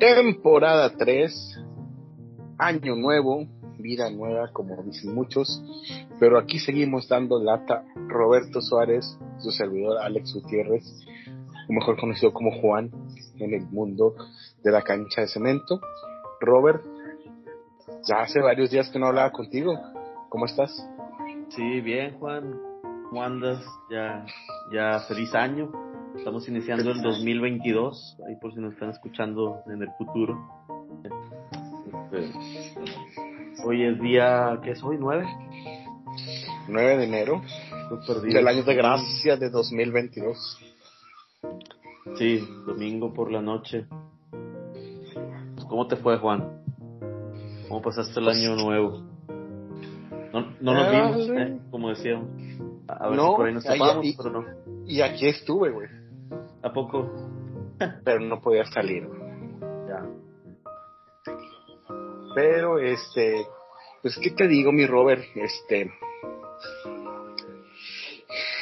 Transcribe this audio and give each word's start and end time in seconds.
Temporada 0.00 0.96
3, 0.96 1.60
año 2.56 2.96
nuevo, 2.96 3.46
vida 3.76 4.08
nueva, 4.08 4.50
como 4.50 4.82
dicen 4.82 5.14
muchos, 5.14 5.62
pero 6.18 6.38
aquí 6.38 6.58
seguimos 6.58 7.06
dando 7.06 7.38
lata. 7.38 7.84
Roberto 8.08 8.62
Suárez, 8.62 9.18
su 9.40 9.50
servidor 9.50 9.98
Alex 9.98 10.32
Gutiérrez, 10.32 10.84
mejor 11.68 12.00
conocido 12.00 12.32
como 12.32 12.50
Juan 12.62 12.90
en 13.40 13.52
el 13.52 13.66
mundo 13.66 14.14
de 14.64 14.72
la 14.72 14.80
cancha 14.80 15.20
de 15.20 15.28
cemento. 15.28 15.82
Robert, 16.40 16.82
ya 18.08 18.22
hace 18.22 18.40
varios 18.40 18.70
días 18.70 18.88
que 18.88 18.98
no 18.98 19.08
hablaba 19.08 19.32
contigo. 19.32 19.78
¿Cómo 20.30 20.46
estás? 20.46 20.82
Sí, 21.50 21.82
bien, 21.82 22.18
Juan. 22.18 22.58
¿Cómo 23.10 23.22
andas? 23.22 23.62
Ya, 23.90 24.24
ya 24.72 25.00
feliz 25.00 25.34
año. 25.34 25.89
Estamos 26.20 26.46
iniciando 26.48 26.90
el 26.90 27.00
2022, 27.02 28.18
ahí 28.26 28.36
por 28.36 28.52
si 28.54 28.60
nos 28.60 28.74
están 28.74 28.90
escuchando 28.90 29.62
en 29.66 29.82
el 29.82 29.90
futuro. 29.98 30.38
Hoy 33.64 33.82
es 33.84 34.00
día, 34.00 34.58
¿qué 34.62 34.72
es 34.72 34.82
hoy? 34.82 34.96
¿9? 34.98 35.24
9 36.68 36.96
de 36.98 37.04
enero 37.04 37.42
del 38.22 38.46
año 38.48 38.62
de 38.62 38.74
gracia 38.74 39.36
de 39.36 39.50
2022. 39.50 40.58
Sí, 42.16 42.38
domingo 42.66 43.12
por 43.12 43.30
la 43.32 43.40
noche. 43.42 43.86
¿Cómo 45.68 45.86
te 45.86 45.96
fue, 45.96 46.18
Juan? 46.18 46.60
¿Cómo 47.68 47.80
pasaste 47.82 48.20
el 48.20 48.28
año 48.28 48.56
nuevo? 48.56 49.02
No, 50.32 50.46
no 50.60 50.74
nos 50.74 50.90
vimos, 50.90 51.38
¿eh? 51.40 51.58
como 51.70 51.88
decíamos. 51.88 52.28
A 52.88 53.08
ver 53.08 53.16
No, 53.16 53.30
si 53.30 53.36
por 53.36 53.46
ahí 53.46 53.54
nos 53.54 53.64
y- 54.04 54.16
pero 54.16 54.30
no. 54.30 54.44
Y 54.86 55.00
aquí 55.02 55.26
estuve, 55.28 55.70
güey, 55.70 55.88
¿A 56.62 56.72
poco? 56.72 57.10
pero 58.04 58.20
no 58.20 58.40
podía 58.40 58.64
salir. 58.66 59.08
Ya. 59.88 60.06
Pero, 62.34 62.78
este, 62.78 63.46
pues, 64.02 64.18
¿qué 64.22 64.30
te 64.30 64.46
digo, 64.48 64.70
mi 64.72 64.86
Robert? 64.86 65.24
Este, 65.34 65.90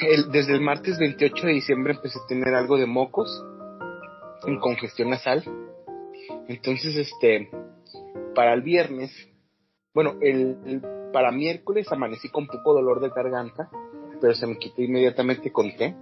el- 0.02 0.30
desde 0.30 0.54
el 0.54 0.60
martes 0.60 0.98
28 0.98 1.46
de 1.46 1.52
diciembre 1.52 1.94
empecé 1.94 2.19
a 2.19 2.26
tener 2.28 2.54
algo 2.54 2.76
de 2.78 2.86
mocos, 2.86 3.44
en 4.46 4.58
congestión 4.60 5.10
nasal. 5.10 5.42
Entonces, 6.48 6.96
este, 6.96 7.50
para 8.34 8.54
el 8.54 8.62
viernes, 8.62 9.10
bueno, 9.92 10.14
el, 10.20 10.56
el- 10.64 10.82
para 11.12 11.32
miércoles 11.32 11.91
amanecí 11.91 12.28
con 12.28 12.46
poco 12.46 12.72
dolor 12.74 13.00
de 13.00 13.08
garganta, 13.10 13.69
pero 14.20 14.34
se 14.34 14.46
me 14.46 14.58
quitó 14.58 14.82
inmediatamente 14.82 15.50
con 15.50 15.74
té. 15.76 15.94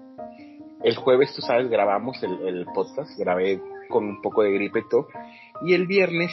El 0.82 0.96
jueves, 0.96 1.34
tú 1.34 1.42
sabes, 1.42 1.68
grabamos 1.68 2.22
el, 2.22 2.40
el 2.46 2.66
podcast, 2.66 3.18
grabé 3.18 3.60
con 3.88 4.04
un 4.04 4.20
poco 4.20 4.42
de 4.42 4.52
gripe 4.52 4.80
y 4.80 4.88
todo. 4.88 5.08
Y 5.62 5.74
el 5.74 5.86
viernes 5.86 6.30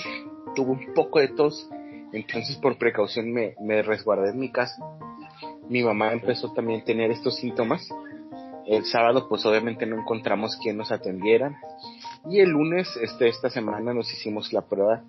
tuve 0.56 0.72
un 0.72 0.94
poco 0.94 1.20
de 1.20 1.30
tos, 1.30 1.70
entonces 2.12 2.58
por 2.58 2.78
precaución 2.78 3.32
me, 3.32 3.56
me 3.62 3.82
resguardé 3.82 4.32
en 4.32 4.40
mi 4.40 4.52
casa. 4.52 4.76
Mi 5.70 5.84
mamá 5.84 6.12
empezó 6.14 6.52
también 6.54 6.82
a 6.82 6.84
tener 6.84 7.12
estos 7.12 7.38
síntomas. 7.38 7.88
El 8.66 8.86
sábado 8.86 9.28
pues 9.28 9.46
obviamente 9.46 9.86
no 9.86 10.00
encontramos 10.00 10.58
quien 10.62 10.78
nos 10.78 10.92
atendiera. 10.92 11.60
Y 12.30 12.40
el 12.40 12.50
lunes 12.50 12.88
este, 13.02 13.28
esta 13.28 13.50
semana 13.50 13.94
nos 13.94 14.12
hicimos 14.14 14.54
la 14.54 14.62
prueba 14.62 15.04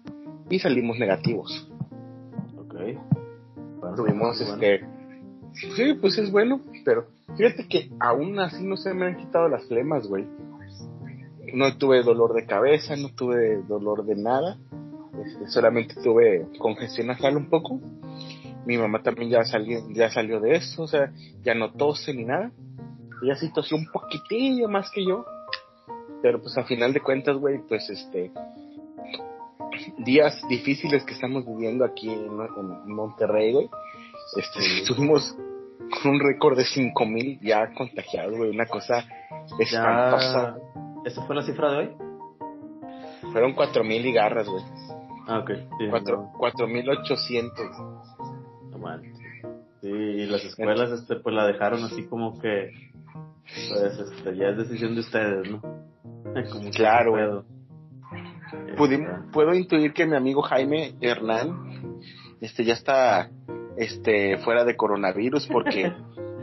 y 0.48 0.58
salimos 0.58 0.98
negativos. 0.98 1.68
Ok. 2.58 2.74
Bueno, 3.80 3.96
Tuvimos 3.96 4.38
bueno. 4.38 4.62
este... 4.62 4.86
Sí, 5.76 5.94
pues 6.00 6.18
es 6.18 6.32
bueno, 6.32 6.60
pero 6.84 7.06
fíjate 7.36 7.66
que 7.68 7.90
aún 8.00 8.38
así 8.38 8.62
no 8.64 8.76
se 8.76 8.94
me 8.94 9.06
han 9.06 9.16
quitado 9.16 9.48
las 9.48 9.66
flemas, 9.66 10.06
güey. 10.06 10.26
No 11.52 11.76
tuve 11.76 12.02
dolor 12.02 12.34
de 12.34 12.46
cabeza, 12.46 12.96
no 12.96 13.14
tuve 13.14 13.62
dolor 13.62 14.04
de 14.04 14.16
nada. 14.16 14.58
Este, 15.24 15.48
solamente 15.48 15.94
tuve 16.02 16.46
congestión 16.58 17.06
nasal 17.06 17.36
un 17.36 17.48
poco. 17.48 17.80
Mi 18.66 18.78
mamá 18.78 19.02
también 19.02 19.30
ya 19.30 19.44
salió, 19.44 19.80
ya 19.90 20.10
salió 20.10 20.40
de 20.40 20.56
eso, 20.56 20.82
o 20.82 20.88
sea, 20.88 21.12
ya 21.42 21.54
no 21.54 21.72
tose 21.72 22.14
ni 22.14 22.24
nada. 22.24 22.50
Ella 23.22 23.36
sí 23.36 23.52
tosió 23.52 23.76
un 23.76 23.86
poquitillo 23.92 24.68
más 24.68 24.90
que 24.90 25.04
yo. 25.04 25.24
Pero 26.22 26.40
pues 26.40 26.56
a 26.56 26.64
final 26.64 26.92
de 26.92 27.00
cuentas, 27.00 27.36
güey, 27.36 27.60
pues 27.68 27.88
este 27.90 28.32
días 29.98 30.40
difíciles 30.48 31.04
que 31.04 31.12
estamos 31.12 31.44
viviendo 31.46 31.84
aquí 31.84 32.08
en, 32.08 32.30
en 32.30 32.92
Monterrey, 32.92 33.52
güey. 33.52 33.70
Este, 34.36 34.80
estuvimos 34.80 35.36
con 36.02 36.12
un 36.12 36.20
récord 36.20 36.56
de 36.56 36.64
5000 36.64 37.40
ya 37.40 37.72
contagiados, 37.74 38.36
güey, 38.36 38.50
una 38.50 38.66
cosa 38.66 39.04
espantosa. 39.58 40.56
¿Esa 41.04 41.22
fue 41.26 41.36
la 41.36 41.42
cifra 41.42 41.70
de 41.72 41.76
hoy? 41.78 41.90
Fueron 43.32 43.52
4000 43.54 44.06
y 44.06 44.12
garras, 44.12 44.48
güey. 44.48 44.62
Ah, 45.26 45.38
ok. 45.38 45.50
Sí, 45.78 45.86
Cuatro- 45.90 46.16
no, 46.32 46.38
4800. 46.38 47.66
no 48.70 48.78
manches. 48.78 49.18
Sí, 49.80 49.88
y 49.90 50.26
las 50.26 50.44
escuelas 50.44 50.90
este, 50.90 51.16
pues 51.16 51.34
la 51.34 51.46
dejaron 51.46 51.84
así 51.84 52.04
como 52.06 52.38
que 52.40 52.70
pues 53.44 53.98
este, 53.98 54.36
ya 54.36 54.48
es 54.48 54.56
decisión 54.56 54.94
de 54.94 55.00
ustedes, 55.00 55.50
¿no? 55.50 55.60
Como 56.52 56.70
Claro. 56.70 57.44
Pudim- 58.76 59.02
Este, 59.06 59.30
puedo 59.32 59.54
intuir 59.54 59.92
que 59.92 60.06
mi 60.06 60.16
amigo 60.16 60.40
Jaime 60.42 60.94
Hernán 61.00 62.00
este 62.40 62.64
ya 62.64 62.74
está 62.74 63.30
este 63.76 64.38
fuera 64.38 64.64
de 64.64 64.76
coronavirus 64.76 65.46
porque 65.48 65.82
el- 65.84 65.94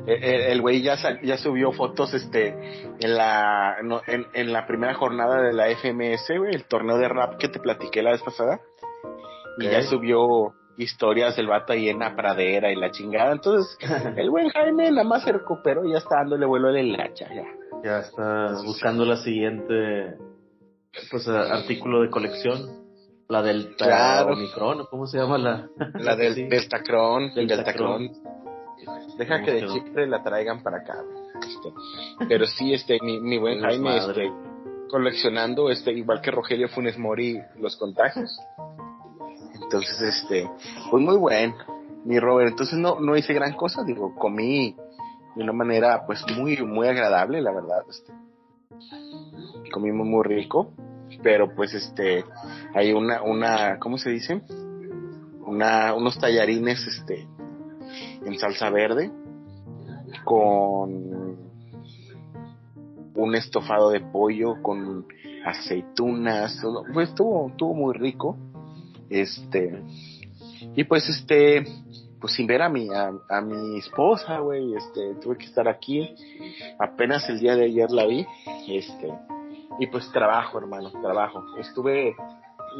el 0.23 0.41
el 0.41 0.61
güey 0.61 0.81
ya 0.81 0.95
ya 1.23 1.37
subió 1.37 1.71
fotos 1.71 2.13
este 2.13 2.49
en 2.99 3.15
la 3.15 3.77
no, 3.83 4.01
en, 4.07 4.25
en 4.33 4.51
la 4.53 4.65
primera 4.67 4.93
jornada 4.95 5.41
de 5.41 5.53
la 5.53 5.67
FMS 5.75 6.27
güey, 6.37 6.55
el 6.55 6.65
torneo 6.65 6.97
de 6.97 7.07
rap 7.07 7.37
que 7.37 7.47
te 7.49 7.59
platiqué 7.59 8.01
la 8.01 8.11
vez 8.11 8.21
pasada. 8.21 8.59
Y 9.59 9.65
ya 9.65 9.83
subió 9.83 10.53
historias 10.77 11.35
del 11.35 11.47
vato 11.47 11.73
ahí 11.73 11.89
en 11.89 11.99
la 11.99 12.15
pradera 12.15 12.71
y 12.71 12.75
la 12.75 12.89
chingada. 12.89 13.31
Entonces 13.33 13.77
el 14.17 14.29
buen 14.29 14.49
Jaime 14.49 14.89
nada 14.89 15.03
más 15.03 15.23
se 15.23 15.31
recuperó 15.33 15.85
y 15.85 15.91
ya 15.91 15.97
está 15.99 16.15
dándole 16.15 16.45
vuelo 16.45 16.71
de 16.71 16.83
la 16.83 17.03
hacha 17.03 17.27
ya. 17.33 17.45
Ya 17.83 17.99
estás 17.99 18.63
buscando 18.63 19.05
la 19.05 19.17
siguiente 19.17 20.15
pues 21.11 21.27
a- 21.27 21.53
artículo 21.53 22.01
de 22.01 22.09
colección. 22.09 22.80
La 23.31 23.41
del 23.41 23.75
Claro. 23.77 24.33
Omicron, 24.33 24.81
¿o 24.81 24.87
¿cómo 24.89 25.07
se 25.07 25.17
llama 25.17 25.37
la? 25.37 25.69
la 25.93 26.17
del 26.17 26.35
Sí. 26.35 26.43
Deltacron 26.43 27.31
el 27.35 27.47
Deltacron. 27.47 28.07
Deltacron 28.07 29.17
Deja 29.17 29.35
¿Cómo 29.35 29.45
que 29.45 29.51
de? 29.53 29.67
Chipre 29.67 30.07
la 30.07 30.21
traigan 30.21 30.61
para 30.61 30.79
acá. 30.79 30.97
Este, 31.39 31.73
pero 32.27 32.45
sí, 32.45 32.73
este, 32.73 32.99
mi, 33.01 33.21
mi 33.21 33.37
buen 33.37 33.61
Jaime, 33.61 33.97
este, 33.97 34.33
coleccionando, 34.89 35.69
este, 35.69 35.93
igual 35.93 36.19
que 36.21 36.31
Rogelio 36.31 36.67
Funes 36.67 36.97
Mori, 36.97 37.39
los 37.57 37.77
contagios. 37.77 38.37
Entonces, 39.53 40.01
este, 40.01 40.49
pues 40.89 41.01
muy 41.01 41.15
bueno, 41.15 41.55
mi 42.03 42.19
Robert. 42.19 42.49
Entonces 42.49 42.77
no, 42.77 42.99
no 42.99 43.15
hice 43.15 43.33
gran 43.33 43.53
cosa, 43.53 43.83
digo, 43.85 44.13
comí 44.15 44.75
de 45.35 45.43
una 45.43 45.53
manera, 45.53 46.05
pues 46.05 46.21
muy, 46.35 46.57
muy 46.57 46.87
agradable, 46.89 47.41
la 47.41 47.53
verdad. 47.53 47.83
Este, 47.89 48.11
comí 49.71 49.93
muy, 49.93 50.07
muy 50.07 50.23
rico, 50.23 50.73
pero 51.23 51.53
pues, 51.55 51.73
este, 51.73 52.23
hay 52.73 52.93
una, 52.93 53.21
una, 53.21 53.79
¿cómo 53.79 53.97
se 53.97 54.09
dice? 54.09 54.41
Una, 55.45 55.93
unos 55.93 56.17
tallarines, 56.19 56.85
este, 56.87 57.27
en 58.25 58.37
salsa 58.39 58.69
verde 58.69 59.11
con 60.23 61.51
un 63.15 63.35
estofado 63.35 63.89
de 63.91 63.99
pollo 63.99 64.61
con 64.61 65.05
aceitunas, 65.45 66.59
todo. 66.61 66.83
pues 66.93 67.09
estuvo, 67.09 67.49
estuvo 67.49 67.73
muy 67.73 67.93
rico. 67.93 68.37
Este, 69.09 69.83
y 70.75 70.83
pues 70.85 71.09
este, 71.09 71.65
pues 72.19 72.33
sin 72.33 72.47
ver 72.47 72.61
a 72.61 72.69
mi, 72.69 72.87
a, 72.89 73.11
a 73.29 73.41
mi 73.41 73.77
esposa, 73.79 74.40
güey, 74.40 74.73
este, 74.75 75.16
tuve 75.22 75.37
que 75.37 75.46
estar 75.46 75.67
aquí. 75.67 76.16
Apenas 76.79 77.28
el 77.29 77.40
día 77.40 77.55
de 77.55 77.66
ayer 77.66 77.91
la 77.91 78.05
vi, 78.05 78.25
este, 78.67 79.11
y 79.79 79.88
pues 79.88 80.12
trabajo, 80.12 80.58
hermano, 80.59 80.90
trabajo. 81.02 81.44
Estuve, 81.58 82.16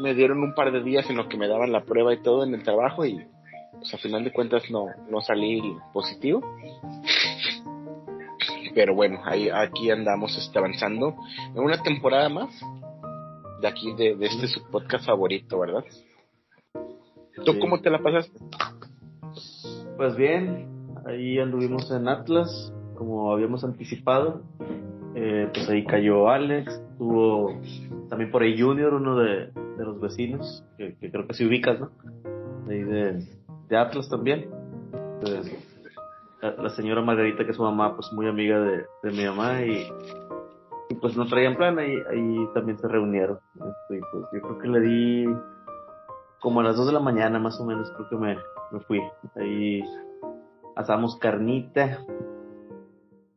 me 0.00 0.14
dieron 0.14 0.38
un 0.42 0.54
par 0.54 0.72
de 0.72 0.82
días 0.82 1.08
en 1.10 1.16
lo 1.16 1.28
que 1.28 1.36
me 1.36 1.48
daban 1.48 1.72
la 1.72 1.84
prueba 1.84 2.12
y 2.12 2.22
todo 2.22 2.44
en 2.44 2.54
el 2.54 2.62
trabajo 2.62 3.04
y 3.04 3.26
pues 3.72 3.94
a 3.94 3.98
final 3.98 4.24
de 4.24 4.32
cuentas 4.32 4.62
no, 4.70 4.86
no 5.08 5.20
salí 5.20 5.60
positivo. 5.92 6.40
Pero 8.74 8.94
bueno, 8.94 9.20
ahí, 9.24 9.50
aquí 9.50 9.90
andamos 9.90 10.36
este, 10.38 10.58
avanzando 10.58 11.14
en 11.54 11.62
una 11.62 11.82
temporada 11.82 12.28
más 12.30 12.48
de 13.60 13.68
aquí, 13.68 13.92
de, 13.94 14.16
de 14.16 14.26
este 14.26 14.46
su 14.48 14.62
podcast 14.70 15.04
favorito, 15.06 15.58
¿verdad? 15.60 15.84
¿Tú 17.44 17.52
Sí. 17.52 17.58
cómo 17.60 17.80
te 17.80 17.90
la 17.90 17.98
pasaste? 17.98 18.38
Pues 19.96 20.16
bien, 20.16 20.68
ahí 21.06 21.38
anduvimos 21.38 21.90
en 21.90 22.08
Atlas, 22.08 22.72
como 22.96 23.32
habíamos 23.32 23.62
anticipado. 23.64 24.42
Eh, 25.24 25.48
pues 25.54 25.68
ahí 25.68 25.84
cayó 25.84 26.28
Alex, 26.28 26.82
tuvo 26.98 27.60
también 28.08 28.32
por 28.32 28.42
ahí 28.42 28.60
Junior, 28.60 28.92
uno 28.92 29.16
de, 29.16 29.52
de 29.52 29.84
los 29.84 30.00
vecinos, 30.00 30.64
que, 30.76 30.96
creo 30.98 31.28
que 31.28 31.34
sí 31.34 31.46
ubicas, 31.46 31.78
¿no? 31.78 31.90
De 32.66 32.74
ahí 32.74 32.82
de, 32.82 33.28
de 33.68 33.76
Atlas 33.76 34.08
también. 34.08 34.50
Pues, 35.20 35.48
la, 36.40 36.70
señora 36.70 37.02
Margarita, 37.02 37.44
que 37.44 37.52
es 37.52 37.56
su 37.56 37.62
mamá, 37.62 37.94
pues 37.94 38.12
muy 38.12 38.26
amiga 38.26 38.58
de, 38.58 38.84
de 39.04 39.10
mi 39.12 39.24
mamá, 39.24 39.62
y, 39.64 39.86
y 40.90 40.94
pues 40.96 41.16
no 41.16 41.24
traían 41.26 41.54
plan, 41.54 41.78
ahí, 41.78 41.94
ahí 42.10 42.48
también 42.52 42.78
se 42.78 42.88
reunieron. 42.88 43.38
Este, 43.54 44.00
pues 44.10 44.24
yo 44.32 44.40
creo 44.40 44.58
que 44.58 44.66
le 44.66 44.80
di 44.80 45.26
como 46.40 46.58
a 46.58 46.64
las 46.64 46.76
2 46.76 46.88
de 46.88 46.92
la 46.94 47.00
mañana 47.00 47.38
más 47.38 47.60
o 47.60 47.64
menos, 47.64 47.92
creo 47.92 48.08
que 48.08 48.16
me, 48.16 48.36
me 48.72 48.80
fui. 48.80 49.00
Ahí 49.36 49.84
asamos 50.74 51.16
carnita 51.20 52.04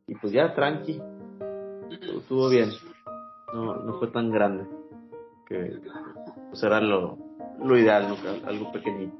y 0.08 0.16
pues 0.16 0.32
ya, 0.32 0.52
tranqui. 0.52 1.00
Estuvo 1.90 2.48
bien. 2.48 2.70
No, 3.52 3.76
no 3.76 3.98
fue 3.98 4.08
tan 4.08 4.30
grande. 4.30 4.66
Que 5.46 5.80
pues 6.48 6.62
era 6.62 6.80
lo, 6.80 7.18
lo 7.60 7.78
ideal, 7.78 8.08
¿no? 8.08 8.48
algo 8.48 8.72
pequeñito. 8.72 9.16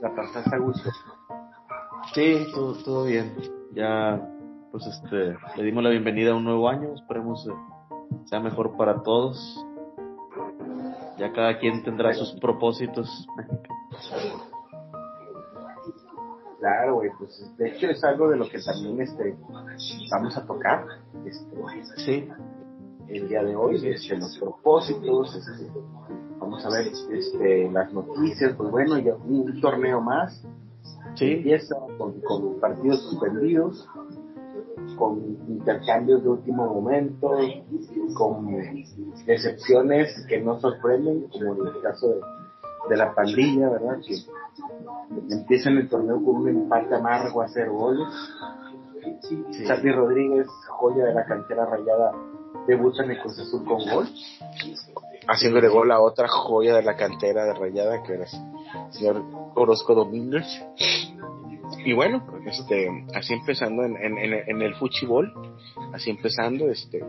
La 0.00 0.14
pasaste 0.14 0.54
a 0.54 0.58
gusto. 0.58 0.90
Sí, 2.14 2.46
todo, 2.54 2.74
todo 2.84 3.04
bien. 3.04 3.34
Ya, 3.72 4.20
pues 4.70 4.86
este, 4.86 5.36
le 5.56 5.62
dimos 5.62 5.82
la 5.82 5.90
bienvenida 5.90 6.32
a 6.32 6.36
un 6.36 6.44
nuevo 6.44 6.68
año. 6.68 6.94
Esperemos 6.94 7.46
que 7.46 8.28
sea 8.28 8.40
mejor 8.40 8.76
para 8.76 9.02
todos. 9.02 9.64
Ya 11.18 11.32
cada 11.32 11.58
quien 11.58 11.82
tendrá 11.82 12.12
sus 12.14 12.32
propósitos. 12.40 13.08
Claro, 16.58 16.94
güey, 16.94 17.10
pues 17.18 17.56
de 17.56 17.70
hecho 17.70 17.88
es 17.88 18.04
algo 18.04 18.28
de 18.28 18.36
lo 18.36 18.48
que 18.48 18.60
también 18.60 19.00
este, 19.00 19.36
vamos 20.12 20.36
a 20.36 20.46
tocar. 20.46 20.86
Este, 21.32 21.96
sí. 22.04 22.28
El 23.08 23.28
día 23.28 23.42
de 23.42 23.56
hoy, 23.56 23.76
este, 23.88 24.16
los 24.16 24.38
propósitos, 24.38 25.34
este, 25.34 25.70
vamos 26.38 26.64
a 26.64 26.70
ver 26.70 26.92
este, 27.12 27.70
las 27.70 27.92
noticias, 27.92 28.54
pues 28.56 28.70
bueno, 28.70 28.98
ya 28.98 29.14
un, 29.14 29.60
torneo 29.60 30.00
más. 30.00 30.44
Sí. 31.14 31.32
Empieza 31.32 31.76
con, 31.98 32.20
con 32.20 32.60
partidos 32.60 33.02
suspendidos, 33.10 33.88
con 34.96 35.20
intercambios 35.48 36.22
de 36.22 36.28
último 36.28 36.66
momento, 36.74 37.36
con 38.14 38.48
excepciones 39.26 40.26
que 40.28 40.40
no 40.40 40.58
sorprenden, 40.60 41.28
como 41.28 41.54
en 41.54 41.74
el 41.74 41.82
caso 41.82 42.08
de, 42.08 42.20
de 42.88 42.96
la 42.96 43.14
pandilla, 43.14 43.70
¿verdad? 43.70 43.98
Que 44.06 44.16
empiezan 45.34 45.76
el 45.78 45.88
torneo 45.88 46.16
con 46.24 46.36
un 46.36 46.48
empate 46.48 46.94
amargo 46.94 47.42
a 47.42 47.48
cero 47.48 47.74
goles. 47.74 48.08
Sí. 49.22 49.90
Rodríguez, 49.90 50.46
joya 50.68 51.04
de 51.04 51.14
la 51.14 51.24
cantera 51.24 51.66
rayada, 51.66 52.12
debuta 52.66 53.04
en 53.04 53.12
el 53.12 53.20
Cruz 53.20 53.38
Azul 53.38 53.64
con 53.64 53.78
gol. 53.90 54.08
Haciéndole 55.28 55.68
gol 55.68 55.90
a 55.92 56.00
otra 56.00 56.28
joya 56.28 56.74
de 56.74 56.82
la 56.82 56.96
cantera 56.96 57.44
de 57.44 57.54
rayada, 57.54 58.02
que 58.02 58.14
era 58.14 58.24
el 58.24 58.92
señor 58.92 59.22
Orozco 59.54 59.94
Domínguez. 59.94 60.46
Y 61.84 61.92
bueno, 61.94 62.24
este, 62.46 62.88
así 63.14 63.32
empezando 63.32 63.84
en, 63.84 63.96
en, 63.96 64.32
en 64.34 64.62
el 64.62 64.74
fútbol, 64.74 65.32
así 65.92 66.10
empezando, 66.10 66.68
este, 66.68 67.04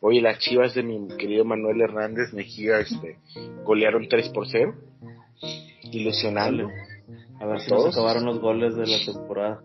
hoy 0.00 0.20
las 0.20 0.38
chivas 0.38 0.74
de 0.74 0.82
mi 0.82 1.08
querido 1.16 1.44
Manuel 1.44 1.80
Hernández 1.80 2.32
Mejía, 2.32 2.80
este, 2.80 3.18
golearon 3.64 4.08
3 4.08 4.28
por 4.30 4.46
0, 4.48 4.74
ilusionando. 5.92 6.68
A 7.40 7.46
ver 7.46 7.60
si 7.60 7.70
nos 7.70 7.86
acabaron 7.86 8.24
los 8.26 8.40
goles 8.40 8.74
de 8.74 8.86
la 8.86 8.98
temporada. 9.04 9.62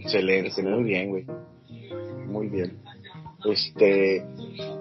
Excelente, 0.00 0.62
muy 0.62 0.84
bien, 0.84 1.10
güey. 1.10 1.26
Muy 2.26 2.48
bien. 2.48 2.80
Este, 3.44 4.26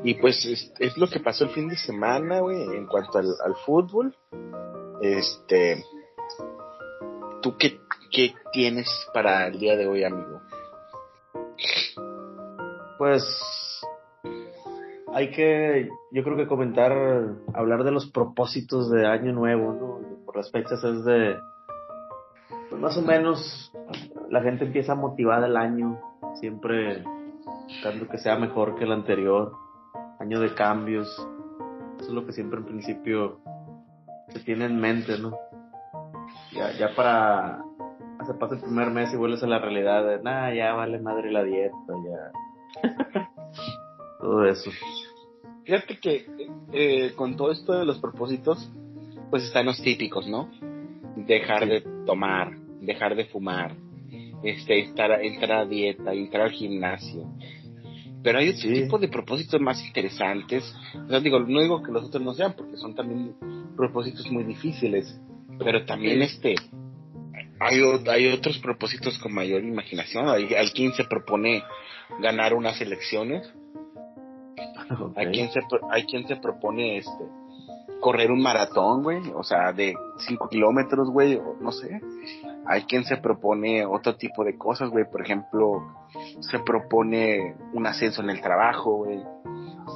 y 0.04 0.16
pues 0.16 0.46
es, 0.80 0.98
lo 0.98 1.08
que 1.08 1.20
pasó 1.20 1.46
el 1.46 1.52
fin 1.52 1.68
de 1.70 1.78
semana, 1.78 2.40
güey, 2.40 2.62
en 2.76 2.88
cuanto 2.88 3.20
al, 3.20 3.28
al 3.46 3.56
fútbol. 3.66 4.16
Este, 5.02 5.84
¿tú 7.42 7.56
qué, 7.58 7.80
qué 8.12 8.34
tienes 8.52 8.88
para 9.14 9.48
el 9.48 9.60
día 9.60 9.76
de 9.76 9.88
hoy, 9.88 10.04
amigo? 10.04 10.42
Pues 12.98 13.24
hay 15.14 15.32
que, 15.32 15.90
yo 16.12 16.24
creo 16.24 16.38
que 16.38 16.48
comentar, 16.48 16.92
hablar 17.54 17.84
de 17.84 17.92
los 17.92 18.10
propósitos 18.12 18.90
de 18.92 19.06
Año 19.08 19.34
Nuevo, 19.34 19.74
¿no? 19.74 20.26
Por 20.26 20.36
las 20.36 20.52
fechas 20.52 20.84
es 20.84 21.04
de, 21.06 21.38
pues 22.70 22.82
más 22.82 22.98
o 22.98 23.02
menos, 23.02 23.72
la 24.30 24.42
gente 24.42 24.66
empieza 24.66 24.96
motivada 24.96 25.48
el 25.48 25.58
año, 25.58 26.00
siempre 26.40 27.04
buscando 27.68 28.08
que 28.08 28.18
sea 28.18 28.38
mejor 28.38 28.76
que 28.76 28.84
el 28.84 28.92
anterior, 28.92 29.54
año 30.20 30.40
de 30.40 30.54
cambios, 30.54 31.08
eso 32.00 32.10
es 32.10 32.14
lo 32.14 32.26
que 32.26 32.34
siempre 32.34 32.60
en 32.60 32.66
principio 32.66 33.40
se 34.30 34.40
tiene 34.42 34.66
en 34.66 34.80
mente, 34.80 35.18
¿no? 35.20 35.38
Ya, 36.52 36.72
ya 36.74 36.96
para, 36.96 37.64
hace 38.20 38.34
pasa 38.34 38.56
el 38.56 38.62
primer 38.62 38.90
mes 38.90 39.14
y 39.14 39.18
vuelves 39.18 39.44
a 39.44 39.48
la 39.48 39.60
realidad 39.60 40.06
de, 40.06 40.22
nada, 40.22 40.54
ya 40.54 40.74
vale 40.74 41.00
madre 41.00 41.32
la 41.32 41.44
dieta, 41.44 41.76
ya. 42.84 43.30
todo 44.20 44.46
eso. 44.46 44.72
Fíjate 45.64 46.00
que 46.00 46.26
eh, 46.72 47.14
con 47.16 47.36
todo 47.36 47.52
esto 47.52 47.74
de 47.74 47.86
los 47.86 48.00
propósitos, 48.00 48.72
pues 49.30 49.44
están 49.44 49.66
los 49.66 49.82
típicos, 49.82 50.28
¿no? 50.28 50.50
Dejar 51.16 51.68
de 51.68 51.82
tomar, 52.06 52.52
dejar 52.82 53.16
de 53.16 53.26
fumar, 53.26 53.76
este, 54.44 54.80
estar, 54.80 55.12
entrar 55.22 55.60
a 55.60 55.66
dieta, 55.66 56.14
entrar 56.14 56.44
al 56.44 56.52
gimnasio. 56.52 57.32
Pero 58.24 58.40
hay 58.40 58.50
otro 58.50 58.70
tipo 58.70 58.98
de 58.98 59.08
propósitos 59.08 59.62
más 59.62 59.84
interesantes. 59.86 60.64
O 61.10 61.20
digo, 61.20 61.40
no 61.40 61.62
digo 61.62 61.82
que 61.82 61.92
los 61.92 62.06
otros 62.06 62.24
no 62.24 62.34
sean, 62.34 62.54
porque 62.54 62.78
son 62.78 62.96
también 62.96 63.36
propósitos 63.76 64.30
muy 64.32 64.44
difíciles. 64.44 65.20
Pero 65.60 65.86
también 65.86 66.22
este, 66.22 66.56
hay, 67.60 67.82
hay 68.10 68.28
otros 68.28 68.58
propósitos 68.60 69.18
con 69.20 69.34
mayor 69.34 69.64
imaginación. 69.64 70.28
Hay, 70.30 70.54
hay 70.54 70.70
quien 70.70 70.94
se 70.94 71.06
propone 71.06 71.64
ganar 72.20 72.54
unas 72.54 72.80
elecciones 72.82 73.48
hay, 75.16 75.28
quien 75.32 75.52
se, 75.52 75.60
hay 75.92 76.04
quien 76.06 76.28
se 76.28 76.36
propone 76.38 76.98
este 76.98 77.24
correr 78.00 78.32
un 78.32 78.42
maratón, 78.42 79.04
güey, 79.04 79.22
o 79.36 79.44
sea, 79.44 79.74
de 79.74 79.96
5 80.20 80.50
kilómetros, 80.50 81.10
güey, 81.10 81.42
no 81.60 81.72
sé. 81.72 82.02
Hay 82.66 82.84
quien 82.84 83.04
se 83.06 83.18
propone 83.18 83.86
otro 83.86 84.16
tipo 84.16 84.44
de 84.44 84.58
cosas, 84.58 84.90
güey, 84.90 85.06
por 85.10 85.22
ejemplo, 85.22 85.96
se 86.40 86.60
propone 86.60 87.56
un 87.74 87.88
ascenso 87.88 88.22
en 88.22 88.30
el 88.30 88.42
trabajo, 88.42 88.98
güey. 88.98 89.20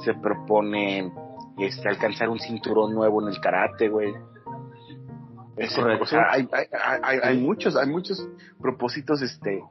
Se 0.04 0.14
propone 0.14 1.12
este 1.58 1.88
alcanzar 1.88 2.28
un 2.28 2.38
cinturón 2.38 2.94
nuevo 2.94 3.22
en 3.22 3.28
el 3.28 3.40
karate, 3.40 3.88
güey. 3.88 4.14
Es 5.56 5.74
correcto. 5.74 6.04
O 6.04 6.06
sea, 6.06 6.30
hay, 6.30 6.48
hay, 6.52 6.66
hay, 7.02 7.18
hay, 7.22 7.38
muchos, 7.38 7.76
hay 7.76 7.88
muchos 7.88 8.26
propósitos, 8.60 9.20
este, 9.22 9.62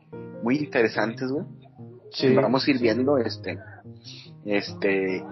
muy 0.43 0.57
interesantes, 0.57 1.31
güey. 1.31 1.45
Sí. 2.11 2.33
Vamos 2.35 2.67
a 2.67 2.71
ir 2.71 2.79
viendo, 2.79 3.17
este, 3.17 3.57
este 4.45 5.23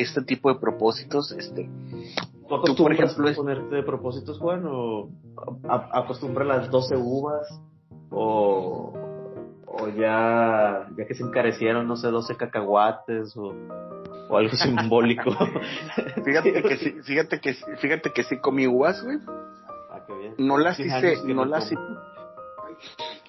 este 0.00 0.22
tipo 0.22 0.52
de 0.52 0.58
propósitos 0.58 1.32
este 1.32 1.70
¿Tú, 2.48 2.76
por 2.76 2.92
ejemplo 2.92 3.34
ponerte 3.34 3.76
de 3.76 3.82
propósitos 3.82 4.38
Juan 4.38 4.64
o 4.66 5.08
acostumbra 5.68 6.44
las 6.44 6.70
12 6.70 6.96
uvas 6.96 7.60
o 8.10 8.92
o 9.66 9.88
ya 9.88 10.86
ya 10.96 11.06
que 11.06 11.14
se 11.14 11.22
encarecieron 11.22 11.88
no 11.88 11.96
sé 11.96 12.08
12 12.08 12.36
cacahuates 12.36 13.36
o, 13.36 13.54
o 14.28 14.36
algo 14.36 14.54
simbólico 14.56 15.30
fíjate 16.24 16.62
que 16.62 16.76
sí, 16.76 16.90
fíjate 17.02 17.40
que 17.40 17.54
fíjate 17.54 18.10
que 18.12 18.22
sí 18.24 18.38
comí 18.38 18.66
uvas 18.66 19.02
güey 19.02 19.18
ah, 19.90 20.04
qué 20.06 20.14
bien. 20.14 20.34
no 20.38 20.58
las 20.58 20.78
hice 20.78 21.16
no 21.24 21.44
las 21.44 21.72
hice 21.72 21.82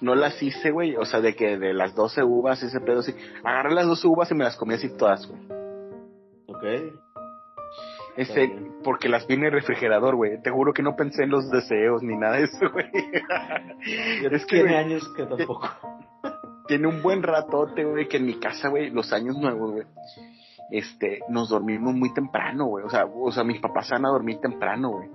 no 0.00 0.14
las 0.14 0.42
hice, 0.42 0.70
güey. 0.70 0.96
O 0.96 1.04
sea, 1.04 1.20
de 1.20 1.34
que 1.34 1.58
de 1.58 1.72
las 1.72 1.94
12 1.94 2.22
uvas, 2.22 2.62
ese 2.62 2.80
pedo 2.80 3.00
así. 3.00 3.14
Agarré 3.42 3.74
las 3.74 3.86
12 3.86 4.06
uvas 4.06 4.30
y 4.30 4.34
me 4.34 4.44
las 4.44 4.56
comí 4.56 4.74
así 4.74 4.88
todas, 4.90 5.26
güey. 5.26 5.55
Ok. 6.46 6.64
Este, 8.16 8.72
porque 8.82 9.08
las 9.08 9.26
vi 9.26 9.34
en 9.34 9.44
el 9.44 9.52
refrigerador, 9.52 10.16
güey. 10.16 10.40
Te 10.40 10.50
juro 10.50 10.72
que 10.72 10.82
no 10.82 10.96
pensé 10.96 11.24
en 11.24 11.30
los 11.30 11.50
deseos 11.50 12.02
ni 12.02 12.16
nada 12.16 12.36
de 12.36 12.44
eso, 12.44 12.70
güey. 12.72 12.86
es 14.32 14.46
que 14.46 14.56
tiene 14.56 14.76
años 14.76 15.06
que 15.14 15.24
tampoco. 15.24 15.68
Tiene 16.66 16.88
un 16.88 17.02
buen 17.02 17.22
ratote, 17.22 17.84
güey, 17.84 18.08
que 18.08 18.16
en 18.16 18.26
mi 18.26 18.40
casa, 18.40 18.68
güey, 18.68 18.90
los 18.90 19.12
años 19.12 19.36
nuevos, 19.36 19.72
güey. 19.72 19.86
Este, 20.70 21.20
nos 21.28 21.50
dormimos 21.50 21.94
muy 21.94 22.12
temprano, 22.12 22.66
güey. 22.66 22.84
O 22.84 22.90
sea, 22.90 23.04
o 23.04 23.30
sea, 23.30 23.44
mis 23.44 23.60
papás 23.60 23.90
van 23.90 24.06
a 24.06 24.08
dormir 24.08 24.38
temprano, 24.40 24.90
güey 24.90 25.08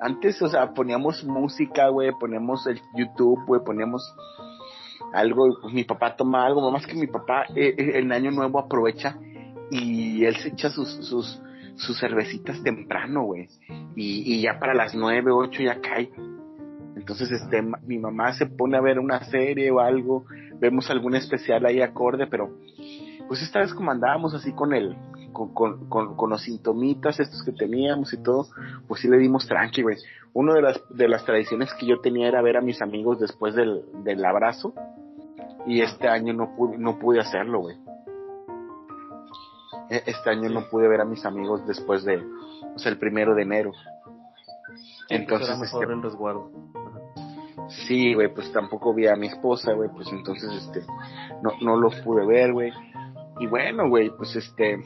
antes, 0.00 0.40
o 0.42 0.48
sea, 0.48 0.72
poníamos 0.72 1.24
música, 1.24 1.88
güey, 1.88 2.12
poníamos 2.18 2.66
el 2.66 2.80
YouTube, 2.94 3.44
güey, 3.46 3.62
poníamos 3.64 4.14
algo, 5.12 5.48
pues 5.60 5.72
mi 5.72 5.84
papá 5.84 6.16
toma 6.16 6.44
algo, 6.44 6.70
más 6.70 6.86
que 6.86 6.94
mi 6.94 7.06
papá 7.06 7.44
eh, 7.54 7.74
eh, 7.76 7.92
el 7.94 8.10
año 8.12 8.30
nuevo 8.30 8.58
aprovecha 8.58 9.18
y 9.70 10.24
él 10.24 10.36
se 10.36 10.48
echa 10.48 10.70
sus, 10.70 10.88
sus, 11.06 11.40
sus 11.76 11.98
cervecitas 11.98 12.62
temprano, 12.62 13.24
güey, 13.24 13.48
y, 13.96 14.34
y 14.34 14.42
ya 14.42 14.58
para 14.58 14.74
las 14.74 14.94
nueve, 14.94 15.30
ocho 15.32 15.62
ya 15.62 15.80
cae. 15.80 16.10
Entonces, 16.96 17.30
este, 17.30 17.62
mi 17.86 17.98
mamá 17.98 18.32
se 18.32 18.46
pone 18.46 18.76
a 18.76 18.80
ver 18.80 18.98
una 18.98 19.22
serie 19.24 19.70
o 19.70 19.80
algo, 19.80 20.24
vemos 20.58 20.90
algún 20.90 21.14
especial 21.14 21.66
ahí 21.66 21.80
acorde, 21.80 22.26
pero 22.26 22.50
pues 23.28 23.42
esta 23.42 23.60
vez 23.60 23.74
como 23.74 23.90
andábamos 23.90 24.34
así 24.34 24.52
con 24.52 24.72
el, 24.72 24.96
con, 25.32 25.52
con, 25.88 26.16
con, 26.16 26.30
los 26.30 26.42
sintomitas 26.42 27.20
estos 27.20 27.42
que 27.42 27.52
teníamos 27.52 28.12
y 28.12 28.22
todo, 28.22 28.46
pues 28.88 29.00
sí 29.00 29.08
le 29.08 29.18
dimos 29.18 29.46
tranqui, 29.46 29.82
güey. 29.82 29.96
Una 30.32 30.54
de 30.54 30.62
las, 30.62 30.82
de 30.90 31.08
las 31.08 31.24
tradiciones 31.24 31.72
que 31.74 31.86
yo 31.86 32.00
tenía 32.00 32.28
era 32.28 32.42
ver 32.42 32.56
a 32.56 32.60
mis 32.62 32.80
amigos 32.80 33.20
después 33.20 33.54
del, 33.54 33.84
del 34.04 34.24
abrazo, 34.24 34.74
Y 35.66 35.80
este 35.80 36.08
año 36.08 36.32
no 36.32 36.54
pude, 36.56 36.78
no 36.78 36.98
pude 36.98 37.20
hacerlo, 37.20 37.60
güey. 37.60 37.76
E, 39.90 40.02
este 40.06 40.30
año 40.30 40.48
no 40.50 40.68
pude 40.68 40.88
ver 40.88 41.00
a 41.00 41.04
mis 41.04 41.24
amigos 41.24 41.66
después 41.66 42.04
de, 42.04 42.18
o 42.74 42.78
sea, 42.78 42.92
el 42.92 42.98
primero 42.98 43.34
de 43.34 43.42
enero. 43.42 43.72
Pues 45.08 45.20
entonces, 45.20 45.58
mejor 45.58 45.84
este, 45.84 45.94
el 45.94 46.02
resguardo. 46.02 46.50
Sí, 47.86 48.14
güey, 48.14 48.32
pues 48.32 48.52
tampoco 48.52 48.94
vi 48.94 49.06
a 49.06 49.16
mi 49.16 49.26
esposa, 49.26 49.72
güey, 49.72 49.88
pues 49.90 50.08
entonces, 50.12 50.50
este, 50.52 50.80
no, 51.42 51.52
no 51.60 51.76
los 51.76 51.94
pude 51.96 52.26
ver, 52.26 52.52
güey. 52.52 52.72
Y 53.40 53.46
bueno, 53.46 53.88
güey, 53.88 54.10
pues 54.10 54.34
este, 54.36 54.82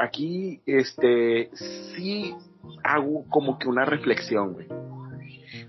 aquí, 0.00 0.60
este, 0.66 1.50
sí 1.54 2.34
hago 2.84 3.24
como 3.28 3.58
que 3.58 3.68
una 3.68 3.84
reflexión, 3.84 4.52
güey. 4.54 4.68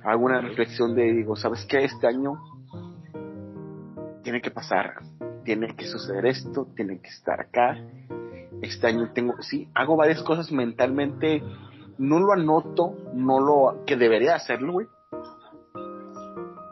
Hago 0.03 0.25
una 0.25 0.41
reflexión 0.41 0.95
de, 0.95 1.13
digo, 1.13 1.35
¿sabes 1.35 1.65
qué? 1.65 1.83
Este 1.83 2.07
año 2.07 2.33
tiene 4.23 4.41
que 4.41 4.51
pasar, 4.51 5.01
tiene 5.47 5.73
que 5.77 5.85
suceder 5.85 6.25
esto, 6.25 6.67
tiene 6.75 6.99
que 6.99 7.07
estar 7.07 7.39
acá. 7.39 7.77
Este 8.61 8.85
año 8.87 9.13
tengo, 9.13 9.41
sí, 9.41 9.69
hago 9.73 9.95
varias 9.95 10.21
cosas 10.21 10.51
mentalmente, 10.51 11.41
no 11.97 12.19
lo 12.19 12.33
anoto, 12.33 12.97
no 13.13 13.39
lo, 13.39 13.85
que 13.85 13.95
debería 13.95 14.35
hacerlo, 14.35 14.73
güey. 14.73 14.87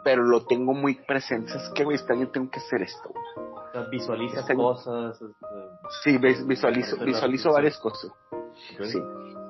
Pero 0.03 0.23
lo 0.23 0.45
tengo 0.45 0.73
muy 0.73 0.95
presente, 0.95 1.53
es 1.55 1.71
que, 1.73 1.85
güey, 1.85 1.95
este 1.95 2.11
año 2.11 2.27
tengo 2.31 2.51
que 2.51 2.59
hacer 2.59 2.81
esto, 2.81 3.13
güey. 3.13 3.89
visualizas 3.91 4.41
este 4.41 4.55
cosas. 4.55 5.21
Este, 5.21 5.33
sí, 6.03 6.17
visualizo, 6.45 6.97
visualizo 6.97 7.53
varias 7.53 7.77
cosas. 7.77 8.11
Sí. 8.83 8.99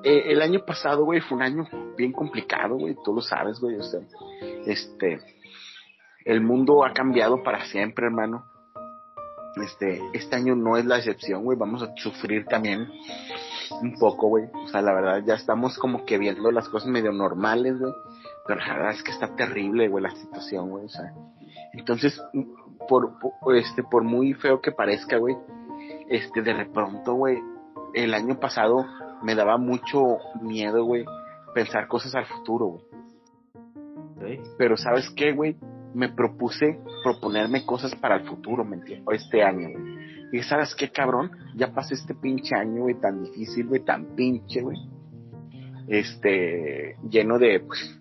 Eh, 0.04 0.30
el 0.30 0.40
año 0.40 0.60
pasado, 0.64 1.04
güey, 1.04 1.20
fue 1.20 1.36
un 1.36 1.42
año 1.42 1.66
bien 1.96 2.12
complicado, 2.12 2.76
güey, 2.76 2.94
tú 3.04 3.12
lo 3.12 3.22
sabes, 3.22 3.58
güey, 3.58 3.74
o 3.74 3.82
sea, 3.82 4.00
este, 4.66 5.18
el 6.24 6.42
mundo 6.42 6.84
ha 6.84 6.92
cambiado 6.92 7.42
para 7.42 7.64
siempre, 7.64 8.06
hermano. 8.06 8.44
Este, 9.56 10.02
este 10.12 10.36
año 10.36 10.54
no 10.54 10.76
es 10.76 10.84
la 10.84 10.98
excepción, 10.98 11.44
güey, 11.44 11.58
vamos 11.58 11.82
a 11.82 11.94
sufrir 11.96 12.44
también 12.44 12.88
un 13.80 13.94
poco, 13.98 14.28
güey, 14.28 14.44
o 14.52 14.68
sea, 14.68 14.82
la 14.82 14.92
verdad, 14.92 15.22
ya 15.24 15.34
estamos 15.34 15.78
como 15.78 16.04
que 16.04 16.18
viendo 16.18 16.50
las 16.50 16.68
cosas 16.68 16.88
medio 16.88 17.10
normales, 17.12 17.78
güey, 17.78 17.92
pero 18.46 18.60
la 18.60 18.74
verdad 18.74 18.92
es 18.92 19.02
que 19.02 19.12
está 19.12 19.34
terrible, 19.34 19.88
güey, 19.88 20.04
la 20.04 20.10
situación, 20.10 20.68
güey, 20.68 20.84
o 20.84 20.88
sea, 20.88 21.12
entonces, 21.72 22.22
por, 22.88 23.18
por, 23.18 23.56
este, 23.56 23.82
por 23.82 24.02
muy 24.02 24.34
feo 24.34 24.60
que 24.60 24.72
parezca, 24.72 25.16
güey, 25.16 25.36
este, 26.08 26.42
de 26.42 26.66
pronto, 26.66 27.14
güey, 27.14 27.38
el 27.94 28.14
año 28.14 28.38
pasado 28.38 28.84
me 29.22 29.34
daba 29.34 29.56
mucho 29.56 30.18
miedo, 30.40 30.84
güey, 30.84 31.04
pensar 31.54 31.88
cosas 31.88 32.14
al 32.14 32.26
futuro, 32.26 32.66
güey. 32.66 34.40
Pero 34.58 34.76
¿sabes 34.76 35.10
qué, 35.16 35.32
güey? 35.32 35.56
Me 35.94 36.08
propuse 36.08 36.78
proponerme 37.06 37.64
cosas 37.64 37.94
para 37.94 38.16
el 38.16 38.26
futuro, 38.26 38.64
¿me 38.64 38.74
entiendes? 38.74 39.22
Este 39.22 39.40
año, 39.40 39.70
güey. 39.70 39.84
Y 40.32 40.42
¿sabes 40.42 40.74
qué, 40.74 40.90
cabrón? 40.90 41.30
Ya 41.54 41.72
pasé 41.72 41.94
este 41.94 42.16
pinche 42.16 42.56
año, 42.56 42.82
güey, 42.82 42.96
tan 42.96 43.22
difícil, 43.22 43.68
güey, 43.68 43.84
tan 43.84 44.16
pinche, 44.16 44.60
güey. 44.60 44.76
Este, 45.86 46.96
lleno 47.08 47.38
de, 47.38 47.60
pues, 47.60 47.96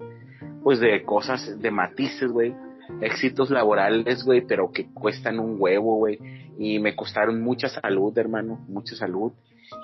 pues 0.63 0.79
de 0.79 1.03
cosas, 1.03 1.61
de 1.61 1.69
matices, 1.69 2.31
güey. 2.31 2.55
Éxitos 2.99 3.51
laborales, 3.51 4.23
güey, 4.23 4.41
pero 4.41 4.71
que 4.71 4.91
cuestan 4.91 5.39
un 5.39 5.57
huevo, 5.59 5.97
güey. 5.97 6.17
Y 6.57 6.79
me 6.79 6.95
costaron 6.95 7.43
mucha 7.43 7.69
salud, 7.69 8.17
hermano, 8.17 8.65
mucha 8.67 8.95
salud. 8.95 9.33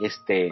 Este, 0.01 0.49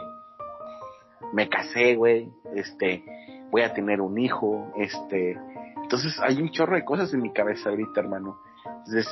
me 1.33 1.49
casé, 1.49 1.95
güey, 1.95 2.29
este, 2.53 3.03
voy 3.49 3.63
a 3.63 3.73
tener 3.73 3.99
un 3.99 4.19
hijo, 4.19 4.71
este, 4.77 5.39
entonces 5.81 6.19
hay 6.21 6.39
un 6.39 6.51
chorro 6.51 6.75
de 6.75 6.85
cosas 6.85 7.11
en 7.15 7.21
mi 7.23 7.33
cabeza 7.33 7.69
ahorita, 7.69 7.99
hermano. 7.99 8.37
Entonces, 8.79 9.07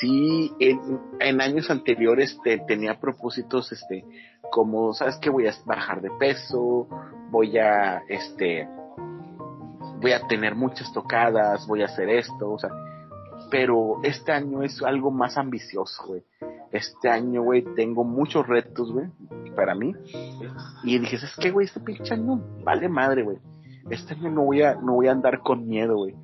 sí, 0.00 0.52
en, 0.58 1.40
años 1.40 1.70
anteriores 1.70 2.38
te, 2.42 2.58
tenía 2.58 2.98
propósitos, 2.98 3.70
este, 3.72 4.04
como, 4.50 4.92
¿sabes 4.92 5.16
qué? 5.20 5.30
Voy 5.30 5.46
a 5.46 5.54
bajar 5.64 6.00
de 6.00 6.10
peso, 6.18 6.88
voy 7.30 7.58
a, 7.58 8.02
este, 8.08 8.68
voy 10.00 10.12
a 10.12 10.26
tener 10.26 10.54
muchas 10.54 10.92
tocadas, 10.92 11.66
voy 11.66 11.82
a 11.82 11.86
hacer 11.86 12.08
esto, 12.08 12.50
o 12.50 12.58
sea, 12.58 12.70
pero 13.50 14.00
este 14.02 14.32
año 14.32 14.62
es 14.62 14.82
algo 14.82 15.10
más 15.10 15.36
ambicioso, 15.36 16.06
güey. 16.06 16.22
Este 16.72 17.08
año, 17.08 17.42
güey, 17.42 17.64
tengo 17.74 18.04
muchos 18.04 18.46
retos, 18.46 18.92
güey, 18.92 19.06
para 19.56 19.74
mí. 19.74 19.92
Y 20.84 20.98
dije, 20.98 21.18
¿sabes 21.18 21.36
qué, 21.40 21.50
güey? 21.50 21.66
Este 21.66 21.80
pinche 21.80 22.14
año 22.14 22.40
vale 22.62 22.88
madre, 22.88 23.22
güey. 23.22 23.38
Este 23.90 24.14
año 24.14 24.30
no 24.30 24.44
voy 24.44 24.62
a, 24.62 24.74
no 24.76 24.94
voy 24.94 25.08
a 25.08 25.12
andar 25.12 25.40
con 25.40 25.66
miedo, 25.66 25.96
güey. 25.96 26.14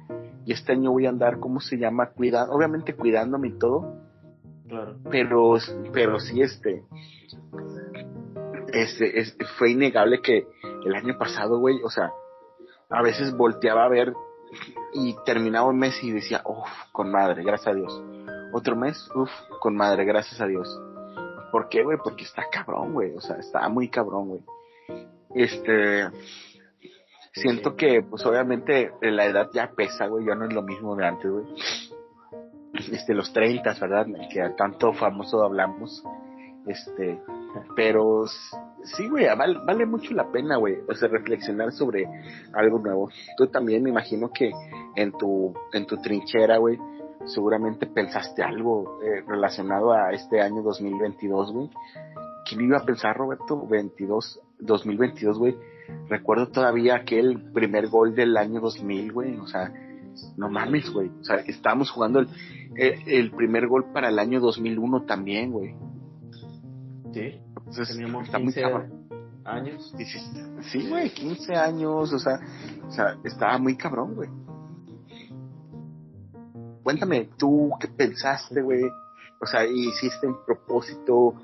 Y 0.47 0.53
este 0.53 0.73
año 0.73 0.93
voy 0.93 1.07
a 1.07 1.11
andar, 1.11 1.41
¿cómo 1.41 1.61
se 1.61 1.77
llama? 1.77 2.11
Cuidando, 2.11 2.55
obviamente 2.55 2.95
cuidándome 2.95 3.49
y 3.49 3.59
todo. 3.59 4.01
Claro. 4.69 4.97
Pero, 5.11 5.57
pero 5.93 6.19
sí, 6.21 6.41
este, 6.41 6.85
este, 8.73 9.45
fue 9.59 9.73
innegable 9.73 10.21
que 10.23 10.47
el 10.85 10.95
año 10.95 11.19
pasado, 11.19 11.59
güey, 11.59 11.83
o 11.83 11.91
sea, 11.91 12.13
a 12.91 13.03
veces 13.03 13.37
volteaba 13.37 13.85
a 13.85 13.89
ver 13.89 14.15
y 14.95 15.17
terminaba 15.25 15.69
un 15.69 15.79
mes 15.79 16.03
y 16.03 16.13
decía, 16.13 16.43
uff, 16.45 16.69
con 16.93 17.11
madre, 17.11 17.43
gracias 17.43 17.75
a 17.75 17.75
Dios. 17.75 18.03
Otro 18.53 18.77
mes, 18.77 19.09
uff, 19.15 19.31
con 19.61 19.77
madre, 19.77 20.05
gracias 20.05 20.41
a 20.41 20.47
Dios. 20.47 20.69
¿Por 21.51 21.69
qué, 21.69 21.83
güey? 21.83 21.99
Porque 22.03 22.25
está 22.25 22.45
cabrón, 22.51 22.93
güey. 22.93 23.15
O 23.17 23.21
sea, 23.21 23.37
está 23.37 23.69
muy 23.69 23.89
cabrón, 23.89 24.29
güey. 24.29 24.45
Este. 25.35 26.09
Siento 27.37 27.77
que, 27.77 28.03
pues 28.03 28.25
obviamente, 28.25 28.93
la 29.03 29.27
edad 29.27 29.51
ya 29.53 29.71
pesa, 29.77 30.07
güey. 30.07 30.25
Ya 30.27 30.35
no 30.35 30.47
es 30.47 30.55
lo 30.55 30.63
mismo 30.63 30.97
de 30.97 31.07
antes, 31.07 31.31
güey. 31.31 31.45
Este, 32.93 33.13
los 33.15 33.31
30, 33.33 33.75
¿verdad? 33.79 34.07
Que 34.33 34.49
tanto 34.57 34.95
famoso 34.95 35.45
hablamos. 35.45 36.03
Este. 36.67 37.21
Pero 37.75 38.25
sí, 38.85 39.09
güey, 39.09 39.27
vale, 39.37 39.59
vale, 39.65 39.87
mucho 39.87 40.15
la 40.15 40.31
pena, 40.31 40.57
güey, 40.57 40.77
o 40.89 40.95
sea, 40.95 41.09
reflexionar 41.09 41.73
sobre 41.73 42.07
algo 42.53 42.79
nuevo. 42.79 43.11
Tú 43.37 43.47
también 43.49 43.83
me 43.83 43.91
imagino 43.91 44.31
que 44.31 44.51
en 44.95 45.13
tu, 45.13 45.55
en 45.73 45.87
tu 45.87 45.97
trinchera, 45.99 46.59
güey, 46.59 46.79
seguramente 47.27 47.87
pensaste 47.87 48.43
algo 48.43 49.01
eh, 49.03 49.23
relacionado 49.27 49.93
a 49.93 50.11
este 50.13 50.41
año 50.41 50.63
2022, 50.63 51.53
güey. 51.53 51.71
¿Quién 52.49 52.61
iba 52.63 52.79
a 52.79 52.85
pensar, 52.85 53.17
Roberto? 53.17 53.67
22, 53.67 54.41
2022, 54.61 55.39
güey. 55.39 55.57
Recuerdo 56.09 56.49
todavía 56.49 56.97
aquel 56.97 57.51
primer 57.53 57.89
gol 57.89 58.15
del 58.15 58.37
año 58.37 58.61
2000, 58.61 59.13
güey. 59.13 59.37
O 59.39 59.47
sea, 59.47 59.73
no 60.37 60.49
mames, 60.49 60.91
güey. 60.91 61.11
O 61.21 61.25
sea, 61.25 61.37
estábamos 61.37 61.91
jugando 61.91 62.21
el, 62.21 62.29
el, 62.77 63.31
primer 63.33 63.67
gol 63.67 63.93
para 63.93 64.09
el 64.09 64.19
año 64.19 64.41
2001 64.41 65.05
también, 65.05 65.53
güey. 65.53 65.75
Sí. 67.13 67.41
Entonces, 67.57 67.89
Teníamos 67.89 68.27
está 68.27 68.39
15 68.39 68.63
muy 68.67 68.83
años. 69.45 69.95
Sí, 70.63 70.89
güey, 70.89 71.11
15 71.11 71.55
años. 71.55 72.13
O 72.13 72.19
sea, 72.19 72.41
o 72.87 72.91
sea, 72.91 73.17
estaba 73.25 73.59
muy 73.59 73.77
cabrón, 73.77 74.15
güey 74.15 74.29
cuéntame 76.87 77.31
tú 77.37 77.73
qué 77.81 77.89
pensaste, 77.89 78.63
güey. 78.63 78.85
O 79.41 79.47
sea, 79.47 79.67
hiciste 79.67 80.29
un 80.29 80.37
propósito, 80.47 81.35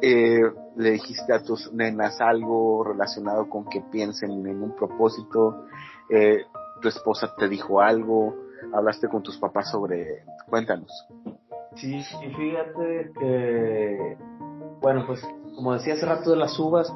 eh, 0.00 0.40
le 0.76 0.90
dijiste 0.90 1.32
a 1.32 1.42
tus 1.42 1.72
nenas 1.72 2.20
algo 2.20 2.84
relacionado 2.84 3.48
con 3.48 3.64
que 3.66 3.80
piensen 3.80 4.46
en 4.46 4.62
un 4.62 4.74
propósito, 4.76 5.66
eh, 6.10 6.44
tu 6.80 6.88
esposa 6.88 7.34
te 7.36 7.48
dijo 7.48 7.80
algo, 7.80 8.34
hablaste 8.72 9.08
con 9.08 9.22
tus 9.22 9.38
papás 9.38 9.70
sobre, 9.70 10.24
cuéntanos. 10.48 10.90
Sí, 11.76 11.96
y 11.96 12.34
fíjate 12.34 13.12
que, 13.18 14.16
bueno, 14.80 15.04
pues 15.06 15.22
como 15.54 15.74
decía 15.74 15.94
hace 15.94 16.06
rato 16.06 16.30
de 16.30 16.36
las 16.36 16.58
uvas, 16.58 16.92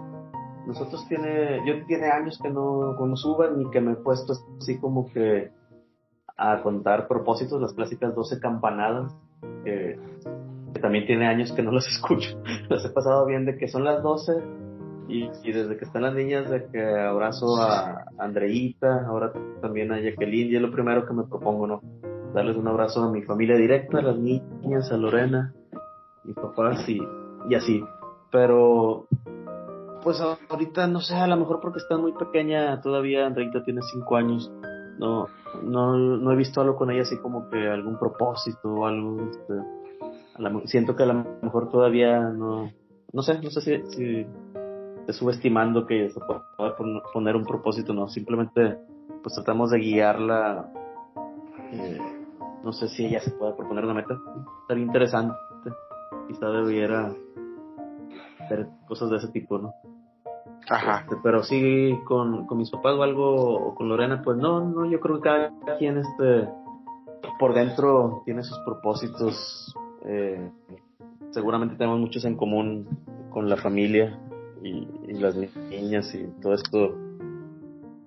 nosotros 0.66 1.06
tiene, 1.08 1.60
yo 1.66 1.84
tiene 1.86 2.10
años 2.10 2.38
que 2.40 2.48
no 2.48 2.94
con 2.96 3.12
uvas 3.12 3.56
ni 3.56 3.68
que 3.70 3.80
me 3.80 3.92
he 3.92 3.96
puesto 3.96 4.34
así 4.60 4.78
como 4.78 5.10
que 5.12 5.50
a 6.36 6.62
contar 6.62 7.08
propósitos, 7.08 7.60
las 7.60 7.74
clásicas 7.74 8.14
12 8.14 8.40
campanadas, 8.40 9.12
también 10.80 11.06
tiene 11.06 11.26
años 11.26 11.52
que 11.52 11.62
no 11.62 11.72
las 11.72 11.86
escucho. 11.88 12.38
las 12.68 12.84
he 12.84 12.90
pasado 12.90 13.26
bien 13.26 13.44
de 13.44 13.56
que 13.56 13.68
son 13.68 13.84
las 13.84 14.02
12 14.02 14.32
y, 15.08 15.28
desde 15.52 15.76
que 15.76 15.84
están 15.84 16.02
las 16.02 16.14
niñas, 16.14 16.48
de 16.48 16.66
que 16.66 16.82
abrazo 16.82 17.56
a 17.60 18.04
Andreita, 18.18 19.04
ahora 19.06 19.32
también 19.60 19.92
a 19.92 20.00
Jacqueline, 20.00 20.50
y 20.50 20.56
es 20.56 20.62
lo 20.62 20.70
primero 20.70 21.06
que 21.06 21.12
me 21.12 21.24
propongo, 21.24 21.66
¿no? 21.66 21.82
Darles 22.32 22.56
un 22.56 22.68
abrazo 22.68 23.02
a 23.02 23.12
mi 23.12 23.22
familia 23.22 23.56
directa, 23.56 23.98
a 23.98 24.02
las 24.02 24.16
niñas, 24.16 24.90
a 24.90 24.96
Lorena, 24.96 25.52
mis 26.24 26.34
papás 26.34 26.88
y, 26.88 26.98
y 27.50 27.54
así. 27.54 27.84
Pero 28.30 29.06
pues 30.02 30.20
ahorita 30.20 30.86
no 30.86 31.00
sé, 31.00 31.14
a 31.14 31.26
lo 31.26 31.36
mejor 31.36 31.60
porque 31.60 31.78
está 31.78 31.96
muy 31.96 32.12
pequeña 32.12 32.80
todavía, 32.80 33.26
Andreita 33.26 33.62
tiene 33.62 33.82
5 33.82 34.16
años, 34.16 34.50
no, 34.98 35.28
no, 35.62 35.96
no 35.96 36.32
he 36.32 36.36
visto 36.36 36.60
algo 36.60 36.76
con 36.76 36.90
ella 36.90 37.02
así 37.02 37.18
como 37.18 37.48
que 37.50 37.68
algún 37.68 37.98
propósito 37.98 38.72
o 38.72 38.86
algo. 38.86 39.28
Este, 39.30 39.54
siento 40.66 40.96
que 40.96 41.02
a 41.02 41.06
lo 41.06 41.24
mejor 41.42 41.70
todavía 41.70 42.20
no, 42.20 42.70
no 43.12 43.22
sé, 43.22 43.40
no 43.40 43.50
sé 43.50 43.60
si, 43.60 43.82
si 43.90 44.26
subestimando 45.12 45.86
que 45.86 46.10
se 46.10 46.20
puede 46.20 46.40
poner 47.12 47.36
un 47.36 47.44
propósito, 47.44 47.92
no, 47.92 48.08
simplemente 48.08 48.78
pues 49.22 49.34
tratamos 49.34 49.70
de 49.70 49.78
guiarla 49.78 50.72
eh, 51.72 51.98
no 52.62 52.72
sé 52.72 52.88
si 52.88 53.06
ella 53.06 53.20
se 53.20 53.30
pueda 53.32 53.56
proponer 53.56 53.84
una 53.84 53.94
meta. 53.94 54.16
Estaría 54.62 54.84
interesante. 54.84 55.34
Quizá 56.28 56.48
debiera 56.48 57.12
hacer 58.40 58.68
cosas 58.86 59.10
de 59.10 59.16
ese 59.16 59.28
tipo, 59.28 59.58
¿no? 59.58 59.72
Ajá. 60.70 61.00
Este, 61.00 61.16
pero 61.22 61.42
sí, 61.42 61.98
con, 62.04 62.46
con 62.46 62.58
mis 62.58 62.70
papás 62.70 62.94
o 62.96 63.02
algo, 63.02 63.34
o 63.34 63.74
con 63.74 63.88
Lorena, 63.88 64.22
pues 64.22 64.38
no, 64.38 64.60
no, 64.60 64.88
yo 64.88 65.00
creo 65.00 65.16
que 65.16 65.22
cada 65.22 65.78
quien 65.78 65.98
este, 65.98 66.48
por 67.38 67.54
dentro 67.54 68.22
tiene 68.24 68.42
sus 68.44 68.58
propósitos. 68.60 69.74
Eh, 70.04 70.50
seguramente 71.30 71.76
tenemos 71.76 72.00
muchos 72.00 72.24
en 72.24 72.36
común 72.36 72.88
con 73.30 73.48
la 73.48 73.56
familia 73.56 74.18
y, 74.62 74.88
y 75.08 75.12
las 75.14 75.36
niñas 75.36 76.14
y 76.14 76.24
todo 76.40 76.54
esto, 76.54 76.96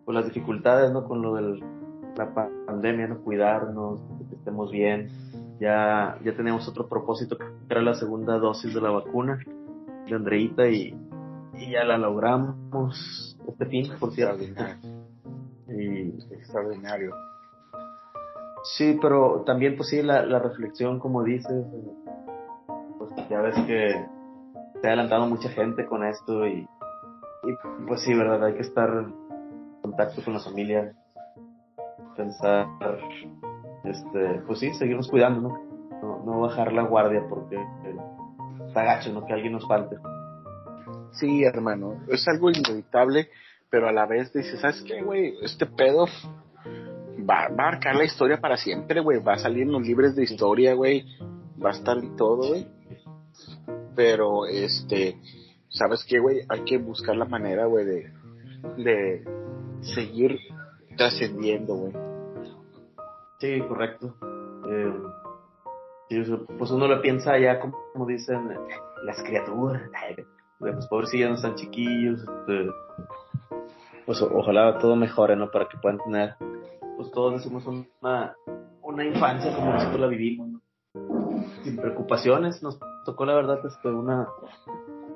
con 0.05 0.15
las 0.15 0.25
dificultades, 0.25 0.91
¿no? 0.91 1.07
Con 1.07 1.21
lo 1.21 1.35
de 1.35 1.59
la 2.17 2.33
pandemia, 2.65 3.07
¿no? 3.07 3.21
Cuidarnos, 3.21 4.01
que 4.29 4.35
estemos 4.35 4.71
bien. 4.71 5.09
Ya, 5.59 6.19
ya 6.23 6.35
tenemos 6.35 6.67
otro 6.67 6.87
propósito 6.87 7.37
que 7.37 7.45
era 7.69 7.81
la 7.81 7.93
segunda 7.93 8.37
dosis 8.37 8.73
de 8.73 8.81
la 8.81 8.91
vacuna 8.91 9.39
de 10.05 10.15
Andreita 10.15 10.67
y, 10.67 10.93
y 11.53 11.71
ya 11.71 11.83
la 11.85 11.97
logramos 11.97 13.37
este 13.47 13.65
fin, 13.65 13.91
por 13.99 14.11
cierto. 14.11 14.43
Y, 15.67 16.09
Extraordinario. 16.31 17.11
Sí, 18.65 18.97
pero 19.01 19.43
también 19.45 19.75
pues 19.75 19.89
sí, 19.89 20.01
la, 20.01 20.25
la 20.25 20.39
reflexión, 20.39 20.99
como 20.99 21.23
dices, 21.23 21.65
pues 22.97 23.11
ya 23.29 23.41
ves 23.41 23.55
que 23.67 24.05
se 24.81 24.87
ha 24.87 24.89
adelantado 24.89 25.27
mucha 25.27 25.49
gente 25.49 25.85
con 25.85 26.05
esto 26.05 26.45
y, 26.47 26.59
y 26.61 27.85
pues 27.87 28.01
sí, 28.01 28.13
verdad, 28.13 28.43
hay 28.43 28.53
que 28.55 28.61
estar 28.61 28.89
en 28.89 29.13
contacto 29.81 30.23
con 30.23 30.33
la 30.33 30.39
familia, 30.39 30.93
pensar, 32.15 32.67
este, 33.83 34.41
pues 34.47 34.59
sí, 34.59 34.73
seguirnos 34.73 35.09
cuidando, 35.09 35.41
¿no? 35.41 35.75
No, 36.01 36.23
no 36.25 36.41
bajar 36.41 36.73
la 36.73 36.83
guardia 36.83 37.23
porque 37.29 37.55
eh, 37.55 37.97
está 38.67 38.83
gacho, 38.83 39.11
¿no? 39.13 39.25
Que 39.25 39.33
alguien 39.33 39.53
nos 39.53 39.67
falte. 39.67 39.97
Sí, 41.11 41.43
hermano, 41.43 42.01
es 42.09 42.27
algo 42.27 42.49
inevitable, 42.49 43.29
pero 43.69 43.87
a 43.87 43.91
la 43.91 44.05
vez 44.05 44.33
dices, 44.33 44.59
¿sabes 44.59 44.83
qué, 44.85 45.01
güey? 45.01 45.33
Este 45.41 45.65
pedo 45.65 46.05
va, 47.27 47.47
va 47.47 47.67
a 47.67 47.71
marcar 47.71 47.95
la 47.95 48.05
historia 48.05 48.39
para 48.39 48.57
siempre, 48.57 49.01
güey. 49.01 49.19
Va 49.19 49.33
a 49.33 49.39
salir 49.39 49.67
los 49.67 49.81
libros 49.81 50.15
de 50.15 50.23
historia, 50.23 50.73
güey. 50.73 51.05
Va 51.63 51.69
a 51.69 51.73
estar 51.73 51.97
en 51.97 52.15
todo, 52.15 52.49
güey. 52.49 52.67
Pero, 53.95 54.45
este, 54.45 55.17
¿sabes 55.69 56.05
qué, 56.07 56.19
güey? 56.19 56.41
Hay 56.49 56.61
que 56.61 56.77
buscar 56.77 57.15
la 57.15 57.25
manera, 57.25 57.65
güey, 57.65 57.85
de, 57.85 58.13
de 58.77 59.23
seguir 59.81 60.39
trascendiendo, 60.97 61.75
güey. 61.75 61.93
Sí, 63.39 63.61
correcto. 63.67 64.15
Eh, 64.69 64.93
pues 66.57 66.71
uno 66.71 66.87
lo 66.87 67.01
piensa 67.01 67.37
ya 67.37 67.59
como, 67.59 68.05
dicen 68.05 68.49
las 69.03 69.21
criaturas. 69.23 69.89
Pues 70.59 70.87
pobrecillos 70.87 71.29
no 71.29 71.35
están 71.35 71.55
chiquillos. 71.55 72.19
Este, 72.19 72.69
pues 74.05 74.21
ojalá 74.21 74.77
todo 74.77 74.95
mejore, 74.95 75.35
¿no? 75.35 75.49
Para 75.49 75.67
que 75.67 75.77
puedan 75.77 75.99
tener, 75.99 76.35
pues 76.95 77.11
todos 77.11 77.33
decimos 77.33 77.65
una, 77.65 78.35
una 78.81 79.05
infancia 79.05 79.55
como 79.55 79.73
nosotros 79.73 79.99
la 79.99 80.07
vivimos, 80.07 80.49
¿no? 80.49 80.61
Sin 81.63 81.77
preocupaciones. 81.77 82.63
Nos 82.63 82.79
tocó 83.05 83.25
la 83.25 83.35
verdad 83.35 83.59
este, 83.65 83.89
una 83.89 84.27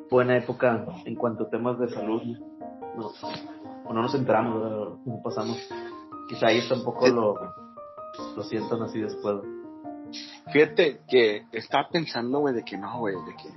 buena 0.10 0.38
época 0.38 0.86
en 1.06 1.16
cuanto 1.16 1.44
a 1.44 1.50
temas 1.50 1.80
de 1.80 1.90
salud. 1.90 2.22
¿no? 2.24 2.50
No, 2.98 3.12
o 3.86 3.94
no 3.94 4.02
nos 4.02 4.14
enteramos, 4.16 5.00
no 5.06 5.22
pasamos. 5.24 5.58
Quizá 6.28 6.52
ellos 6.52 6.70
tampoco 6.70 7.08
lo, 7.08 7.36
lo 8.36 8.44
sientan 8.44 8.82
así 8.84 9.00
después. 9.00 9.38
Fíjate 10.52 11.02
que 11.08 11.44
estaba 11.52 11.88
pensando, 11.90 12.40
güey, 12.40 12.56
de 12.56 12.64
que 12.64 12.78
no, 12.78 13.00
güey, 13.00 13.16
de 13.16 13.36
que 13.36 13.50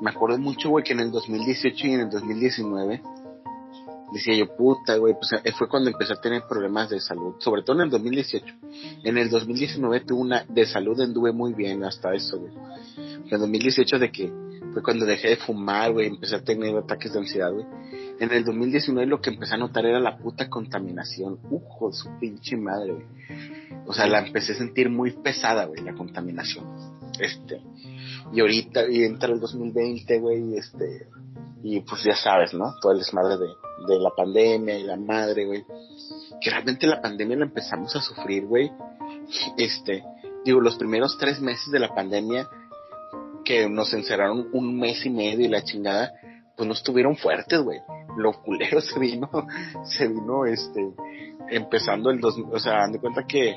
me 0.00 0.10
acuerdo 0.10 0.38
mucho, 0.38 0.70
güey, 0.70 0.84
que 0.84 0.92
en 0.92 1.00
el 1.00 1.10
2018 1.10 1.86
y 1.86 1.92
en 1.92 2.00
el 2.00 2.10
2019 2.10 3.02
decía 4.12 4.34
yo, 4.34 4.54
puta, 4.56 4.96
güey, 4.96 5.14
pues 5.14 5.32
eh, 5.44 5.52
fue 5.52 5.68
cuando 5.68 5.90
empecé 5.90 6.12
a 6.12 6.20
tener 6.20 6.42
problemas 6.48 6.90
de 6.90 7.00
salud, 7.00 7.34
sobre 7.38 7.62
todo 7.62 7.76
en 7.76 7.82
el 7.82 7.90
2018. 7.90 8.54
En 9.04 9.18
el 9.18 9.30
2019 9.30 10.00
tuve 10.00 10.20
una 10.20 10.44
de 10.44 10.66
salud, 10.66 11.00
anduve 11.00 11.32
muy 11.32 11.54
bien 11.54 11.84
hasta 11.84 12.14
eso, 12.14 12.38
güey. 12.38 12.52
En 12.96 13.32
el 13.32 13.40
2018 13.40 13.98
de 13.98 14.12
que 14.12 14.32
fue 14.72 14.82
cuando 14.82 15.06
dejé 15.06 15.28
de 15.28 15.36
fumar, 15.36 15.92
güey, 15.92 16.08
empecé 16.08 16.36
a 16.36 16.42
tener 16.42 16.76
ataques 16.76 17.12
de 17.12 17.18
ansiedad, 17.20 17.52
güey. 17.52 17.66
En 18.20 18.30
el 18.30 18.44
2019 18.44 19.06
lo 19.06 19.20
que 19.20 19.30
empecé 19.30 19.54
a 19.54 19.58
notar 19.58 19.86
era 19.86 20.00
la 20.00 20.16
puta 20.18 20.48
contaminación. 20.48 21.38
Ujo, 21.50 21.92
su 21.92 22.10
pinche 22.18 22.56
madre, 22.56 22.92
güey. 22.92 23.06
O 23.86 23.92
sea, 23.92 24.06
la 24.06 24.26
empecé 24.26 24.52
a 24.52 24.56
sentir 24.56 24.88
muy 24.90 25.12
pesada, 25.12 25.66
güey, 25.66 25.82
la 25.82 25.94
contaminación. 25.94 26.64
Este, 27.18 27.60
y 28.32 28.40
ahorita, 28.40 28.88
y 28.90 29.04
entra 29.04 29.32
el 29.32 29.40
2020, 29.40 30.18
güey, 30.20 30.56
este, 30.56 31.06
y 31.62 31.80
pues 31.80 32.02
ya 32.02 32.16
sabes, 32.16 32.54
¿no? 32.54 32.74
Todo 32.80 32.92
el 32.92 32.98
desmadre 32.98 33.36
de, 33.36 33.46
de 33.86 33.98
la 33.98 34.10
pandemia 34.10 34.78
y 34.78 34.84
la 34.84 34.96
madre, 34.96 35.44
güey. 35.44 35.64
Que 36.40 36.50
realmente 36.50 36.86
la 36.86 37.00
pandemia 37.00 37.38
la 37.38 37.44
empezamos 37.44 37.94
a 37.96 38.00
sufrir, 38.00 38.46
güey. 38.46 38.70
Este, 39.56 40.04
digo, 40.44 40.60
los 40.60 40.76
primeros 40.76 41.16
tres 41.18 41.40
meses 41.40 41.70
de 41.70 41.78
la 41.78 41.94
pandemia, 41.94 42.48
que 43.44 43.68
nos 43.68 43.92
encerraron 43.92 44.48
un 44.52 44.78
mes 44.78 45.04
y 45.04 45.10
medio 45.10 45.44
y 45.44 45.48
la 45.48 45.62
chingada, 45.62 46.12
pues 46.56 46.66
no 46.66 46.74
estuvieron 46.74 47.16
fuertes, 47.16 47.60
güey. 47.60 47.80
Lo 48.16 48.32
culero 48.42 48.80
se 48.80 48.98
vino, 48.98 49.28
se 49.84 50.08
vino, 50.08 50.46
este, 50.46 50.92
empezando 51.50 52.10
el 52.10 52.20
dos, 52.20 52.36
o 52.50 52.58
sea, 52.58 52.86
de 52.88 52.98
cuenta 52.98 53.26
que, 53.26 53.56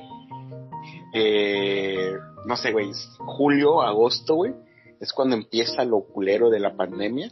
eh, 1.13 2.13
no 2.45 2.57
sé, 2.57 2.71
güey, 2.71 2.91
julio, 3.19 3.81
agosto, 3.81 4.35
güey, 4.35 4.53
es 4.99 5.13
cuando 5.13 5.35
empieza 5.35 5.85
lo 5.85 6.01
culero 6.01 6.49
de 6.49 6.59
la 6.59 6.75
pandemia. 6.75 7.29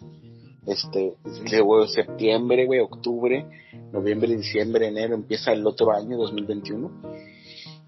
Este, 0.67 1.15
luego 1.51 1.86
septiembre, 1.88 2.65
güey, 2.65 2.80
octubre, 2.80 3.45
noviembre, 3.91 4.36
diciembre, 4.36 4.88
enero, 4.88 5.13
empieza 5.15 5.51
el 5.51 5.65
otro 5.67 5.91
año, 5.91 6.17
2021. 6.17 6.91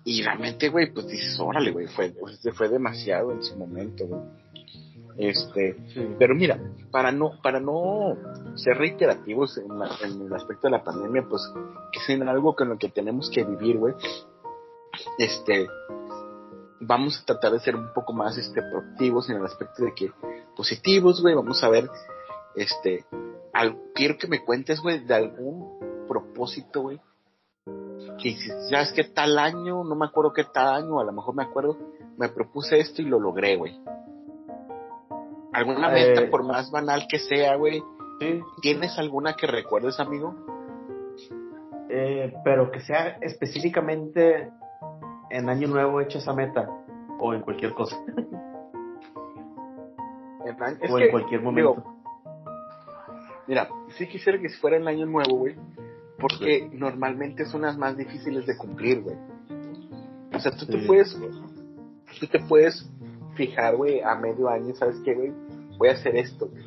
Y 0.04 0.22
realmente, 0.24 0.70
güey, 0.70 0.94
pues 0.94 1.08
dices, 1.08 1.38
órale, 1.40 1.72
güey, 1.72 1.88
fue, 1.88 2.14
fue 2.54 2.70
demasiado 2.70 3.32
en 3.32 3.44
su 3.44 3.58
momento, 3.58 4.06
güey. 4.08 4.22
Este, 5.18 5.76
Sí. 5.96 6.08
pero 6.20 6.36
mira, 6.36 6.60
para 6.92 7.12
no, 7.12 7.32
para 7.42 7.60
no 7.60 8.16
ser 8.56 8.78
reiterativos 8.78 9.58
en, 9.58 9.80
la- 9.80 9.90
en 10.06 10.22
el 10.22 10.34
aspecto 10.34 10.68
de 10.68 10.72
la 10.72 10.84
pandemia, 10.84 11.26
pues 11.28 11.42
que 11.92 12.00
es 12.00 12.10
en 12.10 12.28
algo 12.30 12.56
con 12.56 12.70
lo 12.70 12.78
que 12.78 12.90
tenemos 12.90 13.30
que 13.32 13.44
vivir, 13.44 13.78
güey. 13.78 13.96
Este, 15.18 15.68
vamos 16.80 17.20
a 17.20 17.26
tratar 17.26 17.54
de 17.54 17.60
ser 17.60 17.76
un 17.76 17.92
poco 17.94 18.14
más 18.14 18.38
este 18.38 18.62
proactivos 18.62 19.30
en 19.30 19.38
el 19.38 19.46
aspecto 19.46 19.84
de 19.86 19.94
que 19.96 20.12
positivos, 20.56 21.22
güey, 21.22 21.34
vamos 21.36 21.64
a 21.64 21.70
ver 21.70 21.90
este 22.58 23.06
al- 23.54 23.78
quiero 23.96 24.18
que 24.18 24.28
me 24.28 24.44
cuentes, 24.44 24.82
güey, 24.82 25.00
de 25.00 25.14
algún 25.16 26.06
propósito, 26.08 26.82
güey. 26.82 27.00
Que 28.22 28.36
sabes 28.70 28.92
que 28.94 29.04
tal 29.04 29.38
año, 29.40 29.84
no 29.84 29.96
me 29.96 30.06
acuerdo 30.06 30.32
qué 30.34 30.44
tal 30.44 30.68
año, 30.84 31.00
a 31.00 31.04
lo 31.04 31.12
mejor 31.12 31.36
me 31.36 31.44
acuerdo, 31.44 31.78
me 32.18 32.30
propuse 32.30 32.80
esto 32.80 33.02
y 33.02 33.06
lo 33.06 33.20
logré, 33.20 33.56
güey. 33.58 33.80
¿Alguna 35.54 35.90
Eh, 35.98 36.14
meta, 36.16 36.30
por 36.30 36.44
más 36.44 36.70
banal 36.72 37.08
que 37.10 37.20
sea, 37.20 37.56
güey? 37.56 37.82
Sí, 38.20 38.42
¿Tienes 38.62 38.98
alguna 38.98 39.34
que 39.34 39.48
recuerdes, 39.48 40.00
amigo? 40.00 40.36
eh, 41.90 42.34
pero 42.44 42.70
que 42.70 42.82
sea 42.82 43.18
específicamente 43.22 44.52
en 45.30 45.50
Año 45.50 45.68
Nuevo 45.70 46.02
hecha 46.02 46.18
esa 46.20 46.34
meta 46.34 46.70
o 47.20 47.34
en 47.34 47.42
cualquier 47.42 47.74
cosa 47.74 47.96
En 50.46 50.64
año- 50.64 50.78
es 50.82 50.92
o 50.92 50.96
que, 50.98 51.06
en 51.06 51.12
cualquier 51.12 51.42
momento. 51.42 51.76
digo, 51.76 51.97
mira, 53.48 53.70
sí 53.98 54.08
quisiera 54.08 54.40
que 54.40 54.50
fuera 54.50 54.78
en 54.78 54.88
año 54.88 55.06
nuevo, 55.06 55.38
güey. 55.38 55.56
Porque 56.20 56.70
normalmente 56.74 57.46
son 57.46 57.62
las 57.62 57.78
más 57.78 57.96
difíciles 57.96 58.46
de 58.48 58.58
cumplir, 58.58 59.02
güey. 59.02 59.16
O 60.34 60.40
sea, 60.40 60.52
tú 60.52 60.66
te 60.66 60.80
puedes, 60.80 61.16
tú 62.20 62.28
te 62.28 62.40
puedes 62.40 62.90
fijar, 63.36 63.76
güey, 63.76 64.02
a 64.02 64.16
medio 64.16 64.50
año, 64.50 64.74
¿sabes 64.76 64.98
qué, 65.06 65.14
güey? 65.14 65.32
Voy 65.78 65.90
a 65.90 65.94
hacer 65.94 66.16
esto, 66.16 66.48
güey. 66.48 66.66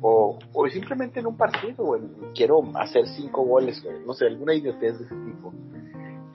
O, 0.00 0.38
o 0.52 0.68
simplemente 0.68 1.20
en 1.20 1.26
un 1.26 1.36
partido, 1.36 1.84
güey. 1.84 2.02
Quiero 2.34 2.60
hacer 2.76 3.06
cinco 3.06 3.42
goles, 3.42 3.82
güey. 3.82 3.96
No 4.04 4.14
sé, 4.14 4.26
alguna 4.26 4.54
idiotez 4.54 4.98
de 4.98 5.04
ese 5.04 5.14
tipo. 5.14 5.52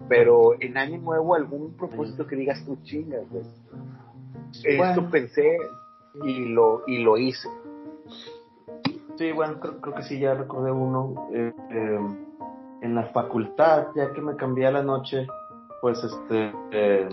Pero 0.07 0.59
en 0.59 0.77
año 0.77 0.97
nuevo, 0.97 1.35
algún 1.35 1.75
propósito 1.75 2.27
que 2.27 2.35
digas 2.35 2.63
tú 2.65 2.77
chingas, 2.83 3.29
güey. 3.29 3.43
Esto 4.63 5.09
pensé 5.09 5.57
y 6.23 6.45
lo, 6.45 6.83
y 6.87 6.99
lo 6.99 7.17
hice. 7.17 7.49
Sí, 9.15 9.31
bueno, 9.31 9.59
creo, 9.59 9.79
creo 9.79 9.95
que 9.95 10.03
sí, 10.03 10.19
ya 10.19 10.33
recordé 10.33 10.71
uno. 10.71 11.29
eh, 11.33 11.53
eh, 11.69 11.99
en 12.83 12.95
la 12.95 13.05
facultad, 13.07 13.87
ya 13.95 14.11
que 14.11 14.21
me 14.21 14.35
cambié 14.35 14.67
a 14.67 14.71
la 14.71 14.83
noche, 14.83 15.25
pues 15.81 16.03
este, 16.03 16.51
eh, 16.71 17.07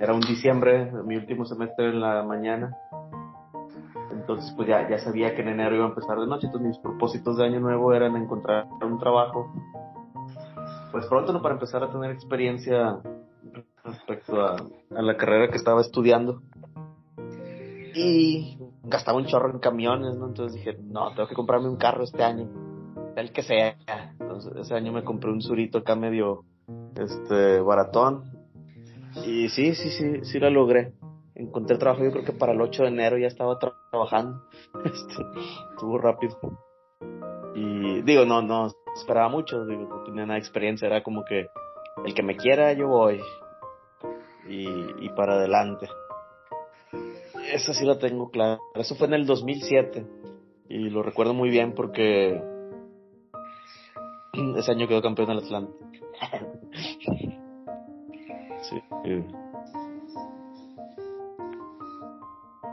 era 0.00 0.14
un 0.14 0.20
diciembre, 0.20 0.90
mi 1.04 1.16
último 1.16 1.44
semestre 1.44 1.90
en 1.90 2.00
la 2.00 2.22
mañana. 2.22 2.74
Entonces, 4.10 4.50
pues 4.56 4.66
ya, 4.66 4.88
ya 4.88 4.98
sabía 4.98 5.34
que 5.34 5.42
en 5.42 5.48
enero 5.48 5.76
iba 5.76 5.84
a 5.84 5.88
empezar 5.88 6.18
de 6.18 6.26
noche, 6.26 6.46
entonces 6.46 6.68
mis 6.68 6.78
propósitos 6.78 7.36
de 7.36 7.44
año 7.44 7.60
nuevo 7.60 7.92
eran 7.92 8.16
encontrar 8.16 8.66
un 8.80 8.98
trabajo, 8.98 9.52
pues 10.90 11.04
pronto, 11.06 11.34
¿no? 11.34 11.42
Para 11.42 11.54
empezar 11.54 11.82
a 11.84 11.90
tener 11.92 12.10
experiencia 12.10 13.00
respecto 13.84 14.40
a, 14.40 14.56
a 14.96 15.02
la 15.02 15.16
carrera 15.18 15.50
que 15.50 15.56
estaba 15.56 15.82
estudiando. 15.82 16.40
Y 17.94 18.57
gastaba 18.88 19.18
un 19.18 19.26
chorro 19.26 19.50
en 19.50 19.58
camiones, 19.58 20.14
¿no? 20.14 20.28
Entonces 20.28 20.54
dije, 20.54 20.78
no, 20.80 21.14
tengo 21.14 21.28
que 21.28 21.34
comprarme 21.34 21.68
un 21.68 21.76
carro 21.76 22.04
este 22.04 22.22
año, 22.22 22.48
el 23.16 23.32
que 23.32 23.42
sea. 23.42 23.76
Entonces 24.18 24.52
ese 24.56 24.74
año 24.74 24.92
me 24.92 25.04
compré 25.04 25.30
un 25.30 25.42
surito 25.42 25.78
acá 25.78 25.94
medio, 25.94 26.44
este, 26.96 27.60
baratón. 27.60 28.24
Y 29.26 29.48
sí, 29.48 29.74
sí, 29.74 29.90
sí, 29.90 30.24
sí 30.24 30.38
lo 30.38 30.50
logré. 30.50 30.94
Encontré 31.34 31.78
trabajo, 31.78 32.02
yo 32.02 32.10
creo 32.10 32.24
que 32.24 32.32
para 32.32 32.52
el 32.52 32.60
8 32.60 32.82
de 32.82 32.88
enero 32.88 33.18
ya 33.18 33.28
estaba 33.28 33.58
trabajando. 33.58 34.42
Este, 34.84 35.24
estuvo 35.70 35.98
rápido. 35.98 36.38
Y 37.54 38.02
digo, 38.02 38.24
no, 38.24 38.42
no 38.42 38.68
esperaba 38.94 39.28
mucho, 39.28 39.64
digo, 39.64 39.82
no 39.88 40.02
tenía 40.04 40.22
nada 40.22 40.34
de 40.34 40.40
experiencia, 40.40 40.86
era 40.86 41.02
como 41.02 41.24
que 41.24 41.46
el 42.04 42.14
que 42.14 42.22
me 42.22 42.36
quiera, 42.36 42.72
yo 42.72 42.88
voy. 42.88 43.20
Y, 44.48 44.68
y 45.04 45.08
para 45.10 45.34
adelante. 45.34 45.88
Esa 47.52 47.72
sí 47.74 47.84
la 47.84 47.98
tengo 47.98 48.30
clara. 48.30 48.58
Eso 48.74 48.94
fue 48.94 49.06
en 49.06 49.14
el 49.14 49.26
2007. 49.26 50.06
Y 50.68 50.78
lo 50.90 51.02
recuerdo 51.02 51.34
muy 51.34 51.50
bien 51.50 51.74
porque 51.74 52.40
ese 54.56 54.70
año 54.72 54.88
quedó 54.88 55.02
campeón 55.02 55.28
del 55.28 55.38
Atlanta. 55.38 55.72
sí. 58.62 58.82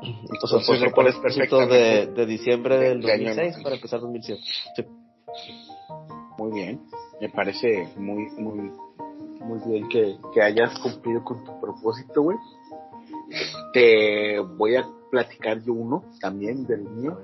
Entonces, 0.01 0.59
Entonces 0.59 0.81
recuerdas 0.81 1.15
perfectamente 1.19 1.73
de, 1.75 2.07
de 2.07 2.25
diciembre 2.25 2.77
del 2.77 3.01
de 3.01 3.11
año 3.11 3.25
2006 3.29 3.57
en- 3.57 3.63
para 3.63 3.75
empezar 3.75 3.99
2007. 4.01 4.41
Sí. 4.75 4.83
Muy 6.37 6.51
bien. 6.53 6.81
Me 7.21 7.29
parece 7.29 7.87
muy, 7.97 8.27
muy, 8.37 8.71
muy 9.39 9.59
bien 9.67 9.87
que, 9.89 10.17
que 10.33 10.41
hayas 10.41 10.77
cumplido 10.79 11.23
con 11.23 11.43
tu 11.43 11.59
propósito, 11.59 12.21
güey. 12.21 12.37
Te 13.75 14.39
voy 14.39 14.77
a 14.77 14.87
platicar 15.11 15.61
de 15.61 15.69
uno 15.69 16.05
también, 16.21 16.65
del 16.65 16.83
mío. 16.83 17.19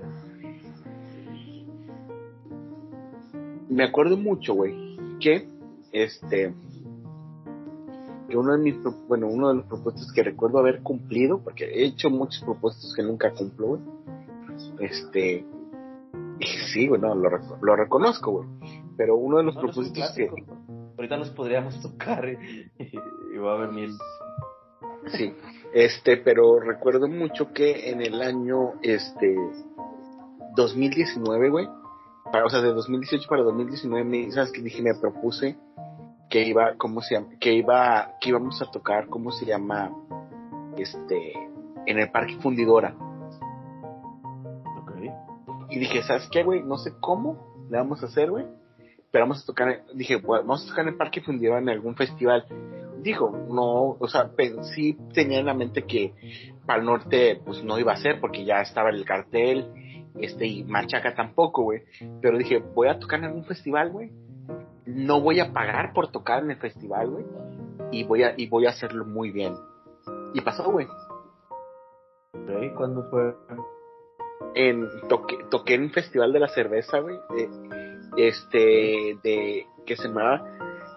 Me 3.70 3.86
acuerdo 3.86 4.18
mucho, 4.18 4.56
güey, 4.56 4.98
que 5.22 5.48
este 5.94 6.54
que 8.28 8.38
uno 8.38 8.52
de 8.52 8.58
mis 8.58 8.76
bueno 9.08 9.28
uno 9.28 9.48
de 9.48 9.56
los 9.56 9.66
propósitos 9.66 10.12
que 10.12 10.24
recuerdo 10.24 10.60
haber 10.60 10.82
cumplido 10.84 11.40
porque 11.42 11.64
he 11.64 11.86
hecho 11.86 12.10
muchos 12.10 12.44
propósitos 12.44 12.94
que 12.96 13.04
nunca 13.04 13.32
cumplo 13.32 13.68
güey 13.68 13.82
este 14.80 15.46
sí 16.74 16.88
güey 16.88 17.00
no 17.00 17.14
lo, 17.16 17.30
lo 17.62 17.76
reconozco 17.76 18.32
güey 18.32 18.48
pero 18.98 19.16
uno 19.16 19.38
de 19.38 19.44
los 19.44 19.56
No, 19.56 19.62
propósitos 19.62 20.12
que. 20.16 20.30
Ahorita 20.98 21.18
nos 21.18 21.30
podríamos 21.32 21.82
tocar 21.82 22.28
y, 22.28 22.72
y 23.34 23.38
va 23.38 23.54
a 23.54 23.56
haber 23.56 23.72
mil. 23.72 23.92
Sí, 25.08 25.34
este, 25.74 26.18
pero 26.18 26.60
recuerdo 26.60 27.08
mucho 27.08 27.54
que 27.54 27.90
en 27.90 28.02
el 28.02 28.22
año, 28.22 28.74
este, 28.82 29.36
2019, 30.56 31.50
güey, 31.50 31.68
para, 32.32 32.46
o 32.46 32.50
sea, 32.50 32.62
de 32.62 32.74
2018 32.74 33.28
para 33.28 33.44
2019, 33.44 34.04
me, 34.04 34.32
¿sabes 34.32 34.52
qué 34.52 34.62
dije? 34.62 34.82
Me 34.82 34.96
propuse 35.00 35.58
que 36.30 36.44
iba, 36.44 36.76
¿cómo 36.78 37.02
se 37.02 37.16
llama? 37.16 37.28
Que 37.40 37.54
iba, 37.54 38.14
que 38.20 38.30
íbamos 38.30 38.62
a 38.62 38.72
tocar, 38.72 39.08
¿cómo 39.08 39.32
se 39.32 39.46
llama? 39.46 39.92
Este, 40.78 41.34
en 41.86 42.00
el 42.00 42.10
Parque 42.12 42.38
Fundidora. 42.38 42.96
Ok. 44.82 44.92
Y 45.70 45.80
dije, 45.80 46.04
¿sabes 46.04 46.28
qué, 46.32 46.44
güey? 46.44 46.64
No 46.64 46.78
sé 46.78 46.94
cómo 47.00 47.66
le 47.70 47.78
vamos 47.78 48.02
a 48.04 48.06
hacer, 48.08 48.30
güey. 48.30 48.46
Pero 49.12 49.26
vamos 49.26 49.44
a 49.44 49.46
tocar, 49.46 49.84
dije, 49.94 50.18
vamos 50.18 50.64
a 50.64 50.70
tocar 50.70 50.86
en 50.86 50.94
el 50.94 50.98
Parque 50.98 51.22
Fundidora 51.22 51.60
en 51.60 51.70
algún 51.70 51.96
festival. 51.96 52.46
Dijo, 53.02 53.32
no, 53.50 53.98
o 54.00 54.08
sea, 54.08 54.32
sí 54.76 54.98
tenía 55.14 55.40
en 55.40 55.46
la 55.46 55.54
mente 55.54 55.84
que 55.84 56.14
para 56.66 56.80
el 56.80 56.86
norte, 56.86 57.42
pues 57.44 57.64
no 57.64 57.80
iba 57.80 57.94
a 57.94 57.98
ser, 57.98 58.20
porque 58.20 58.46
ya 58.46 58.62
estaba 58.62 58.90
el 58.90 59.06
cartel, 59.06 59.68
este, 60.20 60.46
y 60.46 60.64
Machaca 60.64 61.16
tampoco, 61.16 61.64
güey. 61.64 61.84
Pero 62.22 62.38
dije, 62.38 62.60
voy 62.60 62.88
a 62.88 63.00
tocar 63.00 63.20
en 63.20 63.26
algún 63.26 63.46
festival, 63.46 63.92
güey. 63.92 64.12
No 64.86 65.22
voy 65.22 65.40
a 65.40 65.54
pagar 65.54 65.94
por 65.94 66.12
tocar 66.12 66.44
en 66.44 66.52
el 66.52 66.58
festival, 66.58 67.10
güey. 67.10 67.26
Y 67.92 68.04
voy 68.04 68.24
a, 68.24 68.34
y 68.38 68.48
voy 68.48 68.66
a 68.66 68.70
hacerlo 68.70 69.06
muy 69.06 69.32
bien. 69.32 69.56
Y 70.34 70.42
pasó, 70.42 70.72
güey. 70.72 70.88
Ok, 72.34 72.76
¿cuándo 72.76 73.10
fue? 73.10 73.34
en 74.56 74.88
toqué, 75.08 75.38
toqué 75.50 75.76
en 75.76 75.84
un 75.84 75.92
festival 75.92 76.34
de 76.34 76.40
la 76.40 76.48
cerveza, 76.48 77.00
güey, 77.00 77.16
eh, 77.38 77.50
este, 78.18 79.18
de, 79.24 79.66
que 79.86 79.96
se 79.96 80.08
llamaba 80.08 80.44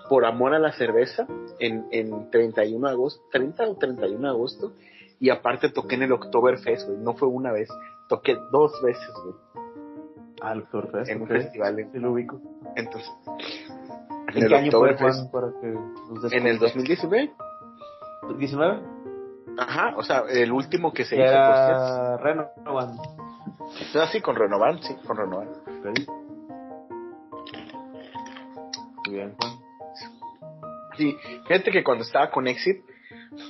Por 0.08 0.24
Amor 0.26 0.54
a 0.54 0.58
la 0.58 0.72
Cerveza, 0.72 1.26
en, 1.58 1.86
en 1.90 2.30
31 2.30 2.86
de 2.88 2.92
agosto, 2.92 3.22
30 3.32 3.64
o 3.68 3.76
31 3.76 4.20
de 4.20 4.28
agosto, 4.28 4.72
y 5.20 5.30
aparte 5.30 5.70
toqué 5.70 5.94
en 5.94 6.02
el 6.02 6.12
Oktoberfest, 6.12 6.86
güey, 6.88 6.98
no 6.98 7.14
fue 7.14 7.28
una 7.28 7.52
vez, 7.52 7.68
toqué 8.08 8.36
dos 8.52 8.72
veces, 8.82 9.08
güey, 9.24 9.34
Ah, 10.42 10.52
el 10.52 10.60
Oktoberfest. 10.62 11.10
en 11.10 11.18
un 11.22 11.28
ok. 11.28 11.32
festival, 11.32 11.78
en- 11.78 11.92
Sí, 11.92 11.98
lo 11.98 12.12
ubico. 12.12 12.40
entonces, 12.76 13.10
en 13.26 14.36
¿En 14.36 14.42
el 14.42 14.48
qué 14.48 14.54
año 14.56 14.70
fue, 14.72 14.90
Oktoberfest, 14.90 15.30
para 15.32 15.48
que 15.60 15.66
en 15.68 16.46
el 16.46 16.58
contexto? 16.58 16.66
2019, 16.66 17.32
¿19? 18.38 18.80
ajá, 19.58 19.94
o 19.96 20.02
sea, 20.02 20.24
el 20.28 20.52
último 20.52 20.92
que 20.92 21.04
se 21.04 21.14
hizo, 21.16 21.24
era 21.24 22.16
renovando. 22.18 23.02
pues, 23.58 23.96
así 23.96 24.20
con 24.20 24.36
Renovan, 24.36 24.82
sí, 24.82 24.94
con 25.06 25.16
Renovan. 25.16 25.48
Ok. 25.48 25.86
Muy 29.06 29.16
bien, 29.16 29.34
Juan. 29.38 29.52
Sí, 30.96 31.16
fíjate 31.46 31.70
que 31.70 31.84
cuando 31.84 32.04
estaba 32.04 32.30
con 32.30 32.46
Exit, 32.46 32.84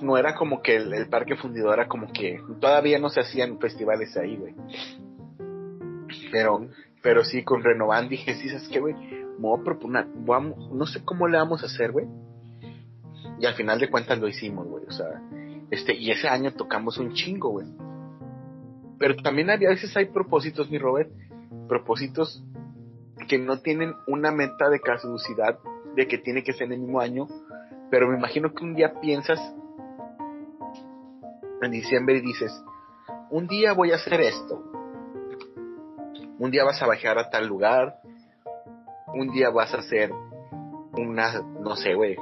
no 0.02 0.16
era 0.16 0.34
como 0.34 0.62
que 0.62 0.76
el, 0.76 1.08
parque 1.08 1.36
fundidor 1.36 1.74
era 1.74 1.88
como 1.88 2.10
que 2.12 2.40
todavía 2.60 2.98
no 2.98 3.10
se 3.10 3.20
hacían 3.20 3.58
festivales 3.58 4.16
ahí, 4.16 4.36
güey. 4.36 4.54
Pero, 6.30 6.68
pero 7.02 7.24
sí, 7.24 7.42
con 7.42 7.62
Renovan 7.62 8.08
dije, 8.08 8.34
sí, 8.34 8.48
¿sabes 8.48 8.68
qué, 8.68 8.80
güey? 8.80 8.94
Voy 9.38 9.60
proponer, 9.62 10.06
vamos, 10.14 10.70
no 10.72 10.86
sé 10.86 11.04
cómo 11.04 11.28
le 11.28 11.38
vamos 11.38 11.62
a 11.62 11.66
hacer, 11.66 11.92
güey. 11.92 12.06
Y 13.40 13.46
al 13.46 13.54
final 13.54 13.78
de 13.78 13.90
cuentas 13.90 14.18
lo 14.18 14.28
hicimos, 14.28 14.66
güey. 14.66 14.84
O 14.86 14.92
sea, 14.92 15.20
este, 15.70 15.94
y 15.94 16.10
ese 16.10 16.28
año 16.28 16.52
tocamos 16.52 16.98
un 16.98 17.12
chingo, 17.12 17.50
güey. 17.50 17.66
Pero 18.98 19.16
también 19.16 19.50
había- 19.50 19.68
a 19.68 19.72
veces 19.72 19.94
hay 19.96 20.06
propósitos, 20.06 20.70
mi 20.70 20.78
Robert, 20.78 21.10
propósitos 21.68 22.42
que 23.28 23.38
no 23.38 23.60
tienen 23.60 23.94
una 24.06 24.30
meta 24.30 24.68
de 24.70 24.80
caducidad 24.80 25.58
de 25.94 26.06
que 26.08 26.18
tiene 26.18 26.42
que 26.42 26.52
ser 26.52 26.66
en 26.66 26.72
el 26.74 26.80
mismo 26.80 27.00
año, 27.00 27.26
pero 27.90 28.08
me 28.08 28.16
imagino 28.16 28.52
que 28.52 28.64
un 28.64 28.74
día 28.74 29.00
piensas 29.00 29.40
en 31.62 31.70
diciembre 31.70 32.16
y 32.16 32.20
dices, 32.20 32.52
un 33.30 33.46
día 33.46 33.72
voy 33.72 33.92
a 33.92 33.96
hacer 33.96 34.20
esto, 34.20 34.62
un 36.38 36.50
día 36.50 36.64
vas 36.64 36.82
a 36.82 36.86
bajar 36.86 37.18
a 37.18 37.30
tal 37.30 37.46
lugar, 37.46 38.00
un 39.14 39.30
día 39.30 39.50
vas 39.50 39.72
a 39.74 39.78
hacer 39.78 40.10
una, 40.92 41.40
no 41.40 41.76
sé, 41.76 41.94
güey, 41.94 42.16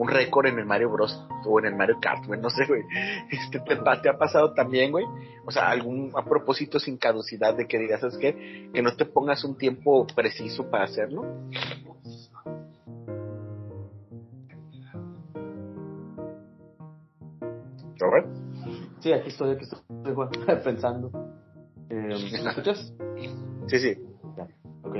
un 0.00 0.08
récord 0.08 0.46
en 0.46 0.58
el 0.58 0.64
Mario 0.64 0.88
Bros. 0.90 1.26
o 1.44 1.58
en 1.58 1.66
el 1.66 1.76
Mario 1.76 1.98
Kart, 2.00 2.24
no 2.24 2.48
sé, 2.48 2.64
güey. 2.66 2.82
Este, 3.30 3.60
te, 3.60 4.08
ha 4.08 4.18
pasado 4.18 4.54
también, 4.54 4.90
güey? 4.92 5.04
O 5.44 5.50
sea, 5.50 5.68
algún 5.68 6.10
a 6.16 6.24
propósito 6.24 6.78
sin 6.78 6.96
caducidad 6.96 7.54
de 7.54 7.66
que 7.66 7.78
digas, 7.78 8.00
¿sabes 8.00 8.16
qué? 8.18 8.70
Que 8.72 8.80
no 8.80 8.96
te 8.96 9.04
pongas 9.04 9.44
un 9.44 9.58
tiempo 9.58 10.06
preciso 10.14 10.70
para 10.70 10.84
hacerlo. 10.84 11.50
Robert. 18.00 18.26
Sí, 19.00 19.12
aquí 19.12 19.28
estoy, 19.28 19.50
aquí 19.52 19.64
estoy, 19.64 20.14
Juan, 20.14 20.30
pensando. 20.64 21.10
Eh, 21.88 22.16
¿Me 22.42 22.48
escuchas? 22.50 22.92
Sí, 23.66 23.78
sí. 23.78 23.98
Ya, 24.36 24.48
ok. 24.82 24.96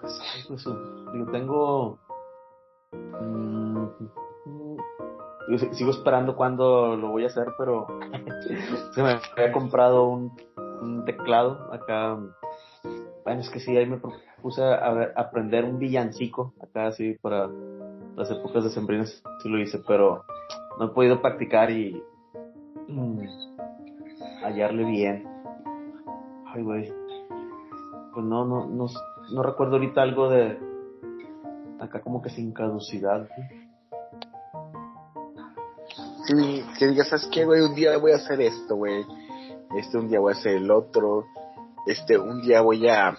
Pues, 0.00 0.20
pues, 0.48 0.64
digo, 1.12 1.30
tengo. 1.30 1.98
mm, 2.92 3.86
sigo 5.72 5.90
esperando 5.90 6.36
cuándo 6.36 6.96
lo 6.96 7.08
voy 7.10 7.24
a 7.24 7.28
hacer, 7.28 7.48
pero. 7.58 7.86
se 8.94 9.02
me 9.02 9.18
había 9.36 9.52
comprado 9.52 10.04
un, 10.08 10.32
un 10.80 11.04
teclado 11.04 11.68
acá. 11.72 12.18
Bueno, 13.24 13.42
es 13.42 13.50
que 13.50 13.60
sí, 13.60 13.76
ahí 13.76 13.86
me 13.86 13.98
propuse 13.98 14.62
a, 14.62 14.90
ver- 14.92 15.12
aprender 15.14 15.64
un 15.64 15.78
villancico 15.78 16.54
acá, 16.60 16.86
así, 16.86 17.16
para 17.20 17.48
las 18.16 18.30
épocas 18.30 18.64
de 18.64 18.70
sembrinas, 18.70 19.22
sí 19.42 19.48
lo 19.48 19.58
hice, 19.60 19.78
pero 19.86 20.24
no 20.78 20.86
he 20.86 20.88
podido 20.88 21.20
practicar 21.20 21.70
y. 21.70 22.02
mm, 22.88 23.20
hallarle 24.42 24.84
bien. 24.84 25.28
Ay, 26.46 26.62
güey. 26.62 26.92
Pues 28.12 28.26
no, 28.26 28.44
no, 28.44 28.66
no, 28.66 28.86
no 29.32 29.42
recuerdo 29.42 29.76
ahorita 29.76 30.02
algo 30.02 30.28
de. 30.30 30.58
Acá 31.78 32.00
como 32.00 32.20
que 32.22 32.30
sin 32.30 32.52
caducidad. 32.52 33.28
Sí, 36.26 36.64
que 36.78 36.86
digas, 36.86 37.08
¿sabes 37.08 37.28
qué, 37.32 37.44
güey? 37.44 37.62
Un 37.62 37.74
día 37.74 37.96
voy 37.98 38.12
a 38.12 38.16
hacer 38.16 38.40
esto, 38.40 38.76
güey. 38.76 39.04
Este, 39.76 39.98
un 39.98 40.08
día 40.08 40.20
voy 40.20 40.34
a 40.34 40.36
hacer 40.36 40.56
el 40.56 40.70
otro. 40.70 41.24
Este, 41.86 42.18
un 42.18 42.42
día 42.42 42.60
voy 42.60 42.86
a, 42.88 43.16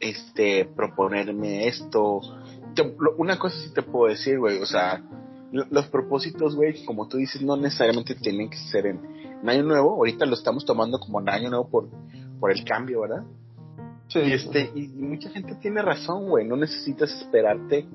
este, 0.00 0.64
proponerme 0.64 1.66
esto. 1.66 2.20
una 3.18 3.38
cosa 3.38 3.56
sí 3.58 3.72
te 3.72 3.82
puedo 3.82 4.10
decir, 4.10 4.38
güey, 4.38 4.60
o 4.60 4.66
sea, 4.66 5.02
los 5.52 5.86
propósitos, 5.86 6.54
güey, 6.54 6.84
como 6.84 7.08
tú 7.08 7.16
dices, 7.16 7.42
no 7.42 7.56
necesariamente 7.56 8.14
tienen 8.14 8.50
que 8.50 8.58
ser 8.70 8.86
en, 8.86 9.00
año 9.48 9.62
nuevo. 9.62 9.94
Ahorita 9.94 10.26
lo 10.26 10.34
estamos 10.34 10.64
tomando 10.64 10.98
como 10.98 11.20
en 11.20 11.28
año 11.28 11.50
nuevo 11.50 11.68
por, 11.68 11.88
por 12.38 12.50
el 12.50 12.64
cambio, 12.64 13.02
¿verdad? 13.02 13.24
Sí. 14.08 14.20
Y, 14.20 14.32
este, 14.32 14.70
y 14.74 14.88
mucha 14.88 15.30
gente 15.30 15.54
tiene 15.56 15.82
razón, 15.82 16.28
güey. 16.28 16.46
No 16.46 16.56
necesitas 16.56 17.10
esperarte 17.12 17.86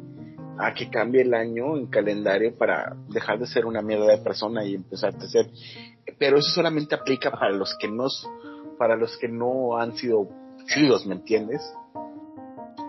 a 0.57 0.73
que 0.73 0.89
cambie 0.89 1.21
el 1.21 1.33
año 1.33 1.77
en 1.77 1.87
calendario 1.87 2.55
para 2.55 2.95
dejar 3.09 3.39
de 3.39 3.47
ser 3.47 3.65
una 3.65 3.81
mierda 3.81 4.07
de 4.07 4.17
persona 4.19 4.63
y 4.63 4.75
empezar 4.75 5.15
a 5.15 5.27
ser. 5.27 5.49
Pero 6.17 6.37
eso 6.37 6.51
solamente 6.51 6.95
aplica 6.95 7.31
para 7.31 7.51
los 7.51 7.75
que 7.79 7.87
no, 7.87 8.07
para 8.77 8.95
los 8.95 9.17
que 9.17 9.27
no 9.27 9.77
han 9.77 9.95
sido 9.95 10.29
chidos, 10.67 11.05
¿me 11.05 11.15
entiendes? 11.15 11.61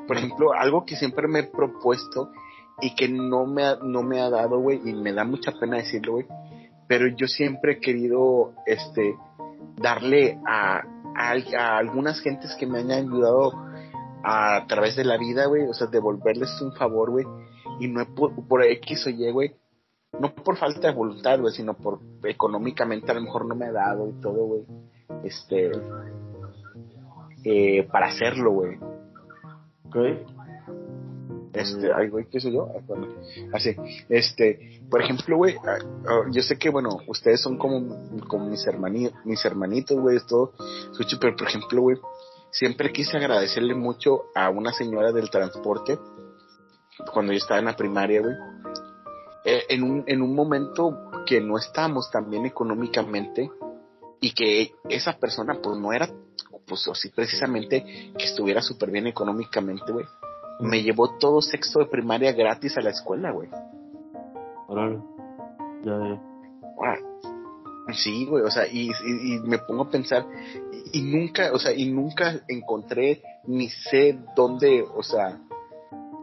Por 0.07 0.19
ejemplo, 0.19 0.53
algo 0.53 0.85
que 0.85 0.97
siempre 0.97 1.27
me 1.29 1.41
he 1.41 1.45
propuesto 1.45 2.31
y 2.81 2.95
que 2.95 3.09
no 3.09 3.47
me 3.47 3.65
ha, 3.65 3.77
no 3.77 4.03
me 4.03 4.21
ha 4.21 4.31
dado, 4.31 4.61
güey, 4.61 4.81
y 4.85 4.93
me 4.93 5.13
da 5.13 5.25
mucha 5.25 5.53
pena 5.53 5.79
decirlo, 5.79 6.15
güey, 6.15 6.27
pero 6.89 7.07
yo 7.09 7.27
siempre 7.27 7.73
he 7.73 7.81
querido, 7.81 8.53
este, 8.67 9.17
darle 9.77 10.39
a, 10.47 10.83
a, 11.17 11.79
algunas 11.79 12.21
gentes 12.21 12.55
que 12.59 12.67
me 12.67 12.81
han 12.81 12.91
ayudado 12.91 13.53
a, 14.23 14.67
través 14.67 14.97
de 14.97 15.05
la 15.05 15.17
vida, 15.17 15.47
güey, 15.47 15.65
o 15.69 15.75
sea, 15.75 15.87
devolverles 15.87 16.61
un 16.61 16.73
favor, 16.73 17.11
güey, 17.11 17.27
y 17.81 17.89
no 17.89 18.05
por, 18.15 18.35
por 18.47 18.65
X 18.65 19.07
o 19.07 19.11
Y, 19.11 19.31
güey, 19.31 19.55
no 20.21 20.35
por 20.35 20.57
falta 20.57 20.89
de 20.89 20.95
voluntad, 20.95 21.41
güey, 21.41 21.53
sino 21.55 21.75
por 21.75 22.01
económicamente 22.25 23.11
a 23.11 23.15
lo 23.15 23.23
mejor 23.23 23.47
no 23.47 23.55
me 23.55 23.67
ha 23.67 23.73
dado 23.73 24.09
y 24.09 24.21
todo, 24.21 24.45
güey, 24.47 24.63
este, 25.25 25.73
eh, 27.45 27.87
para 27.91 28.07
hacerlo, 28.07 28.53
güey. 28.53 28.79
Okay. 29.87 30.25
Este, 31.55 31.93
ay, 31.95 32.09
güey, 32.09 32.27
¿qué 32.29 32.41
sé 32.41 32.51
yo? 32.51 32.69
Así, 33.53 33.77
este, 34.09 34.83
por 34.91 35.01
ejemplo, 35.01 35.37
güey, 35.37 35.55
ah, 35.65 35.79
ah, 36.09 36.23
yo 36.33 36.43
sé 36.43 36.59
que, 36.59 36.69
bueno, 36.69 36.99
ustedes 37.07 37.41
son 37.41 37.59
como, 37.59 38.21
como 38.27 38.47
mis 38.47 38.67
hermanitos, 38.67 39.17
mis 39.25 39.45
hermanitos, 39.45 39.97
güey, 39.99 40.17
es 40.17 40.27
todo, 40.27 40.53
pero 41.21 41.37
por 41.37 41.47
ejemplo, 41.47 41.81
güey, 41.81 41.97
siempre 42.51 42.93
quise 42.93 43.17
agradecerle 43.17 43.75
mucho 43.75 44.25
a 44.35 44.51
una 44.51 44.73
señora 44.73 45.13
del 45.13 45.31
transporte, 45.31 45.97
cuando 47.13 47.33
yo 47.33 47.39
estaba 47.39 47.61
en 47.61 47.67
la 47.67 47.77
primaria, 47.77 48.21
güey, 48.21 48.35
eh, 49.45 49.63
en 49.69 49.85
un, 49.85 50.05
en 50.09 50.23
un 50.23 50.35
momento 50.35 51.11
que 51.25 51.41
no 51.41 51.57
estábamos 51.57 52.11
tan 52.11 52.31
bien 52.31 52.47
económicamente, 52.47 53.49
y 54.21 54.33
que 54.33 54.73
esa 54.89 55.13
persona, 55.19 55.61
pues, 55.63 55.79
no 55.79 55.93
era, 55.93 56.09
pues, 56.67 56.89
así 56.89 57.11
precisamente, 57.11 58.13
que 58.19 58.25
estuviera 58.25 58.61
súper 58.61 58.91
bien 58.91 59.07
económicamente, 59.07 59.93
güey 59.93 60.07
me 60.61 60.83
llevó 60.83 61.17
todo 61.19 61.41
sexto 61.41 61.81
de 61.81 61.87
primaria 61.87 62.33
gratis 62.33 62.77
a 62.77 62.81
la 62.81 62.91
escuela, 62.91 63.31
güey. 63.33 63.49
Ya, 65.85 65.99
ya. 65.99 66.35
Sí, 67.93 68.25
güey, 68.25 68.43
o 68.43 68.51
sea, 68.51 68.67
y, 68.67 68.89
y, 68.89 69.39
me 69.41 69.59
pongo 69.59 69.83
a 69.83 69.91
pensar, 69.91 70.27
y, 70.93 71.03
nunca, 71.03 71.53
o 71.53 71.59
sea, 71.59 71.73
y 71.75 71.91
nunca 71.91 72.41
encontré, 72.49 73.23
ni 73.47 73.69
sé 73.69 74.19
dónde, 74.35 74.83
o 74.83 75.03
sea, 75.03 75.39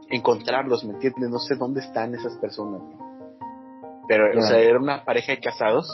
encontrarlos, 0.10 0.84
¿me 0.84 0.94
entiendes? 0.94 1.30
No 1.30 1.38
sé 1.38 1.56
dónde 1.56 1.82
están 1.82 2.16
esas 2.16 2.36
personas. 2.38 2.82
Pero, 4.08 4.40
o 4.40 4.42
sea, 4.42 4.58
era 4.58 4.80
una 4.80 5.06
pareja 5.06 5.34
de 5.34 5.40
casados, 5.40 5.88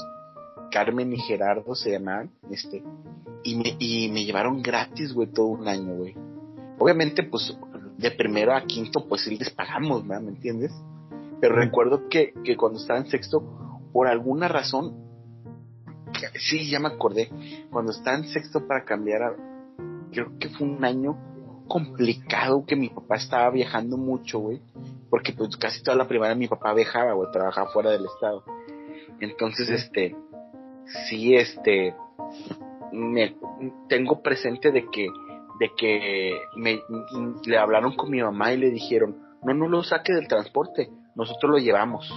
Carmen 0.72 1.12
y 1.12 1.18
Gerardo 1.18 1.76
se 1.76 1.92
llamaban, 1.92 2.32
este, 2.50 2.82
y 3.44 3.56
me, 3.56 3.76
y 3.78 4.10
me 4.10 4.24
llevaron 4.24 4.62
gratis, 4.62 5.14
güey, 5.14 5.28
todo 5.28 5.48
un 5.48 5.68
año, 5.68 5.96
güey. 5.96 6.16
Obviamente, 6.80 7.24
pues, 7.24 7.58
de 7.98 8.12
primero 8.12 8.56
a 8.56 8.62
quinto, 8.62 9.08
pues 9.08 9.24
sí 9.24 9.38
les 9.38 9.50
pagamos, 9.50 10.06
¿me 10.06 10.16
entiendes? 10.16 10.72
Pero 11.42 11.56
recuerdo 11.56 12.08
que, 12.10 12.34
que 12.44 12.56
cuando 12.56 12.80
estaba 12.80 13.00
en 13.00 13.08
sexto, 13.08 13.42
por 13.92 14.08
alguna 14.08 14.48
razón, 14.48 14.96
sí, 16.36 16.70
ya 16.70 16.80
me 16.80 16.88
acordé, 16.88 17.30
cuando 17.72 17.92
estaba 17.92 18.18
en 18.18 18.26
sexto 18.26 18.68
para 18.68 18.84
cambiar, 18.86 19.24
a, 19.24 19.36
creo 20.12 20.38
que 20.40 20.50
fue 20.50 20.68
un 20.68 20.84
año 20.84 21.18
complicado 21.68 22.66
que 22.66 22.76
mi 22.76 22.90
papá 22.90 23.16
estaba 23.16 23.50
viajando 23.50 23.98
mucho, 23.98 24.40
güey, 24.40 24.62
porque 25.10 25.34
pues 25.34 25.56
casi 25.58 25.84
toda 25.84 25.98
la 25.98 26.08
primaria 26.08 26.36
mi 26.36 26.48
papá 26.48 26.74
viajaba, 26.74 27.14
güey, 27.14 27.32
trabajaba 27.32 27.72
fuera 27.72 27.92
del 27.92 28.06
estado. 28.06 28.44
Entonces, 29.20 29.70
este, 29.70 30.16
sí, 31.10 31.36
este, 31.36 31.96
me, 32.92 33.36
tengo 33.90 34.22
presente 34.22 34.72
de 34.72 34.86
que 34.90 35.08
de 35.60 35.72
que 35.76 36.40
me, 36.56 36.82
le 37.46 37.58
hablaron 37.58 37.96
con 37.96 38.10
mi 38.12 38.22
mamá 38.22 38.54
y 38.54 38.58
le 38.58 38.72
dijeron, 38.72 39.18
no, 39.44 39.54
no 39.54 39.68
lo 39.68 39.84
saque 39.84 40.14
del 40.14 40.28
transporte, 40.28 40.90
nosotros 41.16 41.52
lo 41.52 41.58
llevamos. 41.58 42.10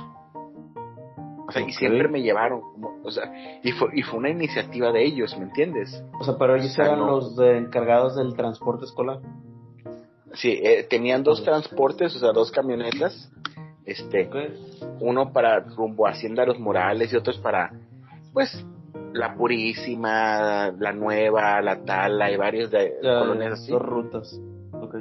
O 1.48 1.52
sea, 1.52 1.62
y 1.66 1.72
siempre 1.72 2.08
me 2.08 2.22
llevaron, 2.22 2.62
o 3.02 3.10
sea, 3.10 3.24
y 3.64 3.72
fue, 3.72 3.88
y 3.94 4.02
fue 4.02 4.20
una 4.20 4.30
iniciativa 4.30 4.92
de 4.92 5.04
ellos, 5.04 5.36
¿me 5.36 5.46
entiendes? 5.46 6.04
O 6.20 6.24
sea, 6.24 6.36
pero 6.38 6.54
ellos 6.54 6.78
eran 6.78 7.00
los 7.00 7.34
de 7.34 7.58
encargados 7.58 8.14
del 8.16 8.34
transporte 8.34 8.84
escolar. 8.84 9.18
Sí, 10.34 10.60
eh, 10.62 10.86
tenían 10.88 11.24
dos 11.24 11.42
transportes, 11.42 12.14
o 12.14 12.20
sea, 12.20 12.30
dos 12.30 12.52
camionetas, 12.52 13.32
este, 13.84 14.30
uno 15.00 15.32
para 15.32 15.58
rumbo 15.58 16.06
a 16.06 16.10
Hacienda 16.10 16.46
Los 16.46 16.60
Morales 16.60 17.12
y 17.12 17.16
otros 17.16 17.38
para, 17.38 17.72
pues, 18.32 18.64
la 19.12 19.34
Purísima, 19.34 20.72
la 20.78 20.92
Nueva, 20.92 21.60
la 21.60 21.84
Tala 21.84 22.30
y 22.30 22.36
varios 22.36 22.70
de 22.70 22.98
colonias 23.02 23.52
así. 23.54 23.72
Dos 23.72 23.82
rutas. 23.82 24.40
Ok. 24.72 24.96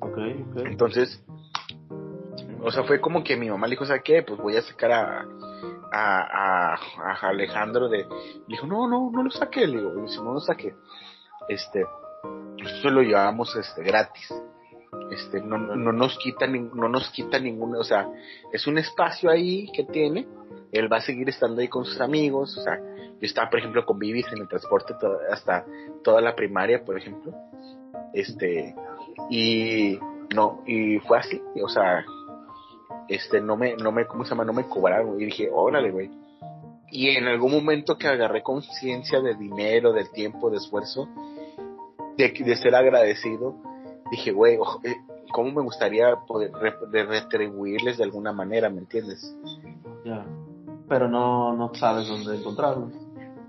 Ok, 0.00 0.18
ok. 0.50 0.56
Entonces, 0.66 1.24
o 2.62 2.70
sea, 2.70 2.84
fue 2.84 3.00
como 3.00 3.22
que 3.22 3.36
mi 3.36 3.48
mamá 3.48 3.66
le 3.66 3.72
dijo, 3.72 3.86
¿sabes 3.86 4.02
qué? 4.04 4.22
Pues 4.22 4.40
voy 4.40 4.56
a 4.56 4.62
sacar 4.62 4.92
a, 4.92 5.24
a, 5.92 6.74
a, 6.74 7.28
Alejandro 7.28 7.88
de... 7.88 7.98
Le 7.98 8.06
dijo, 8.48 8.66
no, 8.66 8.88
no, 8.88 9.10
no 9.10 9.22
lo 9.22 9.30
saqué. 9.30 9.66
Le 9.66 9.78
digo, 9.78 9.92
no 9.92 10.34
lo 10.34 10.40
saqué. 10.40 10.74
Este, 11.48 11.84
nosotros 12.58 12.92
lo 12.92 13.02
llevamos 13.02 13.54
este, 13.56 13.82
gratis. 13.82 14.32
Este, 15.10 15.40
no, 15.40 15.58
no 15.58 15.92
nos 15.92 16.18
quita, 16.18 16.46
no 16.46 16.88
nos 16.88 17.10
quita 17.10 17.38
ninguna, 17.38 17.78
o 17.78 17.84
sea, 17.84 18.08
es 18.52 18.66
un 18.66 18.78
espacio 18.78 19.30
ahí 19.30 19.70
que 19.72 19.84
tiene 19.84 20.26
él 20.72 20.92
va 20.92 20.98
a 20.98 21.00
seguir 21.00 21.28
estando 21.28 21.60
ahí 21.60 21.68
con 21.68 21.84
sus 21.84 22.00
amigos, 22.00 22.56
o 22.58 22.62
sea, 22.62 22.78
yo 22.78 23.26
estaba, 23.26 23.48
por 23.48 23.60
ejemplo, 23.60 23.84
con 23.84 23.98
Vivis 23.98 24.26
en 24.32 24.38
el 24.38 24.48
transporte 24.48 24.94
hasta 25.30 25.64
toda 26.02 26.20
la 26.20 26.34
primaria, 26.34 26.84
por 26.84 26.98
ejemplo, 26.98 27.32
este, 28.12 28.74
y 29.30 29.98
no, 30.34 30.62
y 30.66 30.98
fue 31.00 31.18
así, 31.18 31.40
o 31.62 31.68
sea, 31.68 32.04
este, 33.08 33.40
no 33.40 33.56
me, 33.56 33.76
no 33.76 33.92
me, 33.92 34.06
¿cómo 34.06 34.24
se 34.24 34.30
llama? 34.30 34.44
No 34.44 34.52
me 34.52 34.68
cobraron, 34.68 35.20
y 35.20 35.26
dije, 35.26 35.48
órale, 35.52 35.90
güey. 35.90 36.10
Y 36.90 37.08
en 37.10 37.26
algún 37.26 37.52
momento 37.52 37.98
que 37.98 38.06
agarré 38.06 38.42
conciencia 38.42 39.20
de 39.20 39.34
dinero, 39.34 39.92
del 39.92 40.10
tiempo, 40.12 40.50
de 40.50 40.58
esfuerzo, 40.58 41.08
de, 42.16 42.28
de 42.30 42.56
ser 42.56 42.74
agradecido, 42.74 43.56
dije, 44.10 44.32
güey, 44.32 44.54
eh, 44.84 44.96
¿cómo 45.32 45.52
me 45.52 45.62
gustaría 45.62 46.16
poder 46.26 46.52
retribuirles 46.90 47.98
de 47.98 48.04
alguna 48.04 48.32
manera, 48.32 48.70
¿me 48.70 48.80
entiendes? 48.80 49.36
Ya 50.04 50.24
pero 50.88 51.08
no, 51.08 51.54
no 51.54 51.74
sabes 51.74 52.08
dónde 52.08 52.36
encontrarlos. 52.36 52.92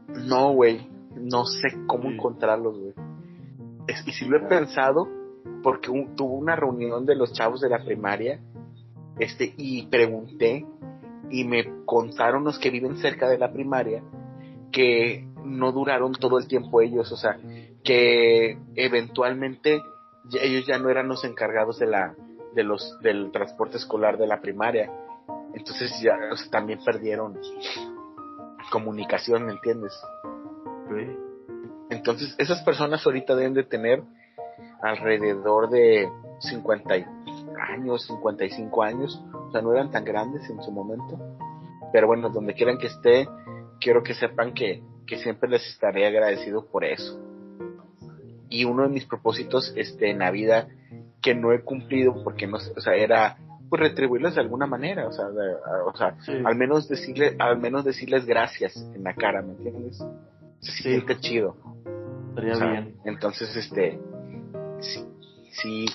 No, 0.07 0.53
güey, 0.53 0.87
no 1.15 1.45
sé 1.45 1.67
cómo 1.85 2.09
encontrarlos, 2.09 2.77
güey. 2.77 2.93
y 4.05 4.11
si 4.11 4.25
lo 4.25 4.37
he 4.37 4.47
pensado, 4.47 5.07
porque 5.63 5.89
tuve 6.15 6.33
una 6.33 6.55
reunión 6.55 7.05
de 7.05 7.15
los 7.15 7.33
chavos 7.33 7.61
de 7.61 7.69
la 7.69 7.83
primaria, 7.83 8.39
este, 9.19 9.53
y 9.57 9.85
pregunté, 9.87 10.65
y 11.29 11.43
me 11.43 11.83
contaron 11.85 12.43
los 12.43 12.57
que 12.59 12.69
viven 12.69 12.97
cerca 12.97 13.27
de 13.27 13.37
la 13.37 13.51
primaria, 13.51 14.03
que 14.71 15.27
no 15.43 15.71
duraron 15.71 16.13
todo 16.13 16.39
el 16.39 16.47
tiempo 16.47 16.81
ellos, 16.81 17.11
o 17.11 17.17
sea, 17.17 17.37
que 17.83 18.57
eventualmente 18.75 19.81
ellos 20.33 20.65
ya 20.65 20.77
no 20.77 20.89
eran 20.89 21.07
los 21.07 21.23
encargados 21.23 21.79
de 21.79 21.87
la, 21.87 22.15
de 22.53 22.63
los, 22.63 22.99
del 23.01 23.31
transporte 23.31 23.77
escolar 23.77 24.17
de 24.17 24.27
la 24.27 24.41
primaria, 24.41 24.91
entonces 25.53 25.91
ya 26.01 26.17
también 26.51 26.79
perdieron 26.83 27.39
comunicación, 28.71 29.45
¿me 29.45 29.53
entiendes? 29.53 29.93
Entonces 31.89 32.35
esas 32.37 32.61
personas 32.63 33.05
ahorita 33.05 33.35
deben 33.35 33.53
de 33.53 33.63
tener 33.63 34.03
alrededor 34.81 35.69
de 35.69 36.09
50 36.39 36.93
años, 37.73 38.05
55 38.05 38.83
años, 38.83 39.23
o 39.47 39.51
sea, 39.51 39.61
no 39.61 39.71
eran 39.73 39.91
tan 39.91 40.03
grandes 40.03 40.49
en 40.49 40.61
su 40.61 40.71
momento. 40.71 41.17
Pero 41.91 42.07
bueno, 42.07 42.29
donde 42.29 42.53
quieran 42.53 42.77
que 42.77 42.87
esté, 42.87 43.27
quiero 43.79 44.03
que 44.03 44.13
sepan 44.13 44.53
que, 44.53 44.83
que 45.05 45.17
siempre 45.17 45.49
les 45.49 45.65
estaré 45.67 46.05
agradecido 46.05 46.65
por 46.65 46.83
eso. 46.83 47.26
Y 48.49 48.65
uno 48.65 48.83
de 48.83 48.89
mis 48.89 49.05
propósitos 49.05 49.73
este, 49.75 50.09
en 50.11 50.19
la 50.19 50.31
vida 50.31 50.67
que 51.21 51.35
no 51.35 51.51
he 51.51 51.61
cumplido 51.61 52.23
porque 52.23 52.47
no, 52.47 52.57
o 52.57 52.81
sea, 52.81 52.95
era 52.95 53.37
pues 53.69 53.81
retribuirles 53.81 54.35
de 54.35 54.41
alguna 54.41 54.65
manera, 54.65 55.07
o 55.07 55.11
sea, 55.11 55.25
o 55.85 55.95
sea 55.95 56.15
al 56.45 56.55
menos 56.55 56.87
decirle, 56.87 57.35
al 57.39 57.57
menos 57.57 57.83
decirles 57.83 58.25
gracias 58.25 58.77
en 58.95 59.03
la 59.03 59.13
cara, 59.13 59.41
¿me 59.41 59.53
entiendes? 59.53 60.01
Se 60.61 60.71
siente 60.71 61.19
chido. 61.19 61.55
bien. 62.35 62.95
Entonces, 63.03 63.53
este, 63.55 63.99
sí, 64.79 65.05
sí, 65.51 65.85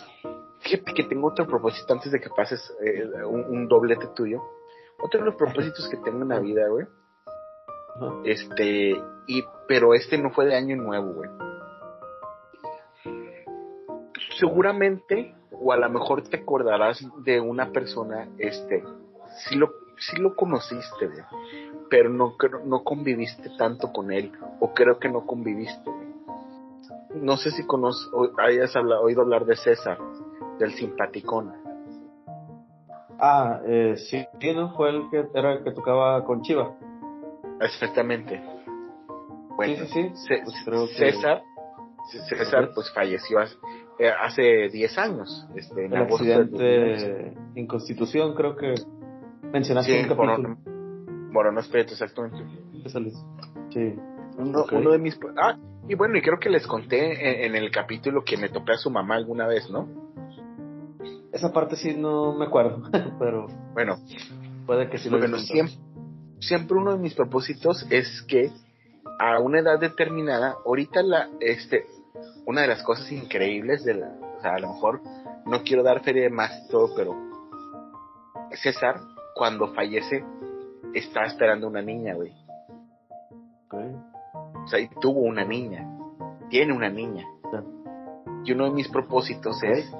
fíjate 0.61 0.93
que 0.93 1.05
tengo 1.05 1.29
otro 1.29 1.47
propósito 1.47 1.93
antes 1.93 2.13
de 2.13 2.21
que 2.21 2.29
pases 2.29 2.61
eh, 2.85 3.25
un, 3.25 3.45
un, 3.45 3.69
doblete 3.69 4.09
tuyo. 4.15 4.43
Otro 5.03 5.21
de 5.21 5.27
los 5.27 5.37
propósitos 5.37 5.89
que 5.89 5.97
tengo 5.97 6.23
en 6.23 6.29
la 6.29 6.41
vida, 6.41 6.69
güey. 6.69 6.87
Este, 8.25 8.95
y, 9.27 9.45
pero 9.69 9.95
este 9.95 10.19
no 10.19 10.31
fue 10.31 10.47
de 10.47 10.57
año 10.57 10.77
nuevo, 10.77 11.13
güey. 11.13 11.31
Seguramente, 14.43 15.37
o 15.53 15.73
a 15.73 15.77
lo 15.77 15.89
mejor 15.89 16.25
te 16.25 16.39
acordarás 16.39 17.01
de 17.23 17.41
una 17.41 17.71
persona, 17.71 18.27
este, 18.39 18.83
si 19.47 19.55
lo, 19.55 19.71
si 19.97 20.21
lo 20.21 20.35
conociste, 20.35 21.09
pero 21.89 22.09
no, 22.11 22.35
no 22.65 22.83
conviviste 22.83 23.51
tanto 23.57 23.93
con 23.93 24.11
él, 24.11 24.33
o 24.59 24.75
creo 24.75 24.99
que 24.99 25.09
no 25.09 25.27
conviviste, 25.27 25.89
No 27.15 27.37
sé 27.37 27.53
si 27.53 27.65
conoces, 27.65 28.11
hayas 28.37 28.75
hablado, 28.75 29.03
oído 29.03 29.23
hablar 29.23 29.45
de 29.45 29.55
César, 29.55 29.97
del 30.59 30.73
simpaticón. 30.73 31.53
Ah, 33.21 33.61
eh, 33.65 33.95
sí, 33.97 34.27
¿no? 34.57 34.75
Fue 34.75 34.91
el 34.91 35.09
que 35.09 35.25
era 35.35 35.53
el 35.53 35.63
que 35.63 35.71
tocaba 35.71 36.25
con 36.25 36.43
Chiva. 36.43 36.75
Exactamente. 37.61 38.43
Bueno, 39.55 39.85
sí, 39.87 40.11
sí, 40.15 40.35
César, 40.97 41.43
César 42.29 42.71
pues 42.75 42.93
falleció 42.93 43.39
hace 44.21 44.69
10 44.69 44.75
eh, 44.75 45.01
años. 45.01 45.47
Este, 45.55 45.87
en 45.87 45.93
el 45.95 46.03
accidente 46.03 47.35
en 47.55 47.67
Constitución, 47.67 48.35
creo 48.35 48.57
que 48.57 48.75
mencionaste 49.53 49.93
sí, 49.93 50.09
un 50.09 50.17
capítulo. 50.17 50.57
Exactamente. 51.91 52.39
Sí. 53.71 53.95
Uno, 54.39 54.65
uno, 54.73 54.91
de 54.91 54.99
mis... 54.99 55.19
Ah, 55.37 55.59
y 55.89 55.95
bueno, 55.95 56.17
y 56.17 56.23
creo 56.23 56.39
que 56.39 56.51
les 56.51 56.67
conté 56.67 57.45
en, 57.47 57.55
el 57.55 57.71
capítulo 57.71 58.25
que 58.25 58.37
me 58.37 58.49
topé 58.49 58.73
a 58.73 58.77
su 58.77 58.91
mamá 58.91 59.17
alguna 59.17 59.47
vez, 59.47 59.71
¿no? 59.71 59.89
Esa 61.33 61.53
parte 61.53 61.77
sí 61.77 61.95
no 61.97 62.35
me 62.35 62.47
acuerdo, 62.47 62.83
pero... 63.19 63.47
Bueno. 63.73 63.97
Puede 64.67 64.89
que 64.89 64.99
sí 64.99 65.11
lo 65.11 65.19
Bueno, 65.19 65.39
siempre, 65.39 65.75
siempre 66.41 66.77
uno 66.77 66.93
de 66.93 66.99
mis 66.99 67.15
propósitos 67.15 67.87
es 67.91 68.23
que 68.29 68.51
a 69.19 69.39
una 69.41 69.61
edad 69.61 69.79
determinada, 69.79 70.57
ahorita 70.65 71.03
la, 71.03 71.29
este, 71.41 71.87
una 72.47 72.63
de 72.63 72.69
las 72.69 72.83
cosas 72.83 73.11
increíbles 73.13 73.85
de 73.85 73.95
la, 73.95 74.09
o 74.39 74.41
sea, 74.41 74.55
a 74.55 74.59
lo 74.59 74.69
mejor 74.73 75.01
no 75.47 75.63
quiero 75.63 75.83
dar 75.83 76.03
feria 76.03 76.25
de 76.25 76.31
más 76.31 76.67
todo, 76.69 76.95
pero 76.95 77.15
César, 78.63 79.01
cuando 79.35 79.73
fallece, 79.75 80.25
está 80.95 81.25
esperando 81.25 81.69
una 81.69 81.83
niña, 81.83 82.15
güey. 82.15 82.33
O 83.73 84.69
sea, 84.69 84.79
y 84.79 84.89
tuvo 85.01 85.21
una 85.21 85.45
niña, 85.45 85.89
tiene 86.51 86.73
una 86.73 86.91
niña. 86.91 87.27
Y 88.45 88.53
uno 88.53 88.65
de 88.65 88.71
mis 88.71 88.89
propósitos 88.89 89.63
es, 89.63 89.91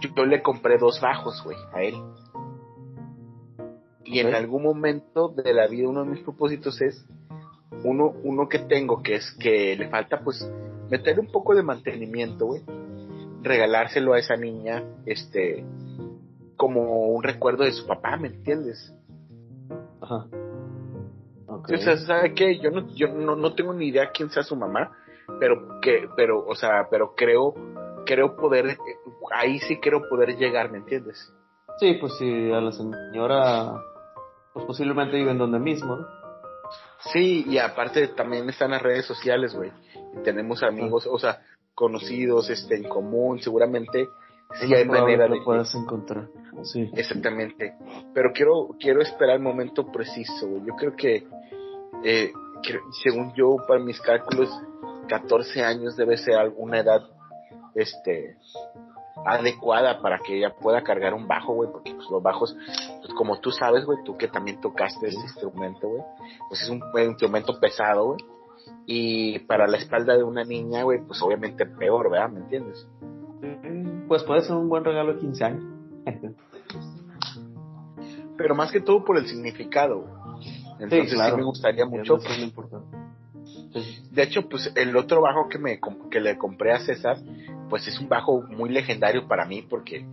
yo, 0.00 0.24
le 0.24 0.42
compré 0.42 0.76
dos 0.76 1.00
bajos, 1.00 1.42
güey, 1.44 1.56
a 1.72 1.82
él. 1.82 1.94
Y 4.04 4.18
en 4.18 4.34
algún 4.34 4.62
momento 4.62 5.28
de 5.28 5.54
la 5.54 5.66
vida 5.66 5.88
uno 5.88 6.04
de 6.04 6.10
mis 6.10 6.20
propósitos 6.20 6.80
es 6.82 7.06
uno, 7.84 8.12
uno 8.22 8.48
que 8.48 8.58
tengo 8.58 9.02
que 9.02 9.16
es 9.16 9.30
que 9.40 9.76
le 9.76 9.88
falta 9.88 10.20
pues 10.22 10.46
meter 10.90 11.18
un 11.20 11.26
poco 11.26 11.54
de 11.54 11.62
mantenimiento, 11.62 12.46
güey. 12.46 12.62
Regalárselo 13.42 14.14
a 14.14 14.18
esa 14.18 14.36
niña, 14.36 14.82
este, 15.06 15.64
como 16.56 17.08
un 17.08 17.22
recuerdo 17.22 17.64
de 17.64 17.72
su 17.72 17.86
papá, 17.86 18.16
¿me 18.16 18.28
entiendes? 18.28 18.94
Ajá. 20.00 20.26
Okay. 21.46 21.76
O 21.76 21.78
sea, 21.78 21.96
¿sabe 21.98 22.34
qué? 22.34 22.58
Yo 22.58 22.70
no, 22.70 22.88
yo 22.94 23.08
no, 23.08 23.36
no 23.36 23.54
tengo 23.54 23.74
ni 23.74 23.88
idea 23.88 24.10
quién 24.12 24.30
sea 24.30 24.42
su 24.42 24.56
mamá, 24.56 24.92
pero 25.38 25.80
que, 25.80 26.08
pero, 26.16 26.44
o 26.46 26.54
sea, 26.54 26.88
pero 26.90 27.14
creo, 27.14 27.54
creo 28.06 28.36
poder, 28.36 28.76
ahí 29.34 29.58
sí 29.60 29.78
creo 29.78 30.08
poder 30.08 30.36
llegar, 30.36 30.70
¿me 30.70 30.78
entiendes? 30.78 31.32
Sí, 31.78 31.94
pues 32.00 32.16
si 32.18 32.52
a 32.52 32.60
la 32.60 32.72
señora 32.72 33.80
pues 34.54 34.64
posiblemente 34.66 35.16
viven 35.16 35.36
donde 35.36 35.58
mismo, 35.58 35.96
¿no? 35.96 36.06
Sí, 37.12 37.44
y 37.46 37.58
aparte 37.58 38.08
también 38.08 38.48
están 38.48 38.70
las 38.70 38.80
redes 38.80 39.04
sociales, 39.04 39.54
güey. 39.54 39.70
Tenemos 40.22 40.62
amigos, 40.62 41.06
o 41.06 41.18
sea, 41.18 41.40
conocidos, 41.74 42.50
este, 42.50 42.76
en 42.76 42.84
común, 42.84 43.40
seguramente 43.40 44.06
sí 44.60 44.72
hay 44.72 44.84
manera 44.84 45.28
de 45.28 45.40
puedas 45.42 45.74
encontrar. 45.74 46.28
Sí. 46.62 46.90
Exactamente. 46.94 47.74
Pero 48.12 48.32
quiero 48.32 48.76
quiero 48.78 49.02
esperar 49.02 49.36
el 49.36 49.42
momento 49.42 49.90
preciso, 49.90 50.46
güey. 50.46 50.62
Yo 50.66 50.74
creo 50.76 50.94
que 50.94 51.26
eh, 52.04 52.32
según 53.02 53.34
yo 53.34 53.56
para 53.66 53.80
mis 53.80 54.00
cálculos 54.00 54.50
14 55.08 55.62
años 55.62 55.96
debe 55.96 56.16
ser 56.16 56.34
alguna 56.34 56.80
edad 56.80 57.02
este 57.74 58.36
adecuada 59.26 60.00
para 60.00 60.18
que 60.18 60.36
ella 60.36 60.54
pueda 60.54 60.82
cargar 60.82 61.14
un 61.14 61.26
bajo, 61.26 61.54
güey, 61.54 61.70
porque 61.70 61.94
pues, 61.94 62.08
los 62.10 62.22
bajos, 62.22 62.54
pues 63.00 63.14
como 63.14 63.38
tú 63.40 63.50
sabes, 63.50 63.84
güey, 63.84 63.98
tú 64.04 64.16
que 64.16 64.28
también 64.28 64.60
tocaste 64.60 65.08
ese 65.08 65.20
instrumento, 65.20 65.88
güey, 65.88 66.02
pues 66.48 66.62
es 66.62 66.68
un, 66.68 66.82
instrumento 67.08 67.58
pesado, 67.58 68.06
güey, 68.06 68.18
y 68.86 69.38
para 69.40 69.66
la 69.66 69.78
espalda 69.78 70.16
de 70.16 70.22
una 70.22 70.44
niña, 70.44 70.82
güey, 70.82 71.00
pues 71.06 71.20
obviamente 71.22 71.66
peor, 71.66 72.10
¿verdad? 72.10 72.30
¿Me 72.30 72.40
entiendes? 72.40 72.86
Pues 74.08 74.22
puede 74.24 74.42
ser 74.42 74.56
un 74.56 74.68
buen 74.68 74.84
regalo 74.84 75.14
de 75.14 75.20
15 75.20 75.44
años. 75.44 75.64
Pero 78.36 78.54
más 78.54 78.72
que 78.72 78.80
todo 78.80 79.04
por 79.04 79.16
el 79.16 79.26
significado, 79.26 80.04
Entonces 80.80 81.10
sí, 81.10 81.36
me 81.36 81.42
gustaría 81.44 81.86
mucho. 81.86 82.18
De 84.10 84.22
hecho, 84.22 84.48
pues 84.48 84.72
el 84.74 84.96
otro 84.96 85.20
bajo 85.20 85.48
que 85.48 85.58
me 85.58 85.80
que 86.10 86.20
le 86.20 86.36
compré 86.36 86.72
a 86.72 86.80
César, 86.80 87.18
pues 87.68 87.86
es 87.88 87.98
un 87.98 88.08
bajo 88.08 88.42
muy 88.42 88.70
legendario 88.70 89.26
para 89.28 89.44
mí 89.46 89.62
porque 89.62 90.06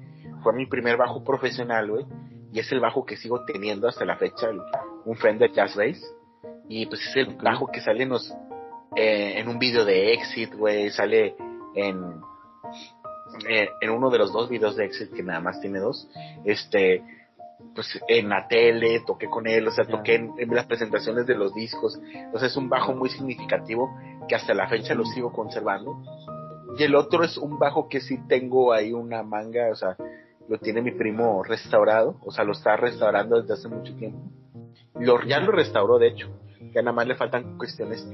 fue 0.44 0.54
mi 0.54 0.66
primer 0.66 0.98
bajo 0.98 1.24
profesional, 1.24 1.90
güey, 1.90 2.06
y 2.52 2.60
es 2.60 2.72
el 2.72 2.80
bajo 2.80 3.06
que 3.06 3.18
sigo 3.18 3.46
teniendo 3.46 3.88
hasta 3.88 4.06
la 4.06 4.18
fecha, 4.18 4.50
un 5.06 5.16
Fender 5.16 5.52
Jazz 5.52 5.76
Bass, 5.76 6.02
y 6.72 6.86
pues 6.86 7.02
es 7.06 7.16
el 7.18 7.36
bajo 7.36 7.68
que 7.70 7.82
sale 7.82 8.04
en, 8.04 8.10
los, 8.10 8.34
eh, 8.96 9.34
en 9.36 9.50
un 9.50 9.60
video 9.60 9.84
de 9.84 10.14
Exit, 10.14 10.56
güey, 10.56 10.90
sale 10.90 11.36
en, 11.76 12.22
eh, 13.50 13.68
en 13.82 13.90
uno 13.90 14.10
de 14.10 14.18
los 14.18 14.32
dos 14.32 14.50
videos 14.50 14.78
de 14.78 14.86
Exit 14.86 15.12
que 15.14 15.22
nada 15.22 15.42
más 15.42 15.60
tiene 15.60 15.80
dos, 15.80 16.08
este, 16.46 17.04
pues 17.76 18.00
en 18.08 18.30
la 18.30 18.48
tele, 18.48 19.02
toqué 19.06 19.28
con 19.28 19.48
él, 19.48 19.68
o 19.68 19.72
sea, 19.72 19.84
toqué 19.84 20.16
en, 20.16 20.56
las 20.56 20.66
presentaciones 20.66 21.28
de 21.28 21.36
los 21.36 21.54
discos, 21.54 22.00
o 22.32 22.40
sea, 22.40 22.48
es 22.48 22.56
un 22.56 22.70
bajo 22.70 22.96
muy 22.96 23.10
significativo 23.10 23.94
que 24.30 24.36
hasta 24.36 24.54
la 24.54 24.70
fecha 24.70 24.96
lo 24.96 25.04
sigo 25.04 25.34
conservando. 25.34 26.02
Y 26.78 26.84
el 26.84 26.96
otro 26.96 27.26
es 27.26 27.38
un 27.38 27.60
bajo 27.60 27.90
que 27.90 28.00
sí 28.00 28.18
tengo 28.30 28.72
ahí 28.72 28.94
una 28.94 29.24
manga, 29.24 29.70
o 29.74 29.76
sea, 29.76 29.98
lo 30.48 30.58
tiene 30.58 30.82
mi 30.82 30.92
primo 30.92 31.44
restaurado, 31.44 32.16
o 32.22 32.32
sea, 32.32 32.46
lo 32.46 32.54
está 32.54 32.78
restaurando 32.78 33.42
desde 33.42 33.56
hace 33.56 33.68
mucho 33.68 33.94
tiempo. 33.98 34.22
Lo, 34.96 35.22
ya 35.24 35.42
lo 35.42 35.52
restauró, 35.52 36.00
de 36.00 36.08
hecho, 36.08 36.30
ya 36.72 36.82
nada 36.82 36.94
más 36.94 37.08
le 37.08 37.16
faltan 37.16 37.58
cuestiones 37.58 38.08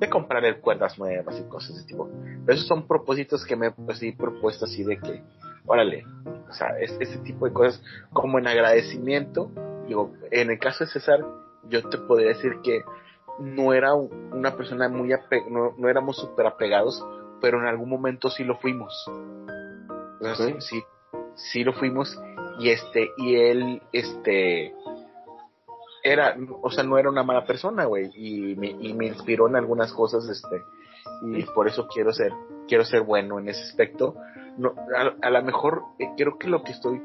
de 0.00 0.08
comprar 0.08 0.44
el 0.44 0.60
cuerdas 0.60 0.98
nuevas 0.98 1.38
y 1.38 1.48
cosas 1.48 1.74
de 1.74 1.80
ese 1.80 1.88
tipo. 1.88 2.08
Pero 2.44 2.54
esos 2.54 2.66
son 2.66 2.86
propósitos 2.86 3.44
que 3.44 3.56
me 3.56 3.70
pues, 3.70 4.02
he 4.02 4.12
propuesto 4.12 4.64
así 4.64 4.82
de 4.82 4.98
que, 4.98 5.22
órale, 5.66 6.04
o 6.48 6.52
sea, 6.52 6.78
es, 6.80 6.96
ese 7.00 7.18
tipo 7.18 7.46
de 7.46 7.52
cosas 7.52 7.82
como 8.12 8.38
en 8.38 8.46
agradecimiento. 8.46 9.50
Digo, 9.86 10.12
en 10.30 10.50
el 10.50 10.58
caso 10.58 10.84
de 10.84 10.90
César, 10.90 11.24
yo 11.68 11.88
te 11.88 11.98
podría 11.98 12.28
decir 12.28 12.60
que 12.62 12.82
no 13.38 13.72
era 13.72 13.94
una 13.94 14.56
persona 14.56 14.88
muy 14.88 15.12
apegada, 15.12 15.50
no, 15.50 15.88
éramos 15.88 16.16
súper 16.16 16.46
apegados, 16.46 17.04
pero 17.40 17.60
en 17.60 17.66
algún 17.66 17.88
momento 17.88 18.30
sí 18.30 18.44
lo 18.44 18.56
fuimos. 18.56 19.10
sí, 20.58 20.82
sí, 21.34 21.64
lo 21.64 21.72
fuimos 21.72 22.18
y 22.58 22.70
este, 22.70 23.10
y 23.16 23.36
él, 23.36 23.82
este, 23.92 24.74
era, 26.02 26.36
o 26.62 26.70
sea, 26.70 26.84
no 26.84 26.98
era 26.98 27.10
una 27.10 27.22
mala 27.22 27.44
persona, 27.44 27.84
güey, 27.84 28.10
y 28.14 28.56
me, 28.56 28.68
y 28.68 28.94
me 28.94 29.06
inspiró 29.06 29.48
en 29.48 29.56
algunas 29.56 29.92
cosas, 29.92 30.28
este, 30.28 30.62
y 31.22 31.42
por 31.54 31.68
eso 31.68 31.86
quiero 31.88 32.12
ser, 32.12 32.32
quiero 32.68 32.84
ser 32.84 33.02
bueno 33.02 33.38
en 33.38 33.48
ese 33.48 33.62
aspecto. 33.62 34.16
No, 34.56 34.74
a, 35.20 35.30
lo 35.30 35.42
mejor 35.42 35.82
eh, 35.98 36.10
creo 36.16 36.38
que 36.38 36.48
lo 36.48 36.62
que 36.62 36.72
estoy, 36.72 37.00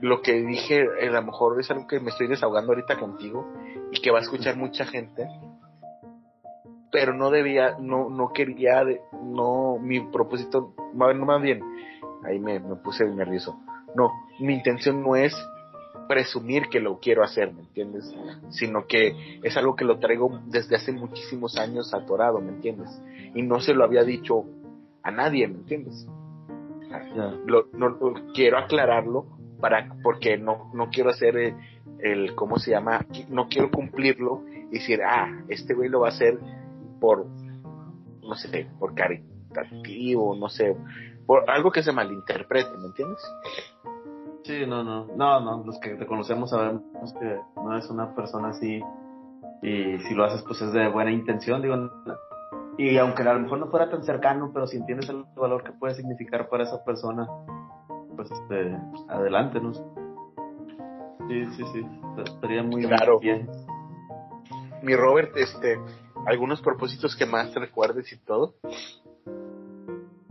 lo 0.00 0.22
que 0.22 0.34
dije, 0.34 0.86
a 1.02 1.10
lo 1.10 1.22
mejor 1.22 1.58
es 1.60 1.70
algo 1.70 1.86
que 1.86 2.00
me 2.00 2.10
estoy 2.10 2.28
desahogando 2.28 2.72
ahorita 2.72 2.98
contigo 2.98 3.46
y 3.90 4.00
que 4.00 4.10
va 4.10 4.18
a 4.18 4.22
escuchar 4.22 4.56
mucha 4.56 4.86
gente, 4.86 5.26
pero 6.92 7.14
no 7.14 7.30
debía, 7.30 7.76
no, 7.78 8.08
no 8.08 8.32
quería, 8.32 8.84
no, 9.22 9.78
mi 9.80 10.00
propósito, 10.00 10.74
no 10.94 11.26
más 11.26 11.42
bien, 11.42 11.60
ahí 12.24 12.38
me, 12.38 12.60
me 12.60 12.76
puse 12.76 13.04
nervioso. 13.06 13.58
No, 13.94 14.10
mi 14.40 14.54
intención 14.54 15.02
no 15.02 15.16
es 15.16 15.34
presumir 16.08 16.68
que 16.68 16.80
lo 16.80 16.98
quiero 16.98 17.22
hacer, 17.22 17.52
¿me 17.52 17.60
entiendes? 17.60 18.14
Sino 18.50 18.86
que 18.86 19.40
es 19.42 19.56
algo 19.56 19.76
que 19.76 19.84
lo 19.84 19.98
traigo 19.98 20.40
desde 20.46 20.76
hace 20.76 20.92
muchísimos 20.92 21.56
años 21.58 21.92
atorado, 21.94 22.40
¿me 22.40 22.50
entiendes? 22.50 22.90
Y 23.34 23.42
no 23.42 23.60
se 23.60 23.74
lo 23.74 23.84
había 23.84 24.04
dicho 24.04 24.44
a 25.02 25.10
nadie, 25.10 25.46
¿me 25.48 25.58
entiendes? 25.58 26.06
Lo, 27.46 27.66
no, 27.72 28.32
quiero 28.34 28.58
aclararlo 28.58 29.26
para 29.60 29.94
porque 30.02 30.36
no, 30.38 30.70
no 30.74 30.88
quiero 30.90 31.10
hacer 31.10 31.36
el, 31.36 31.54
el, 32.00 32.34
¿cómo 32.34 32.58
se 32.58 32.70
llama? 32.70 33.04
No 33.28 33.48
quiero 33.48 33.70
cumplirlo 33.70 34.42
y 34.70 34.78
decir, 34.78 35.00
ah, 35.02 35.44
este 35.48 35.74
güey 35.74 35.88
lo 35.88 36.00
va 36.00 36.08
a 36.08 36.10
hacer 36.10 36.38
por, 37.00 37.26
no 38.22 38.34
sé, 38.34 38.68
por 38.78 38.94
caritativo, 38.94 40.34
no 40.36 40.48
sé, 40.48 40.76
por 41.26 41.50
algo 41.50 41.70
que 41.70 41.82
se 41.82 41.92
malinterprete, 41.92 42.76
¿me 42.78 42.86
entiendes? 42.86 43.22
Sí, 44.46 44.64
no, 44.66 44.84
no, 44.84 45.06
no, 45.06 45.40
no, 45.40 45.64
los 45.64 45.78
que 45.80 45.96
te 45.96 46.06
conocemos 46.06 46.50
sabemos 46.50 46.82
que 47.18 47.40
no 47.56 47.76
es 47.76 47.90
una 47.90 48.14
persona 48.14 48.50
así 48.50 48.80
y 49.60 49.98
si 49.98 50.14
lo 50.14 50.24
haces 50.24 50.42
pues 50.42 50.62
es 50.62 50.72
de 50.72 50.88
buena 50.88 51.10
intención, 51.10 51.62
digo, 51.62 51.74
y 52.78 52.96
aunque 52.98 53.22
a 53.22 53.32
lo 53.32 53.40
mejor 53.40 53.58
no 53.58 53.66
fuera 53.66 53.90
tan 53.90 54.04
cercano, 54.04 54.50
pero 54.52 54.66
si 54.66 54.76
entiendes 54.76 55.08
el 55.08 55.24
valor 55.34 55.64
que 55.64 55.72
puede 55.72 55.94
significar 55.94 56.48
para 56.48 56.64
esa 56.64 56.84
persona, 56.84 57.26
pues 58.14 58.30
este, 58.30 58.78
adelante, 59.08 59.60
¿no? 59.60 59.72
Sí, 59.72 61.44
sí, 61.56 61.64
sí, 61.72 61.86
estaría 62.24 62.62
muy 62.62 62.84
claro. 62.84 63.18
bien. 63.18 63.48
Mi 64.82 64.94
Robert, 64.94 65.36
este, 65.36 65.80
algunos 66.26 66.60
propósitos 66.60 67.16
que 67.16 67.26
más 67.26 67.52
te 67.52 67.58
recuerdes 67.58 68.12
y 68.12 68.18
todo. 68.18 68.54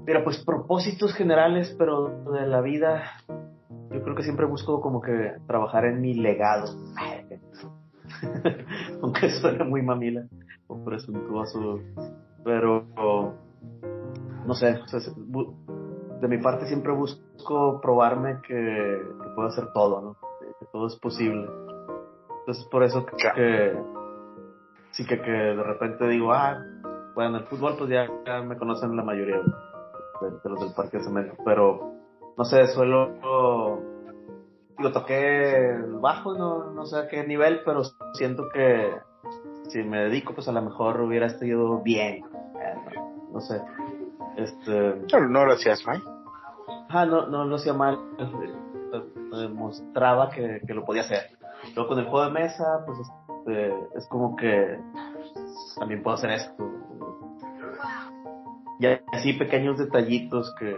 Mira, 0.05 0.23
pues 0.23 0.43
propósitos 0.45 1.13
generales, 1.15 1.75
pero 1.79 2.31
de 2.31 2.45
la 2.45 2.61
vida, 2.61 3.11
yo 3.91 4.03
creo 4.03 4.15
que 4.15 4.23
siempre 4.23 4.45
busco 4.45 4.81
como 4.81 5.01
que 5.01 5.33
trabajar 5.47 5.85
en 5.85 6.01
mi 6.01 6.13
legado. 6.13 6.67
Aunque 9.01 9.29
suene 9.29 9.63
muy 9.63 9.81
mamila 9.81 10.25
o 10.67 10.83
presuntuoso, 10.83 11.79
pero 12.43 12.85
no 14.45 14.53
sé, 14.53 14.79
de 16.21 16.27
mi 16.27 16.37
parte 16.37 16.67
siempre 16.67 16.93
busco 16.93 17.79
probarme 17.81 18.41
que, 18.47 18.53
que 18.53 19.29
puedo 19.35 19.47
hacer 19.47 19.71
todo, 19.73 20.01
¿no? 20.01 20.17
Que, 20.59 20.65
todo 20.71 20.87
es 20.87 20.95
posible. 20.97 21.47
Entonces 22.39 22.65
por 22.65 22.83
eso 22.83 23.05
que, 23.05 23.77
sí 24.91 25.05
que, 25.05 25.21
que 25.21 25.31
de 25.31 25.63
repente 25.63 26.07
digo, 26.07 26.31
ah, 26.31 26.63
bueno, 27.15 27.37
el 27.37 27.45
fútbol 27.45 27.75
pues 27.77 27.89
ya, 27.89 28.07
me 28.41 28.57
conocen 28.57 28.95
la 28.95 29.03
mayoría 29.03 29.37
de, 29.37 30.49
los 30.49 30.59
del 30.59 30.73
Parque 30.75 30.97
de 30.97 31.03
Cemento, 31.03 31.35
pero 31.43 31.94
no 32.37 32.45
sé, 32.45 32.67
suelo, 32.67 33.79
digo, 34.77 34.91
toqué 34.91 35.77
bajo, 36.01 36.37
no, 36.37 36.71
no 36.71 36.85
sé 36.85 36.97
a 36.97 37.07
qué 37.07 37.25
nivel, 37.25 37.61
pero 37.65 37.83
siento 38.13 38.49
que 38.53 38.93
si 39.69 39.83
me 39.83 40.03
dedico, 40.03 40.33
pues 40.33 40.47
a 40.47 40.51
lo 40.51 40.61
mejor 40.61 41.01
hubiera 41.01 41.27
estado 41.27 41.81
bien, 41.81 42.25
no, 43.31 43.41
sé. 43.41 43.61
Este... 44.37 44.95
No, 45.13 45.27
no 45.27 45.45
lo 45.45 45.53
hacías 45.53 45.85
mal. 45.85 46.01
Ah, 46.89 47.05
no, 47.05 47.27
no 47.27 47.45
lo 47.45 47.55
hacía 47.55 47.73
mal, 47.73 47.99
demostraba 49.31 50.29
que, 50.29 50.61
que 50.65 50.73
lo 50.73 50.85
podía 50.85 51.01
hacer. 51.01 51.23
Luego 51.75 51.89
con 51.89 51.99
el 51.99 52.05
juego 52.05 52.25
de 52.25 52.31
mesa, 52.31 52.83
pues 52.85 52.99
este, 52.99 53.73
es 53.95 54.07
como 54.07 54.35
que 54.35 54.79
también 55.77 56.03
puedo 56.03 56.15
hacer 56.15 56.31
esto. 56.31 56.71
Y 58.79 58.87
así 59.13 59.33
pequeños 59.33 59.77
detallitos 59.77 60.53
que 60.59 60.75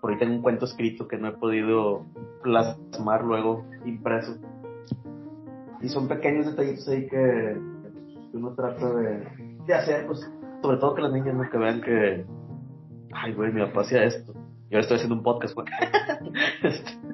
por 0.00 0.10
ahí 0.10 0.18
tengo 0.18 0.34
un 0.34 0.42
cuento 0.42 0.64
escrito 0.64 1.08
que 1.08 1.16
no 1.16 1.28
he 1.28 1.32
podido 1.32 2.06
plasmar 2.42 3.24
luego 3.24 3.64
impreso. 3.84 4.36
Y 5.80 5.88
son 5.88 6.08
pequeños 6.08 6.46
detallitos 6.46 6.88
ahí 6.88 7.06
que 7.08 7.56
uno 8.32 8.54
trata 8.54 8.90
de, 8.94 9.74
hacer, 9.74 10.06
pues, 10.06 10.20
sobre 10.62 10.78
todo 10.78 10.94
que 10.94 11.02
las 11.02 11.12
niñas 11.12 11.34
no 11.34 11.48
que 11.48 11.58
vean 11.58 11.80
que, 11.80 12.24
ay, 13.12 13.34
güey, 13.34 13.52
mi 13.52 13.60
papá 13.62 13.82
hacía 13.82 14.04
esto. 14.04 14.32
Y 14.70 14.74
ahora 14.74 14.80
estoy 14.80 14.96
haciendo 14.96 15.14
un 15.16 15.22
podcast, 15.22 15.54
güey. 15.54 15.66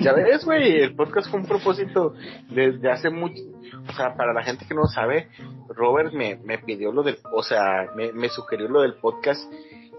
ya 0.00 0.12
ves, 0.12 0.44
güey, 0.44 0.80
el 0.82 0.94
podcast 0.94 1.30
fue 1.30 1.40
un 1.40 1.46
propósito 1.46 2.14
desde 2.50 2.90
hace 2.90 3.10
mucho, 3.10 3.42
o 3.88 3.92
sea, 3.92 4.14
para 4.14 4.32
la 4.32 4.42
gente 4.42 4.66
que 4.66 4.74
no 4.74 4.86
sabe, 4.86 5.28
Robert 5.68 6.12
me, 6.12 6.36
me 6.36 6.58
pidió 6.58 6.92
lo 6.92 7.02
del, 7.02 7.18
o 7.32 7.42
sea, 7.42 7.88
me, 7.96 8.12
me 8.12 8.28
sugirió 8.28 8.68
lo 8.68 8.82
del 8.82 8.94
podcast 8.94 9.42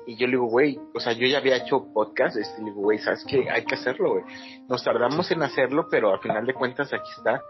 y 0.06 0.16
yo 0.16 0.28
le 0.28 0.32
digo, 0.32 0.47
güey, 0.47 0.80
o 0.93 0.99
sea, 0.99 1.14
yo 1.14 1.28
ya 1.28 1.38
había 1.38 1.58
hecho 1.58 1.91
podcast, 1.93 2.36
este, 2.38 2.62
le 2.62 2.70
digo, 2.70 2.82
güey, 2.82 2.99
¿sabes 2.99 3.24
qué? 3.28 3.49
Hay 3.49 3.64
que 3.66 3.76
hacerlo, 3.76 4.14
güey. 4.14 4.24
Nos 4.68 4.84
tardamos 4.84 5.30
en 5.32 5.43
hacerlo, 5.43 5.88
pero 5.89 6.12
al 6.14 6.20
final 6.20 6.45
de 6.45 6.54
cuentas 6.54 6.91
aquí 6.93 7.10
está. 7.18 7.41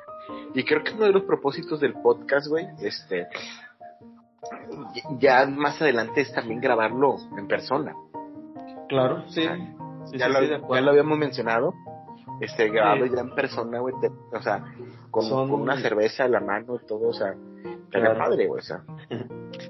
Y 0.54 0.64
creo 0.64 0.84
que 0.84 0.94
uno 0.94 1.06
de 1.06 1.12
los 1.12 1.24
propósitos 1.24 1.80
del 1.80 1.94
podcast, 1.94 2.48
güey, 2.48 2.68
este, 2.82 3.28
ya 5.20 5.46
más 5.46 5.82
adelante 5.82 6.22
es 6.22 6.34
también 6.34 6.62
grabarlo 6.62 7.16
en 7.38 7.48
persona. 7.48 7.96
Claro, 8.88 9.28
sí. 9.30 9.44
ya, 10.14 10.28
lo, 10.28 10.44
ya, 10.44 10.82
lo, 10.82 10.92
habíamos 10.92 11.18
mencionado. 11.18 11.74
Este, 12.40 12.70
grabado 12.70 13.06
ya 13.06 13.22
en 13.22 13.34
persona, 13.34 13.80
güey, 13.80 13.94
o 14.34 14.42
sea, 14.42 14.64
con, 15.12 15.32
una 15.52 15.80
cerveza 15.80 16.26
a 16.26 16.28
la 16.28 16.40
mano 16.40 16.76
y 16.76 16.86
todo, 16.86 17.10
o 17.10 17.14
sea, 17.14 17.36
claro. 17.90 18.18
padre, 18.18 18.48
güey, 18.48 18.60
o 18.60 18.64
sea. 18.64 18.84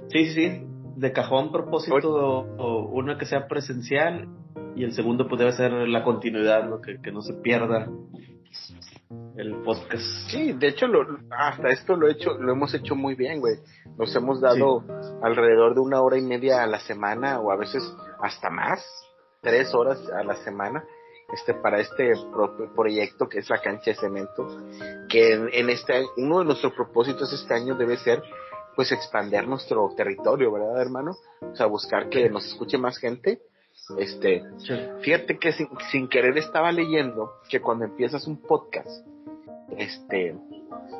Sí, 0.09 0.33
sí. 0.33 0.72
De 0.95 1.11
cajón 1.11 1.51
propósito, 1.51 2.45
o 2.57 2.89
una 2.91 3.17
que 3.17 3.25
sea 3.25 3.47
presencial 3.47 4.27
y 4.75 4.83
el 4.83 4.93
segundo 4.93 5.27
pues 5.27 5.39
debe 5.39 5.51
ser 5.53 5.71
la 5.71 6.03
continuidad, 6.03 6.67
¿no? 6.67 6.81
Que, 6.81 7.01
que 7.01 7.11
no 7.11 7.21
se 7.21 7.33
pierda 7.35 7.87
el 9.37 9.55
podcast. 9.63 10.03
Sí, 10.29 10.53
de 10.53 10.67
hecho, 10.67 10.87
lo, 10.87 11.05
hasta 11.31 11.69
esto 11.69 11.95
lo, 11.95 12.07
he 12.07 12.11
hecho, 12.11 12.33
lo 12.33 12.51
hemos 12.51 12.73
hecho 12.73 12.95
muy 12.95 13.15
bien, 13.15 13.39
güey. 13.39 13.55
Nos 13.97 14.15
hemos 14.15 14.41
dado 14.41 14.83
alrededor 15.21 15.75
de 15.75 15.81
una 15.81 16.01
hora 16.01 16.17
y 16.17 16.21
media 16.21 16.63
a 16.63 16.67
la 16.67 16.79
semana 16.79 17.39
o 17.39 17.51
a 17.51 17.57
veces 17.57 17.83
hasta 18.21 18.49
más, 18.49 18.83
tres 19.41 19.73
horas 19.73 19.99
a 20.09 20.23
la 20.23 20.35
semana 20.37 20.83
este 21.33 21.53
para 21.53 21.79
este 21.79 22.13
proyecto 22.75 23.27
que 23.27 23.39
es 23.39 23.49
la 23.49 23.59
cancha 23.59 23.91
de 23.91 23.95
cemento 23.95 24.45
que 25.09 25.33
en, 25.33 25.69
este 25.69 26.05
uno 26.17 26.39
de 26.39 26.45
nuestros 26.45 26.73
propósitos 26.73 27.31
este 27.33 27.53
año 27.53 27.75
debe 27.75 27.97
ser 27.97 28.21
pues 28.75 28.91
expandir 28.91 29.47
nuestro 29.47 29.93
territorio 29.95 30.51
verdad 30.51 30.81
hermano 30.81 31.15
o 31.41 31.55
sea 31.55 31.65
buscar 31.67 32.09
que 32.09 32.29
nos 32.29 32.45
escuche 32.45 32.77
más 32.77 32.97
gente. 32.97 33.41
Este 33.97 34.43
fíjate 35.01 35.39
que 35.39 35.51
sin, 35.51 35.67
sin 35.91 36.07
querer 36.07 36.37
estaba 36.37 36.71
leyendo 36.71 37.33
que 37.49 37.59
cuando 37.59 37.85
empiezas 37.85 38.27
un 38.27 38.37
podcast 38.37 39.05
este 39.77 40.35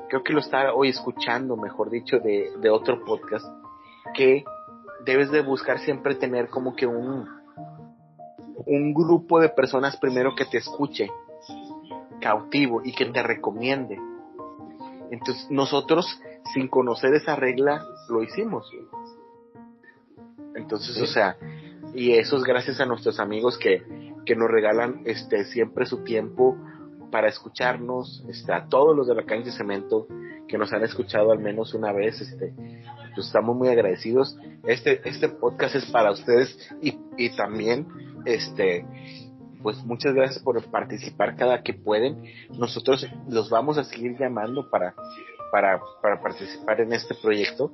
creo 0.10 0.24
que 0.24 0.34
lo 0.34 0.40
estaba 0.40 0.74
hoy 0.74 0.90
escuchando 0.90 1.56
mejor 1.56 1.90
dicho 1.90 2.20
de, 2.20 2.52
de 2.60 2.70
otro 2.70 3.06
podcast 3.06 3.46
que 4.16 4.44
debes 5.06 5.32
de 5.32 5.42
buscar 5.42 5.80
siempre 5.80 6.16
tener 6.16 6.50
como 6.50 6.76
que 6.76 6.88
un 6.88 7.28
un 8.66 8.94
grupo 8.94 9.40
de 9.40 9.50
personas 9.50 9.98
primero 9.98 10.36
que 10.36 10.46
te 10.46 10.58
escuche 10.58 11.10
cautivo 12.22 12.82
y 12.84 12.94
que 12.94 13.06
te 13.06 13.22
recomiende. 13.22 14.00
Entonces 15.12 15.52
nosotros, 15.52 16.20
sin 16.54 16.68
conocer 16.68 17.14
esa 17.14 17.36
regla, 17.36 17.86
lo 18.10 18.24
hicimos. 18.24 18.70
Entonces, 20.56 21.02
o 21.02 21.08
sea, 21.08 21.38
y 21.94 22.14
eso 22.14 22.38
es 22.38 22.44
gracias 22.44 22.80
a 22.80 22.86
nuestros 22.86 23.20
amigos 23.20 23.58
que, 23.58 23.84
que 24.26 24.36
nos 24.36 24.50
regalan 24.50 25.02
este 25.06 25.46
siempre 25.46 25.86
su 25.86 26.04
tiempo 26.04 26.58
para 27.12 27.28
escucharnos, 27.28 28.26
este, 28.28 28.54
a 28.54 28.68
todos 28.68 28.96
los 28.96 29.08
de 29.08 29.16
la 29.16 29.26
cancha 29.26 29.52
de 29.52 29.58
cemento 29.58 30.08
que 30.48 30.58
nos 30.58 30.74
han 30.74 30.84
escuchado 30.84 31.32
al 31.32 31.40
menos 31.40 31.74
una 31.74 31.92
vez, 31.94 32.20
este, 32.20 32.54
pues 33.14 33.28
estamos 33.28 33.56
muy 33.56 33.68
agradecidos. 33.68 34.38
Este, 34.66 35.08
este 35.08 35.30
podcast 35.30 35.76
es 35.76 35.86
para 35.92 36.12
ustedes 36.12 36.58
y, 36.82 36.98
y 37.18 37.36
también 37.36 37.88
este, 38.26 38.86
pues 39.62 39.84
muchas 39.86 40.14
gracias 40.14 40.44
por 40.44 40.62
participar 40.72 41.36
cada 41.36 41.64
que 41.64 41.74
pueden. 41.74 42.24
Nosotros 42.58 43.08
los 43.30 43.50
vamos 43.50 43.78
a 43.78 43.84
seguir 43.84 44.18
llamando 44.18 44.70
para, 44.70 44.96
para, 45.54 45.80
para 46.02 46.20
participar 46.20 46.82
en 46.82 46.94
este 46.94 47.14
proyecto, 47.14 47.72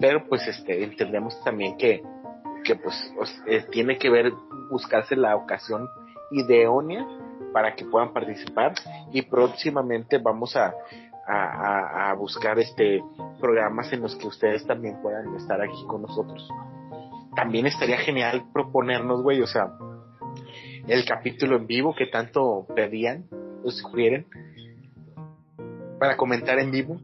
pero 0.00 0.26
pues 0.28 0.44
este, 0.48 0.82
entendemos 0.82 1.40
también 1.44 1.76
que, 1.76 2.02
que 2.64 2.74
pues 2.74 2.96
eh, 3.46 3.64
tiene 3.70 3.96
que 3.96 4.10
ver 4.10 4.32
buscarse 4.68 5.14
la 5.14 5.36
ocasión 5.36 5.88
idónea 6.32 7.06
para 7.52 7.76
que 7.76 7.84
puedan 7.84 8.12
participar 8.12 8.74
y 9.12 9.22
próximamente 9.22 10.18
vamos 10.18 10.56
a, 10.56 10.74
a, 11.28 12.10
a, 12.10 12.14
buscar 12.14 12.58
este 12.58 13.00
programas 13.40 13.92
en 13.92 14.00
los 14.00 14.16
que 14.16 14.26
ustedes 14.26 14.66
también 14.66 15.00
puedan 15.00 15.32
estar 15.36 15.60
aquí 15.60 15.86
con 15.86 16.02
nosotros 16.02 16.50
también 17.36 17.66
estaría 17.66 17.98
genial 17.98 18.44
proponernos, 18.52 19.22
güey, 19.22 19.40
o 19.40 19.46
sea, 19.46 19.72
el 20.86 21.04
capítulo 21.04 21.56
en 21.56 21.66
vivo 21.66 21.94
que 21.94 22.06
tanto 22.06 22.66
pedían, 22.74 23.24
o 23.64 23.70
sugieren, 23.70 24.26
para 25.98 26.16
comentar 26.16 26.58
en 26.58 26.70
vivo. 26.72 27.00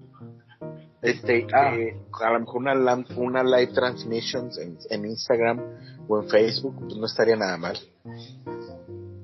Este, 1.01 1.47
ah. 1.53 1.77
eh, 1.77 1.97
a 2.21 2.33
lo 2.33 2.41
mejor 2.41 2.63
una, 2.63 2.75
una 3.17 3.45
live 3.45 3.73
transmission 3.73 4.51
en, 4.91 5.05
Instagram 5.05 5.61
o 6.09 6.23
en 6.23 6.29
Facebook, 6.29 6.75
pues 6.81 6.97
no 6.97 7.07
estaría 7.07 7.37
nada 7.37 7.57
mal. 7.57 7.79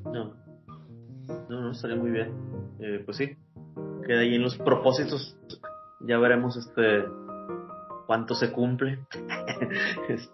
No, 0.05 0.35
no, 1.49 1.61
no 1.61 1.72
estaría 1.72 1.97
muy 1.97 2.12
bien. 2.12 2.33
Eh, 2.79 3.03
pues 3.05 3.16
sí, 3.16 3.37
queda 4.07 4.20
ahí 4.20 4.37
en 4.37 4.43
los 4.43 4.57
propósitos. 4.57 5.37
Ya 6.01 6.18
veremos 6.18 6.57
este 6.57 7.05
cuánto 8.07 8.35
se 8.35 8.53
cumple. 8.53 9.01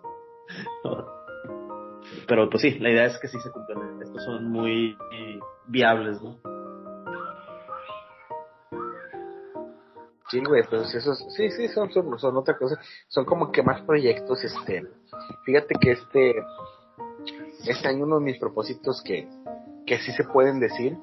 Pero 2.26 2.50
pues 2.50 2.62
sí, 2.62 2.78
la 2.78 2.90
idea 2.90 3.06
es 3.06 3.18
que 3.18 3.28
sí 3.28 3.38
se 3.40 3.50
cumplen. 3.50 4.02
Estos 4.02 4.24
son 4.24 4.50
muy 4.50 4.96
viables, 5.68 6.20
¿no? 6.20 6.36
Sí, 10.30 10.40
güey, 10.44 10.62
pues 10.68 10.94
esos, 10.94 11.18
sí, 11.34 11.50
sí, 11.50 11.68
son, 11.68 11.90
son, 11.90 12.18
son 12.18 12.36
otra 12.36 12.56
cosa, 12.56 12.78
son 13.08 13.24
como 13.24 13.50
que 13.50 13.62
más 13.62 13.82
proyectos, 13.82 14.44
este, 14.44 14.86
fíjate 15.44 15.74
que 15.80 15.92
este, 15.92 16.36
este 17.66 17.88
año 17.88 18.04
uno 18.04 18.20
de 18.20 18.26
mis 18.26 18.38
propósitos 18.38 19.02
que, 19.02 19.28
que 19.86 19.98
sí 19.98 20.12
se 20.12 20.24
pueden 20.24 20.60
decir, 20.60 20.96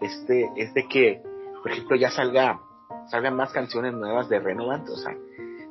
este, 0.00 0.48
es 0.56 0.72
de 0.74 0.86
que, 0.86 1.22
por 1.60 1.72
ejemplo, 1.72 1.96
ya 1.96 2.10
salga, 2.10 2.60
salgan 3.10 3.34
más 3.34 3.52
canciones 3.52 3.94
nuevas 3.94 4.28
de 4.28 4.38
Renovant, 4.38 4.88
o 4.88 4.96
sea, 4.96 5.12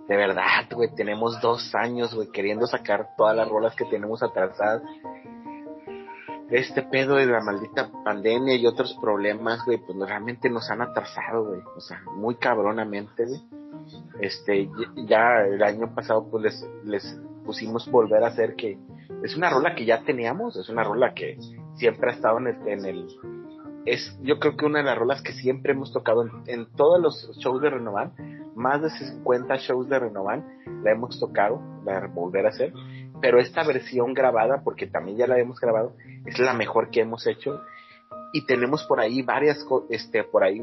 de 0.08 0.16
verdad, 0.16 0.68
güey, 0.74 0.93
tenemos 0.95 1.39
dos 1.41 1.76
años, 1.76 2.14
güey, 2.14 2.30
queriendo 2.30 2.66
sacar 2.66 3.10
todas 3.18 3.36
las 3.36 3.47
rolas 3.47 3.76
que 3.76 3.86
tenemos 3.86 4.24
atrasadas. 4.24 4.82
Este 6.50 6.82
pedo 6.82 7.16
de 7.16 7.26
la 7.26 7.41
maldita 7.41 7.91
pandemia 8.06 8.56
y 8.56 8.66
otros 8.66 8.98
problemas, 9.02 9.66
güey, 9.66 9.78
pues 9.80 9.98
realmente 9.98 10.50
nos 10.50 10.70
han 10.70 10.82
atrasado, 10.82 11.45
güey. 11.45 11.62
O 11.76 11.82
sea, 11.82 12.02
muy 12.16 12.36
cabronamente, 12.36 13.26
güey. 13.26 13.41
Este, 14.20 14.70
ya 15.08 15.41
el 15.41 15.62
año 15.62 15.93
pasado, 15.93 16.28
pues 16.30 16.43
les, 16.43 16.70
les 16.86 17.22
pusimos 17.45 17.89
volver 17.89 18.24
a 18.24 18.28
hacer 18.28 18.56
que 18.56 18.78
es 19.24 19.36
una 19.36 19.50
rola 19.50 19.76
que 19.76 19.86
ya 19.86 20.04
teníamos, 20.04 20.58
es 20.58 20.70
una 20.70 20.84
rola 20.84 21.14
que 21.14 21.38
siempre 21.76 22.12
ha 22.12 22.14
estado 22.14 22.39
en 22.39 22.48
el, 22.48 22.68
en 22.68 22.86
el 22.86 23.08
es 23.86 24.20
yo 24.22 24.38
creo 24.38 24.58
que 24.58 24.66
una 24.66 24.80
de 24.80 24.86
las 24.86 24.98
rolas 24.98 25.22
que 25.22 25.32
siempre 25.32 25.72
hemos 25.72 25.93
tocado 25.93 26.24
en, 26.24 26.32
en 26.45 26.68
todos 26.76 27.02
los 27.02 27.38
shows 27.39 27.62
de 27.62 27.70
Renovan, 27.70 28.12
más 28.56 28.82
de 28.82 28.89
50 28.89 29.56
shows 29.58 29.88
de 29.88 29.98
Renovan 29.98 30.45
la 30.84 30.91
hemos 30.91 31.20
tocado, 31.20 31.62
la 31.86 32.08
volver 32.08 32.45
a 32.45 32.50
hacer, 32.50 32.74
pero 33.22 33.39
esta 33.39 33.63
versión 33.63 34.13
grabada, 34.13 34.61
porque 34.63 34.88
también 34.88 35.18
ya 35.18 35.28
la 35.28 35.39
hemos 35.39 35.59
grabado, 35.59 35.93
es 36.26 36.39
la 36.39 36.53
mejor 36.53 36.89
que 36.89 37.01
hemos 37.01 37.26
hecho 37.28 37.61
y 38.34 38.45
tenemos 38.45 38.84
por 38.86 38.99
ahí 38.99 39.22
varias, 39.22 39.65
este, 39.89 40.24
por 40.24 40.43
ahí 40.43 40.61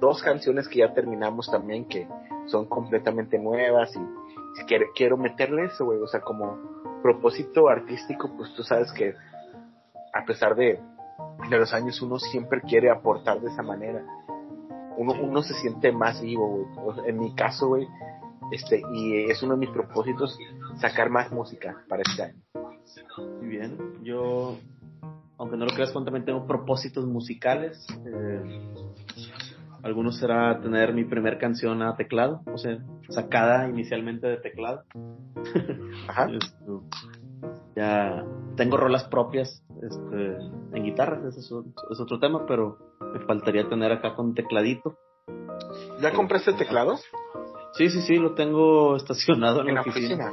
dos 0.00 0.22
canciones 0.22 0.68
que 0.68 0.80
ya 0.80 0.92
terminamos 0.92 1.50
también 1.50 1.86
que 1.86 2.06
son 2.46 2.66
completamente 2.66 3.38
nuevas 3.38 3.94
y 3.96 4.64
quiero, 4.66 4.86
quiero 4.94 5.16
meterle 5.16 5.64
eso, 5.64 5.84
güey, 5.84 5.98
o 6.00 6.06
sea, 6.06 6.20
como 6.20 6.58
propósito 7.02 7.68
artístico, 7.68 8.30
pues 8.36 8.52
tú 8.54 8.62
sabes 8.62 8.92
que 8.92 9.14
a 10.12 10.24
pesar 10.24 10.54
de, 10.54 10.80
de 11.50 11.58
los 11.58 11.72
años 11.72 12.00
uno 12.02 12.18
siempre 12.18 12.60
quiere 12.62 12.90
aportar 12.90 13.40
de 13.40 13.48
esa 13.48 13.62
manera. 13.62 14.04
Uno, 14.96 15.14
uno 15.20 15.42
se 15.42 15.54
siente 15.54 15.92
más 15.92 16.20
vivo, 16.20 16.66
güey. 16.74 17.08
En 17.08 17.18
mi 17.18 17.34
caso, 17.34 17.68
güey, 17.68 17.86
este, 18.52 18.82
y 18.92 19.30
es 19.30 19.42
uno 19.42 19.54
de 19.54 19.60
mis 19.60 19.70
propósitos 19.70 20.38
sacar 20.80 21.10
más 21.10 21.30
música 21.32 21.84
para 21.88 22.02
este 22.02 22.22
año. 22.22 22.42
Muy 23.38 23.48
bien, 23.48 23.78
yo, 24.02 24.56
aunque 25.38 25.56
no 25.56 25.66
lo 25.66 25.72
creas, 25.72 25.92
también 25.92 26.24
tengo 26.24 26.46
propósitos 26.46 27.06
musicales. 27.06 27.86
Eh, 28.06 28.72
algunos 29.82 30.18
será 30.18 30.60
tener 30.60 30.92
mi 30.92 31.04
primer 31.04 31.38
canción 31.38 31.82
a 31.82 31.96
teclado, 31.96 32.42
o 32.52 32.58
sea, 32.58 32.78
sacada 33.08 33.68
inicialmente 33.68 34.26
de 34.26 34.36
teclado. 34.38 34.84
Ajá. 36.08 36.28
ya 37.76 38.24
tengo 38.56 38.76
rolas 38.76 39.04
propias 39.04 39.62
este, 39.82 40.36
en 40.72 40.84
guitarra, 40.84 41.20
ese 41.28 41.40
es, 41.40 41.52
otro 41.52 42.18
tema, 42.18 42.44
pero 42.46 42.78
me 43.14 43.20
faltaría 43.20 43.68
tener 43.68 43.92
acá 43.92 44.14
con 44.14 44.34
tecladito. 44.34 44.98
¿Ya 46.02 46.12
compraste 46.12 46.52
teclado? 46.54 46.98
Sí, 47.74 47.90
sí, 47.90 48.02
sí, 48.02 48.16
lo 48.16 48.34
tengo 48.34 48.96
estacionado 48.96 49.60
en, 49.60 49.74
la 49.74 49.82
oficina. 49.82 50.32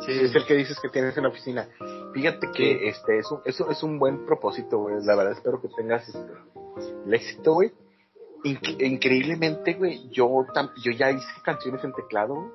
Sí, 0.00 0.12
es 0.12 0.34
el 0.34 0.44
que 0.46 0.54
dices 0.54 0.78
que 0.80 0.88
tienes 0.88 1.16
en 1.16 1.24
la 1.24 1.28
oficina. 1.30 1.68
Fíjate 2.12 2.50
que 2.54 2.88
este 2.88 3.18
es 3.18 3.30
un, 3.30 3.40
eso 3.44 3.70
es 3.70 3.82
un 3.82 3.98
buen 3.98 4.24
propósito, 4.26 4.78
güey. 4.78 4.96
La 5.04 5.16
verdad 5.16 5.32
espero 5.32 5.60
que 5.60 5.68
tengas 5.68 6.08
este, 6.08 6.32
el 7.06 7.14
éxito, 7.14 7.54
güey. 7.54 7.72
increíblemente, 8.44 9.74
güey, 9.74 10.08
yo, 10.10 10.28
yo 10.82 10.92
ya 10.92 11.10
hice 11.10 11.26
canciones 11.42 11.82
en 11.84 11.92
teclado, 11.92 12.50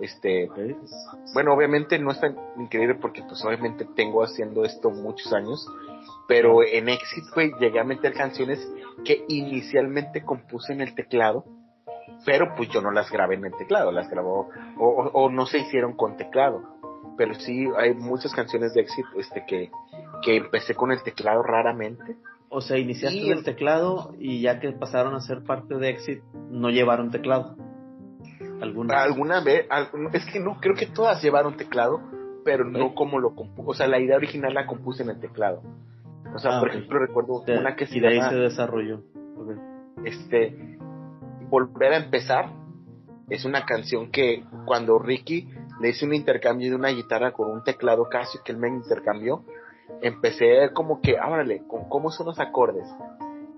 Este, 0.00 0.48
bueno, 1.34 1.52
obviamente 1.54 1.98
no 1.98 2.12
es 2.12 2.20
tan 2.20 2.36
increíble 2.56 2.94
porque 2.94 3.22
pues 3.22 3.44
obviamente 3.44 3.84
tengo 3.96 4.22
haciendo 4.22 4.64
esto 4.64 4.90
muchos 4.90 5.32
años, 5.32 5.66
pero 6.28 6.62
en 6.62 6.88
Exit, 6.88 7.24
güey, 7.34 7.52
llegué 7.58 7.80
a 7.80 7.84
meter 7.84 8.12
canciones 8.12 8.60
que 9.04 9.24
inicialmente 9.28 10.22
compuse 10.24 10.72
en 10.72 10.82
el 10.82 10.94
teclado 10.94 11.44
pero 12.24 12.54
pues 12.56 12.68
yo 12.70 12.80
no 12.80 12.90
las 12.90 13.10
grabé 13.10 13.36
en 13.36 13.46
el 13.46 13.56
teclado, 13.56 13.92
las 13.92 14.08
grabó 14.10 14.48
o, 14.78 15.30
no 15.30 15.46
se 15.46 15.58
hicieron 15.58 15.94
con 15.94 16.16
teclado, 16.16 16.62
pero 17.16 17.34
sí 17.34 17.66
hay 17.76 17.94
muchas 17.94 18.34
canciones 18.34 18.74
de 18.74 18.82
éxito 18.82 19.08
este 19.18 19.44
que, 19.46 19.70
que 20.22 20.36
empecé 20.36 20.74
con 20.74 20.92
el 20.92 21.02
teclado 21.02 21.42
raramente. 21.42 22.16
O 22.50 22.60
sea, 22.60 22.78
iniciaste 22.78 23.20
con 23.20 23.38
el 23.38 23.44
teclado 23.44 24.14
y 24.18 24.40
ya 24.40 24.58
que 24.60 24.72
pasaron 24.72 25.14
a 25.14 25.20
ser 25.20 25.42
parte 25.42 25.74
de 25.74 25.90
Exit, 25.90 26.22
no 26.50 26.70
llevaron 26.70 27.10
teclado. 27.10 27.56
¿Alguna? 28.60 29.02
Alguna 29.02 29.40
vez, 29.40 29.66
es 30.12 30.26
que 30.32 30.40
no, 30.40 30.58
creo 30.60 30.74
que 30.74 30.86
todas 30.86 31.22
llevaron 31.22 31.56
teclado, 31.56 32.00
pero 32.44 32.64
no 32.64 32.94
como 32.94 33.18
lo 33.18 33.34
compuse, 33.34 33.70
o 33.70 33.74
sea, 33.74 33.86
la 33.86 34.00
idea 34.00 34.16
original 34.16 34.54
la 34.54 34.66
compuse 34.66 35.02
en 35.02 35.10
el 35.10 35.20
teclado. 35.20 35.62
O 36.34 36.38
sea, 36.38 36.56
ah, 36.56 36.60
por 36.60 36.70
ejemplo, 36.70 36.98
recuerdo 36.98 37.42
una 37.46 37.76
que 37.76 37.86
se 37.86 37.98
y 37.98 38.00
de 38.00 38.08
ahí 38.08 38.20
se 38.22 38.34
desarrolló. 38.34 39.02
Este, 40.04 40.67
Volver 41.48 41.92
a 41.92 41.96
empezar 41.96 42.52
es 43.30 43.44
una 43.44 43.64
canción 43.64 44.10
que 44.10 44.44
cuando 44.66 44.98
Ricky 44.98 45.48
le 45.80 45.90
hizo 45.90 46.06
un 46.06 46.14
intercambio 46.14 46.70
de 46.70 46.76
una 46.76 46.88
guitarra 46.88 47.32
con 47.32 47.50
un 47.50 47.62
teclado 47.62 48.08
casi 48.08 48.38
que 48.44 48.52
él 48.52 48.58
me 48.58 48.68
intercambió, 48.68 49.44
empecé 50.02 50.70
como 50.72 51.00
que, 51.00 51.18
ábrale, 51.18 51.62
¿con 51.66 51.88
¿cómo 51.88 52.10
son 52.10 52.26
los 52.26 52.38
acordes? 52.38 52.88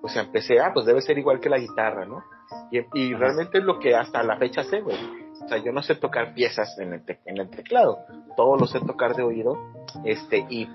O 0.02 0.08
sea, 0.08 0.22
empecé, 0.22 0.60
ah, 0.60 0.70
pues 0.72 0.86
debe 0.86 1.00
ser 1.02 1.18
igual 1.18 1.40
que 1.40 1.50
la 1.50 1.58
guitarra, 1.58 2.06
¿no? 2.06 2.22
Y, 2.70 3.14
realmente 3.14 3.58
es 3.58 3.64
lo 3.64 3.78
que 3.78 3.94
hasta 3.94 4.22
la 4.22 4.36
fecha 4.36 4.64
sé, 4.64 4.80
güey. 4.80 4.96
O 5.44 5.48
sea, 5.48 5.58
yo 5.58 5.72
no 5.72 5.82
sé 5.82 5.94
tocar 5.94 6.34
piezas 6.34 6.78
en 6.78 6.94
el, 6.94 7.02
en 7.26 7.38
el 7.38 7.50
teclado, 7.50 7.98
todo 8.36 8.56
lo 8.56 8.66
sé 8.66 8.80
tocar 8.80 9.14
de 9.14 9.22
oído, 9.22 9.56
este, 10.04 10.46
y, 10.48 10.68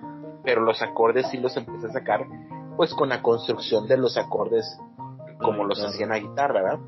pero 0.44 0.62
los 0.62 0.82
acordes 0.82 1.28
sí 1.30 1.38
los 1.38 1.56
empecé 1.58 1.88
a 1.88 1.92
sacar, 1.92 2.26
pues 2.78 2.94
con 2.94 3.10
la 3.10 3.22
construcción 3.22 3.88
de 3.88 3.98
los 3.98 4.18
acordes 4.18 4.66
como 5.46 5.64
los 5.64 5.84
hacían 5.84 6.12
a 6.12 6.18
guitarra, 6.18 6.62
¿verdad? 6.62 6.80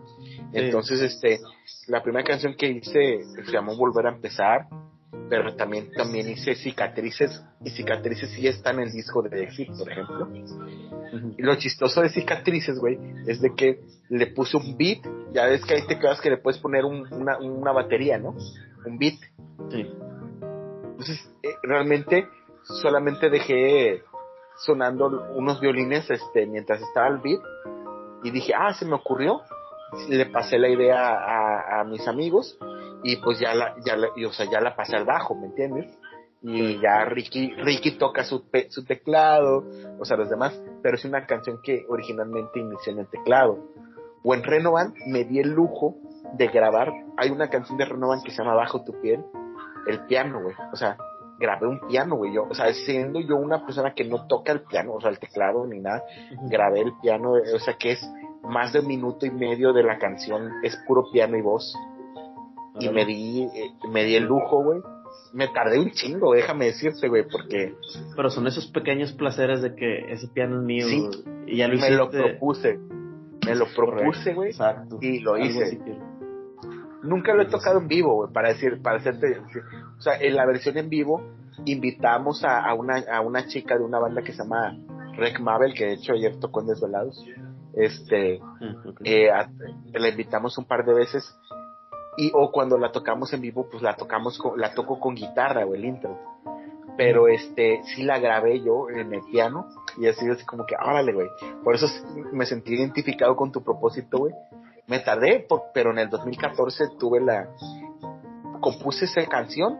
Entonces, 0.53 1.01
este, 1.01 1.39
la 1.87 2.01
primera 2.01 2.25
canción 2.25 2.55
que 2.55 2.67
hice 2.67 3.19
se 3.45 3.51
llamó 3.51 3.75
Volver 3.75 4.07
a 4.07 4.09
empezar, 4.09 4.67
pero 5.29 5.55
también, 5.55 5.91
también 5.91 6.29
hice 6.29 6.55
Cicatrices, 6.55 7.43
y 7.63 7.69
Cicatrices 7.69 8.29
sí 8.31 8.47
están 8.47 8.79
en 8.79 8.87
el 8.87 8.91
disco 8.91 9.21
de 9.21 9.43
Exit, 9.43 9.69
por 9.77 9.91
ejemplo. 9.91 10.29
Y 11.37 11.41
lo 11.41 11.55
chistoso 11.55 12.01
de 12.01 12.09
Cicatrices, 12.09 12.79
güey, 12.79 12.97
es 13.27 13.41
de 13.41 13.53
que 13.55 13.81
le 14.09 14.27
puse 14.27 14.57
un 14.57 14.77
beat, 14.77 14.99
ya 15.33 15.45
ves 15.45 15.63
que 15.65 15.75
ahí 15.75 15.87
te 15.87 15.99
quedas 15.99 16.21
que 16.21 16.29
le 16.29 16.37
puedes 16.37 16.59
poner 16.59 16.85
una, 16.85 17.37
una 17.39 17.71
batería, 17.71 18.17
¿no? 18.17 18.35
Un 18.85 18.97
beat. 18.97 19.19
Sí. 19.69 19.85
Entonces, 20.91 21.29
eh, 21.43 21.55
realmente 21.63 22.27
solamente 22.63 23.29
dejé 23.29 24.01
sonando 24.57 25.07
unos 25.35 25.59
violines 25.59 26.09
este 26.09 26.47
mientras 26.47 26.81
estaba 26.81 27.07
el 27.07 27.19
beat 27.19 27.39
y 28.24 28.32
dije, 28.32 28.53
ah, 28.55 28.74
se 28.74 28.86
me 28.86 28.95
ocurrió, 28.95 29.41
le 30.09 30.26
pasé 30.28 30.57
la 30.57 30.70
idea 30.70 31.09
a, 31.09 31.82
a 31.82 31.84
mis 31.84 32.07
amigos 32.07 32.57
y 33.03 33.18
pues 33.18 33.39
ya 33.39 33.53
la, 33.53 33.76
ya 33.86 33.95
la, 33.95 34.09
o 34.28 34.34
sea, 34.34 34.45
ya 34.49 34.59
la 34.59 34.76
pasé 34.76 34.95
al 34.95 35.05
bajo, 35.05 35.36
¿me 35.36 35.47
entiendes? 35.47 35.97
Y 36.41 36.80
ya 36.80 37.05
Ricky, 37.05 37.53
Ricky 37.55 37.97
toca 37.97 38.24
su, 38.24 38.45
su 38.70 38.86
teclado, 38.86 39.65
o 39.99 40.05
sea, 40.05 40.18
los 40.18 40.30
demás, 40.30 40.59
pero 40.84 40.95
es 40.95 41.05
una 41.05 41.26
canción 41.26 41.59
que 41.63 41.86
originalmente 41.89 42.59
inició 42.59 42.93
en 42.93 42.99
el 42.99 43.07
teclado. 43.07 43.57
O 44.24 44.34
en 44.34 44.43
Renovan 44.43 44.93
me 45.07 45.24
di 45.24 45.39
el 45.39 45.49
lujo 45.49 45.95
de 46.34 46.47
grabar, 46.47 46.91
hay 47.18 47.30
una 47.30 47.49
canción 47.49 47.78
de 47.78 47.86
Renovan 47.86 48.22
que 48.24 48.32
se 48.32 48.38
llama 48.38 48.55
Bajo 48.55 48.84
tu 48.84 48.99
piel, 49.01 49.24
el 49.88 50.05
piano, 50.05 50.41
güey, 50.41 50.55
o 50.72 50.76
sea, 50.76 50.97
grabé 51.39 51.67
un 51.67 51.79
piano, 51.88 52.15
güey. 52.15 52.33
Yo, 52.33 52.43
o 52.49 52.53
sea, 52.53 52.71
siendo 52.73 53.19
yo 53.19 53.35
una 53.35 53.65
persona 53.65 53.93
que 53.93 54.03
no 54.03 54.27
toca 54.27 54.51
el 54.51 54.61
piano, 54.61 54.93
o 54.93 55.01
sea, 55.01 55.09
el 55.09 55.19
teclado 55.19 55.65
ni 55.65 55.79
nada, 55.79 56.03
grabé 56.49 56.81
el 56.81 56.93
piano, 57.01 57.33
o 57.33 57.59
sea, 57.59 57.75
que 57.77 57.91
es 57.93 58.11
más 58.43 58.73
de 58.73 58.79
un 58.79 58.88
minuto 58.88 59.25
y 59.25 59.31
medio 59.31 59.73
de 59.73 59.83
la 59.83 59.97
canción, 59.97 60.51
es 60.63 60.77
puro 60.88 61.05
piano 61.11 61.38
y 61.38 61.41
voz. 61.41 61.75
Y 62.79 62.89
me 62.89 63.05
di, 63.05 63.43
eh, 63.43 63.71
me 63.89 64.03
di 64.03 64.15
el 64.15 64.25
lujo, 64.25 64.63
güey. 64.63 64.79
Me 65.33 65.47
tardé 65.47 65.79
un 65.79 65.91
chingo, 65.91 66.33
déjame 66.33 66.65
decirte, 66.65 67.07
güey, 67.07 67.27
porque... 67.27 67.73
Pero 68.15 68.29
son 68.29 68.45
esos 68.45 68.67
pequeños 68.67 69.13
placeres 69.13 69.61
de 69.61 69.75
que 69.75 70.11
ese 70.11 70.27
piano 70.27 70.57
es 70.57 70.63
mío 70.63 70.85
y 71.47 71.57
ya 71.57 71.67
lo 71.67 71.77
Me 71.77 71.89
lo 71.89 72.09
propuse. 72.09 72.79
Me 73.45 73.55
lo 73.55 73.65
propuse, 73.75 74.33
güey. 74.33 74.51
Y 75.01 75.19
lo 75.19 75.38
hice. 75.38 75.79
Nunca 77.03 77.33
lo 77.33 77.43
he 77.43 77.47
tocado 77.47 77.79
en 77.79 77.87
vivo, 77.87 78.15
güey, 78.15 78.33
para 78.33 78.49
decir, 78.49 78.81
para 78.81 78.97
hacerte, 78.97 79.39
o 79.97 80.01
sea, 80.01 80.19
en 80.19 80.35
la 80.35 80.45
versión 80.45 80.77
en 80.77 80.89
vivo 80.89 81.21
invitamos 81.65 82.43
a, 82.43 82.73
una, 82.73 83.03
a 83.11 83.21
una 83.21 83.47
chica 83.47 83.77
de 83.77 83.83
una 83.83 83.99
banda 83.99 84.21
que 84.21 84.31
se 84.31 84.39
llama 84.39 84.77
Rec 85.15 85.39
Mabel, 85.39 85.73
que 85.73 85.85
de 85.85 85.93
hecho 85.93 86.13
ayer 86.13 86.39
tocó 86.39 86.61
en 86.61 86.67
Desvelados. 86.67 87.23
Este, 87.73 88.39
mm, 88.39 88.89
eh, 89.03 89.29
la 89.93 90.09
invitamos 90.09 90.57
un 90.57 90.65
par 90.65 90.85
de 90.85 90.93
veces 90.93 91.37
y 92.17 92.31
o 92.33 92.51
cuando 92.51 92.77
la 92.77 92.91
tocamos 92.91 93.31
en 93.33 93.41
vivo, 93.41 93.67
pues 93.69 93.83
la 93.83 93.95
tocamos, 93.95 94.37
con, 94.39 94.59
la 94.59 94.73
toco 94.73 94.99
con 94.99 95.15
guitarra 95.15 95.65
o 95.65 95.75
el 95.75 95.85
intro. 95.85 96.17
Pero 96.97 97.27
este, 97.27 97.81
sí 97.83 98.01
la 98.01 98.17
grabé 98.17 98.59
yo 98.61 98.89
en 98.89 99.13
el 99.13 99.21
piano 99.31 99.67
y 99.99 100.07
así, 100.07 100.27
así 100.27 100.43
como 100.45 100.65
que, 100.65 100.75
órale, 100.75 101.13
güey. 101.13 101.27
Por 101.63 101.75
eso 101.75 101.85
me 102.31 102.47
sentí 102.47 102.73
identificado 102.73 103.35
con 103.35 103.51
tu 103.51 103.63
propósito, 103.63 104.17
güey 104.17 104.33
me 104.88 104.99
tardé, 104.99 105.45
pero 105.73 105.91
en 105.91 105.99
el 105.99 106.09
2014 106.09 106.85
tuve 106.99 107.21
la... 107.21 107.49
compuse 108.61 109.05
esa 109.05 109.25
canción 109.27 109.77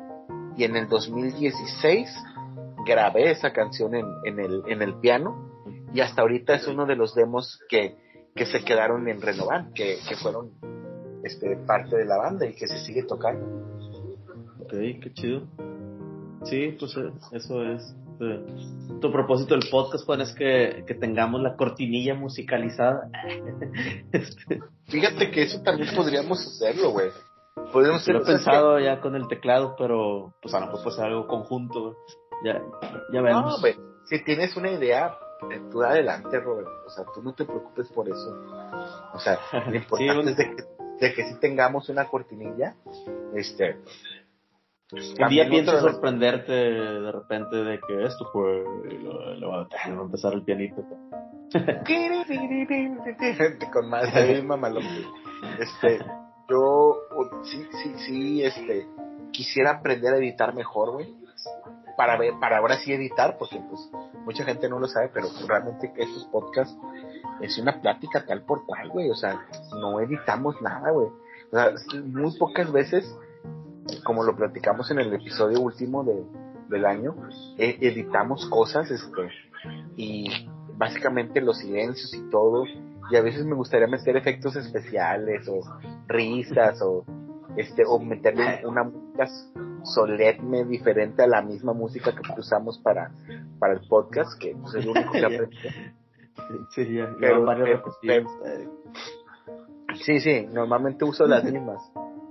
y 0.58 0.64
en 0.64 0.76
el 0.76 0.88
2016 0.88 2.10
grabé 2.86 3.32
esa 3.32 3.51
canción 3.53 3.95
en, 3.95 4.05
en, 4.26 4.39
el, 4.39 4.64
en 4.68 4.82
el 4.82 4.99
piano 4.99 5.47
y 5.93 6.01
hasta 6.01 6.22
ahorita 6.22 6.55
es 6.55 6.68
uno 6.68 6.86
de 6.86 6.95
los 6.95 7.16
demos 7.16 7.60
que, 7.70 7.95
que 8.36 8.45
se 8.45 8.64
quedaron 8.64 9.08
en 9.08 9.22
Renovar, 9.22 9.72
que, 9.74 9.97
que 10.08 10.16
fueron 10.16 10.51
este, 11.24 11.58
parte 11.58 11.95
de 11.95 12.05
la 12.05 12.18
banda 12.18 12.45
y 12.45 12.53
que 12.53 12.68
se 12.68 12.78
sigue 12.80 13.03
tocando. 13.03 13.45
Ok, 14.62 14.72
qué 14.72 15.12
chido. 15.14 15.43
Sí, 16.43 16.76
pues 16.80 16.95
eh, 16.97 17.12
eso 17.32 17.64
es. 17.64 17.95
Eh, 18.20 18.45
tu 19.01 19.11
propósito 19.11 19.55
del 19.55 19.70
podcast, 19.70 20.05
Juan, 20.05 20.22
es 20.22 20.34
que, 20.34 20.84
que 20.88 20.95
tengamos 20.95 21.41
la 21.41 21.55
cortinilla 21.55 22.15
musicalizada. 22.15 23.09
Fíjate 24.86 25.32
que 25.32 25.43
eso 25.43 25.61
también 25.61 25.95
podríamos 25.95 26.39
hacerlo, 26.45 26.91
güey. 26.91 27.09
Podríamos 27.72 28.07
lo 28.07 28.13
he 28.13 28.18
hacerlo. 28.18 28.24
pensado 28.26 28.80
ya 28.80 29.01
con 29.01 29.15
el 29.15 29.28
teclado, 29.28 29.76
pero 29.78 30.34
pues 30.41 30.53
a 30.53 30.59
lo 30.59 30.68
mejor 30.68 30.84
puede 30.84 30.95
ser 30.95 31.05
algo 31.05 31.28
conjunto. 31.28 31.82
güey. 31.82 31.95
Ya, 32.45 32.61
ya 33.11 33.22
veremos. 33.22 33.55
No, 33.55 33.59
güey. 33.59 33.76
Si 34.05 34.24
tienes 34.24 34.55
una 34.55 34.72
idea, 34.72 35.18
eh, 35.51 35.61
tú 35.72 35.82
adelante, 35.84 36.39
Robert. 36.39 36.68
O 36.86 36.89
sea, 36.89 37.05
tú 37.13 37.22
no 37.22 37.34
te 37.34 37.45
preocupes 37.45 37.88
por 37.89 38.07
eso. 38.07 38.45
O 39.13 39.20
sea, 39.20 39.39
lo 39.68 39.76
importante 39.76 40.13
bueno. 40.15 40.30
es 40.30 40.38
de 40.38 40.55
que, 40.55 40.63
de 40.99 41.13
que 41.13 41.24
sí 41.28 41.39
tengamos 41.39 41.89
una 41.89 42.05
cortinilla. 42.05 42.76
Este. 43.34 43.78
Un 44.92 45.28
día 45.30 45.50
pienso 45.50 45.80
sorprenderte 45.82 46.52
de 46.54 47.12
repente 47.12 47.56
de 47.58 47.80
que 47.86 48.06
esto 48.06 48.26
fue. 48.32 48.64
lo- 49.38 49.50
va 49.50 49.62
a- 49.64 49.90
empezar 49.90 50.34
el 50.34 50.44
pianito. 50.44 50.84
con 53.74 53.90
más 53.90 54.14
de 54.14 54.42
mamalón. 54.42 54.84
Este, 55.60 56.00
yo 56.50 56.96
sí, 57.44 57.68
sí, 57.84 57.94
sí, 58.06 58.44
este, 58.44 58.88
quisiera 59.32 59.72
aprender 59.72 60.14
a 60.14 60.18
editar 60.18 60.54
mejor, 60.56 60.94
güey. 60.94 61.14
Para 61.98 62.18
ver, 62.18 62.34
para 62.40 62.60
ahora 62.60 62.78
sí 62.78 62.94
editar, 62.94 63.38
porque 63.38 63.60
pues 63.70 63.90
mucha 64.24 64.44
gente 64.46 64.70
no 64.70 64.80
lo 64.80 64.88
sabe, 64.88 65.10
pero 65.14 65.28
realmente 65.48 65.92
que 65.94 66.04
estos 66.04 66.26
podcasts 66.26 66.78
es 67.42 67.58
una 67.58 67.82
plática 67.82 68.24
tal 68.26 68.44
por 68.44 68.66
cual, 68.66 68.90
güey. 68.90 69.10
O 69.10 69.16
sea, 69.16 69.46
no 69.80 70.00
editamos 70.00 70.62
nada, 70.62 70.92
güey. 70.92 71.08
O 71.52 71.56
sea, 71.56 71.72
muy 72.04 72.38
pocas 72.38 72.72
veces, 72.72 73.04
como 74.04 74.24
lo 74.24 74.36
platicamos 74.36 74.90
en 74.92 75.00
el 75.00 75.14
episodio 75.14 75.60
último 75.62 76.04
de, 76.04 76.24
del 76.70 76.86
año, 76.86 77.16
eh, 77.58 77.78
editamos 77.82 78.46
cosas, 78.50 78.90
este, 78.92 79.30
y 79.96 80.28
básicamente 80.76 81.42
los 81.42 81.60
silencios 81.60 82.14
y 82.14 82.30
todo. 82.30 82.66
Y 83.10 83.16
a 83.16 83.22
veces 83.22 83.46
me 83.46 83.56
gustaría 83.56 83.88
meter 83.88 84.18
efectos 84.18 84.56
especiales 84.56 85.48
o 85.48 85.62
risas 86.08 86.82
o 86.82 87.06
este 87.56 87.84
o 87.88 88.00
meterle 88.00 88.66
una 88.66 88.84
música 88.84 89.28
solemne 89.84 90.66
diferente 90.66 91.24
a 91.24 91.28
la 91.28 91.42
misma 91.42 91.72
música 91.74 92.12
que 92.14 92.40
usamos 92.40 92.78
para 92.80 93.12
para 93.60 93.74
el 93.74 93.88
podcast 93.88 94.38
que 94.40 94.56
pues, 94.62 94.76
es 94.76 94.86
lo 94.86 94.92
único 94.92 95.12
que 95.14 95.18
aprendí. 95.26 95.58
Sí, 96.72 96.94
ya, 96.94 97.10
Pero- 97.20 97.40
ya 97.40 97.46
varios 97.46 97.70
pero- 97.70 97.84
repetidos. 97.86 98.32
Sí, 100.04 100.20
sí, 100.20 100.46
normalmente 100.52 101.06
uso 101.06 101.26
las 101.26 101.44
mismas. 101.46 101.82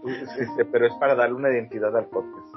Este, 0.07 0.65
pero 0.65 0.87
es 0.87 0.95
para 0.95 1.15
darle 1.15 1.37
una 1.37 1.51
identidad 1.51 1.97
al 1.97 2.07
podcast. 2.07 2.55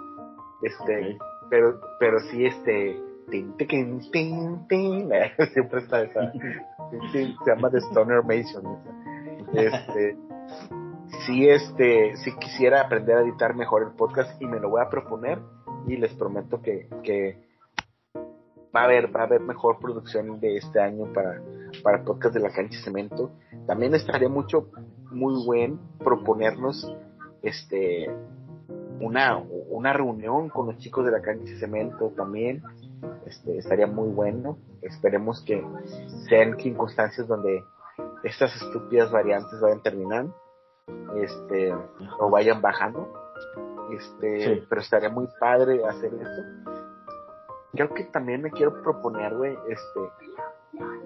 Este, 0.62 1.18
pero 1.50 1.80
pero 2.00 2.20
sí 2.20 2.46
este 2.46 3.02
tin, 3.30 3.56
tin, 3.58 4.00
tin, 4.12 4.68
tin, 4.68 5.10
siempre 5.54 5.80
está 5.80 6.02
esa 6.02 6.32
se 7.12 7.36
llama 7.46 7.70
The 7.70 7.78
Stoner 7.78 8.24
Mason 8.24 8.78
este 9.54 10.18
sí 11.26 11.48
este 11.48 12.16
sí 12.18 12.32
quisiera 12.40 12.82
aprender 12.82 13.18
a 13.18 13.22
editar 13.22 13.56
mejor 13.56 13.84
el 13.84 13.92
podcast 13.92 14.40
y 14.42 14.46
me 14.46 14.60
lo 14.60 14.70
voy 14.70 14.82
a 14.82 14.90
proponer 14.90 15.40
y 15.88 15.98
les 15.98 16.14
prometo 16.14 16.62
que, 16.62 16.88
que 17.04 17.38
va 18.76 18.82
a 18.82 18.84
haber 18.84 19.16
va 19.16 19.22
a 19.22 19.24
haber 19.24 19.42
mejor 19.42 19.80
producción 19.80 20.40
de 20.40 20.58
este 20.58 20.80
año 20.80 21.12
para 21.14 21.42
para 21.84 22.04
podcast 22.04 22.34
de 22.34 22.42
la 22.42 22.50
cancha 22.50 22.80
cemento. 22.84 23.32
También 23.68 23.94
estaría 23.94 24.30
mucho 24.30 24.72
muy 25.12 25.46
buen 25.46 25.80
proponernos 26.00 26.92
este 27.44 28.10
una, 29.00 29.38
una 29.70 29.94
reunión 29.94 30.50
con 30.50 30.68
los 30.68 30.78
chicos 30.78 31.06
de 31.06 31.12
la 31.12 31.22
cancha 31.22 31.46
de 31.46 31.60
cemento 31.60 32.10
también. 32.16 32.62
Este, 33.26 33.58
estaría 33.58 33.88
muy 33.88 34.10
bueno. 34.10 34.58
Esperemos 34.82 35.44
que 35.46 35.64
sean 36.28 36.58
circunstancias 36.60 37.28
donde 37.28 37.64
estas 38.24 38.54
estúpidas 38.56 39.12
variantes 39.12 39.60
vayan 39.62 39.82
terminando, 39.82 40.36
este, 41.22 41.74
o 42.20 42.30
vayan 42.30 42.62
bajando. 42.62 43.08
Este, 43.92 44.40
Sí. 44.56 44.64
pero 44.70 44.82
estaría 44.82 45.10
muy 45.10 45.28
padre 45.40 45.84
hacer 45.86 46.14
eso. 46.14 46.44
Creo 47.72 47.94
que 47.94 48.04
también 48.06 48.42
me 48.42 48.52
quiero 48.52 48.82
proponer, 48.82 49.36
güey, 49.36 49.58
este, 49.70 50.00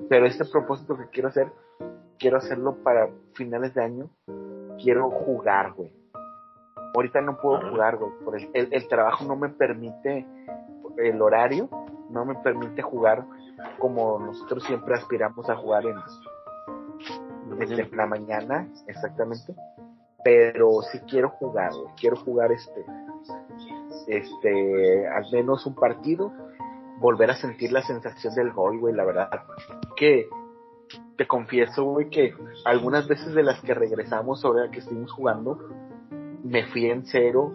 pero 0.09 0.25
este 0.25 0.45
propósito 0.45 0.97
que 0.97 1.07
quiero 1.07 1.29
hacer, 1.29 1.51
quiero 2.17 2.37
hacerlo 2.37 2.75
para 2.83 3.09
finales 3.33 3.73
de 3.73 3.83
año. 3.83 4.09
Quiero 4.81 5.09
jugar, 5.11 5.73
güey. 5.73 5.91
Ahorita 6.93 7.21
no 7.21 7.37
puedo 7.37 7.69
jugar, 7.69 7.97
güey. 7.97 8.11
Por 8.23 8.37
el, 8.37 8.49
el, 8.53 8.69
el 8.71 8.87
trabajo 8.87 9.25
no 9.25 9.35
me 9.35 9.49
permite, 9.49 10.27
el 10.97 11.21
horario 11.21 11.69
no 12.09 12.25
me 12.25 12.35
permite 12.35 12.81
jugar 12.81 13.25
como 13.79 14.19
nosotros 14.19 14.63
siempre 14.63 14.95
aspiramos 14.95 15.49
a 15.49 15.55
jugar 15.55 15.85
en, 15.85 15.97
en 17.61 17.97
la 17.97 18.05
mañana, 18.05 18.67
exactamente. 18.87 19.55
Pero 20.23 20.81
sí 20.83 20.99
quiero 21.09 21.29
jugar, 21.29 21.73
güey. 21.73 21.93
Quiero 21.99 22.15
jugar 22.15 22.51
este, 22.51 22.85
este, 24.07 25.07
al 25.07 25.25
menos 25.31 25.65
un 25.65 25.75
partido, 25.75 26.31
volver 26.99 27.31
a 27.31 27.35
sentir 27.35 27.71
la 27.71 27.81
sensación 27.81 28.33
del 28.35 28.51
gol, 28.51 28.79
güey. 28.79 28.93
La 28.93 29.03
verdad 29.03 29.29
que 29.97 30.29
te 31.17 31.27
confieso, 31.27 31.83
güey, 31.83 32.09
que 32.09 32.33
algunas 32.65 33.07
veces 33.07 33.33
de 33.33 33.43
las 33.43 33.59
que 33.61 33.73
regresamos 33.73 34.43
la 34.43 34.71
que 34.71 34.79
estuvimos 34.79 35.11
jugando, 35.11 35.59
me 36.43 36.65
fui 36.67 36.85
en 36.85 37.05
cero 37.05 37.51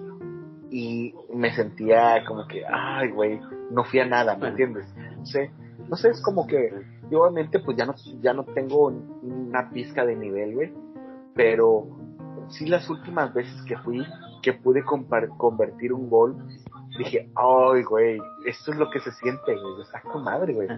y 0.70 1.14
me 1.34 1.54
sentía 1.54 2.24
como 2.26 2.46
que, 2.46 2.64
ay, 2.66 3.10
güey, 3.10 3.40
no 3.70 3.84
fui 3.84 4.00
a 4.00 4.06
nada, 4.06 4.36
¿me 4.36 4.48
entiendes? 4.48 4.86
No 5.16 5.26
sé, 5.26 5.50
no 5.88 5.96
sé, 5.96 6.10
es 6.10 6.22
como 6.22 6.46
que, 6.46 6.70
yo 7.10 7.22
obviamente, 7.22 7.60
pues 7.60 7.76
ya 7.76 7.86
no, 7.86 7.94
ya 8.20 8.32
no 8.34 8.44
tengo 8.44 8.88
una 9.22 9.70
pizca 9.70 10.04
de 10.04 10.16
nivel, 10.16 10.54
güey, 10.54 10.72
pero 11.34 11.86
sí 12.48 12.66
las 12.66 12.88
últimas 12.90 13.32
veces 13.32 13.62
que 13.62 13.76
fui, 13.78 14.04
que 14.42 14.52
pude 14.52 14.82
convertir 14.84 15.92
un 15.92 16.08
gol, 16.08 16.36
dije, 16.98 17.30
ay, 17.34 17.82
güey, 17.84 18.18
esto 18.46 18.72
es 18.72 18.78
lo 18.78 18.90
que 18.90 19.00
se 19.00 19.12
siente, 19.12 19.54
güey, 19.54 20.12
con 20.12 20.24
madre, 20.24 20.54
güey. 20.54 20.68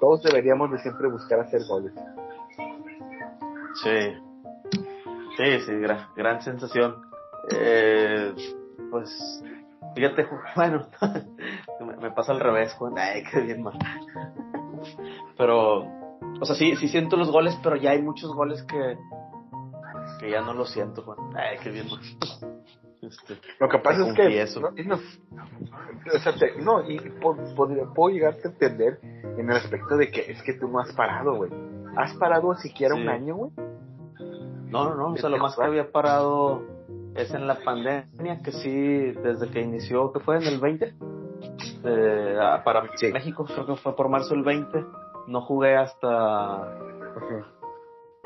Todos 0.00 0.22
deberíamos 0.22 0.70
de 0.70 0.78
siempre 0.78 1.08
buscar 1.08 1.40
hacer 1.40 1.62
goles. 1.68 1.92
Sí. 3.82 4.14
Sí, 5.36 5.60
sí, 5.64 5.72
gran, 5.76 6.06
gran 6.16 6.42
sensación. 6.42 7.09
Eh, 7.52 8.34
pues, 8.90 9.42
fíjate, 9.94 10.26
bueno, 10.56 10.86
me, 11.80 11.96
me 11.96 12.10
pasa 12.12 12.32
al 12.32 12.40
revés, 12.40 12.72
Juan. 12.74 12.94
Ay, 12.98 13.22
qué 13.30 13.40
bien, 13.40 13.62
man. 13.62 13.74
Pero, 15.36 15.80
o 16.40 16.44
sea, 16.44 16.54
sí, 16.54 16.76
sí 16.76 16.88
siento 16.88 17.16
los 17.16 17.30
goles, 17.30 17.58
pero 17.62 17.76
ya 17.76 17.90
hay 17.90 18.02
muchos 18.02 18.34
goles 18.34 18.62
que, 18.64 18.96
que 20.20 20.30
ya 20.30 20.40
no 20.42 20.54
los 20.54 20.70
siento, 20.70 21.02
Juan. 21.02 21.18
Ay, 21.36 21.58
qué 21.62 21.70
bien, 21.70 21.86
man. 21.90 22.00
Este, 23.02 23.38
Lo 23.58 23.66
que 23.70 23.78
pasa 23.78 24.06
es 24.06 24.12
que 24.14 24.22
confieso. 24.24 24.60
no, 24.60 24.68
y 24.76 24.84
no, 24.84 24.96
o 24.96 26.18
sea, 26.18 26.34
te- 26.36 26.60
no, 26.60 26.86
y 26.88 26.98
po- 27.18 27.34
podría- 27.56 27.86
puedo 27.86 28.14
llegarte 28.14 28.46
a 28.46 28.50
entender 28.50 29.00
en 29.02 29.50
el 29.50 29.56
aspecto 29.56 29.96
de 29.96 30.10
que 30.10 30.30
es 30.30 30.42
que 30.42 30.52
tú 30.52 30.68
no 30.68 30.80
has 30.80 30.92
parado, 30.92 31.34
güey. 31.34 31.50
¿Has 31.96 32.12
parado 32.18 32.54
siquiera 32.56 32.94
Sí. 32.94 33.00
un 33.00 33.08
año, 33.08 33.36
güey? 33.36 33.50
No, 34.68 34.84
no, 34.90 34.94
no, 34.96 35.12
o 35.14 35.16
sea, 35.16 35.30
lo 35.30 35.38
más 35.38 35.56
que 35.56 35.64
había 35.64 35.90
parado 35.90 36.62
es 37.22 37.34
en 37.34 37.46
la 37.46 37.56
pandemia, 37.56 38.40
que 38.42 38.52
sí, 38.52 38.70
desde 38.70 39.50
que 39.50 39.60
inició, 39.60 40.12
que 40.12 40.20
fue 40.20 40.36
en 40.36 40.44
el 40.44 40.60
20, 40.60 40.94
eh, 41.84 42.38
ah, 42.40 42.62
para 42.64 42.88
Sí. 42.96 43.12
México, 43.12 43.44
creo 43.44 43.66
que 43.66 43.76
fue 43.76 43.94
por 43.94 44.08
marzo 44.08 44.34
del 44.34 44.42
20, 44.42 44.84
no 45.26 45.40
jugué 45.42 45.76
hasta 45.76 46.78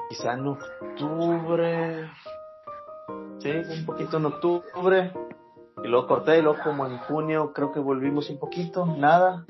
quizá 0.09 0.35
en 0.35 0.47
octubre, 0.47 2.11
sí, 3.39 3.51
un 3.51 3.87
poquito 3.87 4.17
en 4.19 4.27
octubre, 4.27 5.13
y 5.83 5.89
luego 5.89 6.07
corté, 6.07 6.39
y 6.39 6.43
luego 6.43 6.59
como 6.63 6.87
en 6.87 6.99
junio 6.99 7.53
creo 7.53 7.73
que 7.73 7.81
volvimos 7.81 8.31
un 8.31 8.39
poquito, 8.39 8.87
nada, 8.87 9.45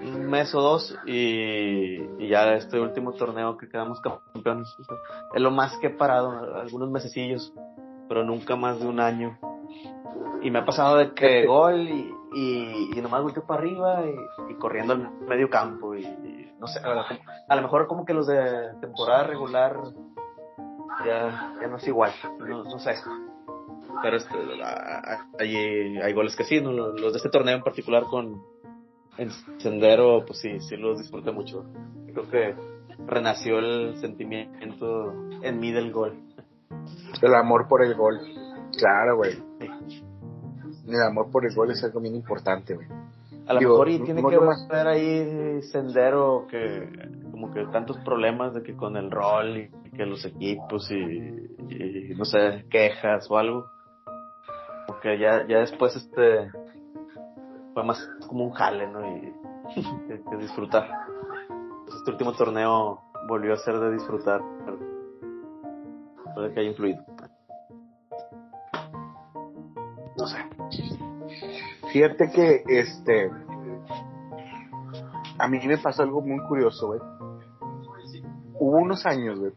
un 0.00 0.26
mes 0.28 0.54
o 0.54 0.60
dos, 0.60 0.96
y, 1.06 2.02
y 2.18 2.28
ya 2.28 2.54
este 2.54 2.78
último 2.80 3.12
torneo 3.12 3.56
que 3.56 3.68
quedamos 3.68 4.00
campeones, 4.00 4.68
es 5.34 5.40
lo 5.40 5.50
más 5.50 5.76
que 5.78 5.86
he 5.88 5.90
parado, 5.90 6.56
algunos 6.56 6.90
mesecillos, 6.90 7.52
pero 8.08 8.24
nunca 8.24 8.56
más 8.56 8.80
de 8.80 8.86
un 8.86 9.00
año. 9.00 9.38
Y 10.42 10.50
me 10.50 10.58
ha 10.58 10.64
pasado 10.64 10.98
de 10.98 11.14
que 11.14 11.46
gol 11.46 11.88
y, 11.88 12.14
y, 12.34 12.90
y 12.98 13.00
nomás 13.00 13.22
volteo 13.22 13.46
para 13.46 13.60
arriba 13.60 14.02
y, 14.04 14.52
y 14.52 14.54
corriendo 14.56 14.92
al 14.92 15.10
medio 15.26 15.48
campo 15.48 15.94
y, 15.94 16.04
y 16.04 16.52
no 16.58 16.66
sé, 16.66 16.80
a 16.80 16.94
lo, 16.94 17.00
a 17.48 17.56
lo 17.56 17.62
mejor 17.62 17.86
como 17.86 18.04
que 18.04 18.14
los 18.14 18.26
de 18.26 18.74
temporada 18.80 19.24
regular 19.24 19.76
ya, 21.04 21.54
ya 21.60 21.66
no 21.66 21.76
es 21.76 21.86
igual, 21.88 22.12
no, 22.38 22.64
no 22.64 22.78
sé. 22.78 22.94
Pero 24.02 24.16
este, 24.16 24.34
hay, 25.38 25.98
hay 25.98 26.12
goles 26.12 26.36
que 26.36 26.44
sí, 26.44 26.60
¿no? 26.60 26.72
los 26.72 27.12
de 27.12 27.16
este 27.16 27.30
torneo 27.30 27.56
en 27.56 27.62
particular 27.62 28.04
con, 28.04 28.42
en 29.18 29.30
Sendero, 29.58 30.24
pues 30.26 30.40
sí, 30.40 30.60
sí 30.60 30.76
los 30.76 30.98
disfruté 30.98 31.32
mucho. 31.32 31.64
Creo 32.12 32.28
que 32.30 32.54
renació 33.06 33.58
el 33.58 33.96
sentimiento 34.00 35.12
en 35.42 35.58
mí 35.60 35.72
del 35.72 35.92
gol. 35.92 36.16
El 37.22 37.34
amor 37.34 37.68
por 37.68 37.84
el 37.84 37.94
gol. 37.94 38.20
Claro, 38.76 39.16
güey. 39.16 39.42
El 40.86 41.02
amor 41.02 41.30
por 41.30 41.46
el 41.46 41.54
gol 41.54 41.70
es 41.70 41.82
algo 41.84 42.00
bien 42.00 42.14
importante, 42.14 42.74
güey. 42.74 42.86
A 43.46 43.54
lo 43.54 43.60
mejor 43.60 43.88
y 43.90 43.98
tiene 44.00 44.22
que 44.22 44.38
ver 44.70 44.86
ahí 44.86 45.62
Sendero 45.62 46.46
que 46.48 46.88
como 47.30 47.52
que 47.52 47.66
tantos 47.66 47.98
problemas 47.98 48.54
de 48.54 48.62
que 48.62 48.74
con 48.74 48.96
el 48.96 49.10
rol 49.10 49.58
y 49.58 49.70
que 49.90 50.06
los 50.06 50.24
equipos 50.24 50.90
y, 50.90 52.14
no 52.16 52.24
sé, 52.24 52.64
quejas 52.70 53.30
o 53.30 53.36
algo. 53.36 53.66
Porque 54.86 55.18
ya, 55.18 55.46
ya 55.46 55.60
después 55.60 55.94
este 55.96 56.50
fue 57.74 57.84
más 57.84 57.98
como 58.28 58.44
un 58.44 58.52
jale, 58.52 58.86
¿no? 58.86 59.00
Y 59.06 59.32
que, 60.30 60.36
disfrutar. 60.36 60.88
Este 61.98 62.10
último 62.10 62.32
torneo 62.32 63.00
volvió 63.28 63.52
a 63.52 63.56
ser 63.56 63.78
de 63.78 63.92
disfrutar. 63.92 64.40
Puede 66.34 66.52
que 66.52 66.60
haya 66.60 66.70
influido. 66.70 67.04
No 70.16 70.26
sé. 70.26 70.38
Fíjate 71.92 72.30
que 72.30 72.64
este 72.66 73.30
a 75.38 75.48
mí 75.48 75.58
me 75.66 75.78
pasó 75.78 76.02
algo 76.02 76.20
muy 76.22 76.40
curioso, 76.46 76.88
güey. 76.88 77.00
Hubo 78.58 78.78
unos 78.78 79.04
años, 79.04 79.38
güey. 79.38 79.52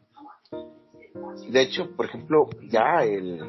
De 1.52 1.62
hecho, 1.62 1.96
por 1.96 2.08
ejemplo, 2.08 2.48
ya 2.70 3.04
el 3.04 3.40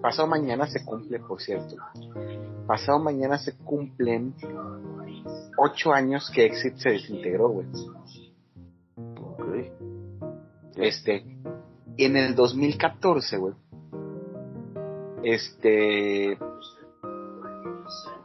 pasado 0.00 0.28
mañana 0.28 0.66
se 0.66 0.84
cumple, 0.84 1.18
por 1.20 1.40
cierto. 1.40 1.76
Pasado 2.66 2.98
mañana 2.98 3.38
se 3.38 3.56
cumplen 3.56 4.34
ocho 5.58 5.92
años 5.92 6.30
que 6.34 6.46
Exit 6.46 6.76
se 6.76 6.90
desintegró, 6.90 7.48
güey. 7.48 7.66
Este, 10.76 11.24
en 11.96 12.16
el 12.16 12.34
2014, 12.34 13.36
güey. 13.38 13.54
Este, 15.22 16.38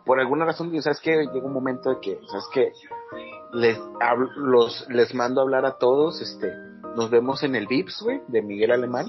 por 0.06 0.20
alguna 0.20 0.46
razón, 0.46 0.72
¿sabes 0.82 1.00
que 1.00 1.12
Llega 1.12 1.46
un 1.46 1.54
momento 1.54 1.90
de 1.90 2.00
que, 2.00 2.20
¿sabes 2.28 2.48
que 2.54 2.72
Les, 3.54 3.80
los, 4.38 4.88
les 4.90 5.14
mando 5.14 5.42
a 5.42 5.44
hablar 5.44 5.66
a 5.66 5.78
todos, 5.78 6.22
este, 6.22 6.52
nos 6.96 7.10
vemos 7.10 7.44
en 7.44 7.56
el 7.56 7.68
VIPS, 7.68 8.02
güey, 8.04 8.22
de 8.28 8.42
Miguel 8.42 8.72
Alemán. 8.72 9.06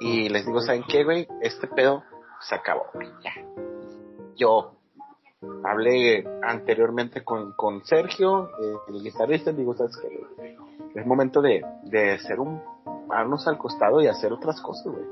Y 0.00 0.28
les 0.28 0.46
digo, 0.46 0.60
¿saben 0.60 0.84
qué, 0.88 1.04
güey? 1.04 1.26
Este 1.42 1.66
pedo 1.66 2.04
se 2.40 2.54
acabó, 2.54 2.86
güey. 2.94 3.08
Ya. 3.22 3.32
Yo 4.36 4.78
hablé 5.64 6.24
anteriormente 6.42 7.24
con, 7.24 7.52
con 7.52 7.84
Sergio, 7.84 8.50
eh, 8.60 8.74
el 8.88 9.02
guitarrista, 9.02 9.52
digo, 9.52 9.74
¿sabes 9.74 9.96
qué? 9.96 10.54
Es 10.94 11.06
momento 11.06 11.42
de, 11.42 11.64
de 11.82 12.12
hacer 12.12 12.40
un, 12.40 12.62
darnos 13.08 13.46
al 13.48 13.58
costado 13.58 14.00
y 14.00 14.06
hacer 14.06 14.32
otras 14.32 14.60
cosas, 14.60 14.92
güey. 14.92 15.04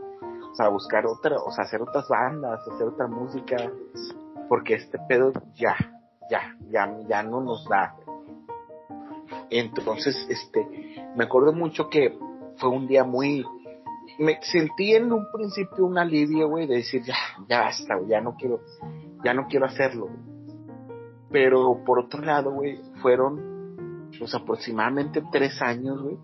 O 0.51 0.55
sea, 0.55 0.69
buscar 0.69 1.07
otra, 1.07 1.37
o 1.37 1.51
sea, 1.51 1.65
hacer 1.65 1.83
otras 1.83 2.09
bandas, 2.09 2.61
hacer 2.67 2.87
otra 2.89 3.07
música, 3.07 3.57
porque 4.49 4.75
este 4.75 4.99
pedo 5.09 5.33
ya, 5.55 5.77
ya, 6.31 6.57
ya, 6.71 6.97
ya 7.07 7.23
no 7.23 7.41
nos 7.41 7.65
da. 7.69 7.95
Entonces, 9.51 10.27
este, 10.29 10.67
me 11.15 11.25
acuerdo 11.25 11.53
mucho 11.53 11.89
que 11.89 12.19
fue 12.57 12.71
un 12.71 12.87
día 12.87 13.05
muy, 13.05 13.45
me 14.19 14.39
sentí 14.43 14.95
en 14.95 15.13
un 15.13 15.27
principio 15.33 15.85
un 15.85 15.99
alivio, 15.99 16.49
güey, 16.49 16.67
de 16.67 16.77
decir, 16.77 17.03
ya, 17.03 17.17
ya 17.49 17.61
basta, 17.61 17.95
ya 18.09 18.21
no 18.21 18.35
quiero, 18.35 18.61
ya 19.25 19.35
no 19.35 19.47
quiero 19.49 19.67
hacerlo. 19.67 20.09
Pero 21.31 21.83
por 21.85 21.99
otro 21.99 22.23
lado, 22.23 22.53
güey, 22.53 22.81
fueron, 23.03 24.09
pues 24.19 24.35
aproximadamente 24.35 25.23
tres 25.31 25.61
años, 25.61 26.03
güey, 26.03 26.17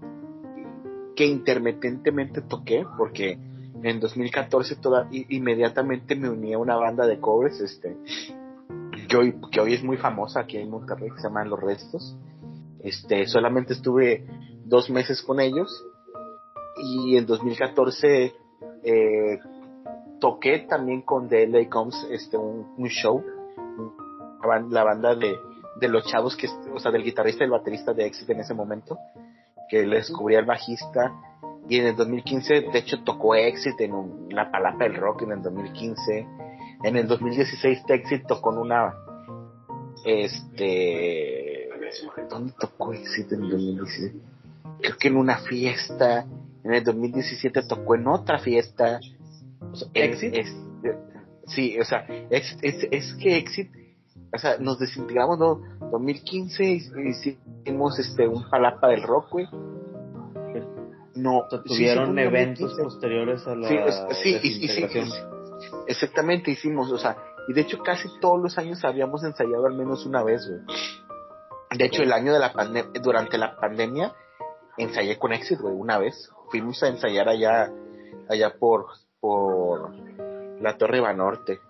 que 1.15 1.27
intermitentemente 1.27 2.43
toqué, 2.43 2.85
porque 2.97 3.39
en 3.83 4.01
2014 4.01 4.77
toda, 4.77 5.09
inmediatamente 5.11 6.15
me 6.15 6.31
uní 6.31 6.55
a 6.55 6.59
una 6.59 6.77
banda 6.77 7.07
de 7.07 7.19
covers, 7.19 7.61
este, 7.61 7.97
que 9.09 9.17
hoy, 9.17 9.35
que 9.51 9.61
hoy 9.61 9.75
es 9.75 9.83
muy 9.83 9.97
famosa 9.97 10.41
aquí 10.41 10.57
en 10.57 10.71
Monterrey, 10.71 11.11
que 11.11 11.17
se 11.17 11.29
llama 11.29 11.45
Los 11.45 11.61
Restos. 11.61 12.17
Este, 12.81 13.27
solamente 13.27 13.75
estuve 13.75 14.25
dos 14.65 14.91
meses 14.91 15.23
con 15.23 15.41
ellos 15.41 15.85
y 16.77 17.17
en 17.17 17.27
2014 17.27 18.33
eh, 18.85 19.39
toqué 20.21 20.67
también 20.69 21.03
con 21.03 21.29
The 21.29 21.47
LA 21.47 21.69
Comes 21.69 22.07
este, 22.11 22.37
un, 22.37 22.87
show, 22.89 23.23
la 24.71 24.85
banda 24.85 25.15
de, 25.15 25.37
de 25.81 25.89
los 25.89 26.05
chavos, 26.07 26.37
que, 26.37 26.49
o 26.73 26.79
sea, 26.79 26.91
del 26.91 27.05
guitarrista 27.05 27.45
y 27.45 27.47
el 27.47 27.51
baterista 27.51 27.93
de 27.93 28.07
Exit 28.07 28.31
en 28.31 28.41
ese 28.41 28.55
momento, 28.55 28.99
que 29.73 29.87
le 29.87 29.97
descubrí 29.97 30.37
al 30.37 30.45
bajista. 30.45 31.15
Y 31.67 31.79
en 31.79 31.87
el 31.87 31.97
2015, 31.97 32.61
de 32.73 32.79
hecho, 32.79 33.03
tocó 33.05 33.35
Exit 33.35 33.81
en 33.81 34.29
la 34.29 34.51
palapa 34.51 34.85
del 34.85 34.97
rock 34.97 35.23
en 35.23 35.33
el 35.33 35.43
2015. 35.43 36.27
En 36.85 36.97
el 36.97 37.09
2016, 37.09 37.83
Exit 37.89 38.27
tocó 38.27 38.53
en 38.53 38.59
una. 38.59 38.95
Este. 40.05 41.71
¿Dónde 42.29 42.53
tocó 42.61 42.93
Exit 42.93 43.33
en 43.33 43.45
el 43.45 43.51
2016? 43.51 44.13
Creo 44.83 44.97
que 44.99 45.09
en 45.09 45.17
una 45.17 45.39
fiesta 45.39 46.27
en 46.65 46.75
el 46.75 46.85
2017 46.85 47.63
tocó 47.67 47.95
en 47.95 48.09
otra 48.09 48.39
fiesta. 48.39 49.01
¿Exit? 49.95 50.35
sí, 51.47 51.79
o 51.79 51.85
sea, 51.85 52.05
es, 52.29 52.59
es, 52.61 53.15
que 53.15 53.39
Exit, 53.39 53.71
o 54.35 54.39
sea, 54.39 54.59
nos 54.59 54.79
desintegramos, 54.79 55.39
¿no? 55.39 55.63
2015 55.93 56.65
hicimos 56.65 57.99
este 57.99 58.27
un 58.27 58.49
palapa 58.49 58.89
del 58.89 59.03
rock, 59.03 59.31
güey. 59.31 59.47
No, 61.15 61.47
tuvieron 61.67 62.19
eventos 62.19 62.75
posteriores 62.83 63.47
a 63.47 63.55
la 63.55 63.69
sí, 63.69 64.39
sí, 64.41 64.81
exactamente 65.87 66.51
hicimos, 66.51 66.91
o 66.91 66.97
sea, 66.97 67.19
y 67.47 67.53
de 67.53 67.61
hecho 67.61 67.79
casi 67.83 68.09
todos 68.21 68.41
los 68.41 68.57
años 68.57 68.83
habíamos 68.85 69.23
ensayado 69.23 69.67
al 69.67 69.75
menos 69.75 70.07
una 70.07 70.23
vez, 70.23 70.49
güey. 70.49 70.63
De 71.77 71.85
hecho, 71.85 72.03
el 72.03 72.13
año 72.13 72.33
de 72.33 72.39
la 72.39 72.53
pandemia, 72.55 72.91
durante 73.03 73.37
la 73.37 73.57
pandemia, 73.57 74.15
ensayé 74.79 75.19
con 75.19 75.35
Exit, 75.35 75.61
güey, 75.61 75.75
una 75.75 75.99
vez 75.99 76.31
fuimos 76.51 76.83
a 76.83 76.89
ensayar 76.89 77.29
allá, 77.29 77.71
allá 78.31 78.55
por, 78.59 78.87
por 79.21 79.95
la 80.61 80.79
Torre 80.79 81.01
Banorte, 81.01 81.61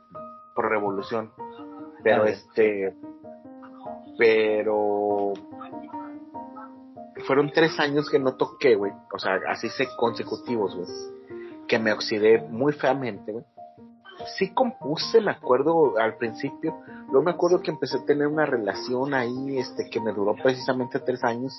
por 0.54 0.68
Revolución. 0.68 1.32
Pero 2.04 2.24
este, 2.24 2.94
pero 4.22 5.32
fueron 7.26 7.50
tres 7.52 7.80
años 7.80 8.08
que 8.08 8.20
no 8.20 8.36
toqué, 8.36 8.76
güey. 8.76 8.92
O 9.12 9.18
sea, 9.18 9.40
así 9.48 9.68
se 9.68 9.88
consecutivos, 9.96 10.76
güey. 10.76 10.86
Que 11.66 11.80
me 11.80 11.92
oxidé 11.92 12.40
muy 12.48 12.72
feamente, 12.72 13.32
güey. 13.32 13.44
Sí 14.38 14.54
compuse, 14.54 15.20
me 15.20 15.32
acuerdo 15.32 15.98
al 15.98 16.18
principio. 16.18 16.78
Luego 17.06 17.22
me 17.22 17.32
acuerdo 17.32 17.62
que 17.62 17.72
empecé 17.72 17.96
a 17.96 18.04
tener 18.04 18.28
una 18.28 18.46
relación 18.46 19.12
ahí, 19.12 19.58
este, 19.58 19.90
que 19.90 20.00
me 20.00 20.12
duró 20.12 20.36
precisamente 20.40 21.00
tres 21.00 21.24
años. 21.24 21.52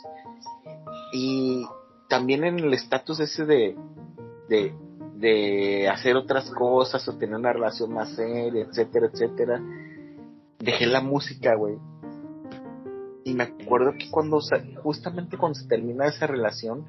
Y 1.11 1.67
también 2.07 2.45
en 2.45 2.59
el 2.59 2.73
estatus 2.73 3.19
ese 3.19 3.45
de, 3.45 3.75
de, 4.47 5.89
hacer 5.89 6.15
otras 6.15 6.49
cosas 6.51 7.05
o 7.09 7.17
tener 7.17 7.35
una 7.35 7.51
relación 7.51 7.93
más 7.93 8.15
seria, 8.15 8.63
etcétera, 8.63 9.07
etcétera, 9.11 9.61
dejé 10.59 10.85
la 10.85 11.01
música, 11.01 11.55
güey. 11.55 11.77
Y 13.25 13.33
me 13.33 13.43
acuerdo 13.43 13.93
que 13.93 14.09
cuando, 14.11 14.39
justamente 14.81 15.37
cuando 15.37 15.57
se 15.59 15.67
termina 15.67 16.07
esa 16.07 16.27
relación, 16.27 16.85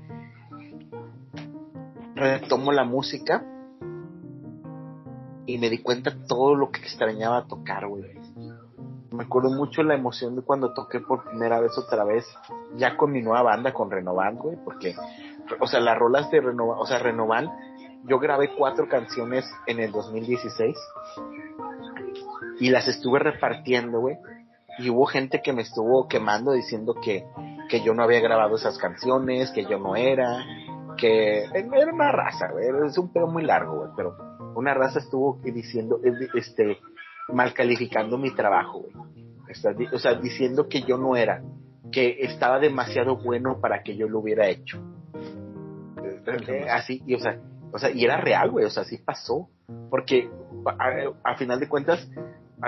retomo 2.15 2.73
la 2.73 2.85
música 2.85 3.45
y 5.47 5.59
me 5.59 5.71
di 5.71 5.79
cuenta 5.79 6.17
todo 6.27 6.55
lo 6.55 6.71
que 6.71 6.81
extrañaba 6.81 7.47
tocar, 7.47 7.87
güey. 7.87 8.05
Me 9.13 9.25
acuerdo 9.25 9.51
mucho 9.51 9.83
la 9.85 9.95
emoción 9.95 10.35
de 10.35 10.43
cuando 10.43 10.75
toqué 10.75 10.99
por 10.99 11.25
primera 11.25 11.61
vez 11.61 11.79
otra 11.79 12.03
vez, 12.03 12.27
ya 12.77 12.97
con 12.97 13.13
mi 13.13 13.23
nueva 13.23 13.43
banda, 13.43 13.73
con 13.73 13.91
Renovan, 13.91 14.37
güey, 14.37 14.57
porque, 14.65 14.97
o 15.61 15.67
sea, 15.69 15.79
las 15.79 15.97
rolas 15.97 16.31
de 16.33 16.41
Renovan, 16.41 16.79
o 16.81 16.87
sea, 16.87 16.99
Renovan, 16.99 17.49
yo 18.05 18.19
grabé 18.19 18.51
cuatro 18.57 18.89
canciones 18.89 19.45
en 19.67 19.79
el 19.79 19.93
2016 19.93 20.77
y 22.59 22.71
las 22.71 22.89
estuve 22.89 23.21
repartiendo, 23.21 24.01
güey, 24.01 24.17
y 24.79 24.91
hubo 24.91 25.07
gente 25.07 25.41
que 25.43 25.53
me 25.53 25.63
estuvo 25.63 26.09
quemando 26.09 26.53
diciendo 26.53 26.95
que, 26.95 27.25
que 27.69 27.83
yo 27.83 27.95
no 27.95 28.03
había 28.03 28.21
grabado 28.21 28.57
esas 28.57 28.79
canciones, 28.79 29.51
que 29.53 29.65
yo 29.65 29.79
no 29.79 29.97
era, 29.97 30.45
que 30.97 31.45
era 31.45 31.93
una 31.93 32.13
raza, 32.13 32.51
güey, 32.53 32.67
es 32.87 32.99
un 32.99 33.13
pedo 33.13 33.27
muy 33.27 33.45
largo, 33.45 33.77
güey, 33.77 33.91
pero 33.97 34.17
una 34.55 34.75
raza 34.75 34.99
estuvo 34.99 35.41
diciendo, 35.43 36.01
este, 36.35 36.79
mal 37.29 37.53
calificando 37.55 38.19
mi 38.19 38.35
trabajo, 38.35 38.83
güey. 38.83 39.89
o 39.93 39.99
sea, 39.99 40.15
diciendo 40.15 40.69
que 40.69 40.83
yo 40.83 40.99
no 40.99 41.17
era, 41.17 41.43
que 41.93 42.19
estaba 42.21 42.59
demasiado 42.59 43.17
bueno 43.17 43.61
para 43.61 43.83
que 43.83 43.97
yo 43.97 44.09
lo 44.09 44.21
hubiera 44.21 44.49
hecho. 44.49 44.83
Eh, 46.27 46.67
así, 46.71 47.03
y 47.07 47.15
o 47.15 47.19
sea, 47.19 47.39
o 47.73 47.79
sea, 47.79 47.91
y 47.91 48.05
era 48.05 48.17
real, 48.19 48.51
güey, 48.51 48.65
o 48.65 48.71
sea, 48.71 48.83
así 48.83 48.99
pasó. 48.99 49.49
Porque 49.91 50.31
a, 51.25 51.37
final 51.37 51.59
de 51.59 51.69
cuentas, 51.69 52.09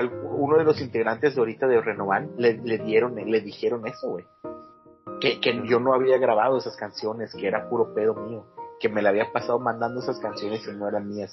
uno 0.04 0.58
de 0.58 0.64
los 0.64 0.80
integrantes 0.80 1.34
de 1.34 1.40
ahorita 1.40 1.66
de 1.66 1.80
Renovan 1.80 2.30
le, 2.36 2.54
le 2.58 2.78
dieron, 2.78 3.14
le 3.14 3.40
dijeron 3.40 3.86
eso, 3.86 4.08
güey. 4.08 4.24
Que, 5.20 5.40
que 5.40 5.62
yo 5.66 5.80
no 5.80 5.94
había 5.94 6.18
grabado 6.18 6.58
esas 6.58 6.76
canciones, 6.76 7.34
que 7.34 7.46
era 7.46 7.68
puro 7.68 7.94
pedo 7.94 8.14
mío, 8.14 8.44
que 8.80 8.88
me 8.88 9.02
la 9.02 9.10
había 9.10 9.32
pasado 9.32 9.58
mandando 9.58 10.00
esas 10.00 10.18
canciones 10.18 10.66
y 10.66 10.72
no 10.72 10.88
eran 10.88 11.08
mías. 11.08 11.32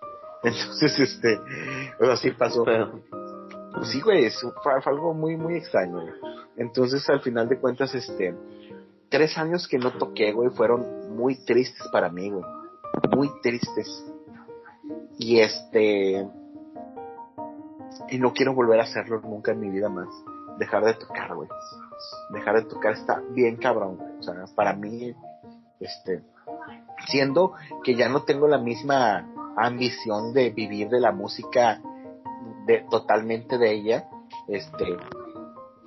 Entonces, 0.42 0.98
este, 0.98 1.40
o 2.00 2.10
así 2.10 2.30
pasó. 2.32 2.64
Pues 2.64 3.88
sí, 3.88 4.00
güey, 4.00 4.28
fue, 4.62 4.72
algo 4.84 5.14
muy, 5.14 5.36
muy 5.36 5.56
extraño, 5.56 6.00
Entonces, 6.56 7.08
al 7.08 7.20
final 7.20 7.48
de 7.48 7.58
cuentas, 7.60 7.94
este, 7.94 8.34
tres 9.08 9.38
años 9.38 9.68
que 9.68 9.78
no 9.78 9.92
toqué, 9.92 10.32
güey, 10.32 10.50
fueron 10.50 11.14
muy 11.14 11.36
tristes 11.44 11.86
para 11.92 12.08
mí, 12.08 12.30
güey. 12.30 12.44
Muy 13.14 13.30
tristes. 13.42 14.04
Y 15.18 15.40
este, 15.40 16.26
y 18.08 18.18
no 18.18 18.32
quiero 18.32 18.54
volver 18.54 18.80
a 18.80 18.84
hacerlo 18.84 19.20
nunca 19.20 19.52
en 19.52 19.60
mi 19.60 19.70
vida 19.70 19.88
más. 19.88 20.08
Dejar 20.58 20.84
de 20.84 20.94
tocar, 20.94 21.34
güey. 21.34 21.48
Dejar 22.30 22.56
de 22.56 22.68
tocar 22.68 22.92
está 22.92 23.22
bien 23.30 23.56
cabrón, 23.56 23.96
güey. 23.96 24.18
O 24.18 24.22
sea, 24.22 24.34
para 24.54 24.74
mí, 24.74 25.14
este, 25.78 26.22
siendo 27.06 27.54
que 27.84 27.94
ya 27.94 28.08
no 28.08 28.24
tengo 28.24 28.48
la 28.48 28.58
misma 28.58 29.26
ambición 29.56 30.32
de 30.32 30.50
vivir 30.50 30.88
de 30.88 31.00
la 31.00 31.12
música 31.12 31.80
de 32.66 32.84
totalmente 32.90 33.58
de 33.58 33.72
ella, 33.72 34.08
este, 34.48 34.96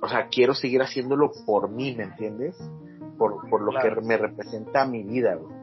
o 0.02 0.08
sea, 0.08 0.28
quiero 0.28 0.54
seguir 0.54 0.82
haciéndolo 0.82 1.30
por 1.46 1.70
mí, 1.70 1.94
¿me 1.94 2.04
entiendes? 2.04 2.56
Por, 3.16 3.48
por 3.48 3.62
lo 3.62 3.80
que 3.80 4.00
me 4.02 4.16
representa 4.16 4.86
mi 4.86 5.02
vida, 5.02 5.36
güey. 5.36 5.54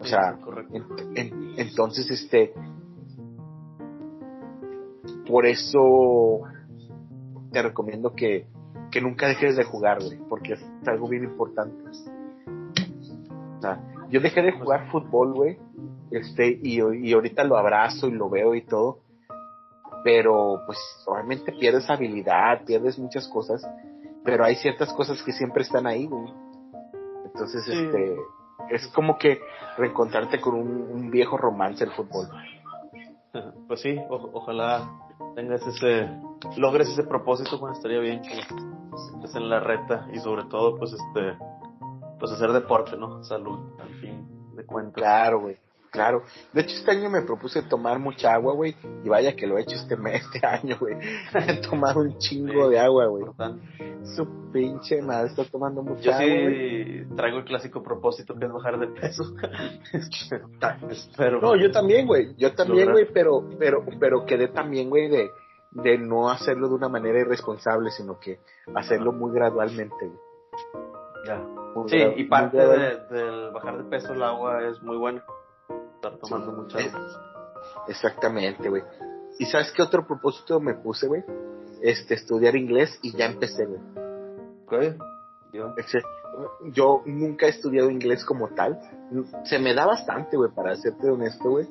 O 0.00 0.04
sea, 0.04 0.38
entonces, 1.56 2.10
este, 2.10 2.54
por 5.30 5.46
eso 5.46 6.40
te 7.52 7.62
recomiendo 7.62 8.14
que, 8.14 8.46
que 8.90 9.00
nunca 9.00 9.28
dejes 9.28 9.56
de 9.56 9.64
jugar, 9.64 10.02
güey, 10.02 10.18
porque 10.28 10.54
es 10.54 10.64
algo 10.86 11.08
bien 11.08 11.24
importante. 11.24 11.84
O 13.58 13.60
sea, 13.60 13.80
yo 14.10 14.20
dejé 14.20 14.42
de 14.42 14.52
jugar 14.52 14.90
fútbol, 14.90 15.34
güey, 15.34 15.58
este, 16.10 16.58
y, 16.62 16.80
y 16.80 17.12
ahorita 17.12 17.44
lo 17.44 17.56
abrazo 17.56 18.08
y 18.08 18.12
lo 18.12 18.28
veo 18.28 18.54
y 18.54 18.62
todo, 18.62 18.98
pero 20.02 20.62
pues 20.66 20.78
obviamente 21.06 21.52
pierdes 21.52 21.88
habilidad, 21.88 22.64
pierdes 22.64 22.98
muchas 22.98 23.28
cosas, 23.28 23.64
pero 24.24 24.44
hay 24.44 24.56
ciertas 24.56 24.92
cosas 24.92 25.22
que 25.22 25.32
siempre 25.32 25.62
están 25.62 25.86
ahí, 25.86 26.06
güey. 26.06 26.32
Entonces, 27.24 27.66
este, 27.68 28.16
es 28.70 28.86
como 28.88 29.16
que 29.18 29.40
reencontrarte 29.78 30.40
con 30.40 30.54
un, 30.54 31.10
viejo 31.10 31.36
romance 31.36 31.84
el 31.84 31.92
fútbol. 31.92 32.28
Pues 33.68 33.80
sí, 33.80 33.96
ojalá 34.08 34.90
tengas 35.34 35.66
ese, 35.66 36.08
logres 36.56 36.88
ese 36.88 37.04
propósito, 37.04 37.58
pues 37.58 37.76
estaría 37.76 38.00
bien 38.00 38.22
que 38.22 38.38
estés 38.38 39.34
en 39.34 39.48
la 39.48 39.60
reta 39.60 40.06
y 40.12 40.18
sobre 40.18 40.44
todo, 40.44 40.76
pues 40.76 40.92
este, 40.92 41.36
pues 42.18 42.32
hacer 42.32 42.52
deporte, 42.52 42.96
¿no? 42.96 43.22
Salud, 43.24 43.58
al 43.80 43.88
fin 44.00 44.54
de 44.56 44.64
cuentas. 44.64 44.94
Claro, 44.94 45.40
güey. 45.40 45.56
Claro. 45.90 46.22
De 46.52 46.60
hecho, 46.60 46.76
este 46.76 46.92
año 46.92 47.10
me 47.10 47.22
propuse 47.22 47.62
tomar 47.62 47.98
mucha 47.98 48.32
agua, 48.34 48.54
güey. 48.54 48.76
Y 49.04 49.08
vaya 49.08 49.34
que 49.34 49.46
lo 49.46 49.58
he 49.58 49.62
hecho 49.62 49.74
este 49.74 49.96
mes, 49.96 50.22
este 50.22 50.46
año, 50.46 50.76
güey. 50.78 50.96
He 51.34 51.60
tomado 51.60 52.00
un 52.00 52.16
chingo 52.18 52.68
de 52.68 52.78
agua, 52.78 53.06
güey. 53.06 53.24
Su 54.16 54.52
pinche 54.52 55.02
madre, 55.02 55.30
está 55.30 55.44
tomando 55.44 55.82
mucha 55.82 56.16
agua. 56.16 56.26
Yo 56.26 56.50
sí 56.50 57.16
traigo 57.16 57.38
el 57.38 57.44
clásico 57.44 57.82
propósito 57.82 58.36
que 58.38 58.46
es 58.46 58.52
bajar 58.52 58.78
de 58.78 58.86
peso. 58.86 59.24
Espero. 60.90 61.40
No, 61.40 61.56
yo 61.56 61.72
también, 61.72 62.06
güey. 62.06 62.36
Yo 62.36 62.54
también, 62.54 62.92
güey, 62.92 63.06
pero, 63.12 63.44
pero, 63.58 63.84
pero 63.98 64.24
quedé 64.24 64.46
también, 64.48 64.90
güey, 64.90 65.08
de, 65.08 65.30
de 65.72 65.98
no 65.98 66.30
hacerlo 66.30 66.68
de 66.68 66.74
una 66.74 66.88
manera 66.88 67.18
irresponsable, 67.18 67.90
sino 67.90 68.20
que 68.20 68.38
hacerlo 68.76 69.12
muy 69.12 69.32
gradualmente, 69.32 70.06
güey. 70.06 70.18
Ya. 71.26 71.44
sí, 71.86 71.98
y 72.16 72.24
parte 72.24 72.56
del 72.56 73.50
bajar 73.52 73.76
de 73.76 73.90
peso 73.90 74.14
el 74.14 74.22
agua 74.22 74.66
es 74.66 74.80
muy 74.82 74.96
buena 74.96 75.22
estar 76.00 76.16
tomando 76.18 76.52
mucha 76.52 76.78
Exactamente, 77.88 78.68
güey. 78.68 78.82
¿Y 79.38 79.44
sabes 79.46 79.70
qué 79.72 79.82
otro 79.82 80.06
propósito 80.06 80.58
me 80.60 80.74
puse, 80.74 81.06
güey? 81.06 81.22
Este, 81.82 82.14
estudiar 82.14 82.56
inglés 82.56 82.98
y 83.02 83.16
ya 83.16 83.26
empecé, 83.26 83.66
güey. 83.66 83.80
¿Qué? 84.68 84.96
Yo. 85.52 85.74
yo 86.72 87.02
nunca 87.06 87.46
he 87.46 87.50
estudiado 87.50 87.90
inglés 87.90 88.24
como 88.24 88.48
tal. 88.48 88.78
Se 89.44 89.58
me 89.58 89.74
da 89.74 89.86
bastante, 89.86 90.36
güey, 90.36 90.50
para 90.50 90.74
serte 90.76 91.10
honesto, 91.10 91.50
güey. 91.50 91.66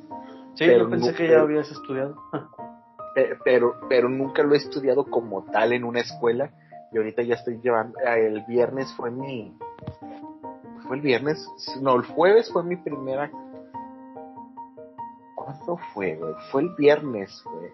Sí, 0.56 0.66
pero 0.66 0.84
yo 0.84 0.90
pensé 0.90 1.14
que 1.14 1.30
ya 1.30 1.40
habías 1.40 1.72
estudiado. 1.72 2.16
pero, 3.44 3.76
pero 3.88 4.10
nunca 4.10 4.44
lo 4.44 4.54
he 4.54 4.58
estudiado 4.58 5.06
como 5.06 5.46
tal 5.46 5.74
en 5.74 5.84
una 5.84 6.02
escuela. 6.02 6.52
Y 6.92 6.98
ahorita 6.98 7.22
ya 7.24 7.36
estoy 7.36 7.60
llevando. 7.62 7.98
El 8.00 8.44
viernes 8.48 8.92
fue 8.96 9.12
mi. 9.12 9.58
¿Fue 10.88 10.98
el 10.98 11.02
viernes? 11.02 11.48
No, 11.82 11.96
el 11.96 12.04
jueves 12.04 12.52
fue 12.52 12.64
mi 12.64 12.76
primera 12.76 13.32
¿Cuándo 15.70 15.84
fue, 15.94 16.16
güey? 16.16 16.34
Fue 16.52 16.62
el 16.64 16.70
viernes, 16.76 17.44
güey. 17.46 17.72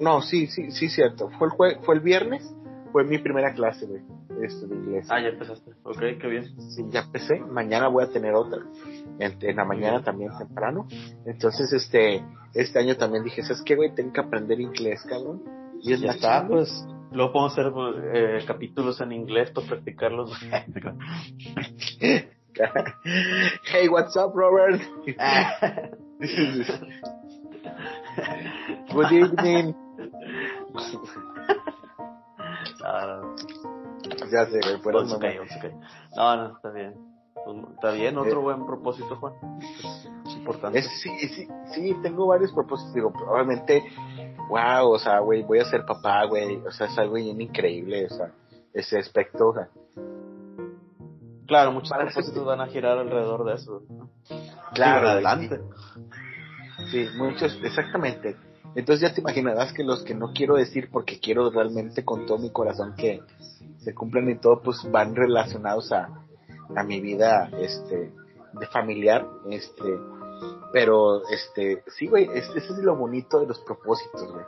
No, 0.00 0.20
sí, 0.22 0.46
sí, 0.46 0.70
sí, 0.70 0.88
cierto. 0.88 1.30
Fue 1.38 1.48
el, 1.48 1.80
fue 1.80 1.94
el 1.94 2.00
viernes, 2.00 2.54
fue 2.92 3.04
mi 3.04 3.18
primera 3.18 3.52
clase, 3.54 3.86
güey, 3.86 4.02
este, 4.42 4.66
de 4.66 4.74
inglés. 4.74 5.06
Ah, 5.10 5.20
ya 5.20 5.28
empezaste. 5.28 5.72
Ok, 5.82 5.98
qué 6.20 6.28
bien. 6.28 6.60
Sí, 6.70 6.84
ya 6.90 7.00
empecé. 7.00 7.40
Mañana 7.40 7.88
voy 7.88 8.04
a 8.04 8.10
tener 8.10 8.34
otra. 8.34 8.60
En, 9.18 9.56
la 9.56 9.64
mañana 9.64 10.02
también 10.02 10.30
temprano. 10.38 10.86
Entonces, 11.26 11.72
este, 11.72 12.22
este 12.54 12.78
año 12.78 12.96
también 12.96 13.24
dije, 13.24 13.42
¿sabes 13.42 13.62
qué, 13.62 13.76
güey? 13.76 13.94
Tengo 13.94 14.12
que 14.12 14.20
aprender 14.20 14.60
inglés, 14.60 15.02
cabrón. 15.08 15.42
Y 15.80 15.92
es 15.94 16.00
ya 16.00 16.12
está, 16.12 16.46
pues. 16.46 16.86
Luego 17.12 17.32
podemos 17.32 17.52
hacer 17.58 17.72
eh, 18.14 18.44
capítulos 18.46 19.00
en 19.00 19.12
inglés 19.12 19.50
para 19.50 19.66
practicarlos. 19.66 20.30
hey, 23.72 23.88
what's 23.88 24.16
up, 24.16 24.32
Robert? 24.34 24.80
Good 28.92 29.12
evening. 29.12 29.74
ya 34.30 34.46
sé, 34.46 34.60
güey, 34.60 34.78
fuera 34.82 35.00
no, 35.00 35.06
no, 36.36 36.56
está 36.56 36.70
bien. 36.70 36.94
Está 37.74 37.92
bien, 37.92 38.18
otro 38.18 38.40
eh, 38.40 38.42
buen 38.42 38.66
propósito, 38.66 39.16
Juan. 39.16 39.32
Es 40.26 40.36
importante. 40.36 40.82
sí, 40.82 41.28
sí, 41.28 41.48
sí, 41.72 41.96
tengo 42.02 42.26
varios 42.26 42.52
propósitos. 42.52 42.92
Digo, 42.94 43.12
probablemente, 43.12 43.82
wow, 44.48 44.90
o 44.90 44.98
sea, 44.98 45.20
güey, 45.20 45.42
voy 45.42 45.60
a 45.60 45.64
ser 45.64 45.86
papá, 45.86 46.26
güey. 46.26 46.56
O 46.56 46.70
sea, 46.70 46.88
es 46.88 46.98
algo 46.98 47.14
bien 47.14 47.40
increíble, 47.40 48.06
o 48.06 48.10
sea, 48.10 48.32
ese 48.74 48.98
aspecto, 48.98 49.48
o 49.48 49.54
sea, 49.54 49.68
Claro, 51.50 51.72
muchos 51.72 51.90
propósitos 51.90 52.44
van 52.44 52.60
a 52.60 52.68
girar 52.68 52.96
alrededor 52.96 53.44
de 53.44 53.54
eso. 53.54 53.82
Claro, 54.72 55.08
adelante. 55.08 55.60
Sí. 56.92 57.08
muchos, 57.16 57.58
exactamente. 57.64 58.36
Entonces 58.76 59.00
ya 59.08 59.12
te 59.12 59.20
imaginarás 59.20 59.72
que 59.72 59.82
los 59.82 60.04
que 60.04 60.14
no 60.14 60.32
quiero 60.32 60.54
decir 60.54 60.90
porque 60.92 61.18
quiero 61.18 61.50
realmente 61.50 62.04
con 62.04 62.24
todo 62.24 62.38
mi 62.38 62.50
corazón 62.50 62.94
que 62.96 63.22
se 63.78 63.92
cumplan 63.92 64.30
y 64.30 64.36
todo, 64.36 64.62
pues 64.62 64.88
van 64.92 65.16
relacionados 65.16 65.90
a, 65.90 66.22
a 66.76 66.84
mi 66.84 67.00
vida 67.00 67.50
este 67.58 68.12
de 68.52 68.66
familiar, 68.68 69.26
este 69.50 69.98
pero 70.72 71.28
este 71.30 71.82
sí 71.88 72.06
güey, 72.06 72.28
ese 72.32 72.58
es 72.58 72.78
lo 72.78 72.94
bonito 72.94 73.40
de 73.40 73.48
los 73.48 73.58
propósitos, 73.58 74.32
güey. 74.32 74.44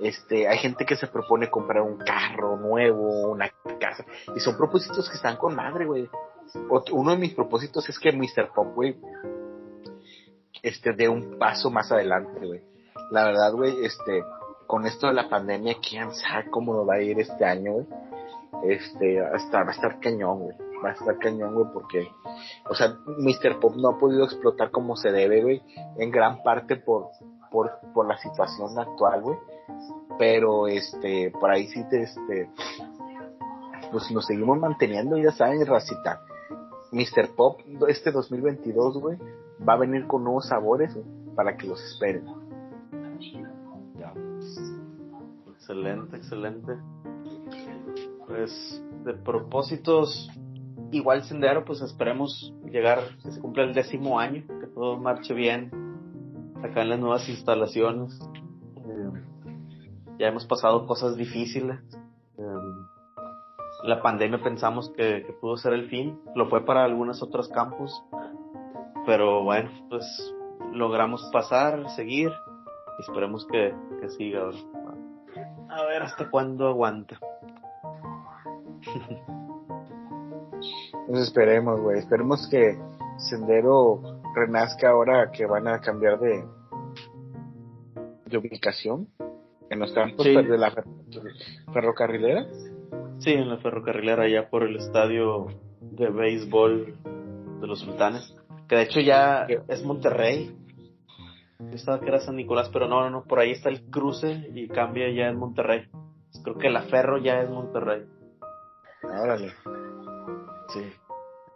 Este, 0.00 0.46
hay 0.46 0.58
gente 0.58 0.84
que 0.84 0.96
se 0.96 1.06
propone 1.06 1.50
comprar 1.50 1.82
un 1.82 1.98
carro 1.98 2.56
nuevo, 2.56 3.30
una 3.30 3.50
casa, 3.80 4.04
y 4.34 4.40
son 4.40 4.56
propósitos 4.56 5.08
que 5.08 5.16
están 5.16 5.36
con 5.36 5.54
madre, 5.54 5.86
güey. 5.86 6.08
Uno 6.92 7.12
de 7.12 7.18
mis 7.18 7.34
propósitos 7.34 7.88
es 7.88 7.98
que 7.98 8.12
Mr. 8.12 8.52
Pop, 8.54 8.74
güey, 8.74 8.96
este, 10.62 10.92
dé 10.92 11.08
un 11.08 11.38
paso 11.38 11.70
más 11.70 11.90
adelante, 11.90 12.46
güey. 12.46 12.62
La 13.10 13.24
verdad, 13.24 13.52
güey, 13.52 13.84
este, 13.84 14.22
con 14.66 14.86
esto 14.86 15.06
de 15.06 15.14
la 15.14 15.28
pandemia, 15.28 15.76
quién 15.86 16.12
sabe 16.12 16.50
cómo 16.50 16.84
va 16.84 16.94
a 16.94 17.02
ir 17.02 17.18
este 17.18 17.44
año, 17.44 17.72
güey. 17.72 17.86
Este, 18.64 19.20
va 19.20 19.28
a 19.28 19.36
estar, 19.36 19.64
va 19.64 19.70
a 19.70 19.74
estar 19.74 20.00
cañón, 20.00 20.40
güey. 20.40 20.56
Va 20.84 20.90
a 20.90 20.92
estar 20.92 21.18
cañón, 21.18 21.54
güey, 21.54 21.66
porque, 21.72 22.08
o 22.68 22.74
sea, 22.74 22.96
Mr. 23.06 23.60
Pop 23.60 23.74
no 23.76 23.90
ha 23.90 23.98
podido 23.98 24.24
explotar 24.24 24.70
como 24.70 24.94
se 24.96 25.10
debe, 25.10 25.42
güey, 25.42 25.62
en 25.96 26.10
gran 26.10 26.42
parte 26.42 26.76
por, 26.76 27.08
por, 27.50 27.72
por 27.94 28.06
la 28.06 28.18
situación 28.18 28.78
actual, 28.78 29.22
güey 29.22 29.38
pero 30.18 30.66
este 30.68 31.30
por 31.30 31.50
ahí 31.50 31.66
sí 31.68 31.84
te 31.88 32.02
este 32.02 32.50
pues 33.90 34.10
nos 34.10 34.26
seguimos 34.26 34.58
manteniendo 34.58 35.16
ya 35.18 35.32
saben 35.32 35.64
racita. 35.66 36.22
Mr. 36.92 37.34
Pop 37.34 37.60
este 37.88 38.10
2022 38.12 38.98
güey 38.98 39.18
va 39.66 39.74
a 39.74 39.78
venir 39.78 40.06
con 40.06 40.24
nuevos 40.24 40.48
sabores 40.48 40.96
para 41.34 41.56
que 41.56 41.66
los 41.66 41.82
esperen. 41.82 42.24
Excelente 45.50 46.16
excelente. 46.16 46.76
Pues 48.26 48.82
de 49.04 49.14
propósitos 49.14 50.30
igual 50.92 51.24
sendero 51.24 51.64
pues 51.64 51.80
esperemos 51.80 52.54
llegar 52.70 53.00
se 53.18 53.40
cumpla 53.40 53.64
el 53.64 53.74
décimo 53.74 54.20
año 54.20 54.44
que 54.46 54.66
todo 54.68 54.96
marche 54.96 55.34
bien 55.34 55.70
acá 56.62 56.82
en 56.82 56.90
las 56.90 57.00
nuevas 57.00 57.28
instalaciones 57.28 58.16
ya 60.18 60.28
hemos 60.28 60.46
pasado 60.46 60.86
cosas 60.86 61.16
difíciles. 61.16 61.78
Em, 62.38 62.86
la 63.84 64.02
pandemia 64.02 64.42
pensamos 64.42 64.90
que, 64.96 65.36
pudo 65.40 65.56
ser 65.56 65.74
el 65.74 65.88
fin, 65.88 66.18
lo 66.34 66.48
fue 66.48 66.64
para 66.64 66.84
algunos 66.84 67.22
otros 67.22 67.48
campus, 67.48 68.02
pero 69.04 69.44
bueno, 69.44 69.70
pues 69.88 70.04
logramos 70.72 71.22
pasar, 71.32 71.88
seguir, 71.90 72.30
y 72.98 73.02
esperemos 73.02 73.46
que, 73.46 73.74
que 74.00 74.08
siga. 74.10 74.50
A 75.68 75.84
ver 75.84 76.02
hasta 76.02 76.30
cuándo 76.30 76.68
aguanta. 76.68 77.18
Pues 81.06 81.20
esperemos, 81.20 81.80
güey, 81.80 81.98
esperemos 81.98 82.48
que 82.48 82.76
Sendero 83.18 84.02
renazca 84.34 84.90
ahora 84.90 85.30
que 85.30 85.46
van 85.46 85.68
a 85.68 85.80
cambiar 85.80 86.18
de, 86.18 86.44
de 88.26 88.38
ubicación 88.38 89.08
en 89.76 89.80
los 89.80 89.92
campos 89.92 90.24
de 90.24 90.58
la 90.58 90.72
ferrocarrilera. 91.72 92.46
Sí, 93.18 93.32
en 93.32 93.48
la 93.48 93.58
ferrocarrilera, 93.58 94.28
ya 94.28 94.48
por 94.48 94.62
el 94.62 94.76
estadio 94.76 95.46
de 95.80 96.10
béisbol 96.10 96.96
de 97.60 97.66
los 97.66 97.80
sultanes. 97.80 98.34
Que 98.68 98.76
de 98.76 98.82
hecho 98.82 99.00
ya 99.00 99.46
es 99.68 99.84
Monterrey. 99.84 100.56
Yo 101.58 101.74
estaba 101.74 102.00
que 102.00 102.08
era 102.08 102.20
San 102.20 102.36
Nicolás, 102.36 102.68
pero 102.72 102.88
no, 102.88 103.02
no, 103.02 103.10
no, 103.10 103.24
por 103.24 103.38
ahí 103.38 103.52
está 103.52 103.70
el 103.70 103.88
cruce 103.90 104.50
y 104.54 104.68
cambia 104.68 105.10
ya 105.10 105.28
en 105.28 105.38
Monterrey. 105.38 105.88
Creo 106.42 106.58
que 106.58 106.68
la 106.68 106.82
ferro 106.82 107.18
ya 107.18 107.40
es 107.40 107.48
Monterrey. 107.48 108.04
Órale. 109.02 109.52
Sí. 110.68 110.82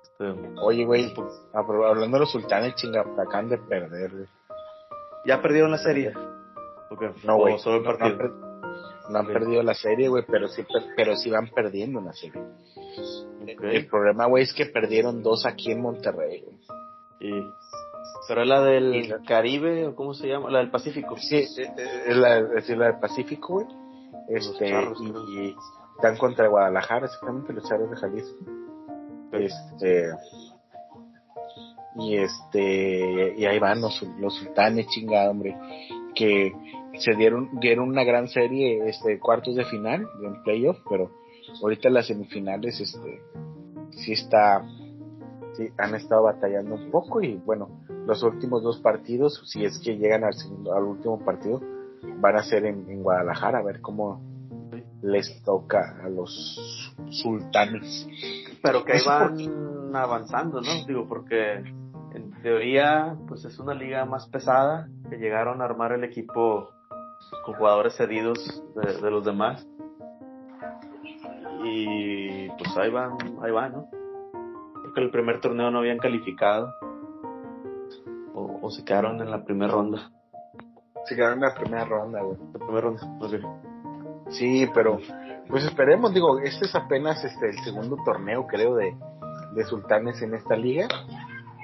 Este, 0.02 0.24
Oye, 0.62 0.84
güey, 0.84 1.12
pues, 1.14 1.28
hablando 1.52 2.16
de 2.16 2.20
los 2.20 2.32
sultanes, 2.32 2.74
chinga, 2.76 3.00
acaban 3.00 3.48
de 3.48 3.58
perder, 3.58 4.10
güey. 4.10 4.26
¿Ya 5.26 5.42
perdieron 5.42 5.70
la 5.70 5.78
serie? 5.78 6.12
No, 7.24 7.36
güey. 7.36 7.56
No, 9.10 9.18
han 9.18 9.26
perdido 9.26 9.62
la 9.62 9.74
serie, 9.74 10.08
güey, 10.08 10.24
pero 10.26 10.48
sí, 10.48 10.64
pero 10.96 11.16
sí 11.16 11.30
van 11.30 11.48
perdiendo 11.48 12.00
la 12.00 12.12
serie. 12.12 12.42
El 13.46 13.86
problema, 13.86 14.26
güey, 14.26 14.44
es 14.44 14.54
que 14.54 14.66
perdieron 14.66 15.22
dos 15.22 15.46
aquí 15.46 15.72
en 15.72 15.82
Monterrey, 15.82 16.42
güey. 16.42 16.56
Y... 17.20 17.42
¿Pero 18.28 18.42
es 18.42 18.48
la 18.48 18.62
del 18.62 19.20
Caribe 19.26 19.88
o 19.88 19.94
cómo 19.94 20.14
se 20.14 20.28
llama? 20.28 20.50
La 20.50 20.60
del 20.60 20.70
Pacífico. 20.70 21.16
Sí, 21.16 21.36
eh, 21.36 21.46
eh, 21.58 22.02
es 22.06 22.16
la, 22.16 22.38
es 22.38 22.68
la 22.70 22.86
del 22.86 23.00
Pacífico, 23.00 23.54
güey. 23.54 23.66
Este, 24.28 24.68
y, 24.68 25.56
están 25.96 26.16
contra 26.16 26.46
Guadalajara, 26.46 27.06
exactamente, 27.06 27.52
los 27.52 27.68
charros 27.68 27.90
de 27.90 27.96
Jalisco. 27.96 28.38
Este. 29.32 30.10
Y 31.96 32.16
este. 32.16 33.34
Y 33.36 33.44
ahí 33.44 33.58
van 33.58 33.80
los, 33.80 34.00
los 34.18 34.34
sultanes, 34.36 34.86
chingada, 34.88 35.30
hombre. 35.30 35.56
Que 36.14 36.52
se 37.00 37.14
dieron, 37.14 37.58
dieron 37.60 37.88
una 37.88 38.04
gran 38.04 38.28
serie, 38.28 38.88
este, 38.88 39.18
cuartos 39.18 39.56
de 39.56 39.64
final, 39.64 40.06
en 40.22 40.42
playoff, 40.42 40.78
pero 40.88 41.10
ahorita 41.62 41.88
las 41.88 42.06
semifinales, 42.06 42.78
este, 42.80 43.22
sí 43.90 44.12
está, 44.12 44.62
sí, 45.54 45.68
han 45.78 45.94
estado 45.94 46.24
batallando 46.24 46.74
un 46.74 46.90
poco 46.90 47.22
y 47.22 47.36
bueno, 47.36 47.68
los 48.06 48.22
últimos 48.22 48.62
dos 48.62 48.80
partidos, 48.80 49.42
si 49.46 49.64
es 49.64 49.78
que 49.78 49.96
llegan 49.96 50.24
al 50.24 50.34
segundo, 50.34 50.74
al 50.74 50.84
último 50.84 51.24
partido, 51.24 51.60
van 52.20 52.36
a 52.36 52.42
ser 52.42 52.66
en, 52.66 53.02
Guadalajara, 53.02 53.58
a 53.58 53.62
ver 53.62 53.80
cómo 53.80 54.20
les 55.02 55.42
toca 55.42 56.00
a 56.04 56.08
los 56.08 56.94
sultanes. 57.10 58.06
Pero 58.62 58.84
que 58.84 58.92
ahí 58.92 59.00
van 59.06 59.96
avanzando, 59.96 60.60
¿no? 60.60 60.86
Digo, 60.86 61.08
porque 61.08 61.54
en 62.14 62.42
teoría, 62.42 63.16
pues 63.26 63.44
es 63.44 63.58
una 63.58 63.74
liga 63.74 64.04
más 64.04 64.28
pesada, 64.28 64.88
que 65.08 65.16
llegaron 65.16 65.62
a 65.62 65.64
armar 65.64 65.92
el 65.92 66.04
equipo 66.04 66.70
con 67.44 67.54
jugadores 67.54 67.96
cedidos 67.96 68.62
de, 68.74 69.10
los 69.10 69.24
demás. 69.24 69.66
Y 71.64 72.48
pues 72.50 72.76
ahí 72.76 72.90
van, 72.90 73.12
ahí 73.42 73.50
van, 73.50 73.72
¿no? 73.72 73.88
Creo 73.90 74.94
que 74.94 75.00
el 75.02 75.10
primer 75.10 75.40
torneo 75.40 75.70
no 75.70 75.78
habían 75.78 75.98
calificado. 75.98 76.72
O, 78.34 78.70
se 78.70 78.84
quedaron 78.84 79.20
en 79.20 79.30
la 79.30 79.44
primera 79.44 79.72
ronda. 79.72 80.10
Se 81.04 81.14
quedaron 81.14 81.38
en 81.38 81.48
la 81.48 81.54
primera 81.54 81.84
ronda, 81.84 82.22
güey. 82.22 82.38
La 82.52 82.58
primera 82.58 82.80
ronda, 82.80 83.02
Sí, 84.30 84.68
pero 84.72 84.98
pues 85.48 85.64
esperemos, 85.64 86.14
digo, 86.14 86.38
este 86.38 86.66
es 86.66 86.74
apenas 86.74 87.24
este 87.24 87.48
el 87.48 87.58
segundo 87.64 87.96
torneo, 88.04 88.46
creo, 88.46 88.76
de, 88.76 88.96
de 89.54 89.64
Sultanes 89.64 90.22
en 90.22 90.34
esta 90.34 90.56
liga. 90.56 90.86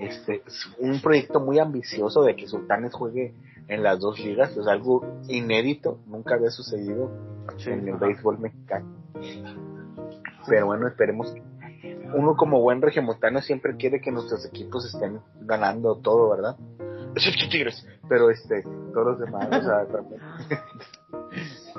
Este 0.00 0.42
es 0.44 0.68
un 0.78 1.00
proyecto 1.00 1.40
muy 1.40 1.58
ambicioso 1.58 2.22
de 2.22 2.34
que 2.36 2.48
Sultanes 2.48 2.92
juegue 2.92 3.34
en 3.68 3.82
las 3.82 4.00
dos 4.00 4.18
ligas, 4.18 4.56
es 4.56 4.66
algo 4.66 5.04
inédito, 5.28 5.98
nunca 6.06 6.34
había 6.34 6.50
sucedido 6.50 7.10
en 7.66 7.88
el 7.88 7.96
béisbol 7.96 8.38
mexicano. 8.38 8.86
Pero 10.48 10.66
bueno, 10.66 10.86
esperemos. 10.86 11.34
Uno 12.14 12.36
como 12.36 12.60
buen 12.60 12.80
regiomontano 12.80 13.40
siempre 13.40 13.76
quiere 13.76 14.00
que 14.00 14.12
nuestros 14.12 14.46
equipos 14.46 14.86
estén 14.86 15.20
ganando 15.40 15.96
todo, 15.96 16.30
¿verdad? 16.30 16.56
Tigres, 17.50 17.86
pero 18.08 18.30
este, 18.30 18.62
todos 18.92 19.06
los 19.06 19.18
demás, 19.18 19.48
o 19.48 19.62
sea, 19.62 19.86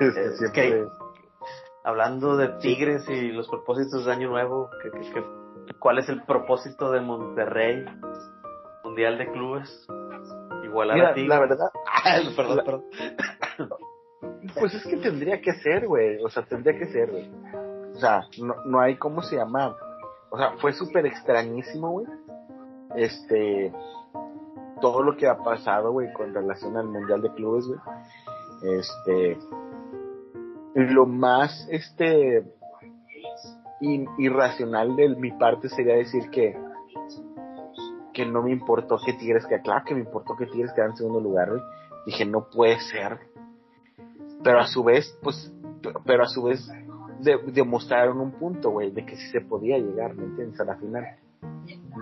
este, 0.00 0.84
hablando 1.84 2.36
de 2.36 2.48
Tigres 2.60 3.08
y 3.08 3.28
los 3.28 3.48
propósitos 3.48 4.04
de 4.04 4.12
Año 4.12 4.28
Nuevo, 4.30 4.68
¿cuál 5.78 5.98
es 5.98 6.08
el 6.08 6.22
propósito 6.24 6.90
de 6.90 7.00
Monterrey 7.00 7.84
Mundial 8.84 9.18
de 9.18 9.30
Clubes? 9.30 9.86
Mira, 10.84 11.16
La 11.16 11.40
verdad. 11.40 11.70
perdón, 12.36 12.60
perdón. 12.64 12.84
Pues 14.58 14.74
es 14.74 14.84
que 14.84 14.96
tendría 14.96 15.40
que 15.40 15.52
ser, 15.54 15.86
güey. 15.86 16.22
O 16.24 16.28
sea, 16.28 16.44
tendría 16.44 16.76
que 16.76 16.86
ser, 16.86 17.10
güey. 17.10 17.30
O 17.94 17.98
sea, 17.98 18.22
no, 18.40 18.54
no 18.64 18.80
hay 18.80 18.96
cómo 18.96 19.22
se 19.22 19.36
llama. 19.36 19.76
O 20.30 20.38
sea, 20.38 20.52
fue 20.58 20.72
súper 20.72 21.06
extrañísimo, 21.06 21.90
güey. 21.90 22.06
Este. 22.96 23.72
Todo 24.80 25.02
lo 25.02 25.16
que 25.16 25.26
ha 25.26 25.38
pasado, 25.38 25.92
güey, 25.92 26.12
con 26.12 26.32
relación 26.32 26.76
al 26.76 26.86
Mundial 26.86 27.22
de 27.22 27.32
Clubes, 27.32 27.66
güey. 27.66 27.80
Este. 28.78 29.38
Lo 30.74 31.06
más, 31.06 31.68
este. 31.70 32.44
irracional 33.80 34.96
de 34.96 35.10
mi 35.10 35.32
parte 35.32 35.68
sería 35.68 35.94
decir 35.94 36.30
que 36.30 36.56
que 38.18 38.26
no 38.26 38.42
me 38.42 38.50
importó 38.50 38.98
que 38.98 39.12
Tigres 39.12 39.46
quedara, 39.46 39.62
claro 39.62 39.84
que 39.86 39.94
me 39.94 40.00
importó 40.00 40.34
que 40.36 40.46
Tigres 40.46 40.72
quedara 40.72 40.90
en 40.90 40.96
segundo 40.96 41.20
lugar, 41.20 41.50
güey. 41.50 41.62
Dije, 42.04 42.26
no 42.26 42.48
puede 42.50 42.80
ser. 42.80 43.16
Pero 44.42 44.58
a 44.58 44.66
su 44.66 44.82
vez, 44.82 45.16
pues, 45.22 45.54
pero 46.04 46.24
a 46.24 46.26
su 46.26 46.42
vez 46.42 46.68
demostraron 47.52 48.18
un 48.20 48.32
punto, 48.32 48.70
güey, 48.70 48.90
de 48.90 49.06
que 49.06 49.14
sí 49.14 49.30
se 49.30 49.40
podía 49.40 49.78
llegar, 49.78 50.16
¿me 50.16 50.24
entiendes? 50.24 50.60
A 50.60 50.64
la 50.64 50.74
final. 50.74 51.04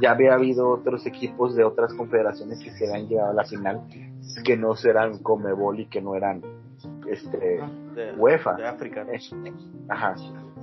Ya 0.01 0.13
había 0.13 0.33
habido 0.33 0.71
otros 0.71 1.05
equipos 1.07 1.55
de 1.55 1.65
otras 1.65 1.93
confederaciones 1.93 2.65
que 2.65 2.71
se 2.71 2.89
habían 2.89 3.09
llegado 3.09 3.33
a 3.33 3.35
la 3.35 3.45
final, 3.45 3.83
que 4.43 4.57
no 4.57 4.75
serán 4.75 5.19
Comebol 5.19 5.81
y 5.81 5.87
que 5.87 6.01
no 6.01 6.15
eran 6.15 6.41
este 7.11 7.61
de, 7.95 8.15
UEFA. 8.17 8.55
De 8.55 8.67
África. 8.67 9.07
Ajá. 9.91 10.15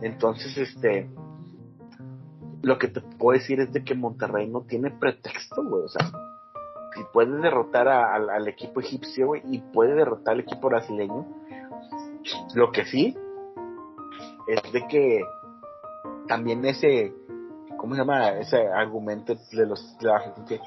Entonces, 0.01 0.57
este, 0.57 1.11
lo 2.63 2.79
que 2.79 2.87
te 2.87 3.01
puedo 3.01 3.37
decir 3.37 3.59
es 3.59 3.71
de 3.71 3.83
que 3.83 3.93
Monterrey 3.93 4.47
no 4.47 4.61
tiene 4.61 4.89
pretexto, 4.89 5.63
güey. 5.63 5.83
O 5.83 5.89
sea, 5.89 6.09
si 6.95 7.03
puede 7.11 7.39
derrotar 7.41 7.87
al 7.89 8.47
equipo 8.47 8.79
egipcio, 8.79 9.27
güey, 9.27 9.41
y 9.51 9.59
puede 9.59 9.93
derrotar 9.93 10.33
al 10.33 10.39
equipo 10.39 10.69
brasileño, 10.69 11.27
lo 12.55 12.71
que 12.71 12.85
sí 12.85 13.15
es 14.47 14.71
de 14.71 14.87
que 14.87 15.21
también 16.27 16.63
ese, 16.65 17.13
¿cómo 17.77 17.95
se 17.95 18.01
llama? 18.01 18.29
Ese 18.29 18.65
argumento 18.67 19.35
de 19.51 19.65
los 19.65 19.97
de 19.99 20.61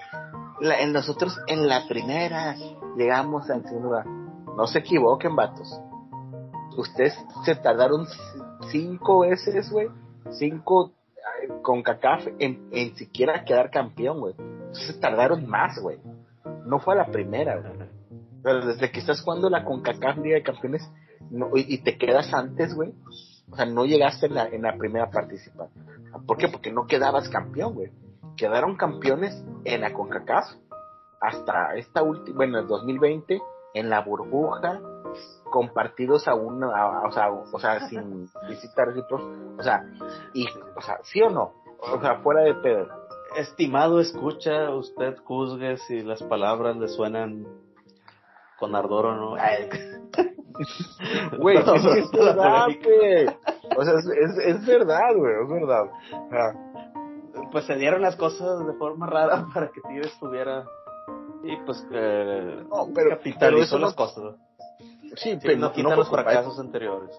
la, 0.61 0.81
en 0.81 0.93
nosotros 0.93 1.39
en 1.47 1.67
la 1.67 1.87
primera 1.89 2.57
llegamos 2.97 3.49
al 3.49 3.63
segundo. 3.65 4.03
No 4.55 4.67
se 4.67 4.81
equivoquen, 4.81 5.35
vatos. 5.35 5.81
Ustedes 6.77 7.17
se 7.45 7.55
tardaron 7.57 8.07
cinco 8.71 9.21
veces, 9.21 9.71
güey. 9.71 9.89
Cinco 10.33 10.93
con 11.67 11.83
CACAF 11.83 12.29
en, 12.39 12.69
en 12.71 12.95
siquiera 12.95 13.45
quedar 13.45 13.73
campeón, 13.73 14.21
güey. 14.21 14.35
Entonces 14.39 15.01
tardaron 15.01 15.49
más, 15.49 15.77
güey. 15.81 15.99
No 16.65 16.79
fue 16.79 16.95
a 16.95 16.99
la 16.99 17.07
primera, 17.07 17.57
güey. 17.57 17.89
Pero 18.41 18.65
desde 18.65 18.93
que 18.93 19.01
estás 19.01 19.21
jugando 19.21 19.51
la 19.51 19.65
CONCACAF 19.65 20.19
Liga 20.19 20.37
de 20.37 20.45
Campeones 20.45 20.89
y, 21.57 21.79
te 21.79 21.99
quedas 21.99 22.33
antes, 22.33 22.73
güey. 22.73 22.95
O 23.51 23.57
sea, 23.57 23.67
no 23.67 23.85
llegaste 23.85 24.27
en 24.27 24.35
la, 24.35 24.47
en 24.47 24.63
la 24.63 24.77
primera 24.77 25.11
participación. 25.11 25.85
¿Por 26.25 26.37
qué? 26.37 26.47
Porque 26.47 26.71
no 26.71 26.87
quedabas 26.87 27.29
campeón, 27.29 27.75
güey. 27.75 27.91
Quedaron 28.37 28.77
campeones 28.77 29.45
en 29.65 29.81
la 29.81 29.93
CONCACAF 29.93 30.45
hasta 31.21 31.75
esta 31.75 32.05
última, 32.05 32.37
bueno, 32.37 32.61
el 32.61 32.69
2020, 32.69 33.41
en 33.75 33.91
la 33.91 34.03
burbuja, 34.03 34.81
con 35.57 35.73
partidos 35.73 36.29
aún, 36.29 36.63
o 36.63 37.13
sea, 37.13 37.31
o 37.31 37.59
sea, 37.59 37.89
sin 37.89 38.29
visitar 38.49 38.91
equipos, 38.91 39.23
o 39.59 39.63
sea, 39.63 39.87
y, 40.35 40.45
o 40.77 40.83
sea, 40.83 40.99
sí 41.03 41.23
o 41.23 41.31
no, 41.31 41.55
o 41.81 41.99
sea, 41.99 42.17
fuera 42.17 42.43
de 42.43 42.55
pedo. 42.57 42.89
Estimado, 43.39 43.99
escucha, 44.01 44.69
usted 44.75 45.17
juzgue 45.25 45.79
si 45.79 46.03
las 46.03 46.23
palabras 46.25 46.77
le 46.77 46.89
suenan 46.89 47.47
con 48.59 48.75
ardor 48.77 49.07
o 49.07 49.15
no. 49.17 49.31
Güey, 51.39 51.57
es 51.59 51.65
que 51.65 51.99
es 52.01 52.11
verdad, 52.13 52.67
güey. 52.83 53.27
O 53.77 53.85
sea, 53.85 53.95
es, 53.95 54.07
es, 54.07 54.39
es 54.39 54.67
verdad, 54.67 55.15
güey, 55.15 55.33
es 55.43 55.49
verdad. 55.49 55.91
Pues 57.53 57.65
se 57.65 57.77
dieron 57.77 58.03
las 58.03 58.17
cosas 58.17 58.67
de 58.67 58.73
forma 58.75 59.07
rara 59.07 59.47
para 59.55 59.69
que 59.69 59.81
Tigres 59.89 60.19
tuviera. 60.21 60.65
Y 61.43 61.57
pues 61.65 61.83
eh, 61.93 62.65
pero- 62.71 62.89
pero 62.95 63.11
capitalizó 63.17 63.77
eso 63.77 63.79
las 63.79 63.95
cosas. 63.95 64.37
Sí, 65.15 65.33
Sí, 65.33 65.39
pero 65.43 65.59
no 65.59 65.73
quita 65.73 65.97
los 65.97 66.11
fracasos 66.11 66.59
anteriores. 66.59 67.11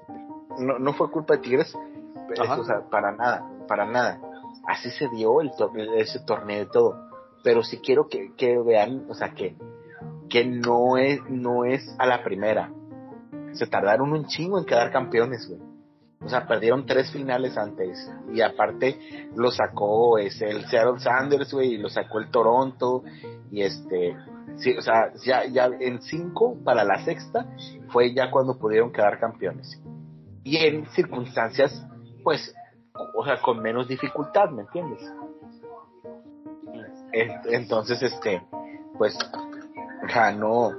no, 0.60 0.80
no 0.80 0.94
fue 0.94 1.10
culpa 1.12 1.36
de 1.36 1.40
Tigres, 1.42 1.74
o 1.76 2.64
sea, 2.64 2.82
para 2.90 3.12
nada, 3.12 3.50
para 3.68 3.86
nada. 3.86 4.20
Así 4.68 4.90
se 4.92 5.08
dio 5.10 5.42
el 5.42 5.52
ese 5.96 6.20
torneo 6.20 6.64
y 6.64 6.70
todo. 6.70 7.08
Pero 7.44 7.64
sí 7.64 7.80
quiero 7.80 8.10
que, 8.10 8.34
que 8.36 8.58
vean, 8.58 9.06
o 9.10 9.14
sea, 9.14 9.34
que, 9.34 9.56
que 10.30 10.46
no 10.46 10.98
es, 10.98 11.22
no 11.30 11.66
es 11.66 11.96
a 11.98 12.06
la 12.06 12.24
primera. 12.24 12.72
Se 13.54 13.68
tardaron 13.68 14.12
un 14.12 14.26
chingo 14.28 14.60
en 14.60 14.66
quedar 14.66 14.92
campeones, 14.92 15.48
güey. 15.48 15.62
O 16.20 16.30
sea, 16.30 16.48
perdieron 16.48 16.86
tres 16.86 17.12
finales 17.12 17.58
antes. 17.58 18.12
Y 18.34 18.42
aparte 18.42 19.30
lo 19.36 19.52
sacó 19.52 20.18
ese, 20.18 20.50
el 20.50 20.66
Seattle 20.66 21.00
Sanders, 21.00 21.54
güey, 21.54 21.76
y 21.76 21.78
lo 21.78 21.90
sacó 21.90 22.20
el 22.20 22.30
Toronto. 22.30 23.04
Y 23.52 23.62
este, 23.62 24.18
sí, 24.58 24.76
o 24.76 24.82
sea, 24.82 25.14
ya, 25.24 25.46
ya 25.46 25.70
en 25.80 26.02
cinco 26.02 26.58
para 26.64 26.84
la 26.84 27.04
sexta 27.06 27.48
fue 27.92 28.14
ya 28.14 28.30
cuando 28.32 28.58
pudieron 28.58 28.92
quedar 28.92 29.20
campeones. 29.20 29.82
Y 30.44 30.58
en 30.58 30.88
circunstancias, 30.92 31.86
pues, 32.24 32.54
o 33.16 33.24
sea, 33.26 33.42
con 33.42 33.60
menos 33.62 33.88
dificultad, 33.88 34.50
¿me 34.50 34.62
entiendes? 34.64 35.02
En- 37.12 37.32
Entonces, 37.54 38.02
este, 38.02 38.42
pues, 38.98 39.18
sea, 40.12 40.32
no, 40.32 40.72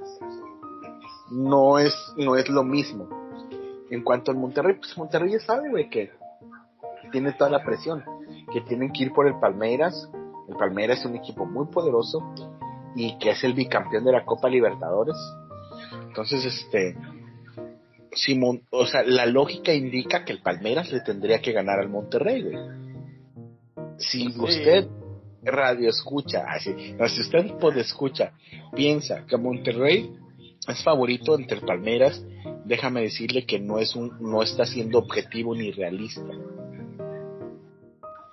no 1.30 1.78
es, 1.78 1.94
no 2.16 2.36
es 2.36 2.48
lo 2.48 2.62
mismo. 2.62 3.08
En 3.90 4.02
cuanto 4.02 4.30
al 4.30 4.36
Monterrey, 4.36 4.76
pues 4.76 4.96
Monterrey 4.96 5.32
ya 5.32 5.40
sabe, 5.40 5.70
güey, 5.70 5.88
que 5.88 6.10
tiene 7.12 7.32
toda 7.32 7.50
la 7.50 7.62
presión, 7.64 8.04
que 8.52 8.60
tienen 8.62 8.92
que 8.92 9.04
ir 9.04 9.12
por 9.12 9.26
el 9.26 9.38
Palmeiras. 9.38 10.10
El 10.48 10.56
Palmeiras 10.56 11.00
es 11.00 11.06
un 11.06 11.16
equipo 11.16 11.44
muy 11.46 11.66
poderoso 11.66 12.22
y 12.94 13.18
que 13.18 13.30
es 13.30 13.44
el 13.44 13.54
bicampeón 13.54 14.04
de 14.04 14.12
la 14.12 14.24
Copa 14.24 14.48
Libertadores. 14.48 15.16
Entonces, 16.08 16.44
este, 16.44 16.96
Simón, 18.12 18.62
o 18.70 18.86
sea, 18.86 19.02
la 19.02 19.26
lógica 19.26 19.72
indica 19.72 20.24
que 20.24 20.32
el 20.32 20.42
Palmeiras 20.42 20.90
le 20.92 21.00
tendría 21.00 21.40
que 21.40 21.52
ganar 21.52 21.78
al 21.78 21.88
Monterrey, 21.88 22.42
güey. 22.42 22.56
Si 23.98 24.30
Sí. 24.30 24.34
usted 24.38 24.88
radio 25.42 25.88
escucha, 25.88 26.44
así, 26.48 26.94
no, 26.98 27.08
si 27.08 27.20
usted 27.20 27.56
puede 27.58 27.80
escucha, 27.80 28.32
piensa 28.74 29.24
que 29.26 29.36
Monterrey 29.36 30.12
es 30.66 30.82
favorito 30.82 31.36
entre 31.36 31.58
el 31.58 31.64
Palmeiras, 31.64 32.22
déjame 32.64 33.02
decirle 33.02 33.46
que 33.46 33.58
no 33.58 33.78
es 33.78 33.94
un, 33.96 34.16
no 34.20 34.42
está 34.42 34.66
siendo 34.66 34.98
objetivo 34.98 35.54
ni 35.54 35.70
realista. 35.70 36.22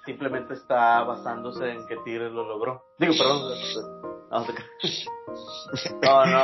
Simplemente 0.05 0.53
está 0.53 1.03
basándose 1.03 1.71
en 1.71 1.87
que 1.87 1.95
Tigres 2.03 2.31
lo 2.31 2.47
logró. 2.47 2.83
Digo, 2.99 3.13
perdón. 3.17 3.53
No, 6.03 6.25
no. 6.25 6.41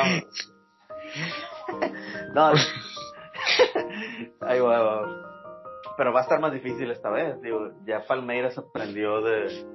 no. 2.33 2.51
Ahí 4.41 4.59
va. 4.59 5.27
Pero 5.97 6.13
va 6.13 6.19
a 6.21 6.23
estar 6.23 6.39
más 6.39 6.53
difícil 6.53 6.89
esta 6.91 7.09
vez. 7.09 7.41
Digo, 7.41 7.71
ya 7.85 8.05
Palmeiras 8.05 8.57
aprendió 8.57 9.21
de, 9.21 9.65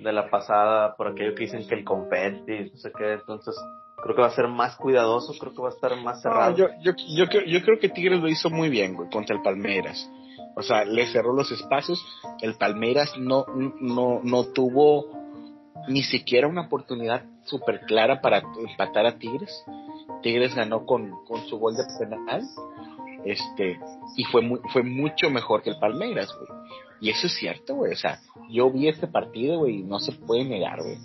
de 0.00 0.12
la 0.12 0.28
pasada 0.30 0.96
por 0.96 1.08
aquello 1.08 1.34
que 1.34 1.44
dicen 1.44 1.66
que 1.66 1.74
el 1.74 1.84
confetti, 1.84 2.70
no 2.70 2.76
sé 2.76 2.92
qué. 2.96 3.12
Entonces, 3.12 3.54
creo 4.02 4.14
que 4.14 4.22
va 4.22 4.28
a 4.28 4.34
ser 4.34 4.48
más 4.48 4.76
cuidadoso, 4.76 5.34
creo 5.38 5.54
que 5.54 5.62
va 5.62 5.68
a 5.68 5.72
estar 5.72 5.96
más 5.96 6.22
cerrado. 6.22 6.50
No, 6.50 6.56
yo, 6.56 6.68
yo, 6.82 6.92
yo, 7.16 7.26
creo, 7.26 7.42
yo 7.44 7.62
creo 7.62 7.78
que 7.78 7.88
Tigres 7.88 8.20
lo 8.20 8.28
hizo 8.28 8.50
muy 8.50 8.68
bien, 8.68 8.94
güey, 8.94 9.10
contra 9.10 9.36
el 9.36 9.42
Palmeiras. 9.42 10.10
O 10.56 10.62
sea, 10.62 10.84
le 10.84 11.06
cerró 11.06 11.34
los 11.34 11.50
espacios. 11.52 12.02
El 12.40 12.54
Palmeiras 12.54 13.12
no, 13.18 13.44
no, 13.80 14.20
no 14.22 14.44
tuvo 14.52 15.16
ni 15.88 16.02
siquiera 16.02 16.48
una 16.48 16.62
oportunidad 16.62 17.24
súper 17.44 17.80
clara 17.80 18.20
para 18.20 18.38
empatar 18.38 19.06
a 19.06 19.18
Tigres. 19.18 19.64
Tigres 20.22 20.54
ganó 20.54 20.86
con, 20.86 21.24
con 21.26 21.46
su 21.46 21.58
gol 21.58 21.76
de 21.76 21.84
penal. 21.98 22.42
Este, 23.24 23.78
y 24.16 24.24
fue 24.24 24.40
muy, 24.40 24.60
fue 24.72 24.82
mucho 24.82 25.30
mejor 25.30 25.62
que 25.62 25.70
el 25.70 25.78
Palmeiras, 25.78 26.28
güey. 26.38 26.48
Y 27.00 27.10
eso 27.10 27.26
es 27.26 27.34
cierto, 27.34 27.74
güey. 27.74 27.92
O 27.92 27.96
sea, 27.96 28.20
yo 28.50 28.70
vi 28.70 28.88
este 28.88 29.08
partido, 29.08 29.58
güey, 29.58 29.80
y 29.80 29.82
no 29.82 29.98
se 29.98 30.12
puede 30.12 30.44
negar, 30.44 30.78
güey. 30.82 30.96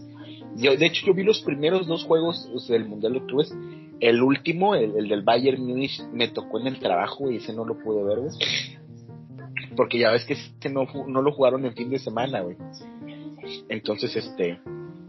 Yo, 0.55 0.75
de 0.75 0.85
hecho, 0.85 1.05
yo 1.05 1.13
vi 1.13 1.23
los 1.23 1.41
primeros 1.41 1.87
dos 1.87 2.03
juegos 2.03 2.67
del 2.67 2.87
Mundial 2.87 3.13
de 3.13 3.25
Clubes. 3.25 3.53
El 3.99 4.21
último, 4.21 4.75
el, 4.75 4.95
el 4.97 5.07
del 5.07 5.23
Bayern 5.23 5.65
Munich, 5.65 6.01
me 6.11 6.27
tocó 6.27 6.59
en 6.59 6.67
el 6.67 6.79
trabajo 6.79 7.29
y 7.31 7.37
ese 7.37 7.53
no 7.53 7.65
lo 7.65 7.77
pude 7.79 8.03
ver, 8.03 8.19
güey. 8.19 8.33
Porque 9.75 9.99
ya 9.99 10.11
ves 10.11 10.25
que 10.25 10.33
este 10.33 10.69
no, 10.69 10.85
no 11.07 11.21
lo 11.21 11.31
jugaron 11.31 11.65
en 11.65 11.73
fin 11.73 11.89
de 11.89 11.99
semana, 11.99 12.41
güey. 12.41 12.57
Entonces, 13.69 14.15
este, 14.15 14.59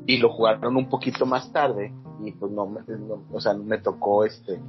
y 0.06 0.16
lo 0.18 0.30
jugaron 0.30 0.76
un 0.76 0.88
poquito 0.88 1.26
más 1.26 1.52
tarde 1.52 1.92
y 2.24 2.32
pues 2.32 2.50
no, 2.52 2.66
me- 2.66 2.80
no- 2.86 3.24
o 3.32 3.40
sea, 3.40 3.54
me 3.54 3.78
tocó 3.78 4.24
este 4.24 4.60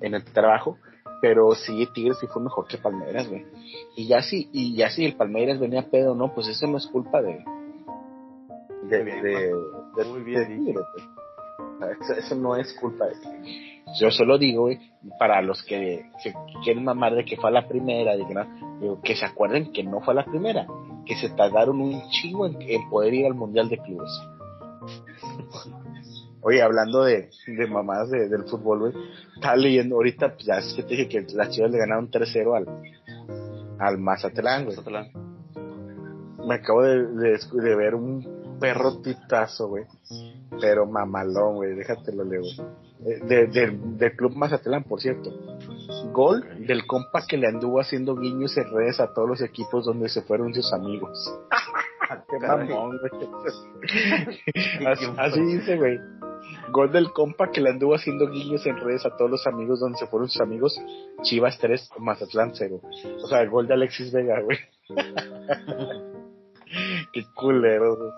en 0.00 0.14
el 0.14 0.24
trabajo, 0.24 0.76
pero 1.20 1.54
sí 1.54 1.86
Tigres 1.94 2.18
sí 2.20 2.26
fue 2.28 2.42
mejor 2.42 2.66
que 2.66 2.78
Palmeiras, 2.78 3.28
güey. 3.28 3.44
Y 3.96 4.06
ya 4.06 4.22
sí, 4.22 4.48
y 4.52 4.74
ya 4.76 4.90
si 4.90 5.04
el 5.04 5.16
Palmeiras 5.16 5.58
venía 5.58 5.90
pedo, 5.90 6.14
no, 6.14 6.32
pues 6.34 6.46
eso 6.48 6.66
no 6.66 6.76
es 6.78 6.86
culpa 6.86 7.20
de 7.22 7.44
de, 8.84 9.02
Muy 9.02 9.12
bien, 9.12 9.22
de, 9.22 9.30
de- 9.96 10.04
Muy 10.08 10.22
bien 10.22 10.40
de. 10.48 10.56
Tigres, 10.56 10.84
Eso, 12.00 12.12
eso 12.14 12.34
no 12.36 12.56
es 12.56 12.72
culpa 12.80 13.06
de 13.06 13.14
yo 13.98 14.10
solo 14.10 14.36
digo, 14.36 14.62
güey, 14.64 14.78
para 15.18 15.40
los 15.40 15.62
que, 15.62 16.10
que 16.22 16.34
quieren 16.62 16.84
mamar 16.84 17.14
de 17.14 17.24
que 17.24 17.38
fue 17.38 17.48
a 17.48 17.52
la 17.52 17.66
primera, 17.66 18.16
de 18.18 18.26
que, 18.26 18.34
no, 18.34 18.44
digo, 18.80 19.00
que 19.02 19.16
se 19.16 19.24
acuerden 19.24 19.72
que 19.72 19.82
no 19.82 20.00
fue 20.02 20.12
a 20.12 20.16
la 20.16 20.24
primera, 20.26 20.66
que 21.06 21.16
se 21.16 21.30
tardaron 21.30 21.80
un 21.80 22.02
chingo 22.10 22.44
en, 22.46 22.60
en 22.60 22.86
poder 22.90 23.14
ir 23.14 23.24
al 23.26 23.34
Mundial 23.34 23.70
de 23.70 23.78
Clubes. 23.78 24.10
Oye, 26.40 26.62
hablando 26.62 27.02
de, 27.02 27.30
de 27.46 27.66
mamadas 27.66 28.10
de- 28.10 28.28
del 28.28 28.44
fútbol, 28.44 28.78
güey, 28.78 28.92
estaba 29.34 29.56
leyendo 29.56 29.96
ahorita, 29.96 30.34
pues 30.34 30.46
ya 30.46 30.58
es 30.58 30.72
que 30.74 30.82
te 30.84 30.90
dije 30.90 31.08
que 31.08 31.26
las 31.34 31.50
chivas 31.50 31.70
le 31.70 31.78
ganaron 31.78 32.10
3-0 32.10 32.56
al, 32.56 33.78
al 33.80 33.98
Mazatlán, 33.98 34.64
güey. 34.64 34.76
Mazatlán. 34.76 35.08
Me 36.46 36.54
acabo 36.54 36.82
de, 36.82 37.06
de, 37.08 37.38
de 37.52 37.76
ver 37.76 37.94
un 37.96 38.56
perro 38.60 38.98
titazo, 39.02 39.68
güey. 39.68 39.84
Pero 40.60 40.86
mamalón, 40.86 41.56
güey, 41.56 41.74
déjatelo 41.74 42.24
leo. 42.24 42.42
Eh, 43.04 43.20
de- 43.26 43.46
del 43.96 44.16
Club 44.16 44.34
Mazatlán, 44.36 44.84
por 44.84 45.00
cierto. 45.00 45.30
Gol 46.12 46.66
del 46.66 46.86
compa 46.86 47.26
que 47.28 47.36
le 47.36 47.48
anduvo 47.48 47.80
haciendo 47.80 48.16
guiños 48.16 48.56
en 48.56 48.70
redes 48.72 49.00
a 49.00 49.12
todos 49.12 49.28
los 49.28 49.40
equipos 49.42 49.84
donde 49.84 50.08
se 50.08 50.22
fueron 50.22 50.54
sus 50.54 50.72
amigos. 50.72 51.18
Qué 52.28 52.38
mamón, 52.38 52.98
así, 54.86 55.06
así 55.16 55.40
dice, 55.42 55.76
güey. 55.76 55.98
Gol 56.70 56.92
del 56.92 57.12
compa 57.12 57.50
que 57.50 57.60
le 57.60 57.70
anduvo 57.70 57.94
haciendo 57.94 58.30
guiños 58.30 58.64
en 58.66 58.76
redes 58.78 59.04
a 59.06 59.16
todos 59.16 59.30
los 59.30 59.46
amigos 59.46 59.80
donde 59.80 59.98
se 59.98 60.06
fueron 60.06 60.28
sus 60.28 60.40
amigos. 60.40 60.80
Chivas 61.22 61.58
3, 61.58 61.90
Mazatlán 61.98 62.52
0. 62.54 62.80
O 63.22 63.26
sea, 63.26 63.42
el 63.42 63.50
gol 63.50 63.66
de 63.66 63.74
Alexis 63.74 64.12
Vega, 64.12 64.40
güey. 64.40 64.58
Qué 67.12 67.24
culero. 67.34 68.14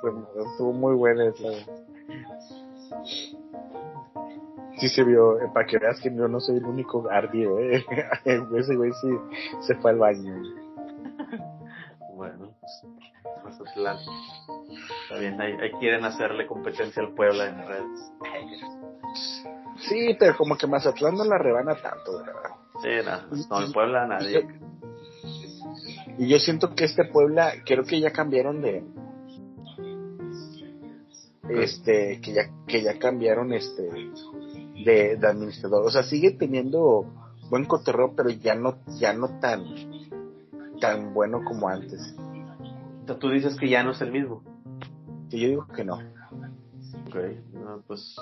Estuvo 0.52 0.72
muy 0.72 0.94
buena 0.94 1.26
esa. 1.28 1.42
güey. 1.42 1.66
Sí 4.78 4.88
se 4.88 5.04
vio, 5.04 5.38
eh, 5.40 5.50
para 5.52 5.66
que 5.66 5.78
veas 5.78 6.00
que 6.00 6.14
yo 6.14 6.26
no 6.26 6.40
soy 6.40 6.56
el 6.56 6.64
único 6.64 7.06
ardido, 7.10 7.58
eh. 7.60 7.84
Ese 8.56 8.76
güey 8.76 8.92
sí 8.92 9.08
se 9.60 9.74
fue 9.76 9.90
al 9.90 9.98
baño. 9.98 10.34
Bueno, 12.14 12.54
pues, 12.60 12.86
Mazatlán. 13.60 13.98
Está 15.02 15.18
bien, 15.18 15.40
ahí, 15.40 15.52
ahí 15.60 15.70
quieren 15.78 16.04
hacerle 16.04 16.46
competencia 16.46 17.02
al 17.02 17.14
Puebla 17.14 17.46
en 17.46 17.66
redes. 17.66 18.12
Sí, 19.88 20.16
pero 20.18 20.36
como 20.36 20.56
que 20.56 20.66
Mazatlán 20.66 21.16
no 21.16 21.24
la 21.24 21.38
rebana 21.38 21.74
tanto, 21.74 22.18
¿verdad? 22.18 22.50
Sí, 22.82 22.88
no, 23.04 23.58
no, 23.58 23.66
en 23.66 23.72
Puebla 23.72 24.06
nadie. 24.06 24.46
Y 26.18 26.28
yo 26.28 26.38
siento 26.38 26.74
que 26.74 26.84
este 26.84 27.04
Puebla, 27.04 27.52
creo 27.64 27.84
que 27.84 28.00
ya 28.00 28.10
cambiaron 28.10 28.62
de 28.62 28.84
este, 31.48 32.20
que 32.20 32.32
ya, 32.32 32.42
que 32.66 32.82
ya 32.82 32.98
cambiaron 32.98 33.52
este 33.52 33.82
de, 34.84 35.16
de 35.16 35.26
administrador. 35.26 35.84
O 35.84 35.90
sea, 35.90 36.02
sigue 36.02 36.32
teniendo 36.32 37.06
buen 37.50 37.64
cotorreo, 37.64 38.14
pero 38.14 38.30
ya 38.30 38.54
no, 38.54 38.78
ya 38.98 39.12
no 39.12 39.40
tan, 39.40 39.64
tan 40.80 41.12
bueno 41.12 41.42
como 41.44 41.68
antes. 41.68 42.14
Tú 43.18 43.30
dices 43.30 43.56
que 43.56 43.68
ya 43.68 43.82
no 43.82 43.90
es 43.90 44.00
el 44.00 44.12
mismo. 44.12 44.42
Y 45.30 45.40
yo 45.40 45.48
digo 45.48 45.66
que 45.68 45.84
no. 45.84 45.94
Ok, 45.94 47.16
no, 47.52 47.82
pues 47.86 48.16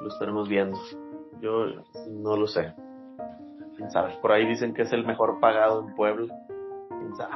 lo 0.00 0.08
estaremos 0.08 0.48
viendo. 0.48 0.78
Yo 1.40 1.66
no 2.10 2.36
lo 2.36 2.46
sé. 2.46 2.74
¿Quién 3.76 3.90
sabe? 3.90 4.16
Por 4.20 4.32
ahí 4.32 4.46
dicen 4.46 4.74
que 4.74 4.82
es 4.82 4.92
el 4.92 5.06
mejor 5.06 5.38
pagado 5.40 5.86
en 5.86 5.94
Puebla. 5.94 6.34
¿Quién 6.88 7.16
sabe? 7.16 7.34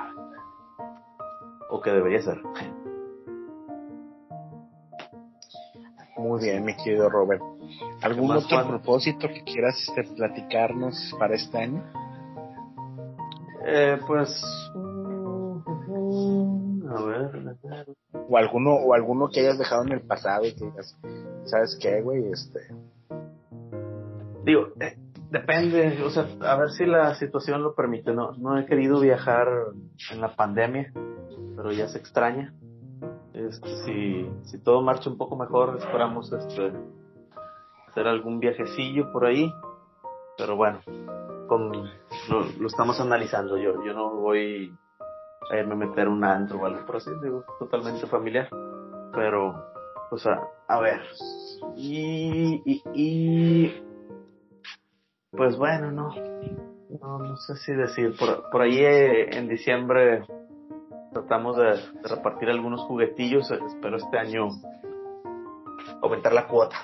O 1.71 1.81
que 1.81 1.91
debería 1.91 2.21
ser. 2.23 2.41
Muy 6.17 6.43
bien, 6.43 6.65
mi 6.65 6.77
querido 6.77 7.09
Robert. 7.09 7.43
¿Algún 8.03 8.31
otro 8.31 8.67
propósito 8.67 9.29
que 9.29 9.43
quieras 9.45 9.77
este, 9.89 10.05
platicarnos 10.15 11.15
para 11.19 11.35
este 11.35 11.59
año? 11.59 11.83
Eh, 13.65 13.99
pues 14.07 14.43
a 16.97 17.05
ver, 17.05 17.57
o 18.29 18.37
alguno 18.37 18.75
o 18.75 18.95
alguno 18.95 19.29
que 19.29 19.41
hayas 19.41 19.59
dejado 19.59 19.83
en 19.85 19.93
el 19.93 20.01
pasado 20.03 20.47
y 20.47 20.55
que 20.55 20.65
digas, 20.65 20.99
¿sabes 21.45 21.79
qué, 21.81 22.01
güey? 22.03 22.31
Este 22.33 22.61
digo, 24.45 24.69
eh, 24.81 24.97
depende, 25.31 26.03
o 26.03 26.11
sea, 26.11 26.27
a 26.41 26.57
ver 26.57 26.71
si 26.71 26.85
la 26.85 27.15
situación 27.15 27.63
lo 27.63 27.75
permite. 27.75 28.13
No 28.13 28.33
no 28.33 28.59
he 28.59 28.67
querido 28.67 29.01
viajar 29.01 29.49
en 30.11 30.21
la 30.21 30.35
pandemia, 30.35 30.93
pero 31.57 31.73
ya 31.73 31.89
se 31.89 31.99
extraña. 31.99 32.55
Este, 33.35 33.69
si 33.85 34.31
si 34.45 34.59
todo 34.59 34.83
marcha 34.83 35.11
un 35.11 35.17
poco 35.17 35.37
mejor, 35.37 35.77
esperamos 35.79 36.33
este 36.33 36.73
hacer 37.89 38.07
algún 38.07 38.41
viajecillo 38.41 39.13
por 39.13 39.27
ahí. 39.27 39.53
Pero 40.39 40.57
bueno, 40.57 40.81
con, 41.47 41.71
lo, 42.29 42.67
estamos 42.67 43.01
analizando. 43.01 43.57
Yo, 43.59 43.85
yo 43.85 43.93
no 43.93 44.15
voy 44.15 44.75
a 45.51 45.57
irme 45.57 45.75
a 45.75 45.77
meter 45.77 46.09
un 46.09 46.25
antro 46.25 46.61
o 46.61 46.67
algo 46.67 46.85
por 46.87 46.97
así, 46.97 47.11
digo, 47.23 47.45
totalmente 47.59 48.07
familiar. 48.07 48.49
Pero, 49.15 49.55
o 50.11 50.19
sea, 50.19 50.41
a 50.69 50.81
ver. 50.81 51.01
Y, 51.77 52.63
y, 52.65 52.83
y 52.95 53.83
pues 55.31 55.57
bueno, 55.57 55.91
no, 55.91 56.15
no, 57.01 57.19
no 57.19 57.37
sé 57.37 57.57
si 57.57 57.73
decir. 57.73 58.15
Por, 58.19 58.51
por 58.51 58.63
ahí 58.63 58.79
eh, 58.79 59.37
en 59.37 59.49
diciembre 59.49 60.25
tratamos 61.13 61.57
de, 61.57 61.65
de 61.65 62.09
repartir 62.09 62.49
algunos 62.51 62.81
juguetillos. 62.83 63.51
Espero 63.51 63.97
este 63.97 64.19
año 64.19 64.49
aumentar 66.03 66.33
la 66.33 66.47
cuota. 66.47 66.77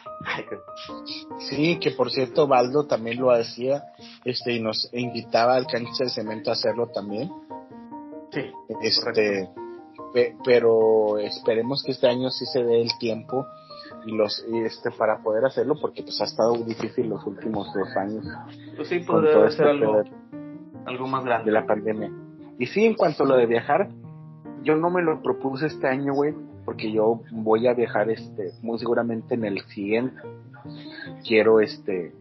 Sí, 1.41 1.79
que 1.81 1.93
por 1.93 2.11
cierto, 2.11 2.47
Baldo 2.47 2.87
también 2.87 3.21
lo 3.21 3.31
hacía, 3.31 3.85
este, 4.25 4.53
y 4.53 4.61
nos 4.61 4.89
invitaba 4.93 5.55
al 5.55 5.67
cancha 5.67 6.05
de 6.05 6.11
cemento 6.11 6.51
a 6.51 6.55
hacerlo 6.55 6.89
también. 6.89 7.31
Sí. 8.41 8.53
Este, 8.83 9.49
pero 10.45 11.19
esperemos 11.19 11.83
que 11.85 11.93
este 11.93 12.09
año 12.09 12.31
sí 12.31 12.45
se 12.47 12.63
dé 12.63 12.83
el 12.83 12.91
tiempo 12.99 13.47
y 14.07 14.13
los 14.13 14.45
y 14.51 14.59
este 14.61 14.91
para 14.91 15.19
poder 15.23 15.45
hacerlo 15.45 15.77
porque 15.81 16.03
pues 16.03 16.21
ha 16.21 16.25
estado 16.25 16.53
difícil 16.65 17.09
los 17.09 17.25
últimos 17.27 17.73
dos 17.75 17.97
años. 17.97 18.25
Pues 18.77 18.89
sí, 18.89 19.01
podría 19.01 19.45
este 19.47 19.59
ser 19.59 19.69
algo, 19.69 20.03
algo 20.87 21.07
más 21.07 21.25
grande. 21.25 21.47
De 21.47 21.53
la 21.53 21.67
pandemia. 21.67 22.11
Y 22.59 22.67
sí, 22.67 22.85
en 22.85 22.95
cuanto 22.95 23.25
a 23.25 23.27
lo 23.27 23.37
de 23.37 23.47
viajar, 23.47 23.89
yo 24.63 24.77
no 24.77 24.91
me 24.91 25.03
lo 25.03 25.23
propuse 25.23 25.67
este 25.67 25.87
año, 25.87 26.13
güey, 26.13 26.35
porque 26.69 26.93
yo 26.93 27.23
voy 27.31 27.67
a 27.67 27.73
viajar 27.73 28.11
este 28.11 28.53
muy 28.61 28.79
seguramente 28.79 29.35
en 29.35 29.45
el 29.47 29.61
siguiente 29.69 30.21
quiero 31.27 31.61
este 31.61 32.13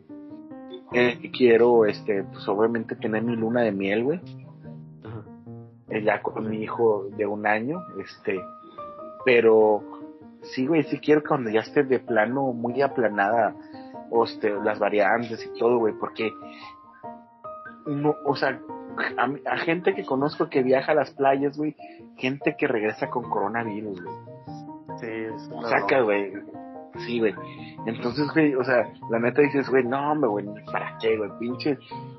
eh, 0.94 1.31
quiero 1.38 1.85
este 1.85 2.23
pues 2.23 2.48
obviamente 2.48 2.95
tener 2.95 3.23
mi 3.23 3.35
luna 3.35 3.61
de 3.61 3.73
miel 3.73 4.06
güey 4.06 4.22
eh, 5.89 6.03
ya 6.03 6.22
con 6.22 6.49
mi 6.49 6.64
hijo 6.64 7.07
de 7.18 7.26
un 7.26 7.45
año 7.47 7.84
este 8.03 8.39
pero 9.26 9.81
sí 10.41 10.68
güey 10.68 10.84
sí 10.84 10.99
quiero 10.99 11.22
que 11.22 11.30
cuando 11.30 11.49
ya 11.49 11.61
esté 11.61 11.84
de 11.84 11.99
plano 11.99 12.53
muy 12.53 12.81
aplanada 12.81 13.55
este, 14.23 14.51
las 14.64 14.80
variantes 14.80 15.45
y 15.45 15.59
todo 15.59 15.80
güey 15.80 15.93
porque 15.99 16.31
no 17.85 18.15
o 18.26 18.35
sea 18.35 18.59
a, 19.45 19.57
gente 19.57 19.93
que 19.93 20.05
conozco 20.05 20.49
que 20.49 20.64
viaja 20.64 20.91
a 20.91 20.95
las 20.95 21.11
playas 21.11 21.57
güey 21.57 21.76
gente 22.18 22.55
que 22.57 22.68
regresa 22.68 23.09
con 23.09 23.30
coronavirus 23.30 24.01
güey. 24.01 24.15
Sí 24.99 25.07
saca 25.69 26.01
güey 26.01 26.34
Sí, 27.05 27.19
güey. 27.19 27.33
Entonces, 27.85 28.27
güey, 28.33 28.55
o 28.55 28.63
sea, 28.63 28.91
la 29.09 29.19
neta 29.19 29.41
dices, 29.41 29.69
güey, 29.69 29.83
no, 29.83 30.11
hombre, 30.11 30.29
güey, 30.29 30.45
¿para 30.71 30.97
qué, 30.99 31.17
güey? 31.17 31.29
Pinche. 31.39 31.77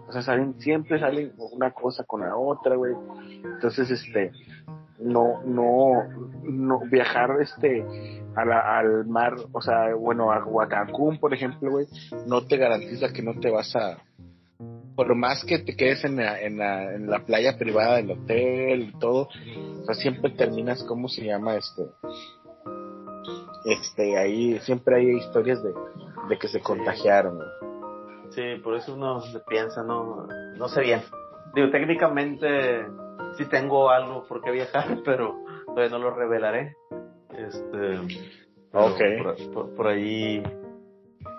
O 0.09 0.12
sea, 0.12 0.22
salen, 0.22 0.59
siempre 0.60 0.98
salen 0.98 1.32
una 1.52 1.72
cosa 1.72 2.05
con 2.05 2.20
la 2.20 2.36
otra, 2.36 2.76
güey. 2.76 2.94
Entonces, 3.44 3.90
este, 3.90 4.32
no, 4.98 5.42
no, 5.44 6.05
no, 6.42 6.80
viajar, 6.90 7.36
este, 7.40 7.84
a 8.34 8.44
la, 8.44 8.78
al 8.78 9.06
mar, 9.06 9.34
o 9.52 9.60
sea, 9.60 9.94
bueno, 9.94 10.30
a 10.32 10.68
Cancún, 10.68 11.18
por 11.18 11.34
ejemplo, 11.34 11.70
güey, 11.70 11.86
no 12.26 12.46
te 12.46 12.56
garantiza 12.56 13.12
que 13.12 13.22
no 13.22 13.38
te 13.38 13.50
vas 13.50 13.74
a, 13.76 13.98
por 14.96 15.14
más 15.14 15.44
que 15.44 15.59
te 15.59 15.76
quedes 15.76 16.05
en 16.05 16.16
la, 16.16 16.40
en 16.40 16.59
la, 16.59 16.94
en 16.94 17.09
la 17.09 17.24
playa 17.24 17.56
privada 17.56 17.96
del 17.96 18.10
hotel 18.10 18.92
y 18.94 18.98
todo, 18.98 19.28
o 19.82 19.84
sea, 19.84 19.94
siempre 19.94 20.30
terminas, 20.30 20.82
¿cómo 20.84 21.09
se 21.09 21.24
llama 21.24 21.56
este? 21.56 21.82
Este 23.64 24.16
ahí 24.18 24.59
siempre 24.60 24.97
hay 24.97 25.16
historias 25.16 25.62
de, 25.62 25.72
de 26.28 26.39
que 26.39 26.48
se 26.48 26.60
contagiaron. 26.60 27.39
Sí, 28.30 28.56
por 28.62 28.76
eso 28.76 28.94
uno 28.94 29.20
se 29.20 29.40
piensa, 29.40 29.82
no, 29.82 30.26
no 30.56 30.68
sé 30.68 30.82
bien. 30.82 31.02
Digo, 31.55 31.70
técnicamente 31.70 32.86
sí 33.36 33.47
tengo 33.47 33.90
algo 33.90 34.26
por 34.26 34.43
qué 34.43 34.51
viajar, 34.51 34.98
pero 35.05 35.36
todavía 35.66 35.90
no 35.90 35.98
lo 35.98 36.10
revelaré. 36.14 36.76
Este, 37.30 37.98
okay. 38.72 39.22
por, 39.52 39.86
ahí 39.86 40.43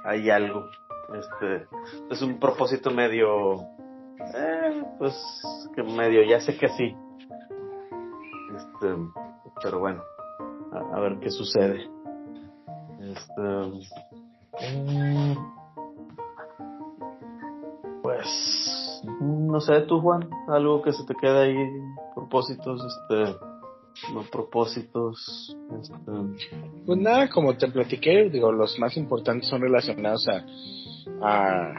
hay 0.05 0.29
algo. 0.29 0.65
Este, 1.13 1.67
es 2.11 2.21
un 2.21 2.39
propósito 2.39 2.91
medio, 2.91 3.55
eh, 4.35 4.83
pues 4.97 5.13
que 5.75 5.83
medio, 5.83 6.23
ya 6.23 6.39
sé 6.39 6.57
que 6.57 6.69
sí. 6.69 6.95
Este, 8.55 8.95
pero 9.61 9.79
bueno, 9.79 10.03
a 10.93 10.99
ver 10.99 11.19
qué 11.19 11.29
sucede. 11.29 11.89
Este, 12.99 13.41
mm, 14.75 15.35
pues, 18.01 19.01
no 19.21 19.61
sé, 19.61 19.81
tú 19.81 20.01
Juan, 20.01 20.29
algo 20.47 20.81
que 20.81 20.91
se 20.91 21.05
te 21.05 21.15
queda 21.15 21.43
ahí, 21.43 21.55
propósitos, 22.13 22.81
este, 22.85 23.35
no 24.13 24.23
propósitos. 24.31 25.55
Este... 25.81 26.11
Pues 26.85 26.99
nada, 26.99 27.29
como 27.29 27.55
te 27.55 27.69
platiqué, 27.69 28.29
digo, 28.29 28.51
los 28.51 28.77
más 28.79 28.97
importantes 28.97 29.49
son 29.49 29.61
relacionados 29.61 30.27
a, 30.27 30.45
a, 31.21 31.73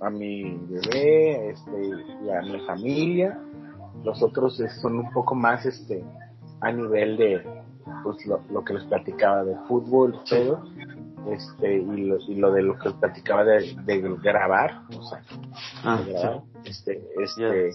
a 0.00 0.10
mi 0.10 0.42
bebé, 0.42 1.50
este, 1.50 1.88
y 2.24 2.30
a 2.30 2.42
mi 2.42 2.60
familia. 2.66 3.38
Los 4.04 4.22
otros 4.22 4.62
son 4.80 4.98
un 4.98 5.12
poco 5.12 5.34
más, 5.34 5.66
este, 5.66 6.04
a 6.60 6.72
nivel 6.72 7.16
de, 7.16 7.59
pues 8.02 8.26
lo, 8.26 8.40
lo 8.50 8.64
que 8.64 8.74
les 8.74 8.84
platicaba 8.84 9.44
de 9.44 9.56
fútbol 9.68 10.20
todo 10.28 10.62
este 11.28 11.76
y 11.76 12.06
lo, 12.06 12.18
y 12.18 12.34
lo 12.34 12.52
de 12.52 12.62
lo 12.62 12.78
que 12.78 12.90
platicaba 12.90 13.44
de, 13.44 13.76
de 13.84 14.00
grabar 14.22 14.82
o 14.96 15.02
sea 15.02 15.22
ah, 15.84 16.42
este 16.64 17.02
este 17.22 17.70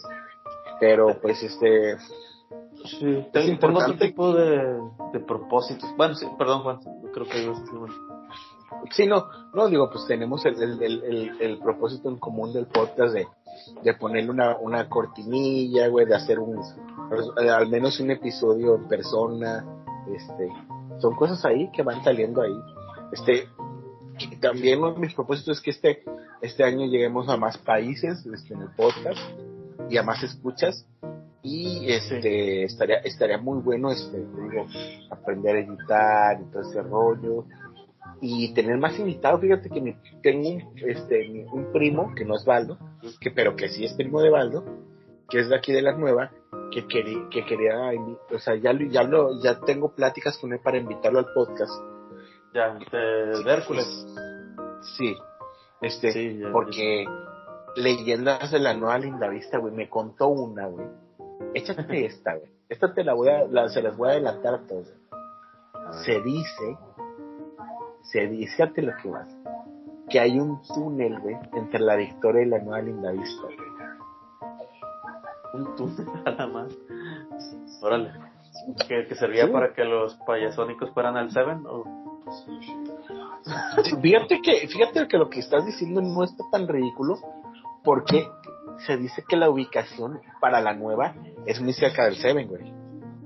pero 0.80 1.20
pues 1.22 1.42
este 1.44 1.98
sí 3.00 3.26
tengo, 3.32 3.80
otro 3.80 3.98
tipo 3.98 4.34
de, 4.34 4.80
de 5.14 5.20
propósitos. 5.20 5.90
Bueno 5.98 6.16
sí 6.16 6.28
perdón 6.38 6.64
Juan 6.64 6.80
creo 7.14 7.26
que 7.28 7.54
sí 8.92 9.08
no 9.08 9.26
no 9.54 9.68
digo 9.68 9.90
pues 9.90 10.06
tenemos 10.08 10.46
el, 10.46 10.62
el, 10.62 10.82
el, 10.82 11.42
el, 11.42 11.60
propósito 11.60 12.10
en 12.10 12.18
común 12.18 12.54
del 12.54 12.68
podcast 12.68 13.14
de 13.14 13.28
de 13.84 13.94
ponerle 13.94 14.32
una, 14.32 14.58
una 14.58 14.90
cortinilla 14.90 15.88
güey 15.88 16.06
de 16.06 16.16
hacer 16.16 16.40
un 16.40 16.60
al 17.38 17.70
menos 17.70 18.00
un 18.00 18.12
episodio 18.12 18.76
en 18.76 18.88
persona 18.88 19.66
este, 20.14 20.50
son 21.00 21.16
cosas 21.16 21.44
ahí 21.46 21.70
que 21.72 21.84
van 21.84 22.04
saliendo 22.04 22.42
ahí. 22.42 22.60
Este, 23.12 23.48
también 24.40 24.80
uno 24.80 24.94
de 24.94 25.00
mis 25.00 25.14
propósitos 25.14 25.58
es 25.58 25.64
que 25.64 25.72
este, 25.72 26.04
este 26.42 26.64
año 26.64 26.86
lleguemos 26.86 27.30
a 27.30 27.38
más 27.38 27.58
países 27.58 28.26
este, 28.26 28.54
en 28.54 28.62
el 28.62 28.70
podcast 28.76 29.20
y 29.90 29.98
a 29.98 30.04
más 30.04 30.24
escuchas. 30.24 30.88
Y 31.42 31.92
este 31.92 32.64
estaría 32.64 32.98
estaría 32.98 33.38
muy 33.38 33.62
bueno 33.62 33.92
este 33.92 34.18
digo 34.18 34.66
aprender 35.12 35.56
a 35.56 35.60
editar 35.60 36.42
y 36.42 36.52
todo 36.52 36.62
ese 36.64 36.82
rollo. 36.82 37.46
Y 38.20 38.54
tener 38.54 38.78
más 38.78 38.98
invitados. 38.98 39.42
Fíjate 39.42 39.70
que 39.70 39.96
tengo 40.24 40.50
un, 40.50 40.64
este 40.88 41.46
un 41.52 41.72
primo 41.72 42.16
que 42.16 42.26
no 42.26 42.36
es 42.36 42.46
Baldo 42.46 42.80
que 43.20 43.30
pero 43.30 43.56
que 43.56 43.70
sí 43.70 43.86
es 43.86 43.94
primo 43.94 44.22
de 44.22 44.32
Baldo 44.32 44.64
que 45.30 45.40
es 45.40 45.50
de 45.50 45.56
aquí 45.56 45.72
de 45.72 45.82
la 45.82 45.94
nueva 45.94 46.32
que, 46.72 46.88
quería, 46.88 47.28
que 47.30 47.46
quería, 47.46 47.92
o 48.34 48.40
sea, 48.40 48.56
ya, 48.56 48.72
ya, 48.90 49.04
lo, 49.04 49.42
ya 49.42 49.60
tengo 49.60 49.94
pláticas 49.94 50.38
con 50.38 50.54
él 50.54 50.60
para 50.64 50.78
invitarlo 50.78 51.20
al 51.20 51.28
podcast. 51.34 51.74
Ya, 52.54 52.74
de, 52.92 53.52
Hércules. 53.52 53.88
Sí, 54.98 55.16
este, 55.82 56.42
porque 56.52 57.06
leyendas 57.76 58.52
de 58.52 58.60
la 58.60 58.74
nueva 58.74 58.98
linda 58.98 59.28
vista, 59.28 59.58
güey, 59.58 59.74
me 59.74 59.90
contó 59.90 60.28
una, 60.28 60.68
güey. 60.68 60.88
Échate 61.54 62.06
esta, 62.06 62.36
güey. 62.36 62.52
Esta 62.70 62.94
te 62.94 63.04
la 63.04 63.14
voy 63.14 63.30
a, 63.30 63.46
la, 63.46 63.70
se 63.70 63.82
las 63.82 63.96
voy 63.96 64.10
a 64.10 64.12
adelantar 64.14 64.56
a 64.56 64.68
todos. 64.68 64.92
Se 66.04 66.20
dice, 66.22 66.78
se 68.02 68.28
dice, 68.28 68.72
lo 68.78 68.94
que 69.02 69.10
vas, 69.10 69.30
que 70.10 70.20
hay 70.20 70.40
un 70.40 70.62
túnel, 70.64 71.20
güey, 71.20 71.36
entre 71.54 71.80
la 71.80 71.96
Victoria 71.96 72.42
y 72.42 72.46
la 72.46 72.60
nueva 72.60 72.82
linda 72.82 73.12
vista, 73.12 73.44
un 75.56 75.76
túnel 75.76 76.06
nada 76.26 76.48
más. 76.48 76.74
Órale. 77.82 78.12
¿Que, 78.88 79.14
servía 79.16 79.52
para 79.52 79.74
que 79.74 79.84
los 79.84 80.16
payasónicos 80.26 80.92
fueran 80.92 81.18
al 81.18 81.32
Seven? 81.32 81.66
¿o? 81.68 81.84
Fíjate 84.02 84.42
que, 84.42 84.68
fíjate 84.68 85.08
que 85.08 85.18
lo 85.18 85.30
que 85.30 85.40
estás 85.40 85.66
diciendo 85.66 86.02
no 86.02 86.24
está 86.24 86.44
tan 86.52 86.68
ridículo, 86.68 87.18
porque 87.84 88.28
se 88.86 88.98
dice 88.98 89.24
que 89.28 89.38
la 89.38 89.50
ubicación 89.50 90.20
para 90.40 90.62
la 90.62 90.74
nueva 90.74 91.14
es 91.46 91.62
muy 91.62 91.74
cerca 91.74 92.06
del 92.06 92.16
Seven, 92.16 92.48
güey. 92.48 92.74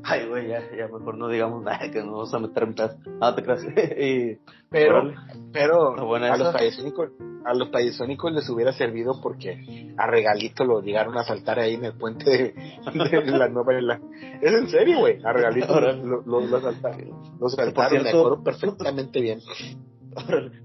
Ay, 0.04 0.28
güey, 0.28 0.48
ya, 0.48 0.62
ya 0.76 0.88
mejor 0.88 1.18
no 1.18 1.28
digamos 1.28 1.64
nada, 1.64 1.92
que 1.92 2.00
nos 2.00 2.12
vamos 2.12 2.34
a 2.34 2.40
meter 2.40 2.64
en 2.64 2.76
paz. 2.76 2.98
No 3.06 3.36
te 3.36 3.44
creas. 3.44 3.64
y, 4.00 4.38
Pero, 4.70 5.12
pero 5.52 6.06
buena 6.06 6.34
a 6.34 6.38
los 6.38 6.54
payasónicos, 6.54 7.10
a 7.46 7.54
los 7.54 7.70
payasónicos 7.70 8.32
les 8.34 8.50
hubiera 8.50 8.72
servido 8.74 9.20
porque 9.22 9.94
a 9.98 10.08
regalito 10.08 10.64
lo 10.66 10.82
llegaron 10.82 11.18
a 11.18 11.24
saltar 11.24 11.60
ahí 11.60 11.74
en 11.76 11.86
el 11.86 11.94
puente 11.94 12.30
de, 12.30 12.54
de 13.24 13.32
la 13.38 13.48
nueva 13.50 13.74
de 13.74 13.82
la- 13.82 14.02
es 14.42 14.54
en 14.54 14.68
serio 14.70 15.00
güey 15.00 15.20
a 15.24 15.34
regalito 15.34 15.80
lo, 15.80 16.22
lo, 16.22 16.42
lo 16.42 16.62
saltaron 16.62 17.10
lo 17.40 17.50
saltaron 17.50 18.04
me 18.04 18.10
acuerdo 18.10 18.44
perfectamente 18.44 19.22
bien. 19.22 19.40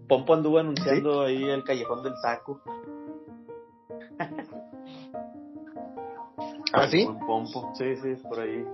Pompo 0.09 0.35
anduvo 0.35 0.59
anunciando 0.59 1.23
ahí 1.23 1.43
el 1.45 1.65
callejón 1.65 2.03
del 2.03 2.15
saco. 2.23 2.61
¿Ah, 6.73 6.89
sí? 6.89 7.09
Pompo, 7.27 7.73
sí, 7.75 7.97
sí, 7.97 8.15
por 8.29 8.41
ahí. 8.41 8.65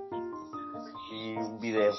Y 1.34 1.36
un 1.36 1.58
video. 1.60 1.92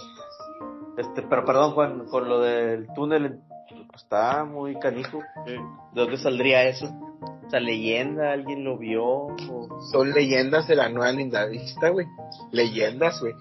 Este, 0.98 1.22
pero 1.24 1.45
perdón, 1.45 1.72
Juan, 1.74 2.06
con 2.08 2.28
lo 2.28 2.40
del 2.41 2.88
túnel, 2.94 3.40
pues, 3.70 4.03
está 4.03 4.44
muy 4.45 4.78
canijo. 4.80 5.20
¿De 5.45 5.58
dónde 5.94 6.18
saldría 6.18 6.64
eso? 6.64 6.86
O 6.88 7.49
sea, 7.49 7.60
leyenda, 7.60 8.32
alguien 8.32 8.64
lo 8.64 8.78
vio. 8.78 9.03
O... 9.06 9.82
son 9.91 10.12
leyendas 10.12 10.68
de 10.68 10.76
la 10.76 10.90
nueva 10.90 11.12
linda 11.12 11.45
vista 11.45 11.90
güey 11.90 12.08
leyendas 12.52 13.20
güey 13.20 13.34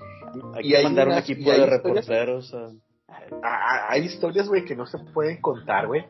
Hay 0.55 0.67
Y 0.67 0.73
que 0.75 0.83
mandar 0.83 1.09
un 1.09 1.15
equipo 1.15 1.51
de 1.51 1.57
historias- 1.59 1.71
reporteros. 1.71 2.55
a- 2.55 2.71
Ah, 3.09 3.29
ah, 3.43 3.87
hay 3.91 4.03
historias 4.05 4.49
güey 4.49 4.65
que 4.65 4.75
no 4.77 4.87
se 4.87 4.99
pueden 4.99 5.41
contar 5.41 5.87
güey 5.87 6.05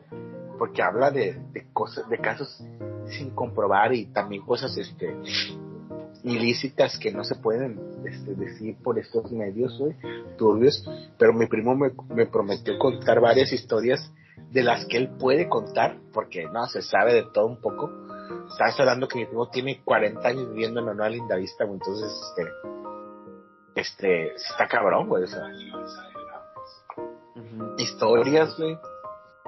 porque 0.57 0.81
habla 0.81 1.09
de, 1.11 1.33
de 1.51 1.71
cosas 1.73 2.07
de 2.09 2.17
casos 2.19 2.63
sin 3.07 3.31
comprobar 3.31 3.93
y 3.93 4.05
también 4.07 4.43
cosas 4.45 4.75
este 4.77 5.15
ilícitas 6.23 6.97
que 6.99 7.11
no 7.11 7.23
se 7.23 7.35
pueden 7.35 7.79
este, 8.05 8.35
decir 8.35 8.75
por 8.83 8.99
estos 8.99 9.31
medios 9.31 9.77
güey, 9.79 9.95
turbios 10.37 10.87
pero 11.17 11.33
mi 11.33 11.47
primo 11.47 11.75
me, 11.75 11.91
me 12.13 12.25
prometió 12.25 12.77
contar 12.77 13.19
varias 13.19 13.51
historias 13.51 14.11
de 14.51 14.63
las 14.63 14.85
que 14.85 14.97
él 14.97 15.09
puede 15.17 15.49
contar 15.49 15.97
porque 16.13 16.45
no 16.45 16.67
se 16.67 16.81
sabe 16.81 17.13
de 17.13 17.23
todo 17.33 17.47
un 17.47 17.59
poco 17.59 17.89
estás 18.51 18.79
hablando 18.79 19.07
que 19.07 19.19
mi 19.19 19.25
primo 19.25 19.49
tiene 19.49 19.81
40 19.83 20.27
años 20.27 20.49
viviendo 20.49 20.79
en 20.79 20.85
la 20.87 20.93
nueva 20.93 21.09
linda 21.09 21.35
vista 21.35 21.65
güey, 21.65 21.79
entonces 21.79 22.11
este 22.29 22.51
este 23.75 24.35
está 24.35 24.67
cabrón 24.67 25.07
güey 25.07 25.23
o 25.23 25.27
sea 25.27 25.47
Ujú. 27.35 27.75
historias, 27.77 28.57
güey, 28.57 28.77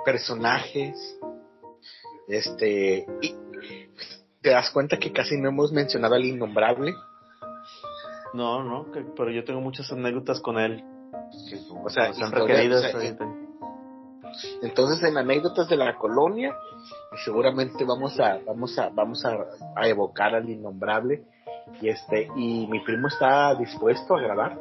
personajes, 0.05 1.19
este, 2.27 3.05
y 3.21 3.35
te 4.43 4.51
das 4.51 4.69
cuenta 4.71 4.97
que 4.97 5.11
casi 5.11 5.37
no 5.39 5.49
hemos 5.49 5.71
mencionado 5.71 6.13
al 6.15 6.25
innombrable, 6.25 6.93
No, 8.33 8.63
no, 8.63 8.91
que- 8.91 9.05
pero 9.15 9.29
yo 9.31 9.43
tengo 9.43 9.61
muchas 9.61 9.91
anécdotas 9.91 10.39
con 10.41 10.57
él. 10.59 10.83
o 11.83 11.89
sea, 11.89 12.07
Están 12.09 12.31
requeridas. 12.31 12.83
o 12.83 12.87
sea, 12.87 12.95
ahorita. 12.99 13.25
entonces 14.63 15.03
en 15.03 15.17
anécdotas 15.17 15.69
de 15.69 15.77
la 15.77 15.95
colonia, 15.95 16.55
seguramente 17.23 17.83
vamos 17.85 18.19
a, 18.19 18.39
vamos 18.45 18.77
a, 18.79 18.89
vamos 18.89 19.23
a, 19.25 19.37
a 19.75 19.87
evocar 19.87 20.33
al 20.35 20.49
innombrable, 20.49 21.23
y 21.81 21.89
este, 21.89 22.27
y 22.35 22.65
mi 22.67 22.79
primo 22.81 23.07
está 23.07 23.53
dispuesto 23.55 24.15
a 24.15 24.21
grabar, 24.21 24.57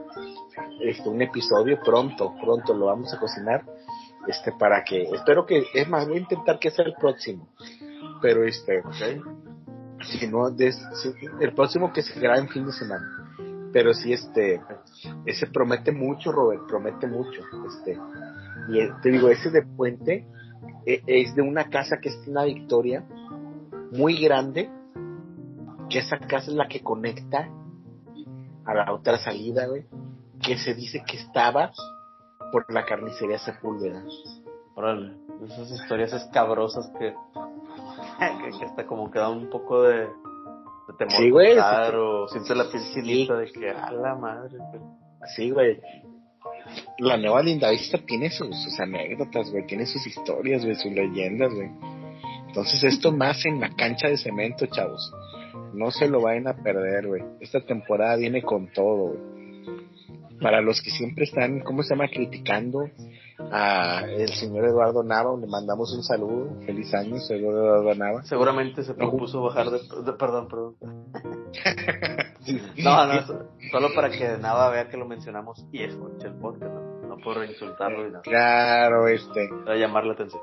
este, 0.82 1.08
un 1.08 1.22
episodio 1.22 1.80
pronto, 1.82 2.34
pronto 2.42 2.74
lo 2.74 2.86
vamos 2.86 3.12
a 3.14 3.18
cocinar, 3.18 3.64
este, 4.28 4.52
para 4.52 4.84
que, 4.84 5.02
espero 5.04 5.46
que, 5.46 5.64
es 5.74 5.88
más, 5.88 6.06
voy 6.06 6.18
a 6.18 6.20
intentar 6.20 6.58
que 6.58 6.70
sea 6.70 6.84
el 6.84 6.94
próximo, 6.94 7.48
pero 8.20 8.44
este, 8.44 8.80
Ok. 8.80 9.51
Si 10.04 10.26
no 10.28 10.50
des- 10.50 10.82
si- 11.02 11.12
el 11.40 11.52
próximo 11.54 11.92
que 11.92 12.02
se 12.02 12.18
graba 12.20 12.38
en 12.38 12.48
fin 12.48 12.66
de 12.66 12.72
semana. 12.72 13.06
Pero 13.72 13.94
sí 13.94 14.12
este 14.12 14.60
ese 15.24 15.46
promete 15.46 15.92
mucho 15.92 16.30
Robert 16.32 16.62
promete 16.68 17.06
mucho 17.06 17.40
este. 17.66 17.98
Y 18.68 18.78
eh, 18.80 18.92
te 19.02 19.10
digo 19.10 19.28
ese 19.28 19.50
de 19.50 19.62
puente 19.62 20.26
eh, 20.86 21.02
es 21.06 21.34
de 21.34 21.42
una 21.42 21.64
casa 21.70 21.96
que 22.00 22.10
está 22.10 22.26
en 22.26 22.34
la 22.34 22.44
Victoria 22.44 23.04
muy 23.92 24.20
grande 24.22 24.70
que 25.88 25.98
esa 25.98 26.18
casa 26.18 26.50
es 26.50 26.56
la 26.56 26.68
que 26.68 26.80
conecta 26.82 27.48
a 28.64 28.74
la 28.74 28.92
otra 28.92 29.18
salida 29.18 29.66
güey 29.66 29.84
que 30.40 30.56
se 30.58 30.74
dice 30.74 31.02
que 31.06 31.16
estaba 31.16 31.72
por 32.52 32.70
la 32.72 32.84
carnicería 32.84 33.38
Sepúlveda. 33.38 34.02
Órale, 34.74 35.16
esas 35.46 35.70
historias 35.70 36.12
escabrosas 36.12 36.90
que, 36.98 37.14
que, 38.30 38.64
hasta 38.64 38.86
como 38.86 39.10
que 39.10 39.18
da 39.18 39.28
un 39.28 39.48
poco 39.50 39.82
de, 39.82 40.00
de 40.00 40.94
temor 40.98 41.14
Sí, 41.16 41.30
güey, 41.30 41.56
o 41.58 42.28
siente 42.28 42.54
la 42.54 42.70
piel 42.70 42.82
chinita 42.92 43.36
de 43.36 43.50
que 43.50 43.70
a 43.70 43.92
la 43.92 44.14
madre. 44.14 44.58
Sí, 45.36 45.50
güey. 45.50 45.80
La 46.98 47.16
nueva 47.16 47.42
Linda 47.42 47.70
Vista 47.70 47.98
tiene 47.98 48.30
sus, 48.30 48.56
sus 48.62 48.78
anécdotas, 48.80 49.50
güey. 49.50 49.66
Tiene 49.66 49.86
sus 49.86 50.06
historias, 50.06 50.64
güey, 50.64 50.74
sus 50.76 50.92
leyendas, 50.92 51.52
güey. 51.54 51.70
Entonces 52.46 52.84
esto 52.84 53.12
más 53.16 53.44
en 53.46 53.60
la 53.60 53.70
cancha 53.70 54.08
de 54.08 54.16
cemento, 54.16 54.66
chavos. 54.66 55.12
No 55.72 55.90
se 55.90 56.08
lo 56.08 56.20
vayan 56.20 56.48
a 56.48 56.62
perder, 56.62 57.06
güey. 57.06 57.22
Esta 57.40 57.60
temporada 57.60 58.16
viene 58.16 58.42
con 58.42 58.68
todo, 58.72 59.14
güey. 59.14 59.32
Para 60.40 60.60
los 60.60 60.82
que 60.82 60.90
siempre 60.90 61.24
están, 61.24 61.60
¿cómo 61.60 61.82
se 61.82 61.94
llama? 61.94 62.08
Criticando 62.08 62.90
a 63.38 64.02
el 64.08 64.28
señor 64.34 64.64
Eduardo 64.66 65.02
Nava, 65.02 65.36
le 65.38 65.46
mandamos 65.46 65.92
un 65.94 66.02
saludo. 66.02 66.60
Feliz 66.66 66.92
año, 66.94 67.18
señor 67.18 67.54
Eduardo 67.54 67.94
Nava. 67.94 68.22
Seguramente 68.24 68.82
se 68.84 68.94
propuso 68.94 69.42
bajar 69.42 69.70
de, 69.70 69.78
de- 69.78 70.12
Perdón, 70.14 70.48
perdón. 70.48 70.76
No, 72.78 73.06
no, 73.06 73.22
so- 73.26 73.48
solo 73.70 73.88
para 73.94 74.10
que 74.10 74.36
Nava 74.38 74.70
vea 74.70 74.88
que 74.88 74.96
lo 74.96 75.06
mencionamos 75.06 75.64
y 75.70 75.82
escuche 75.82 76.26
el 76.26 76.34
podcast, 76.34 76.72
no, 76.74 77.06
no 77.08 77.16
por 77.22 77.44
insultarlo 77.44 78.06
y 78.06 78.10
nada. 78.10 78.22
Claro, 78.22 79.06
este. 79.08 79.48
Para 79.64 79.76
llamar 79.76 80.04
la 80.06 80.14
atención. 80.14 80.42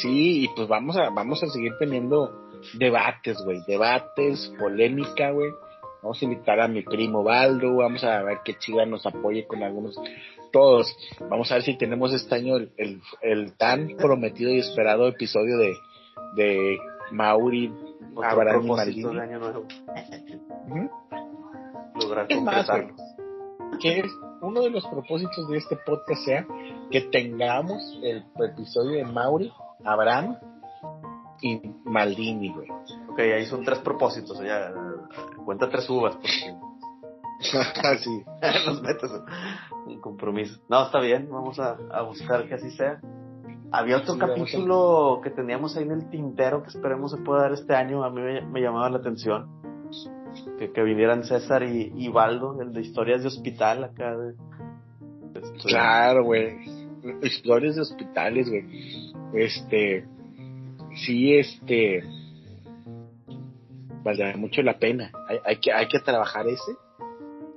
Sí, 0.00 0.44
y 0.44 0.48
pues 0.54 0.68
vamos 0.68 0.96
a, 0.96 1.10
vamos 1.10 1.42
a 1.42 1.48
seguir 1.48 1.72
teniendo 1.78 2.32
debates, 2.78 3.36
güey, 3.44 3.58
debates, 3.66 4.52
polémica, 4.58 5.32
güey. 5.32 5.50
Vamos 6.02 6.22
a 6.22 6.24
invitar 6.24 6.60
a 6.60 6.68
mi 6.68 6.82
primo 6.82 7.24
Baldo, 7.24 7.74
vamos 7.76 8.04
a 8.04 8.22
ver 8.22 8.38
qué 8.44 8.56
chica 8.56 8.86
nos 8.86 9.04
apoye 9.04 9.46
con 9.48 9.62
algunos, 9.64 9.96
todos. 10.50 10.94
Vamos 11.28 11.50
a 11.50 11.54
ver 11.54 11.64
si 11.64 11.76
tenemos 11.76 12.12
este 12.12 12.34
año 12.34 12.56
el, 12.56 12.72
el, 12.76 13.00
el 13.22 13.52
tan 13.56 13.88
prometido 13.96 14.50
y 14.50 14.58
esperado 14.58 15.06
episodio 15.08 15.58
de, 15.58 15.74
de 16.36 16.78
Mauri, 17.12 17.72
Abraham 18.22 18.64
y 18.64 18.66
propósito 18.66 18.76
Maldini. 18.76 19.14
de 19.14 19.22
año 19.22 19.38
nuevo. 19.38 19.64
Lograr 22.00 22.26
Es 22.28 22.42
más, 22.42 22.68
que 23.80 24.00
es 24.00 24.12
uno 24.40 24.62
de 24.62 24.70
los 24.70 24.86
propósitos 24.86 25.48
de 25.48 25.58
este 25.58 25.76
podcast 25.76 26.24
sea 26.24 26.46
que 26.90 27.02
tengamos 27.02 27.98
el 28.02 28.24
episodio 28.52 28.98
de 28.98 29.04
Mauri, 29.04 29.52
Abraham 29.84 30.36
y 31.42 31.60
Maldini, 31.84 32.52
güey. 32.52 32.68
Ok, 33.10 33.18
ahí 33.18 33.46
son 33.46 33.64
tres 33.64 33.78
propósitos. 33.80 34.40
Ya, 34.40 34.72
cuenta 35.44 35.68
tres 35.68 35.88
uvas 35.90 36.14
porque 36.16 36.54
Así. 37.84 38.24
nos 38.66 38.82
metes 38.82 39.10
un 39.86 40.00
compromiso. 40.00 40.60
No, 40.68 40.86
está 40.86 41.00
bien, 41.00 41.28
vamos 41.30 41.58
a, 41.58 41.76
a 41.92 42.02
buscar 42.02 42.46
que 42.48 42.54
así 42.54 42.70
sea. 42.72 43.00
Había 43.70 43.98
otro 43.98 44.14
Sí, 44.14 44.20
capítulo 44.20 45.20
que 45.22 45.30
teníamos 45.30 45.76
ahí 45.76 45.84
en 45.84 45.92
el 45.92 46.10
tintero 46.10 46.62
que 46.62 46.68
esperemos 46.68 47.10
se 47.10 47.18
pueda 47.18 47.42
dar 47.42 47.52
este 47.52 47.74
año. 47.74 48.02
A 48.02 48.10
mí 48.10 48.20
me, 48.20 48.40
me 48.46 48.60
llamaba 48.60 48.88
la 48.90 48.98
atención. 48.98 49.46
Que, 50.58 50.72
que 50.72 50.82
vinieran 50.82 51.24
César 51.24 51.62
y, 51.62 51.92
y 51.94 52.08
Baldo, 52.08 52.60
el 52.62 52.72
de 52.72 52.80
historias 52.80 53.22
de 53.22 53.28
hospital 53.28 53.84
acá. 53.84 54.16
De, 54.16 54.32
de- 54.32 55.40
este, 55.40 55.68
Claro, 55.68 56.24
güey. 56.24 56.58
Historias 57.22 57.76
de 57.76 57.82
hospitales, 57.82 58.48
güey. 58.48 59.12
Este. 59.34 60.06
Sí, 61.04 61.34
este. 61.36 62.02
Valdrá 64.02 64.36
mucho 64.36 64.62
la 64.62 64.78
pena. 64.78 65.10
Hay, 65.28 65.38
hay 65.44 65.56
que, 65.56 65.72
hay 65.72 65.88
que 65.88 65.98
trabajar 66.00 66.46
ese. 66.46 66.72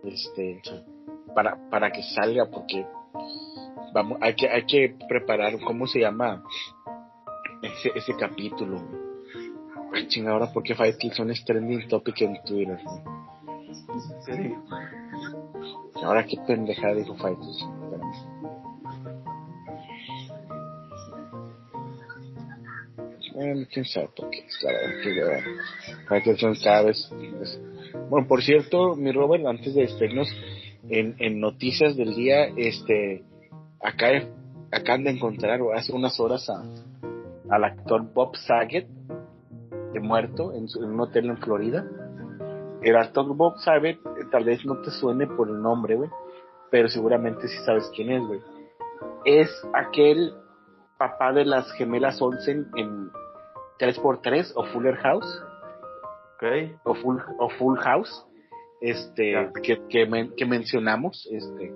Este. 0.04 0.62
Para, 1.34 1.58
para 1.70 1.92
que 1.92 2.04
salga, 2.04 2.46
porque. 2.46 2.86
Vamos, 3.94 4.18
hay 4.22 4.36
que, 4.36 4.50
hay 4.50 4.66
que 4.66 4.96
preparar, 5.08 5.60
¿cómo 5.60 5.86
se 5.86 6.00
llama? 6.00 6.44
Ese, 7.62 7.92
ese 7.96 8.16
capítulo. 8.16 8.82
Ay, 9.94 10.08
chinga, 10.08 10.32
ahora, 10.32 10.52
¿por 10.54 10.64
qué 10.64 10.76
Fight 10.76 10.98
Kill 10.98 11.12
son 11.14 11.32
es 11.32 11.44
trending 11.44 11.88
topic 11.90 12.22
en 12.22 12.42
Twitter. 12.44 12.80
Ahora 16.04 16.26
qué 16.26 16.38
pendejada 16.48 16.96
dijo. 16.96 17.14
Espérame. 17.14 17.52
Bueno, 23.34 23.66
quién 23.72 23.86
sabe 23.86 24.10
por 24.16 24.30
qué. 24.30 24.46
La 24.64 24.72
verdad 24.72 26.24
que 26.24 26.64
cada 26.64 26.82
vez. 26.84 27.12
Bueno, 28.10 28.28
por 28.28 28.42
cierto, 28.42 28.96
mi 28.96 29.12
Robert, 29.12 29.46
antes 29.46 29.74
de 29.74 29.82
despedirnos, 29.82 30.28
en, 30.90 31.40
noticias 31.40 31.96
del 31.96 32.16
día, 32.16 32.46
este, 32.58 33.24
acá 33.82 34.08
acaban 34.72 35.04
de 35.04 35.12
encontrar 35.12 35.60
hace 35.76 35.94
unas 35.94 36.20
horas 36.20 36.50
a, 36.50 36.64
al 37.50 37.64
actor 37.64 38.14
Bob 38.14 38.36
Saget, 38.36 38.88
de 39.94 40.00
muerto, 40.00 40.54
en, 40.54 40.68
un 40.84 41.00
hotel 41.00 41.26
en 41.26 41.38
Florida. 41.38 41.86
El 42.82 42.96
actor 42.96 43.26
Bob 43.36 43.58
Saget, 43.60 43.98
eh, 43.98 44.26
tal 44.32 44.46
vez 44.46 44.66
no 44.66 44.82
te 44.82 44.92
suene 44.92 45.28
por 45.28 45.50
el 45.50 45.62
nombre, 45.62 45.96
güey, 45.96 46.10
pero 46.70 46.88
seguramente 46.88 47.48
sí 47.48 47.58
sabes 47.66 47.92
quién 47.96 48.12
es, 48.12 48.26
güey. 48.26 48.40
Es 49.26 49.50
aquel 49.74 50.34
papá 50.98 51.34
de 51.34 51.46
las 51.46 51.72
gemelas 51.74 52.22
Olsen 52.22 52.68
en 52.76 53.12
3x3 53.80 54.54
o 54.56 54.64
Fuller 54.66 54.96
House. 54.98 55.44
Okay. 56.42 56.76
O 56.84 56.96
Full, 56.96 57.18
o 57.38 57.50
Full 57.50 57.78
House. 57.80 58.26
Este, 58.82 59.52
que, 59.62 59.80
que, 60.36 60.46
mencionamos 60.48 61.30
este, 61.32 61.68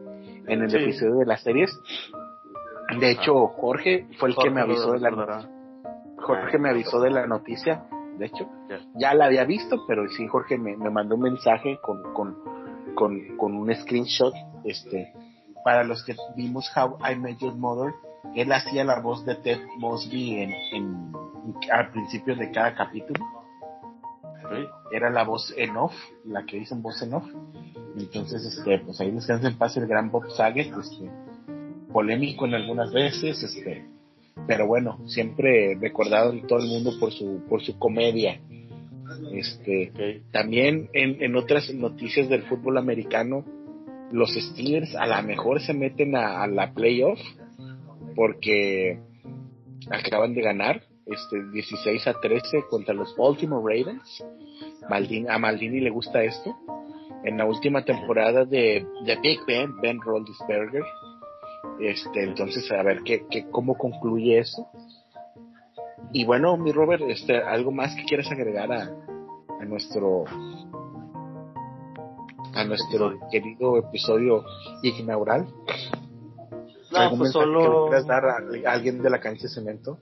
en 0.47 0.63
el 0.63 0.75
episodio 0.75 1.17
de 1.17 1.25
las 1.27 1.43
series. 1.43 1.71
De 2.99 3.11
hecho, 3.11 3.45
Jorge 3.47 4.07
fue 4.17 4.29
el 4.29 4.35
que 4.35 4.49
me 4.49 4.61
avisó 4.61 4.91
de 4.93 4.99
la 4.99 5.47
Jorge 6.17 6.57
me 6.57 6.69
avisó 6.71 6.99
de 6.99 7.11
la 7.11 7.27
noticia, 7.27 7.85
de 8.17 8.25
hecho. 8.25 8.49
Ya 8.95 9.13
la 9.13 9.25
había 9.25 9.43
visto, 9.43 9.85
pero 9.87 10.07
sí, 10.09 10.27
Jorge 10.27 10.57
me, 10.57 10.75
me 10.75 10.89
mandó 10.89 11.13
un 11.13 11.21
mensaje 11.21 11.77
con, 11.83 12.01
con, 12.13 12.35
con, 12.95 13.37
con, 13.37 13.55
un 13.55 13.75
screenshot. 13.75 14.33
Este, 14.63 15.13
para 15.63 15.83
los 15.83 16.03
que 16.03 16.15
vimos 16.35 16.71
How 16.75 16.97
I 17.07 17.15
Met 17.15 17.37
Your 17.37 17.55
Mother, 17.55 17.93
él 18.33 18.51
hacía 18.51 18.83
la 18.83 18.99
voz 18.99 19.23
de 19.25 19.35
Ted 19.35 19.59
Mosby 19.77 20.41
en, 20.41 20.53
en, 20.73 21.11
al 21.71 21.91
principio 21.91 22.35
de 22.35 22.49
cada 22.49 22.73
capítulo. 22.73 23.23
Era 24.91 25.09
la 25.09 25.23
voz 25.23 25.53
en 25.57 25.76
off, 25.77 25.93
la 26.26 26.45
que 26.45 26.59
dicen 26.59 26.81
voz 26.81 27.01
en 27.01 27.13
off. 27.13 27.26
Entonces, 27.97 28.45
este, 28.45 28.80
pues 28.80 28.99
ahí 28.99 29.11
descansa 29.11 29.47
en 29.47 29.57
paz 29.57 29.77
el 29.77 29.88
gran 29.88 30.11
Bob 30.11 30.30
Saget, 30.31 30.67
este, 30.67 31.09
polémico 31.91 32.45
en 32.45 32.55
algunas 32.55 32.91
veces, 32.91 33.41
este, 33.41 33.85
pero 34.47 34.67
bueno, 34.67 34.99
siempre 35.07 35.77
recordado 35.80 36.31
en 36.34 36.45
todo 36.45 36.59
el 36.59 36.67
mundo 36.67 36.91
por 36.99 37.11
su, 37.11 37.43
por 37.47 37.63
su 37.63 37.80
comedia. 37.80 38.41
Este, 39.31 40.23
también 40.31 40.89
en, 40.93 41.22
en 41.23 41.35
otras 41.35 41.73
noticias 41.73 42.27
del 42.27 42.43
fútbol 42.43 42.77
americano, 42.77 43.45
los 44.11 44.34
Steelers 44.34 44.95
a 44.95 45.05
lo 45.05 45.27
mejor 45.27 45.61
se 45.61 45.73
meten 45.73 46.15
a, 46.15 46.43
a 46.43 46.47
la 46.47 46.73
playoff 46.73 47.19
porque 48.15 48.99
acaban 49.89 50.34
de 50.34 50.41
ganar 50.41 50.84
este 51.06 51.44
16 51.52 52.07
a 52.07 52.14
13 52.19 52.64
contra 52.69 52.94
los 52.94 53.15
Baltimore 53.15 53.61
Ravens. 53.64 54.23
a 55.30 55.40
Maldini 55.40 55.80
le 55.80 55.90
gusta 55.90 56.23
esto. 56.23 56.56
En 57.23 57.38
la 57.38 57.45
última 57.45 57.84
temporada 57.84 58.45
de, 58.45 58.86
de 59.06 59.15
Big 59.22 59.40
Ben, 59.48 59.80
Ben 59.82 59.99
Roethlisberger, 59.99 60.84
este, 61.80 62.23
entonces, 62.23 62.72
a 62.72 62.84
ver 62.84 63.02
qué, 63.03 63.26
qué, 63.30 63.49
cómo 63.49 63.76
concluye 63.76 64.40
eso. 64.40 64.68
Y 66.14 66.26
bueno, 66.26 66.56
mi 66.57 66.72
Robert, 66.72 67.03
este, 67.07 67.38
algo 67.38 67.72
más 67.72 67.95
que 67.95 68.06
quieras 68.06 68.32
agregar 68.32 68.72
a, 68.72 68.90
a 69.60 69.65
nuestro 69.65 70.26
a 72.53 72.64
nuestro 72.64 73.19
querido 73.30 73.77
episodio 73.77 74.45
inaugural. 74.82 75.48
No, 76.91 77.18
pues 77.18 77.32
solo... 77.32 77.88
quieras 77.88 78.07
dar 78.07 78.26
a, 78.26 78.38
alguien 78.72 79.02
de 79.02 79.10
la 79.10 79.19
cancha 79.19 79.44
de 79.44 79.49
cemento? 79.49 79.99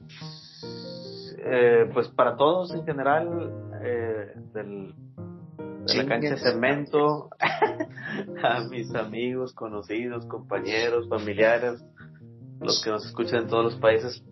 Eh, 1.46 1.90
pues 1.94 2.08
para 2.10 2.38
todos 2.38 2.74
en 2.74 2.86
general, 2.86 3.52
eh, 3.82 4.34
del, 4.54 4.94
de 5.86 5.96
la 5.96 6.06
cancha 6.08 6.30
de 6.30 6.38
cemento, 6.38 7.30
a 8.44 8.62
mis 8.70 8.94
amigos, 8.96 9.54
conocidos, 9.54 10.26
compañeros, 10.28 11.10
familiares, 11.10 11.84
los 12.62 12.82
que 12.82 12.92
nos 12.92 13.06
escuchan 13.06 13.44
en 13.44 13.48
todos 13.48 13.66
los 13.66 13.76
países. 13.76 14.24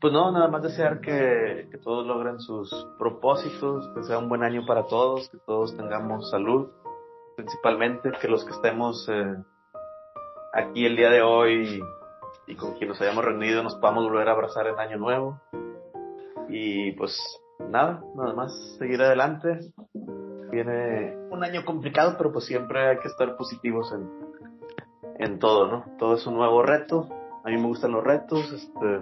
Pues 0.00 0.12
no, 0.12 0.32
nada 0.32 0.48
más 0.48 0.62
desear 0.62 1.00
que, 1.00 1.68
que 1.70 1.78
todos 1.78 2.06
logren 2.06 2.40
sus 2.40 2.72
propósitos, 2.98 3.88
que 3.94 4.02
sea 4.04 4.18
un 4.18 4.28
buen 4.28 4.42
año 4.42 4.64
para 4.66 4.86
todos, 4.86 5.28
que 5.28 5.38
todos 5.46 5.76
tengamos 5.76 6.30
salud, 6.30 6.70
principalmente, 7.36 8.10
que 8.20 8.28
los 8.28 8.44
que 8.44 8.52
estemos 8.52 9.08
eh, 9.08 9.36
aquí 10.52 10.86
el 10.86 10.96
día 10.96 11.10
de 11.10 11.22
hoy 11.22 11.80
y 12.46 12.56
con 12.56 12.74
quien 12.74 12.88
nos 12.88 13.00
hayamos 13.00 13.24
reunido 13.24 13.62
nos 13.62 13.76
podamos 13.76 14.04
volver 14.04 14.28
a 14.28 14.32
abrazar 14.32 14.66
en 14.66 14.78
año 14.78 14.96
nuevo. 14.96 15.40
Y 16.48 16.92
pues 16.92 17.18
nada, 17.58 18.02
nada 18.14 18.34
más 18.34 18.76
seguir 18.78 19.02
adelante, 19.02 19.58
viene 20.50 21.16
un 21.30 21.44
año 21.44 21.64
complicado, 21.64 22.14
pero 22.16 22.32
pues 22.32 22.46
siempre 22.46 22.88
hay 22.88 22.98
que 22.98 23.08
estar 23.08 23.36
positivos 23.36 23.92
en, 23.92 24.08
en 25.18 25.38
todo, 25.38 25.68
¿no? 25.68 25.84
Todo 25.98 26.14
es 26.14 26.26
un 26.26 26.34
nuevo 26.34 26.62
reto. 26.62 27.08
A 27.44 27.50
mí 27.50 27.56
me 27.56 27.66
gustan 27.66 27.92
los 27.92 28.04
retos, 28.04 28.52
este, 28.52 29.00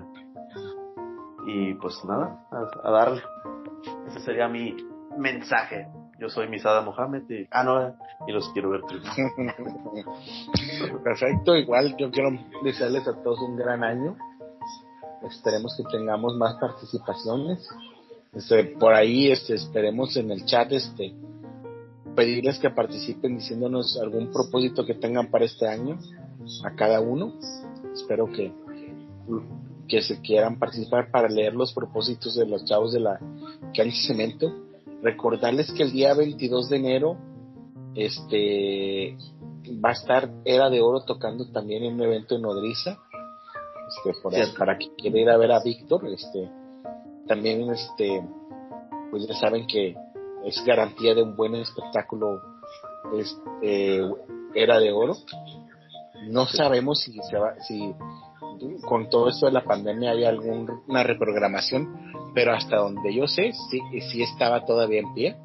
y 1.47 1.75
pues 1.75 2.03
nada, 2.05 2.45
a, 2.83 2.91
darle. 2.91 3.23
Ese 4.09 4.21
sería 4.21 4.49
mi 4.49 4.77
mensaje. 5.17 5.89
Yo 6.19 6.29
soy 6.29 6.49
Misada 6.49 6.81
Mohamed 6.81 7.29
y, 7.29 7.47
ah, 7.51 7.63
no, 7.63 7.95
y 8.27 8.33
los 8.33 8.49
quiero 8.51 8.71
ver 8.71 8.81
Perfecto, 11.05 11.57
igual 11.57 11.95
yo 11.99 12.11
quiero 12.11 12.31
desearles 12.63 13.07
a 13.07 13.23
todos 13.23 13.41
un 13.43 13.57
gran 13.57 13.85
año. 13.85 14.17
Esperemos 15.29 15.75
que 15.77 15.85
tengamos 15.85 16.37
más 16.37 16.55
participaciones. 16.55 17.69
Este, 18.33 18.65
por 18.65 18.95
ahí 18.95 19.31
este, 19.31 19.55
esperemos 19.55 20.17
en 20.17 20.31
el 20.31 20.45
chat 20.45 20.71
este, 20.73 21.15
pedirles 22.15 22.59
que 22.59 22.71
participen 22.71 23.39
diciéndonos 23.39 23.99
algún 23.99 24.31
propósito 24.31 24.85
que 24.85 24.95
tengan 24.95 25.31
para 25.31 25.45
este 25.45 25.67
año 25.67 25.99
a 26.65 26.75
cada 26.75 27.01
uno. 27.01 27.35
Espero 27.95 28.27
que, 28.27 28.53
que 29.89 30.03
se 30.03 30.21
quieran 30.21 30.59
participar 30.59 31.11
para 31.11 31.29
leer 31.29 31.55
los 31.55 31.73
propósitos 31.73 32.35
de 32.35 32.47
los 32.47 32.65
chavos 32.65 32.93
de 32.93 33.01
la 33.01 33.19
cancha 33.75 34.07
cemento. 34.07 34.53
Recordarles 35.03 35.71
que 35.73 35.83
el 35.83 35.93
día 35.93 36.15
22 36.15 36.69
de 36.69 36.77
enero 36.77 37.17
este 37.95 39.17
va 39.85 39.91
a 39.91 39.93
estar 39.93 40.31
Era 40.45 40.71
de 40.71 40.81
Oro 40.81 41.01
tocando 41.01 41.51
también 41.51 41.85
en 41.85 41.95
un 41.95 42.03
evento 42.03 42.37
en 42.37 42.43
Nodriza. 42.43 42.99
Este, 43.89 44.59
para 44.59 44.77
que 44.79 44.95
quiera 44.97 45.19
ir 45.19 45.31
a 45.31 45.37
ver 45.37 45.53
a 45.53 45.61
Víctor, 45.61 46.07
este 46.09 46.51
también 47.27 47.69
este 47.71 48.23
pues 49.11 49.27
ya 49.27 49.35
saben 49.35 49.67
que 49.67 49.97
es 50.45 50.65
garantía 50.65 51.15
de 51.15 51.23
un 51.23 51.37
buen 51.37 51.55
espectáculo 51.55 52.41
este, 53.15 54.01
era 54.55 54.79
de 54.79 54.93
oro. 54.93 55.15
No 56.29 56.47
sabemos 56.47 57.01
si 57.01 57.19
se 57.23 57.37
va, 57.37 57.55
si 57.61 57.95
con 58.87 59.09
todo 59.09 59.29
esto 59.29 59.47
de 59.47 59.53
la 59.53 59.65
pandemia 59.65 60.13
hay 60.13 60.25
alguna 60.25 61.03
reprogramación, 61.03 62.13
pero 62.35 62.53
hasta 62.53 62.77
donde 62.77 63.15
yo 63.15 63.27
sé, 63.27 63.53
sí, 63.71 63.81
sí 64.11 64.23
estaba 64.23 64.65
todavía 64.65 65.01
en 65.01 65.15
pie. 65.15 65.37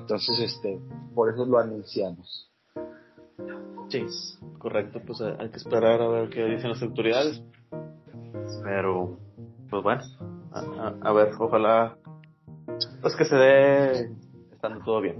Entonces, 0.00 0.38
este, 0.40 0.80
por 1.14 1.32
eso 1.32 1.44
lo 1.44 1.58
anunciamos. 1.58 2.50
Sí, 3.88 4.04
correcto, 4.66 5.00
pues 5.06 5.20
hay 5.20 5.48
que 5.48 5.58
esperar 5.58 6.02
a 6.02 6.08
ver 6.08 6.28
qué 6.28 6.44
dicen 6.44 6.70
las 6.70 6.82
autoridades. 6.82 7.40
Pero, 8.64 9.16
pues 9.70 9.80
bueno, 9.80 10.02
a 11.02 11.12
ver, 11.12 11.30
ojalá 11.38 11.96
pues 13.00 13.14
que 13.14 13.24
se 13.26 13.36
dé 13.36 14.10
estando 14.50 14.84
todo 14.84 15.00
bien. 15.02 15.16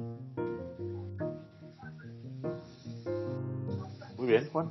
Muy 4.16 4.26
bien, 4.26 4.48
Juan. 4.50 4.68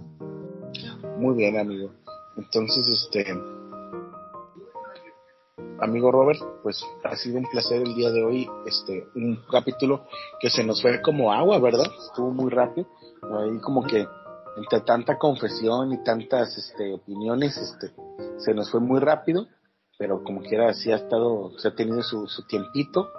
Muy 1.19 1.37
bien, 1.37 1.57
amigo. 1.57 1.91
Entonces, 2.35 2.85
este, 2.89 3.25
amigo 5.79 6.11
Robert, 6.11 6.39
pues 6.63 6.83
ha 7.05 7.15
sido 7.15 7.37
un 7.37 7.45
placer 7.45 7.81
el 7.81 7.95
día 7.95 8.11
de 8.11 8.25
hoy, 8.25 8.49
este, 8.65 9.07
un 9.15 9.39
capítulo 9.49 10.05
que 10.41 10.49
se 10.49 10.65
nos 10.65 10.81
fue 10.81 11.01
como 11.01 11.31
agua, 11.31 11.59
¿verdad? 11.59 11.85
Estuvo 12.09 12.31
muy 12.31 12.51
rápido, 12.51 12.87
ahí 13.39 13.57
como 13.59 13.81
que 13.85 14.05
entre 14.57 14.81
tanta 14.81 15.17
confesión 15.17 15.91
y 15.93 16.03
tantas, 16.03 16.57
este, 16.57 16.93
opiniones, 16.93 17.57
este, 17.57 17.91
se 18.37 18.53
nos 18.53 18.71
fue 18.71 18.79
muy 18.79 18.99
rápido, 18.99 19.47
pero 19.97 20.23
como 20.23 20.41
quiera 20.41 20.73
sí 20.73 20.91
ha 20.91 20.97
estado, 20.97 21.51
se 21.57 21.67
ha 21.67 21.75
tenido 21.75 22.01
su, 22.03 22.27
su 22.27 22.45
tiempito. 22.47 23.09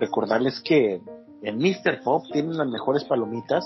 Recordarles 0.00 0.60
que 0.60 1.00
en 1.42 1.58
Mr. 1.58 2.02
Pop 2.04 2.24
tienen 2.32 2.56
las 2.56 2.68
mejores 2.68 3.04
palomitas. 3.04 3.64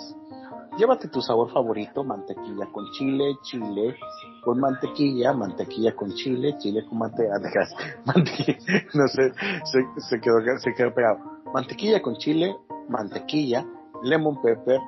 Llévate 0.78 1.08
tu 1.08 1.22
sabor 1.22 1.50
favorito, 1.50 2.04
mantequilla 2.04 2.66
con 2.72 2.90
chile, 2.92 3.36
chile 3.42 3.96
con 4.42 4.60
mantequilla, 4.60 5.32
mantequilla 5.32 5.96
con 5.96 6.12
chile, 6.14 6.56
chile 6.58 6.84
con 6.86 6.98
mantequilla, 6.98 7.38
mantequilla, 8.04 8.58
no 8.94 9.08
sé, 9.08 9.32
se, 9.64 10.00
se, 10.08 10.20
quedó, 10.20 10.36
se 10.58 10.74
quedó 10.74 10.94
pegado. 10.94 11.18
Mantequilla 11.54 12.02
con 12.02 12.16
chile, 12.16 12.54
mantequilla, 12.88 13.66
lemon 14.02 14.40
pepper, 14.42 14.78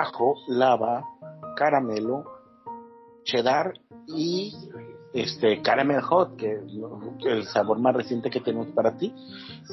ajo, 0.00 0.36
lava, 0.48 1.04
caramelo, 1.56 2.24
cheddar 3.24 3.74
y 4.06 4.52
este 5.12 5.62
caramel 5.62 6.00
hot, 6.02 6.36
que 6.36 6.52
es 6.52 6.62
el 7.24 7.44
sabor 7.44 7.78
más 7.78 7.94
reciente 7.94 8.30
que 8.30 8.40
tenemos 8.40 8.68
para 8.68 8.96
ti. 8.96 9.14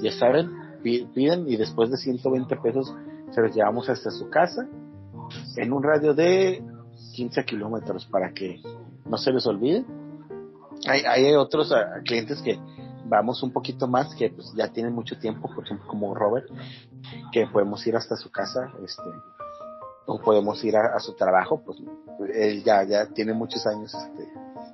Ya 0.01 0.11
saben, 0.11 0.51
piden 0.81 1.47
y 1.47 1.57
después 1.57 1.89
de 1.89 1.97
120 1.97 2.55
pesos 2.57 2.93
se 3.31 3.41
los 3.41 3.55
llevamos 3.55 3.89
hasta 3.89 4.11
su 4.11 4.29
casa 4.29 4.67
en 5.57 5.73
un 5.73 5.83
radio 5.83 6.13
de 6.13 6.63
15 7.15 7.45
kilómetros 7.45 8.05
para 8.05 8.33
que 8.33 8.61
no 9.05 9.17
se 9.17 9.31
les 9.31 9.45
olvide. 9.47 9.85
Hay, 10.87 11.01
hay 11.01 11.35
otros 11.35 11.71
ah, 11.71 12.01
clientes 12.03 12.41
que 12.41 12.59
vamos 13.05 13.43
un 13.43 13.51
poquito 13.51 13.87
más, 13.87 14.15
que 14.15 14.29
pues 14.29 14.53
ya 14.55 14.69
tienen 14.69 14.93
mucho 14.93 15.17
tiempo, 15.19 15.49
por 15.53 15.65
ejemplo, 15.65 15.87
como 15.87 16.15
Robert, 16.15 16.47
que 17.31 17.45
podemos 17.47 17.85
ir 17.85 17.95
hasta 17.95 18.15
su 18.15 18.31
casa, 18.31 18.71
este, 18.83 19.03
o 20.05 20.19
podemos 20.19 20.63
ir 20.63 20.75
a, 20.75 20.99
su 20.99 21.13
trabajo, 21.15 21.61
pues 21.65 21.77
él 22.33 22.63
ya, 22.63 22.83
ya 22.83 23.07
tiene 23.07 23.33
muchos 23.33 23.65
años, 23.67 23.93
este, 23.93 24.27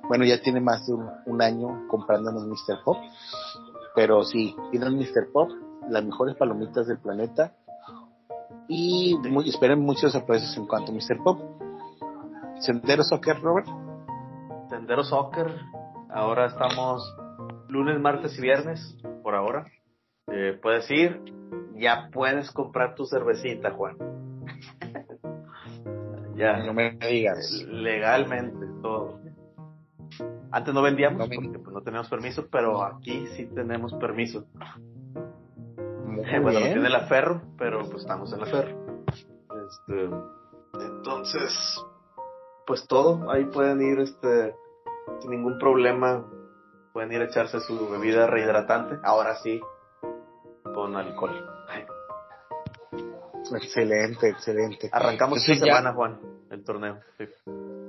bueno, 0.08 0.24
ya 0.24 0.40
tiene 0.40 0.60
más 0.60 0.86
de 0.86 0.94
un, 0.94 1.42
año 1.42 1.86
comprándonos 1.88 2.46
Mr. 2.46 2.82
Pop, 2.84 2.96
pero 3.94 4.24
sí, 4.24 4.56
tienen 4.70 4.96
Mr. 4.96 5.30
Pop, 5.32 5.50
las 5.88 6.04
mejores 6.04 6.36
palomitas 6.36 6.86
del 6.86 6.98
planeta, 6.98 7.54
y 8.68 9.18
esperen 9.46 9.80
muchos 9.80 10.12
sorpresas 10.12 10.56
en 10.56 10.66
cuanto 10.66 10.92
a 10.92 10.94
Mr. 10.94 11.22
Pop. 11.22 11.40
Sendero 12.60 13.02
Soccer, 13.02 13.40
Robert. 13.40 13.68
Sendero 14.68 15.04
Soccer, 15.04 15.54
ahora 16.10 16.46
estamos 16.46 17.02
lunes, 17.68 18.00
martes 18.00 18.36
y 18.38 18.42
viernes, 18.42 18.96
por 19.22 19.34
ahora. 19.34 19.66
Eh, 20.30 20.58
puedes 20.60 20.90
ir, 20.90 21.22
ya 21.76 22.10
puedes 22.12 22.50
comprar 22.50 22.94
tu 22.94 23.06
cervecita, 23.06 23.70
Juan. 23.70 23.96
Ya. 26.38 26.64
No 26.64 26.72
me 26.72 26.92
digas. 26.92 27.66
Legalmente, 27.68 28.66
todo. 28.80 29.20
Antes 30.50 30.72
no 30.72 30.82
vendíamos 30.82 31.28
porque 31.28 31.58
pues, 31.58 31.74
no 31.74 31.82
teníamos 31.82 32.08
permiso, 32.08 32.46
pero 32.50 32.82
aquí 32.82 33.26
sí 33.36 33.46
tenemos 33.54 33.92
permiso. 33.94 34.46
bueno, 34.54 36.60
no 36.60 36.60
tiene 36.60 36.88
la 36.88 37.06
ferro, 37.06 37.42
pero 37.58 37.80
pues 37.80 38.02
estamos 38.02 38.32
en 38.32 38.40
la 38.40 38.46
ferro. 38.46 39.04
Este, 39.08 40.10
entonces, 40.86 41.84
pues 42.66 42.86
todo, 42.86 43.30
ahí 43.30 43.44
pueden 43.44 43.82
ir 43.82 44.00
este 44.00 44.54
sin 45.20 45.30
ningún 45.30 45.58
problema 45.58 46.24
pueden 46.98 47.12
ir 47.12 47.20
a 47.20 47.26
echarse 47.26 47.60
su 47.60 47.88
bebida 47.88 48.26
rehidratante, 48.26 48.98
ahora 49.04 49.36
sí, 49.36 49.60
con 50.74 50.96
alcohol. 50.96 51.48
Excelente, 53.54 54.28
excelente. 54.28 54.90
Arrancamos 54.92 55.48
esta 55.48 55.64
semana, 55.64 55.92
Juan, 55.92 56.18
el 56.58 56.64
torneo. 56.64 56.98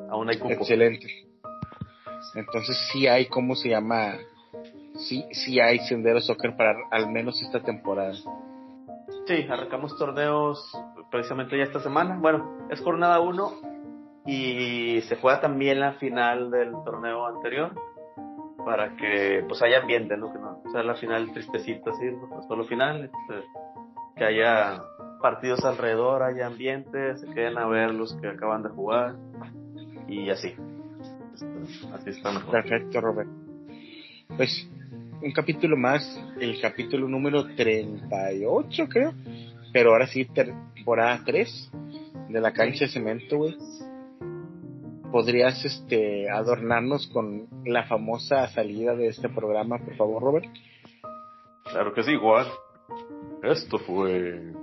Aún 0.10 0.30
hay 0.30 0.38
cupo. 0.38 0.54
Excelente. 0.54 1.08
Entonces 2.36 2.78
sí 2.92 3.08
hay, 3.08 3.28
¿cómo 3.28 3.56
se 3.56 3.70
llama? 3.70 4.16
Sí, 4.96 5.26
sí 5.32 5.60
hay 5.60 5.80
Sendero 5.80 6.20
Soccer 6.22 6.56
para 6.56 6.76
al 6.92 7.10
menos 7.12 7.42
esta 7.42 7.62
temporada. 7.62 8.14
Sí, 9.28 9.46
arrancamos 9.50 9.98
torneos 9.98 10.72
precisamente 11.12 11.58
ya 11.58 11.64
esta 11.64 11.80
semana. 11.80 12.18
Bueno, 12.20 12.68
es 12.70 12.82
jornada 12.82 13.20
1 13.20 13.52
y 14.26 15.02
se 15.02 15.16
juega 15.16 15.42
también 15.42 15.80
la 15.80 15.94
final 15.94 16.52
del 16.52 16.72
torneo 16.84 17.26
anterior 17.28 17.74
para 18.66 18.96
que 18.98 19.44
pues 19.48 19.62
haya 19.62 19.80
ambiente, 19.80 20.18
¿no? 20.18 20.32
Que 20.32 20.40
no 20.40 20.62
sea 20.72 20.84
la 20.84 20.96
final 20.96 21.32
tristecita 21.32 21.92
así, 21.92 22.06
¿no? 22.06 22.42
solo 22.48 22.66
final, 22.66 23.06
este, 23.06 23.48
que 24.16 24.26
haya 24.26 24.82
partidos 25.22 25.64
alrededor, 25.64 26.24
haya 26.24 26.48
ambiente, 26.48 27.18
se 27.18 27.28
queden 27.28 27.58
a 27.58 27.68
ver 27.68 27.94
los 27.94 28.14
que 28.16 28.28
acaban 28.28 28.64
de 28.64 28.70
jugar 28.70 29.16
y 30.08 30.30
así. 30.30 30.54
Así 31.94 32.10
está 32.10 32.32
Perfecto, 32.52 33.02
Robert. 33.02 33.30
Pues 34.36 34.70
un 35.22 35.32
capítulo 35.32 35.78
más, 35.78 36.04
el 36.40 36.60
capítulo 36.62 37.08
número 37.08 37.46
38, 37.56 38.88
creo, 38.90 39.14
pero 39.74 39.92
ahora 39.92 40.08
sí, 40.08 40.26
temporada 40.26 41.22
3 41.26 41.72
de 42.30 42.42
la 42.42 42.54
cancha 42.54 42.86
de 42.86 42.92
cemento, 42.92 43.38
güey 43.38 43.58
podrías 45.12 45.64
este 45.66 46.30
adornarnos 46.30 47.08
con 47.08 47.48
la 47.66 47.84
famosa 47.86 48.48
salida 48.50 48.96
de 48.96 49.08
este 49.08 49.30
programa, 49.30 49.80
por 49.80 49.96
favor, 49.96 50.22
Robert? 50.22 50.46
Claro 51.72 51.94
que 51.94 52.04
sí, 52.04 52.16
Juan. 52.16 52.46
Esto 53.44 53.80
fue 53.80 54.54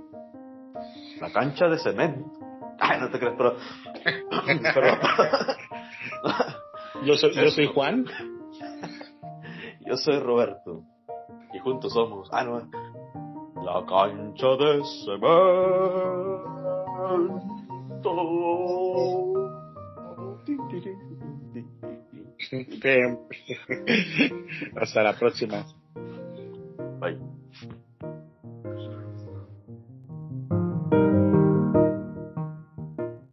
la 1.19 1.31
cancha 1.31 1.67
de 1.67 1.77
cemento. 1.79 2.31
Ay, 2.79 2.99
no 2.99 3.09
te 3.09 3.19
crees, 3.19 3.35
pero, 3.37 3.55
yo 7.03 7.15
soy 7.15 7.33
yo 7.33 7.49
soy 7.49 7.67
Juan. 7.67 8.05
Yo 9.85 9.97
soy 9.97 10.19
Roberto. 10.19 10.83
Y 11.53 11.59
juntos 11.59 11.93
somos. 11.93 12.29
Ah, 12.31 12.43
no. 12.43 12.69
La 13.63 13.85
cancha 13.85 14.47
de 14.57 14.83
cemento. 15.05 16.47
Hasta 24.75 25.03
la 25.03 25.13
próxima. 25.17 25.65
Bye. 26.99 27.36